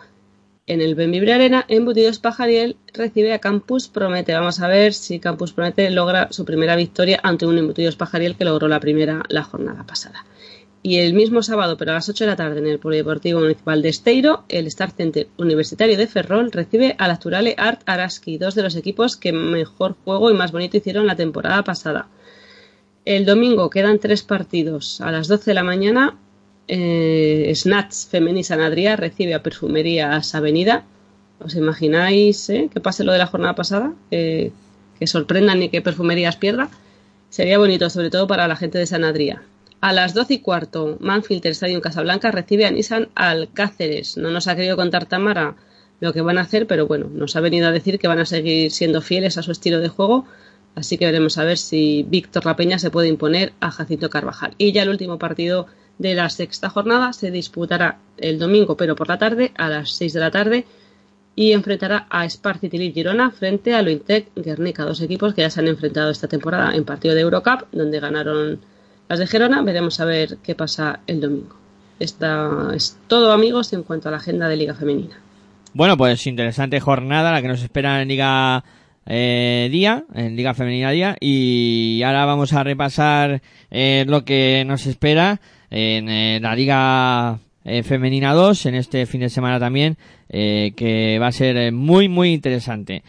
En 0.69 0.81
el 0.81 0.93
Benvibre 0.93 1.33
Arena, 1.33 1.65
Embutidos 1.67 2.19
Pajariel 2.19 2.77
recibe 2.93 3.33
a 3.33 3.39
Campus 3.39 3.87
Promete. 3.87 4.35
Vamos 4.35 4.59
a 4.59 4.67
ver 4.67 4.93
si 4.93 5.19
Campus 5.19 5.51
Promete 5.51 5.89
logra 5.89 6.27
su 6.29 6.45
primera 6.45 6.75
victoria 6.75 7.19
ante 7.23 7.47
un 7.47 7.57
Embutidos 7.57 7.95
Pajariel 7.95 8.35
que 8.35 8.45
logró 8.45 8.67
la 8.67 8.79
primera 8.79 9.23
la 9.29 9.41
jornada 9.41 9.83
pasada. 9.87 10.27
Y 10.83 10.97
el 10.97 11.15
mismo 11.15 11.41
sábado, 11.41 11.75
pero 11.75 11.89
a 11.89 11.93
las 11.95 12.07
8 12.07 12.23
de 12.23 12.29
la 12.29 12.35
tarde, 12.35 12.59
en 12.59 12.67
el 12.67 12.77
Polideportivo 12.77 13.39
Municipal 13.39 13.81
de 13.81 13.89
Esteiro, 13.89 14.43
el 14.47 14.67
Star 14.67 14.91
Center 14.91 15.27
Universitario 15.37 15.97
de 15.97 16.05
Ferrol 16.05 16.51
recibe 16.51 16.95
al 16.99 17.09
Naturale 17.09 17.55
Art 17.57 17.81
Araski, 17.87 18.37
dos 18.37 18.53
de 18.53 18.61
los 18.61 18.75
equipos 18.75 19.17
que 19.17 19.33
mejor 19.33 19.95
juego 20.05 20.29
y 20.29 20.35
más 20.35 20.51
bonito 20.51 20.77
hicieron 20.77 21.07
la 21.07 21.15
temporada 21.15 21.63
pasada. 21.63 22.09
El 23.05 23.25
domingo 23.25 23.71
quedan 23.71 23.97
tres 23.97 24.21
partidos. 24.21 25.01
A 25.01 25.11
las 25.11 25.27
12 25.27 25.49
de 25.49 25.55
la 25.55 25.63
mañana, 25.63 26.19
eh, 26.69 27.51
Snatch 27.53 28.07
Femení 28.09 28.45
San 28.45 28.61
Adrià 28.61 28.95
recibe 28.95 29.33
a 29.33 29.43
Perfumerías 29.43 30.33
Avenida. 30.35 30.85
¿Os 31.39 31.55
imagináis 31.55 32.49
eh, 32.49 32.69
que 32.71 32.79
pase 32.79 33.03
lo 33.03 33.11
de 33.11 33.17
la 33.19 33.27
jornada 33.27 33.55
pasada? 33.55 33.93
que 34.09 35.07
sorprendan 35.07 35.63
y 35.63 35.69
que 35.69 35.81
Perfumerías 35.81 36.35
pierda. 36.35 36.69
Sería 37.29 37.57
bonito, 37.57 37.89
sobre 37.89 38.09
todo 38.09 38.27
para 38.27 38.47
la 38.47 38.55
gente 38.55 38.77
de 38.77 38.85
San 38.85 39.03
Adrià. 39.03 39.41
A 39.81 39.93
las 39.93 40.13
12 40.13 40.33
y 40.33 40.39
cuarto, 40.39 40.97
Manfilter 40.99 41.51
Stadium 41.51 41.79
Casablanca 41.79 42.31
recibe 42.31 42.65
a 42.65 42.71
Nissan 42.71 43.09
Alcáceres. 43.15 44.17
No 44.17 44.29
nos 44.29 44.47
ha 44.47 44.55
querido 44.55 44.75
contar 44.75 45.05
Tamara 45.05 45.55
lo 46.01 46.11
que 46.11 46.21
van 46.21 46.37
a 46.37 46.41
hacer, 46.41 46.67
pero 46.67 46.85
bueno, 46.85 47.09
nos 47.13 47.35
ha 47.35 47.39
venido 47.39 47.67
a 47.67 47.71
decir 47.71 47.97
que 47.97 48.09
van 48.09 48.19
a 48.19 48.25
seguir 48.25 48.71
siendo 48.71 49.01
fieles 49.01 49.37
a 49.37 49.43
su 49.43 49.51
estilo 49.51 49.79
de 49.79 49.87
juego. 49.87 50.25
Así 50.75 50.97
que 50.97 51.05
veremos 51.05 51.37
a 51.37 51.45
ver 51.45 51.57
si 51.57 52.05
Víctor 52.09 52.45
La 52.45 52.55
Peña 52.57 52.77
se 52.77 52.91
puede 52.91 53.07
imponer 53.07 53.53
a 53.61 53.71
Jacinto 53.71 54.09
Carvajal. 54.09 54.53
Y 54.57 54.73
ya 54.73 54.83
el 54.83 54.89
último 54.89 55.17
partido 55.17 55.67
de 55.99 56.15
la 56.15 56.29
sexta 56.29 56.69
jornada 56.69 57.13
se 57.13 57.29
disputará 57.29 57.99
el 58.17 58.39
domingo, 58.39 58.75
pero 58.75 58.95
por 58.95 59.07
la 59.07 59.19
tarde, 59.19 59.51
a 59.55 59.69
las 59.69 59.91
6 59.91 60.13
de 60.13 60.19
la 60.19 60.31
tarde, 60.31 60.65
y 61.35 61.51
enfrentará 61.51 62.07
a 62.09 62.27
City 62.27 62.91
Girona 62.91 63.31
frente 63.31 63.75
a 63.75 63.81
Lointec 63.81 64.29
Guernica, 64.35 64.83
dos 64.83 65.01
equipos 65.01 65.33
que 65.33 65.41
ya 65.41 65.49
se 65.49 65.59
han 65.59 65.67
enfrentado 65.67 66.09
esta 66.09 66.27
temporada 66.27 66.75
en 66.75 66.83
partido 66.83 67.13
de 67.13 67.21
Eurocup, 67.21 67.67
donde 67.71 67.99
ganaron 67.99 68.59
las 69.07 69.19
de 69.19 69.27
Gerona 69.27 69.61
veremos 69.61 69.99
a 69.99 70.05
ver 70.05 70.37
qué 70.43 70.55
pasa 70.55 70.99
el 71.07 71.19
domingo. 71.19 71.55
Esta 71.99 72.69
es 72.75 72.97
todo, 73.07 73.31
amigos, 73.31 73.73
en 73.73 73.83
cuanto 73.83 74.07
a 74.07 74.11
la 74.11 74.17
agenda 74.17 74.47
de 74.47 74.55
Liga 74.55 74.75
Femenina. 74.75 75.15
Bueno, 75.73 75.97
pues 75.97 76.25
interesante 76.27 76.79
jornada 76.79 77.31
la 77.31 77.41
que 77.41 77.47
nos 77.47 77.61
espera 77.61 78.01
en 78.01 78.07
Liga 78.07 78.63
eh, 79.05 79.67
Día, 79.71 80.05
en 80.13 80.35
Liga 80.35 80.53
Femenina 80.53 80.91
Día. 80.91 81.17
Y 81.19 82.01
ahora 82.03 82.25
vamos 82.25 82.53
a 82.53 82.63
repasar 82.63 83.41
eh, 83.71 84.05
lo 84.07 84.23
que 84.23 84.63
nos 84.67 84.85
espera 84.85 85.41
en 85.69 86.09
eh, 86.09 86.39
la 86.41 86.55
Liga 86.55 87.39
Femenina 87.83 88.33
2 88.33 88.65
en 88.65 88.75
este 88.75 89.05
fin 89.05 89.21
de 89.21 89.29
semana 89.29 89.59
también, 89.59 89.97
que 90.27 91.17
va 91.21 91.27
a 91.27 91.31
ser 91.31 91.71
muy, 91.71 92.09
muy 92.09 92.33
interesante. 92.33 93.03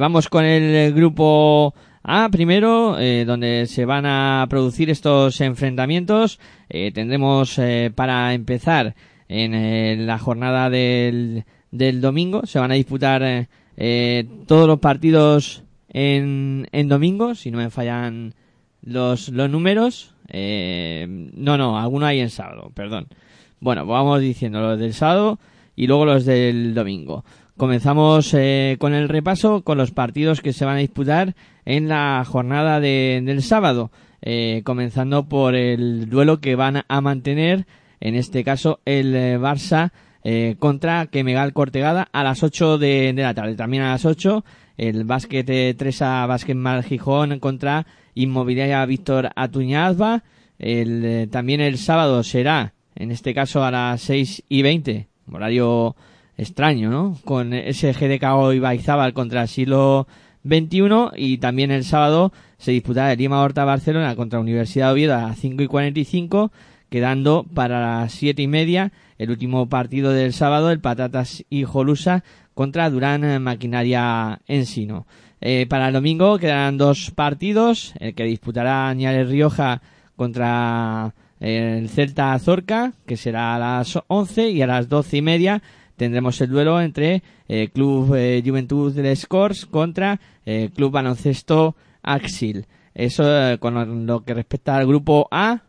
vamos 0.00 0.28
con 0.28 0.44
el 0.44 0.92
grupo 0.92 1.74
Ah, 2.02 2.28
primero, 2.32 2.98
eh, 2.98 3.24
donde 3.26 3.66
se 3.66 3.84
van 3.84 4.06
a 4.06 4.46
producir 4.48 4.88
estos 4.88 5.40
enfrentamientos, 5.42 6.40
eh, 6.70 6.92
tendremos 6.92 7.58
eh, 7.58 7.92
para 7.94 8.32
empezar 8.32 8.94
en 9.28 10.06
la 10.06 10.18
jornada 10.18 10.70
del, 10.70 11.44
del, 11.70 12.00
domingo, 12.00 12.46
se 12.46 12.58
van 12.58 12.72
a 12.72 12.74
disputar 12.74 13.48
todos 14.46 14.66
los 14.66 14.80
partidos 14.80 15.62
en, 15.88 16.66
en 16.72 16.88
domingo, 16.88 17.36
si 17.36 17.52
no 17.52 17.58
me 17.58 17.70
fallan 17.70 18.34
los, 18.82 19.28
los 19.28 19.48
números. 19.48 20.14
No, 20.32 21.58
no, 21.58 21.78
alguno 21.78 22.06
hay 22.06 22.20
en 22.20 22.30
sábado, 22.30 22.70
perdón. 22.74 23.08
Bueno, 23.60 23.86
vamos 23.86 24.20
diciendo 24.20 24.60
los 24.60 24.78
del 24.78 24.94
sábado 24.94 25.38
y 25.76 25.86
luego 25.86 26.04
los 26.04 26.24
del 26.24 26.74
domingo. 26.74 27.24
Comenzamos 27.56 28.34
con 28.78 28.94
el 28.94 29.08
repaso, 29.08 29.62
con 29.62 29.76
los 29.76 29.90
partidos 29.90 30.40
que 30.40 30.52
se 30.52 30.64
van 30.64 30.76
a 30.76 30.80
disputar 30.80 31.34
en 31.64 31.88
la 31.88 32.24
jornada 32.26 32.80
de, 32.80 33.22
del 33.24 33.42
sábado, 33.42 33.90
eh, 34.22 34.62
comenzando 34.64 35.28
por 35.28 35.54
el 35.54 36.08
duelo 36.08 36.40
que 36.40 36.54
van 36.54 36.82
a 36.86 37.00
mantener, 37.00 37.66
en 38.00 38.14
este 38.14 38.44
caso 38.44 38.80
el 38.84 39.14
eh, 39.14 39.38
Barça 39.38 39.92
eh, 40.24 40.56
contra 40.58 41.06
Kemegal 41.06 41.52
Cortegada 41.52 42.08
a 42.12 42.24
las 42.24 42.42
8 42.42 42.78
de, 42.78 43.14
la 43.16 43.34
tarde. 43.34 43.54
También 43.54 43.82
a 43.82 43.92
las 43.92 44.04
8 44.04 44.44
el 44.76 45.04
básquet 45.04 45.48
eh, 45.48 45.74
Tresa 45.76 46.26
Básquet 46.26 46.56
Mal 46.56 46.82
Gijón 46.84 47.38
contra 47.38 47.86
Inmobiliaria 48.22 48.84
Víctor 48.86 49.30
Atuñazba. 49.34 50.22
El, 50.58 51.28
también 51.30 51.60
el 51.60 51.78
sábado 51.78 52.22
será, 52.22 52.74
en 52.94 53.10
este 53.10 53.34
caso 53.34 53.64
a 53.64 53.70
las 53.70 54.02
6 54.02 54.44
y 54.48 54.62
20, 54.62 55.08
horario 55.32 55.96
extraño, 56.36 56.90
¿no? 56.90 57.18
Con 57.24 57.52
ese 57.52 57.92
GDK 57.92 58.54
y 58.54 58.58
Baizábal 58.58 59.12
contra 59.12 59.46
Silo 59.46 60.06
21 60.42 61.12
y 61.16 61.38
también 61.38 61.70
el 61.70 61.84
sábado 61.84 62.32
se 62.58 62.72
disputará 62.72 63.12
el 63.12 63.18
Lima 63.18 63.42
Horta 63.42 63.64
Barcelona 63.64 64.16
contra 64.16 64.40
Universidad 64.40 64.86
de 64.86 64.92
Oviedo 64.92 65.14
a 65.14 65.22
las 65.22 65.38
5 65.38 65.62
y 65.62 65.66
45 65.66 66.50
quedando 66.88 67.44
para 67.54 68.00
las 68.00 68.12
7 68.12 68.40
y 68.42 68.48
media 68.48 68.92
el 69.18 69.30
último 69.30 69.68
partido 69.68 70.12
del 70.12 70.32
sábado 70.32 70.70
el 70.70 70.80
Patatas 70.80 71.44
y 71.50 71.64
Jolusa 71.64 72.24
contra 72.54 72.90
Durán 72.90 73.42
Maquinaria 73.42 74.40
Ensino. 74.46 75.06
Eh, 75.40 75.66
para 75.68 75.88
el 75.88 75.94
domingo 75.94 76.38
quedarán 76.38 76.78
dos 76.78 77.10
partidos, 77.10 77.94
el 77.98 78.14
que 78.14 78.24
disputará 78.24 78.88
Añales 78.88 79.28
Rioja 79.28 79.80
contra 80.16 81.14
el 81.40 81.88
Celta 81.88 82.38
Zorca, 82.38 82.92
que 83.06 83.16
será 83.16 83.54
a 83.54 83.58
las 83.58 83.98
11 84.06 84.50
y 84.50 84.62
a 84.62 84.66
las 84.66 84.88
12 84.88 85.16
y 85.16 85.22
media 85.22 85.62
tendremos 86.00 86.40
el 86.40 86.48
duelo 86.48 86.80
entre 86.80 87.22
eh, 87.46 87.68
Club 87.74 88.14
eh, 88.14 88.42
Juventud 88.42 88.90
de 88.90 89.14
Scores 89.14 89.66
contra 89.66 90.18
eh, 90.46 90.70
Club 90.74 90.92
Baloncesto 90.92 91.76
Axil. 92.02 92.64
Eso 92.94 93.22
con 93.58 94.06
lo 94.06 94.24
que 94.24 94.32
respecta 94.32 94.76
al 94.76 94.86
grupo 94.86 95.28
A. 95.30 95.62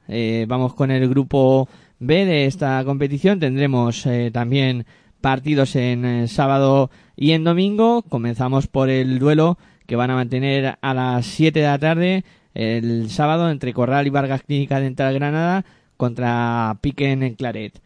vamos 0.47 0.73
con 0.73 0.89
el 0.89 1.07
grupo 1.07 1.67
B 1.99 2.25
de 2.25 2.45
esta 2.45 2.83
competición. 2.85 3.39
Tendremos 3.39 4.07
también 4.33 4.85
partidos 5.21 5.75
en 5.75 6.27
sábado 6.27 6.89
y 7.15 7.31
en 7.31 7.43
domingo. 7.43 8.01
Comenzamos 8.01 8.67
por 8.67 8.89
el 8.89 9.19
duelo 9.19 9.57
que 9.85 9.95
van 9.95 10.11
a 10.11 10.15
mantener 10.15 10.77
a 10.81 10.93
las 10.93 11.25
7 11.25 11.59
de 11.59 11.65
la 11.65 11.79
tarde 11.79 12.23
el 12.53 13.09
sábado 13.09 13.49
entre 13.49 13.73
Corral 13.73 14.07
y 14.07 14.09
Vargas 14.09 14.43
Clínica 14.43 14.79
Dental 14.79 15.13
Granada 15.13 15.63
contra 15.97 16.77
Piquen 16.81 17.23
en 17.23 17.35
Claret. 17.35 17.79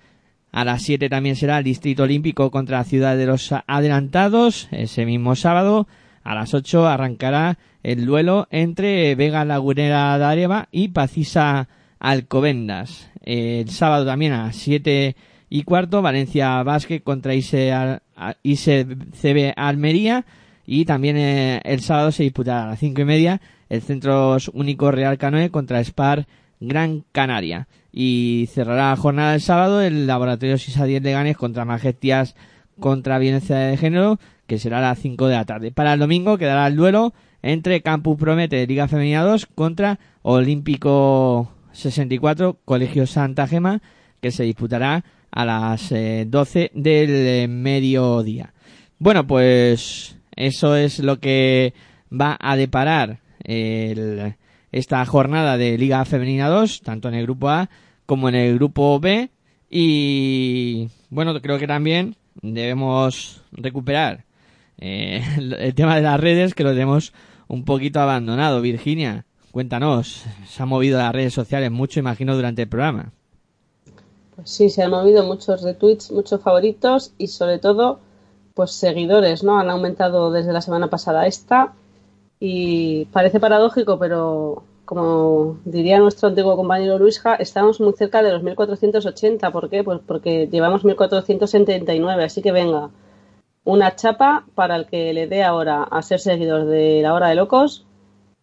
A 0.52 0.64
las 0.64 0.84
7 0.84 1.10
también 1.10 1.36
será 1.36 1.58
el 1.58 1.66
Distrito 1.66 2.04
Olímpico 2.04 2.50
contra 2.50 2.78
la 2.78 2.84
Ciudad 2.86 3.18
de 3.18 3.26
los 3.26 3.54
Adelantados. 3.68 4.70
Ese 4.72 5.06
mismo 5.06 5.36
sábado, 5.36 5.86
a 6.24 6.34
las 6.34 6.54
8 6.54 6.88
arrancará 6.88 7.58
el 7.84 8.06
duelo 8.06 8.48
entre 8.52 9.14
Vega 9.16 9.44
Lagunera 9.44 10.18
de 10.18 10.24
Areva 10.24 10.70
y 10.72 10.88
Pacisa 10.88 11.68
Alcobendas. 12.00 13.12
El 13.22 13.70
sábado 13.70 14.06
también 14.06 14.32
a 14.32 14.46
las 14.46 14.56
7 14.56 15.16
y 15.56 15.64
cuarto, 15.64 16.02
Valencia 16.02 16.62
Basket 16.64 17.00
contra 17.00 17.34
ICE, 17.34 18.02
CB 18.44 19.54
Almería. 19.56 20.26
Y 20.66 20.84
también 20.84 21.16
eh, 21.16 21.62
el 21.64 21.80
sábado 21.80 22.12
se 22.12 22.24
disputará 22.24 22.64
a 22.64 22.68
las 22.72 22.80
5 22.80 23.00
y 23.00 23.06
media 23.06 23.42
el 23.70 23.82
Centro 23.82 24.36
Único 24.52 24.92
Real 24.92 25.18
Canoe 25.18 25.52
contra 25.52 25.80
Spar 25.80 26.28
Gran 26.60 27.06
Canaria. 27.14 27.70
Y 27.94 28.50
cerrará 28.52 28.90
la 28.90 28.98
jornada 28.98 29.32
del 29.32 29.40
sábado 29.40 29.82
el 29.82 30.08
Laboratorio 30.08 30.58
Sisa 30.58 30.84
10 30.84 31.02
de 31.02 31.14
Ganes 31.14 31.38
contra 31.38 31.64
Majestias 31.64 32.36
contra 32.82 33.18
Violencia 33.18 33.56
de 33.56 33.78
Género, 33.78 34.20
que 34.48 34.60
será 34.60 34.80
a 34.80 34.82
las 34.82 35.00
5 35.00 35.28
de 35.28 35.36
la 35.36 35.46
tarde. 35.46 35.72
Para 35.72 35.94
el 35.94 36.02
domingo 36.02 36.38
quedará 36.38 36.68
el 36.68 36.76
duelo 36.76 37.14
entre 37.44 37.82
Campus 37.82 38.18
Promete 38.18 38.58
de 38.58 38.68
Liga 38.68 38.90
Femenina 38.90 39.24
2 39.24 39.46
contra 39.56 40.00
Olímpico 40.22 41.50
64 41.72 42.58
Colegio 42.66 43.08
Santa 43.08 43.48
Gema, 43.48 43.82
que 44.20 44.32
se 44.32 44.44
disputará 44.44 45.06
a 45.32 45.46
las 45.46 45.90
12 45.90 46.62
eh, 46.62 46.72
del 46.74 47.10
eh, 47.10 47.48
mediodía. 47.48 48.54
Bueno, 48.98 49.28
pues 49.28 50.18
eso 50.36 50.76
es 50.76 51.00
lo 51.00 51.20
que 51.20 51.74
va 52.12 52.38
a 52.40 52.56
deparar 52.56 53.20
el, 53.44 54.36
esta 54.72 55.06
jornada 55.06 55.58
de 55.58 55.78
Liga 55.78 56.06
Femenina 56.06 56.48
2, 56.48 56.82
tanto 56.82 57.10
en 57.10 57.16
el 57.16 57.24
grupo 57.24 57.50
A 57.50 57.70
como 58.06 58.30
en 58.30 58.36
el 58.36 58.56
grupo 58.56 59.00
B. 59.00 59.30
Y 59.70 60.90
bueno, 61.10 61.40
creo 61.42 61.60
que 61.60 61.68
también 61.68 62.16
debemos 62.42 63.44
recuperar 63.52 64.26
eh, 64.78 65.24
el 65.38 65.74
tema 65.76 65.96
de 65.96 66.02
las 66.02 66.20
redes, 66.20 66.54
que 66.54 66.64
lo 66.64 66.72
tenemos 66.72 67.14
un 67.48 67.64
poquito 67.66 68.00
abandonado. 68.00 68.62
Virginia, 68.62 69.26
cuéntanos, 69.52 70.26
se 70.48 70.64
han 70.64 70.70
movido 70.70 70.98
las 70.98 71.14
redes 71.14 71.34
sociales 71.34 71.72
mucho, 71.72 72.00
imagino, 72.00 72.36
durante 72.36 72.64
el 72.64 72.70
programa. 72.70 73.12
Pues 74.36 74.50
sí, 74.50 74.70
se 74.70 74.84
han 74.84 74.92
movido 74.92 75.24
muchos 75.24 75.62
retweets, 75.62 76.12
muchos 76.12 76.42
favoritos 76.42 77.14
y 77.18 77.28
sobre 77.28 77.60
todo, 77.60 78.00
pues 78.54 78.72
seguidores, 78.72 79.44
¿no? 79.44 79.58
Han 79.60 79.70
aumentado 79.70 80.32
desde 80.32 80.54
la 80.54 80.62
semana 80.62 80.90
pasada 80.90 81.28
esta 81.28 81.74
y 82.40 83.06
parece 83.06 83.40
paradójico, 83.40 83.98
pero 84.00 84.64
como 84.86 85.60
diría 85.66 86.00
nuestro 86.00 86.30
antiguo 86.30 86.56
compañero 86.56 87.00
Luisja, 87.00 87.36
estamos 87.36 87.80
muy 87.82 87.94
cerca 87.94 88.22
de 88.24 88.32
los 88.32 88.44
1480. 88.44 89.52
¿Por 89.52 89.70
qué? 89.70 89.84
Pues 89.84 90.00
porque 90.06 90.48
llevamos 90.48 90.86
1479, 90.86 92.24
así 92.24 92.42
que 92.42 92.52
venga. 92.52 92.90
una 93.64 93.96
chapa 93.96 94.46
para 94.56 94.76
el 94.76 94.86
que 94.86 95.14
le 95.14 95.28
dé 95.28 95.44
ahora 95.44 95.84
a 95.84 96.02
ser 96.02 96.20
seguidor 96.20 96.66
de 96.66 97.02
la 97.02 97.14
hora 97.14 97.30
de 97.30 97.36
locos 97.36 97.86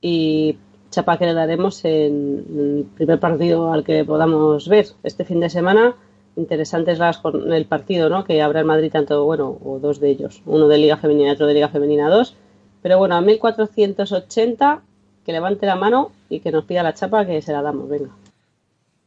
y 0.00 0.58
chapa 0.92 1.18
que 1.18 1.26
le 1.26 1.34
daremos 1.34 1.84
en 1.84 2.44
el 2.56 2.86
primer 2.94 3.18
partido 3.18 3.72
al 3.72 3.82
que 3.82 4.04
podamos 4.04 4.68
ver 4.68 4.86
este 5.02 5.24
fin 5.24 5.40
de 5.40 5.50
semana. 5.50 5.96
Interesantes 6.36 6.98
las, 6.98 7.20
el 7.50 7.66
partido, 7.66 8.08
¿no? 8.08 8.24
Que 8.24 8.40
habrá 8.40 8.60
en 8.60 8.66
Madrid 8.66 8.92
tanto, 8.92 9.24
bueno, 9.24 9.58
o 9.64 9.80
dos 9.80 9.98
de 9.98 10.10
ellos, 10.10 10.42
uno 10.46 10.68
de 10.68 10.78
Liga 10.78 10.96
Femenina 10.96 11.30
y 11.30 11.32
otro 11.32 11.46
de 11.46 11.54
Liga 11.54 11.68
Femenina 11.68 12.08
2. 12.08 12.36
Pero 12.82 12.98
bueno, 12.98 13.16
a 13.16 13.20
1480 13.20 14.82
que 15.24 15.32
levante 15.32 15.66
la 15.66 15.76
mano 15.76 16.12
y 16.28 16.40
que 16.40 16.50
nos 16.50 16.64
pida 16.64 16.82
la 16.82 16.94
chapa 16.94 17.26
que 17.26 17.42
se 17.42 17.52
la 17.52 17.62
damos, 17.62 17.88
venga. 17.88 18.10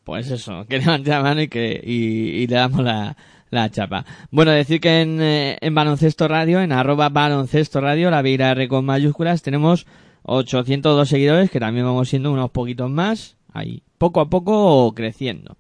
Pues 0.04 0.30
eso, 0.32 0.66
que 0.68 0.78
levante 0.80 1.10
la 1.10 1.22
mano 1.22 1.42
y 1.42 1.48
que 1.48 1.82
y, 1.84 2.48
le 2.48 2.56
damos 2.56 2.84
la, 2.84 3.16
la 3.50 3.70
chapa. 3.70 4.06
Bueno, 4.32 4.52
decir 4.52 4.80
que 4.80 5.02
en, 5.02 5.20
eh, 5.22 5.58
Baloncesto 5.72 6.28
Radio, 6.28 6.62
en 6.62 6.72
arroba 6.72 7.10
Baloncesto 7.10 7.82
Radio, 7.82 8.12
la 8.12 8.22
Vira 8.22 8.52
R 8.52 8.68
con 8.68 8.86
mayúsculas, 8.86 9.42
tenemos 9.42 9.86
802 10.26 11.08
seguidores, 11.08 11.50
que 11.50 11.60
también 11.60 11.86
vamos 11.86 12.10
siendo 12.10 12.32
unos 12.32 12.52
poquitos 12.52 12.90
más, 12.90 13.38
ahí, 13.54 13.84
poco 13.98 14.20
a 14.20 14.30
poco 14.30 14.94
creciendo. 14.94 15.56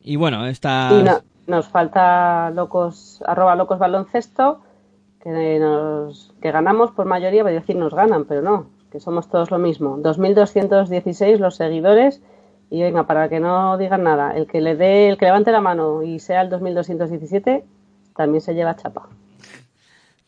Y 0.00 0.16
bueno, 0.16 0.46
esta... 0.46 0.90
Y 0.92 1.50
nos 1.50 1.68
falta 1.68 2.50
locos, 2.50 3.22
arroba 3.26 3.56
locos 3.56 3.78
baloncesto, 3.78 4.62
que, 5.22 5.58
nos, 5.58 6.32
que 6.40 6.50
ganamos 6.50 6.90
por 6.90 7.06
mayoría, 7.06 7.42
voy 7.42 7.52
a 7.52 7.60
decir 7.60 7.76
nos 7.76 7.94
ganan, 7.94 8.24
pero 8.24 8.42
no, 8.42 8.70
que 8.90 9.00
somos 9.00 9.28
todos 9.28 9.50
lo 9.50 9.58
mismo. 9.58 9.98
2.216 9.98 11.38
los 11.38 11.56
seguidores 11.56 12.20
y 12.70 12.82
venga, 12.82 13.06
para 13.06 13.28
que 13.28 13.40
no 13.40 13.78
digan 13.78 14.02
nada, 14.02 14.36
el 14.36 14.46
que 14.46 14.60
le 14.60 14.74
dé, 14.74 15.08
el 15.08 15.16
que 15.16 15.26
levante 15.26 15.52
la 15.52 15.60
mano 15.60 16.02
y 16.02 16.18
sea 16.18 16.42
el 16.42 16.50
2217, 16.50 17.64
también 18.16 18.40
se 18.40 18.54
lleva 18.54 18.76
chapa. 18.76 19.08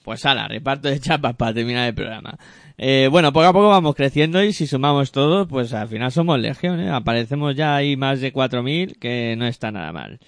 Pues 0.04 0.24
ala, 0.24 0.46
reparto 0.46 0.88
de 0.88 1.00
chapas 1.00 1.34
para 1.34 1.54
terminar 1.54 1.88
el 1.88 1.94
programa. 1.94 2.38
Eh, 2.78 3.08
bueno, 3.10 3.32
poco 3.32 3.46
a 3.46 3.52
poco 3.52 3.68
vamos 3.68 3.94
creciendo 3.94 4.42
y 4.42 4.52
si 4.52 4.66
sumamos 4.66 5.10
todo, 5.10 5.48
pues 5.48 5.72
al 5.72 5.88
final 5.88 6.12
somos 6.12 6.38
legión, 6.38 6.78
¿eh? 6.80 6.90
Aparecemos 6.90 7.56
ya 7.56 7.74
ahí 7.74 7.96
más 7.96 8.20
de 8.20 8.32
4.000, 8.32 8.98
que 8.98 9.34
no 9.38 9.46
está 9.46 9.72
nada 9.72 9.92
mal. 9.92 10.20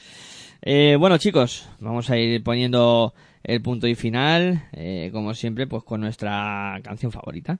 Eh, 0.63 0.97
bueno, 0.99 1.19
chicos, 1.19 1.69
vamos 1.81 2.11
a 2.11 2.17
ir 2.19 2.43
poniendo 2.43 3.15
el 3.43 3.63
punto 3.63 3.87
y 3.87 3.95
final, 3.95 4.69
eh, 4.73 5.11
como 5.13 5.35
siempre, 5.35 5.67
pues 5.67 5.85
con 5.85 6.01
nuestra 6.01 6.81
canción 6.83 7.13
favorita. 7.13 7.59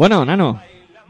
Bueno, 0.00 0.24
Nano, 0.24 0.58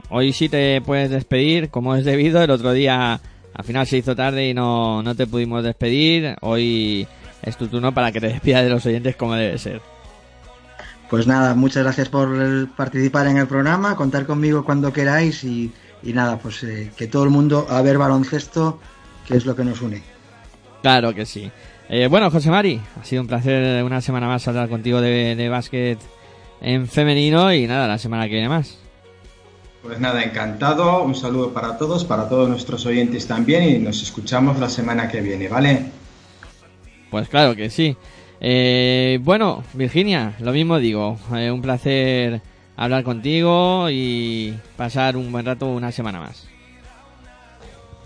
hoy 0.09 0.33
sí 0.33 0.49
te 0.49 0.81
puedes 0.81 1.11
despedir 1.11 1.71
como 1.71 1.95
es 1.95 2.05
debido. 2.05 2.43
El 2.43 2.51
otro 2.51 2.73
día 2.73 3.21
al 3.55 3.65
final 3.65 3.87
se 3.87 3.99
hizo 3.99 4.17
tarde 4.17 4.49
y 4.49 4.53
no, 4.53 5.01
no 5.05 5.15
te 5.15 5.29
pudimos 5.29 5.63
despedir. 5.63 6.35
Hoy 6.41 7.07
es 7.41 7.57
tu 7.57 7.69
turno 7.69 7.95
para 7.95 8.11
que 8.11 8.21
te 8.21 8.27
despidas 8.27 8.65
de 8.65 8.71
los 8.71 8.85
oyentes 8.85 9.15
como 9.15 9.35
debe 9.35 9.59
ser. 9.59 9.81
Pues 11.09 11.29
nada, 11.29 11.55
muchas 11.55 11.85
gracias 11.85 12.09
por 12.09 12.69
participar 12.71 13.29
en 13.29 13.37
el 13.37 13.47
programa, 13.47 13.95
contar 13.95 14.27
conmigo 14.27 14.65
cuando 14.65 14.93
queráis 14.93 15.45
y, 15.45 15.71
nada, 16.03 16.41
pues 16.41 16.61
eh, 16.65 16.91
que 16.97 17.07
todo 17.07 17.23
el 17.23 17.31
mundo 17.31 17.69
a 17.71 17.83
ver 17.83 17.97
baloncesto, 17.97 18.81
que 19.25 19.37
es 19.37 19.47
lo 19.47 19.55
que 19.55 19.63
nos 19.63 19.81
une. 19.83 20.03
Claro 20.83 21.15
que 21.15 21.27
sí. 21.27 21.49
Eh, 21.89 22.09
bueno, 22.09 22.29
José 22.29 22.51
Mari, 22.51 22.81
ha 23.01 23.05
sido 23.05 23.23
un 23.23 23.29
placer 23.29 23.85
una 23.85 24.01
semana 24.01 24.27
más 24.27 24.49
hablar 24.49 24.69
contigo 24.69 25.01
de, 25.01 25.37
de 25.37 25.49
básquet 25.49 26.01
en 26.61 26.89
femenino 26.89 27.55
y 27.55 27.69
nada, 27.69 27.87
la 27.87 27.99
semana 27.99 28.25
que 28.25 28.33
viene 28.33 28.49
más. 28.49 28.80
Pues 29.83 29.99
nada, 29.99 30.23
encantado. 30.23 31.03
Un 31.03 31.15
saludo 31.15 31.53
para 31.53 31.79
todos, 31.79 32.05
para 32.05 32.29
todos 32.29 32.49
nuestros 32.49 32.85
oyentes 32.87 33.27
también 33.27 33.65
y 33.65 33.79
nos 33.79 34.03
escuchamos 34.03 34.59
la 34.59 34.69
semana 34.69 35.09
que 35.09 35.21
viene, 35.21 35.49
¿vale? 35.49 35.87
Pues 37.11 37.29
claro 37.29 37.57
que 37.57 37.71
sí. 37.71 37.97
Eh, 38.41 39.19
bueno, 39.23 39.65
Virginia, 39.73 40.35
lo 40.41 40.53
mismo 40.53 40.79
digo. 40.79 41.19
Eh, 41.35 41.51
un 41.51 41.63
placer 41.63 42.43
hablar 42.77 43.05
contigo 43.05 43.89
y 43.91 44.55
pasar 44.77 45.17
un 45.17 45.33
buen 45.33 45.47
rato 45.47 45.67
una 45.67 45.93
semana 45.93 46.21
más. 46.21 46.47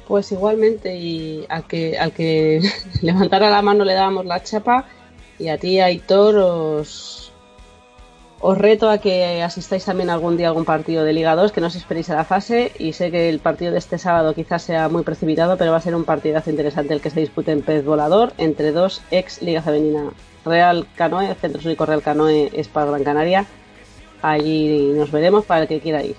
Pues 0.06 0.30
igualmente, 0.32 0.96
y 0.96 1.46
al 1.48 1.64
que, 1.64 1.98
al 1.98 2.12
que 2.12 2.60
levantara 3.02 3.50
la 3.50 3.62
mano 3.62 3.84
le 3.84 3.94
dábamos 3.94 4.26
la 4.26 4.42
chapa 4.42 4.84
y 5.38 5.48
a 5.48 5.58
ti, 5.58 5.80
Aitor, 5.80 6.36
os, 6.36 7.13
os 8.46 8.58
reto 8.58 8.90
a 8.90 8.98
que 8.98 9.42
asistáis 9.42 9.86
también 9.86 10.10
algún 10.10 10.36
día 10.36 10.48
a 10.48 10.50
algún 10.50 10.66
partido 10.66 11.02
de 11.02 11.14
Liga 11.14 11.34
2, 11.34 11.50
que 11.50 11.62
no 11.62 11.68
os 11.68 11.76
esperéis 11.76 12.10
a 12.10 12.14
la 12.14 12.24
fase 12.24 12.72
y 12.78 12.92
sé 12.92 13.10
que 13.10 13.30
el 13.30 13.38
partido 13.38 13.72
de 13.72 13.78
este 13.78 13.96
sábado 13.96 14.34
quizás 14.34 14.62
sea 14.62 14.90
muy 14.90 15.02
precipitado, 15.02 15.56
pero 15.56 15.70
va 15.70 15.78
a 15.78 15.80
ser 15.80 15.94
un 15.94 16.04
partidazo 16.04 16.50
interesante 16.50 16.92
el 16.92 17.00
que 17.00 17.08
se 17.08 17.20
dispute 17.20 17.52
en 17.52 17.62
Pez 17.62 17.86
Volador 17.86 18.34
entre 18.36 18.72
dos 18.72 19.00
ex 19.10 19.40
Liga 19.40 19.62
Femenina. 19.62 20.10
Real 20.44 20.86
Canoe, 20.94 21.34
Centro 21.40 21.62
Súnico 21.62 21.86
Real 21.86 22.02
Canoe 22.02 22.50
es 22.52 22.68
para 22.68 22.90
Gran 22.90 23.02
Canaria. 23.02 23.46
Allí 24.20 24.92
nos 24.94 25.10
veremos 25.10 25.46
para 25.46 25.62
el 25.62 25.68
que 25.68 25.80
quiera 25.80 26.04
ir. 26.04 26.16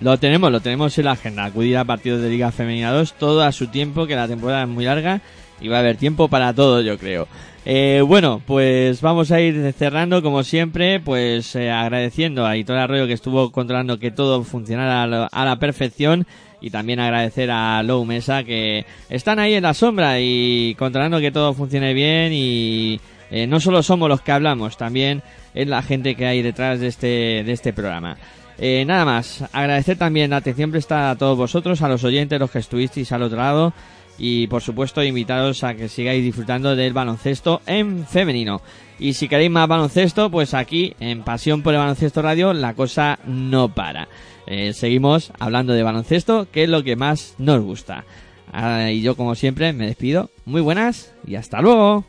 Lo 0.00 0.18
tenemos, 0.18 0.50
lo 0.50 0.60
tenemos 0.60 0.96
en 0.96 1.04
la 1.04 1.12
agenda. 1.12 1.44
Acudir 1.44 1.76
a 1.76 1.84
partidos 1.84 2.22
de 2.22 2.30
Liga 2.30 2.52
Femenina 2.52 2.90
2 2.90 3.12
todo 3.18 3.42
a 3.42 3.52
su 3.52 3.66
tiempo, 3.66 4.06
que 4.06 4.16
la 4.16 4.28
temporada 4.28 4.62
es 4.62 4.68
muy 4.70 4.86
larga 4.86 5.20
y 5.60 5.68
va 5.68 5.76
a 5.76 5.80
haber 5.80 5.98
tiempo 5.98 6.28
para 6.28 6.54
todo, 6.54 6.80
yo 6.80 6.96
creo. 6.96 7.28
Eh, 7.66 8.02
bueno, 8.06 8.42
pues 8.46 9.00
vamos 9.00 9.32
a 9.32 9.40
ir 9.40 9.72
cerrando 9.72 10.22
como 10.22 10.42
siempre, 10.44 11.00
pues 11.00 11.56
eh, 11.56 11.70
agradeciendo 11.70 12.44
a 12.44 12.58
Hitor 12.58 12.76
Arroyo 12.76 13.06
que 13.06 13.14
estuvo 13.14 13.50
controlando 13.52 13.98
que 13.98 14.10
todo 14.10 14.44
funcionara 14.44 15.28
a 15.32 15.44
la, 15.46 15.58
perfección 15.58 16.26
y 16.60 16.68
también 16.68 17.00
agradecer 17.00 17.50
a 17.50 17.82
Low 17.82 18.04
Mesa 18.04 18.44
que 18.44 18.84
están 19.08 19.38
ahí 19.38 19.54
en 19.54 19.62
la 19.62 19.72
sombra 19.72 20.20
y 20.20 20.74
controlando 20.78 21.20
que 21.20 21.30
todo 21.30 21.54
funcione 21.54 21.94
bien 21.94 22.32
y 22.34 23.00
eh, 23.30 23.46
no 23.46 23.60
solo 23.60 23.82
somos 23.82 24.10
los 24.10 24.20
que 24.20 24.32
hablamos, 24.32 24.76
también 24.76 25.22
es 25.54 25.66
la 25.66 25.82
gente 25.82 26.16
que 26.16 26.26
hay 26.26 26.42
detrás 26.42 26.80
de 26.80 26.88
este, 26.88 27.06
de 27.44 27.52
este 27.52 27.72
programa. 27.72 28.18
nada 28.58 29.06
más, 29.06 29.42
agradecer 29.54 29.96
también 29.96 30.30
la 30.30 30.36
atención 30.36 30.70
prestada 30.70 31.12
a 31.12 31.16
todos 31.16 31.38
vosotros, 31.38 31.80
a 31.80 31.88
los 31.88 32.04
oyentes, 32.04 32.38
los 32.38 32.50
que 32.50 32.58
estuvisteis 32.58 33.10
al 33.12 33.22
otro 33.22 33.38
lado 33.38 33.72
y 34.18 34.46
por 34.46 34.62
supuesto 34.62 35.02
invitaros 35.02 35.64
a 35.64 35.74
que 35.74 35.88
sigáis 35.88 36.22
disfrutando 36.22 36.76
del 36.76 36.92
baloncesto 36.92 37.60
en 37.66 38.06
femenino. 38.06 38.60
Y 38.98 39.14
si 39.14 39.28
queréis 39.28 39.50
más 39.50 39.68
baloncesto, 39.68 40.30
pues 40.30 40.54
aquí 40.54 40.94
en 41.00 41.22
Pasión 41.22 41.62
por 41.62 41.74
el 41.74 41.80
Baloncesto 41.80 42.22
Radio 42.22 42.52
la 42.52 42.74
cosa 42.74 43.18
no 43.26 43.68
para. 43.68 44.08
Eh, 44.46 44.72
seguimos 44.72 45.32
hablando 45.38 45.72
de 45.72 45.82
baloncesto, 45.82 46.46
que 46.50 46.64
es 46.64 46.68
lo 46.68 46.84
que 46.84 46.96
más 46.96 47.34
nos 47.38 47.60
gusta. 47.62 48.04
Ah, 48.52 48.90
y 48.90 49.02
yo 49.02 49.16
como 49.16 49.34
siempre 49.34 49.72
me 49.72 49.86
despido. 49.86 50.30
Muy 50.44 50.60
buenas 50.60 51.12
y 51.26 51.34
hasta 51.34 51.60
luego. 51.60 52.04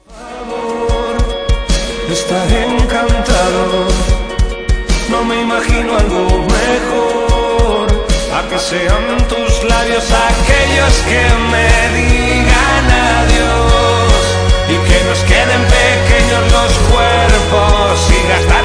encantado, 2.83 3.87
no 5.09 5.25
me 5.25 5.41
imagino 5.41 5.97
algo 5.97 6.45
mejor 6.45 7.14
a 8.37 8.41
que 8.49 8.59
sean 8.59 9.17
tus 9.29 9.63
labios 9.63 10.05
aquellos 10.11 10.93
que 11.09 11.23
me 11.51 11.69
digan 11.95 12.85
adiós. 13.19 14.23
Y 14.67 14.75
que 14.87 14.99
nos 15.05 15.19
queden 15.31 15.63
pequeños 15.79 16.43
los 16.51 16.71
cuerpos 16.91 18.11
y 18.11 18.27
gastar 18.27 18.64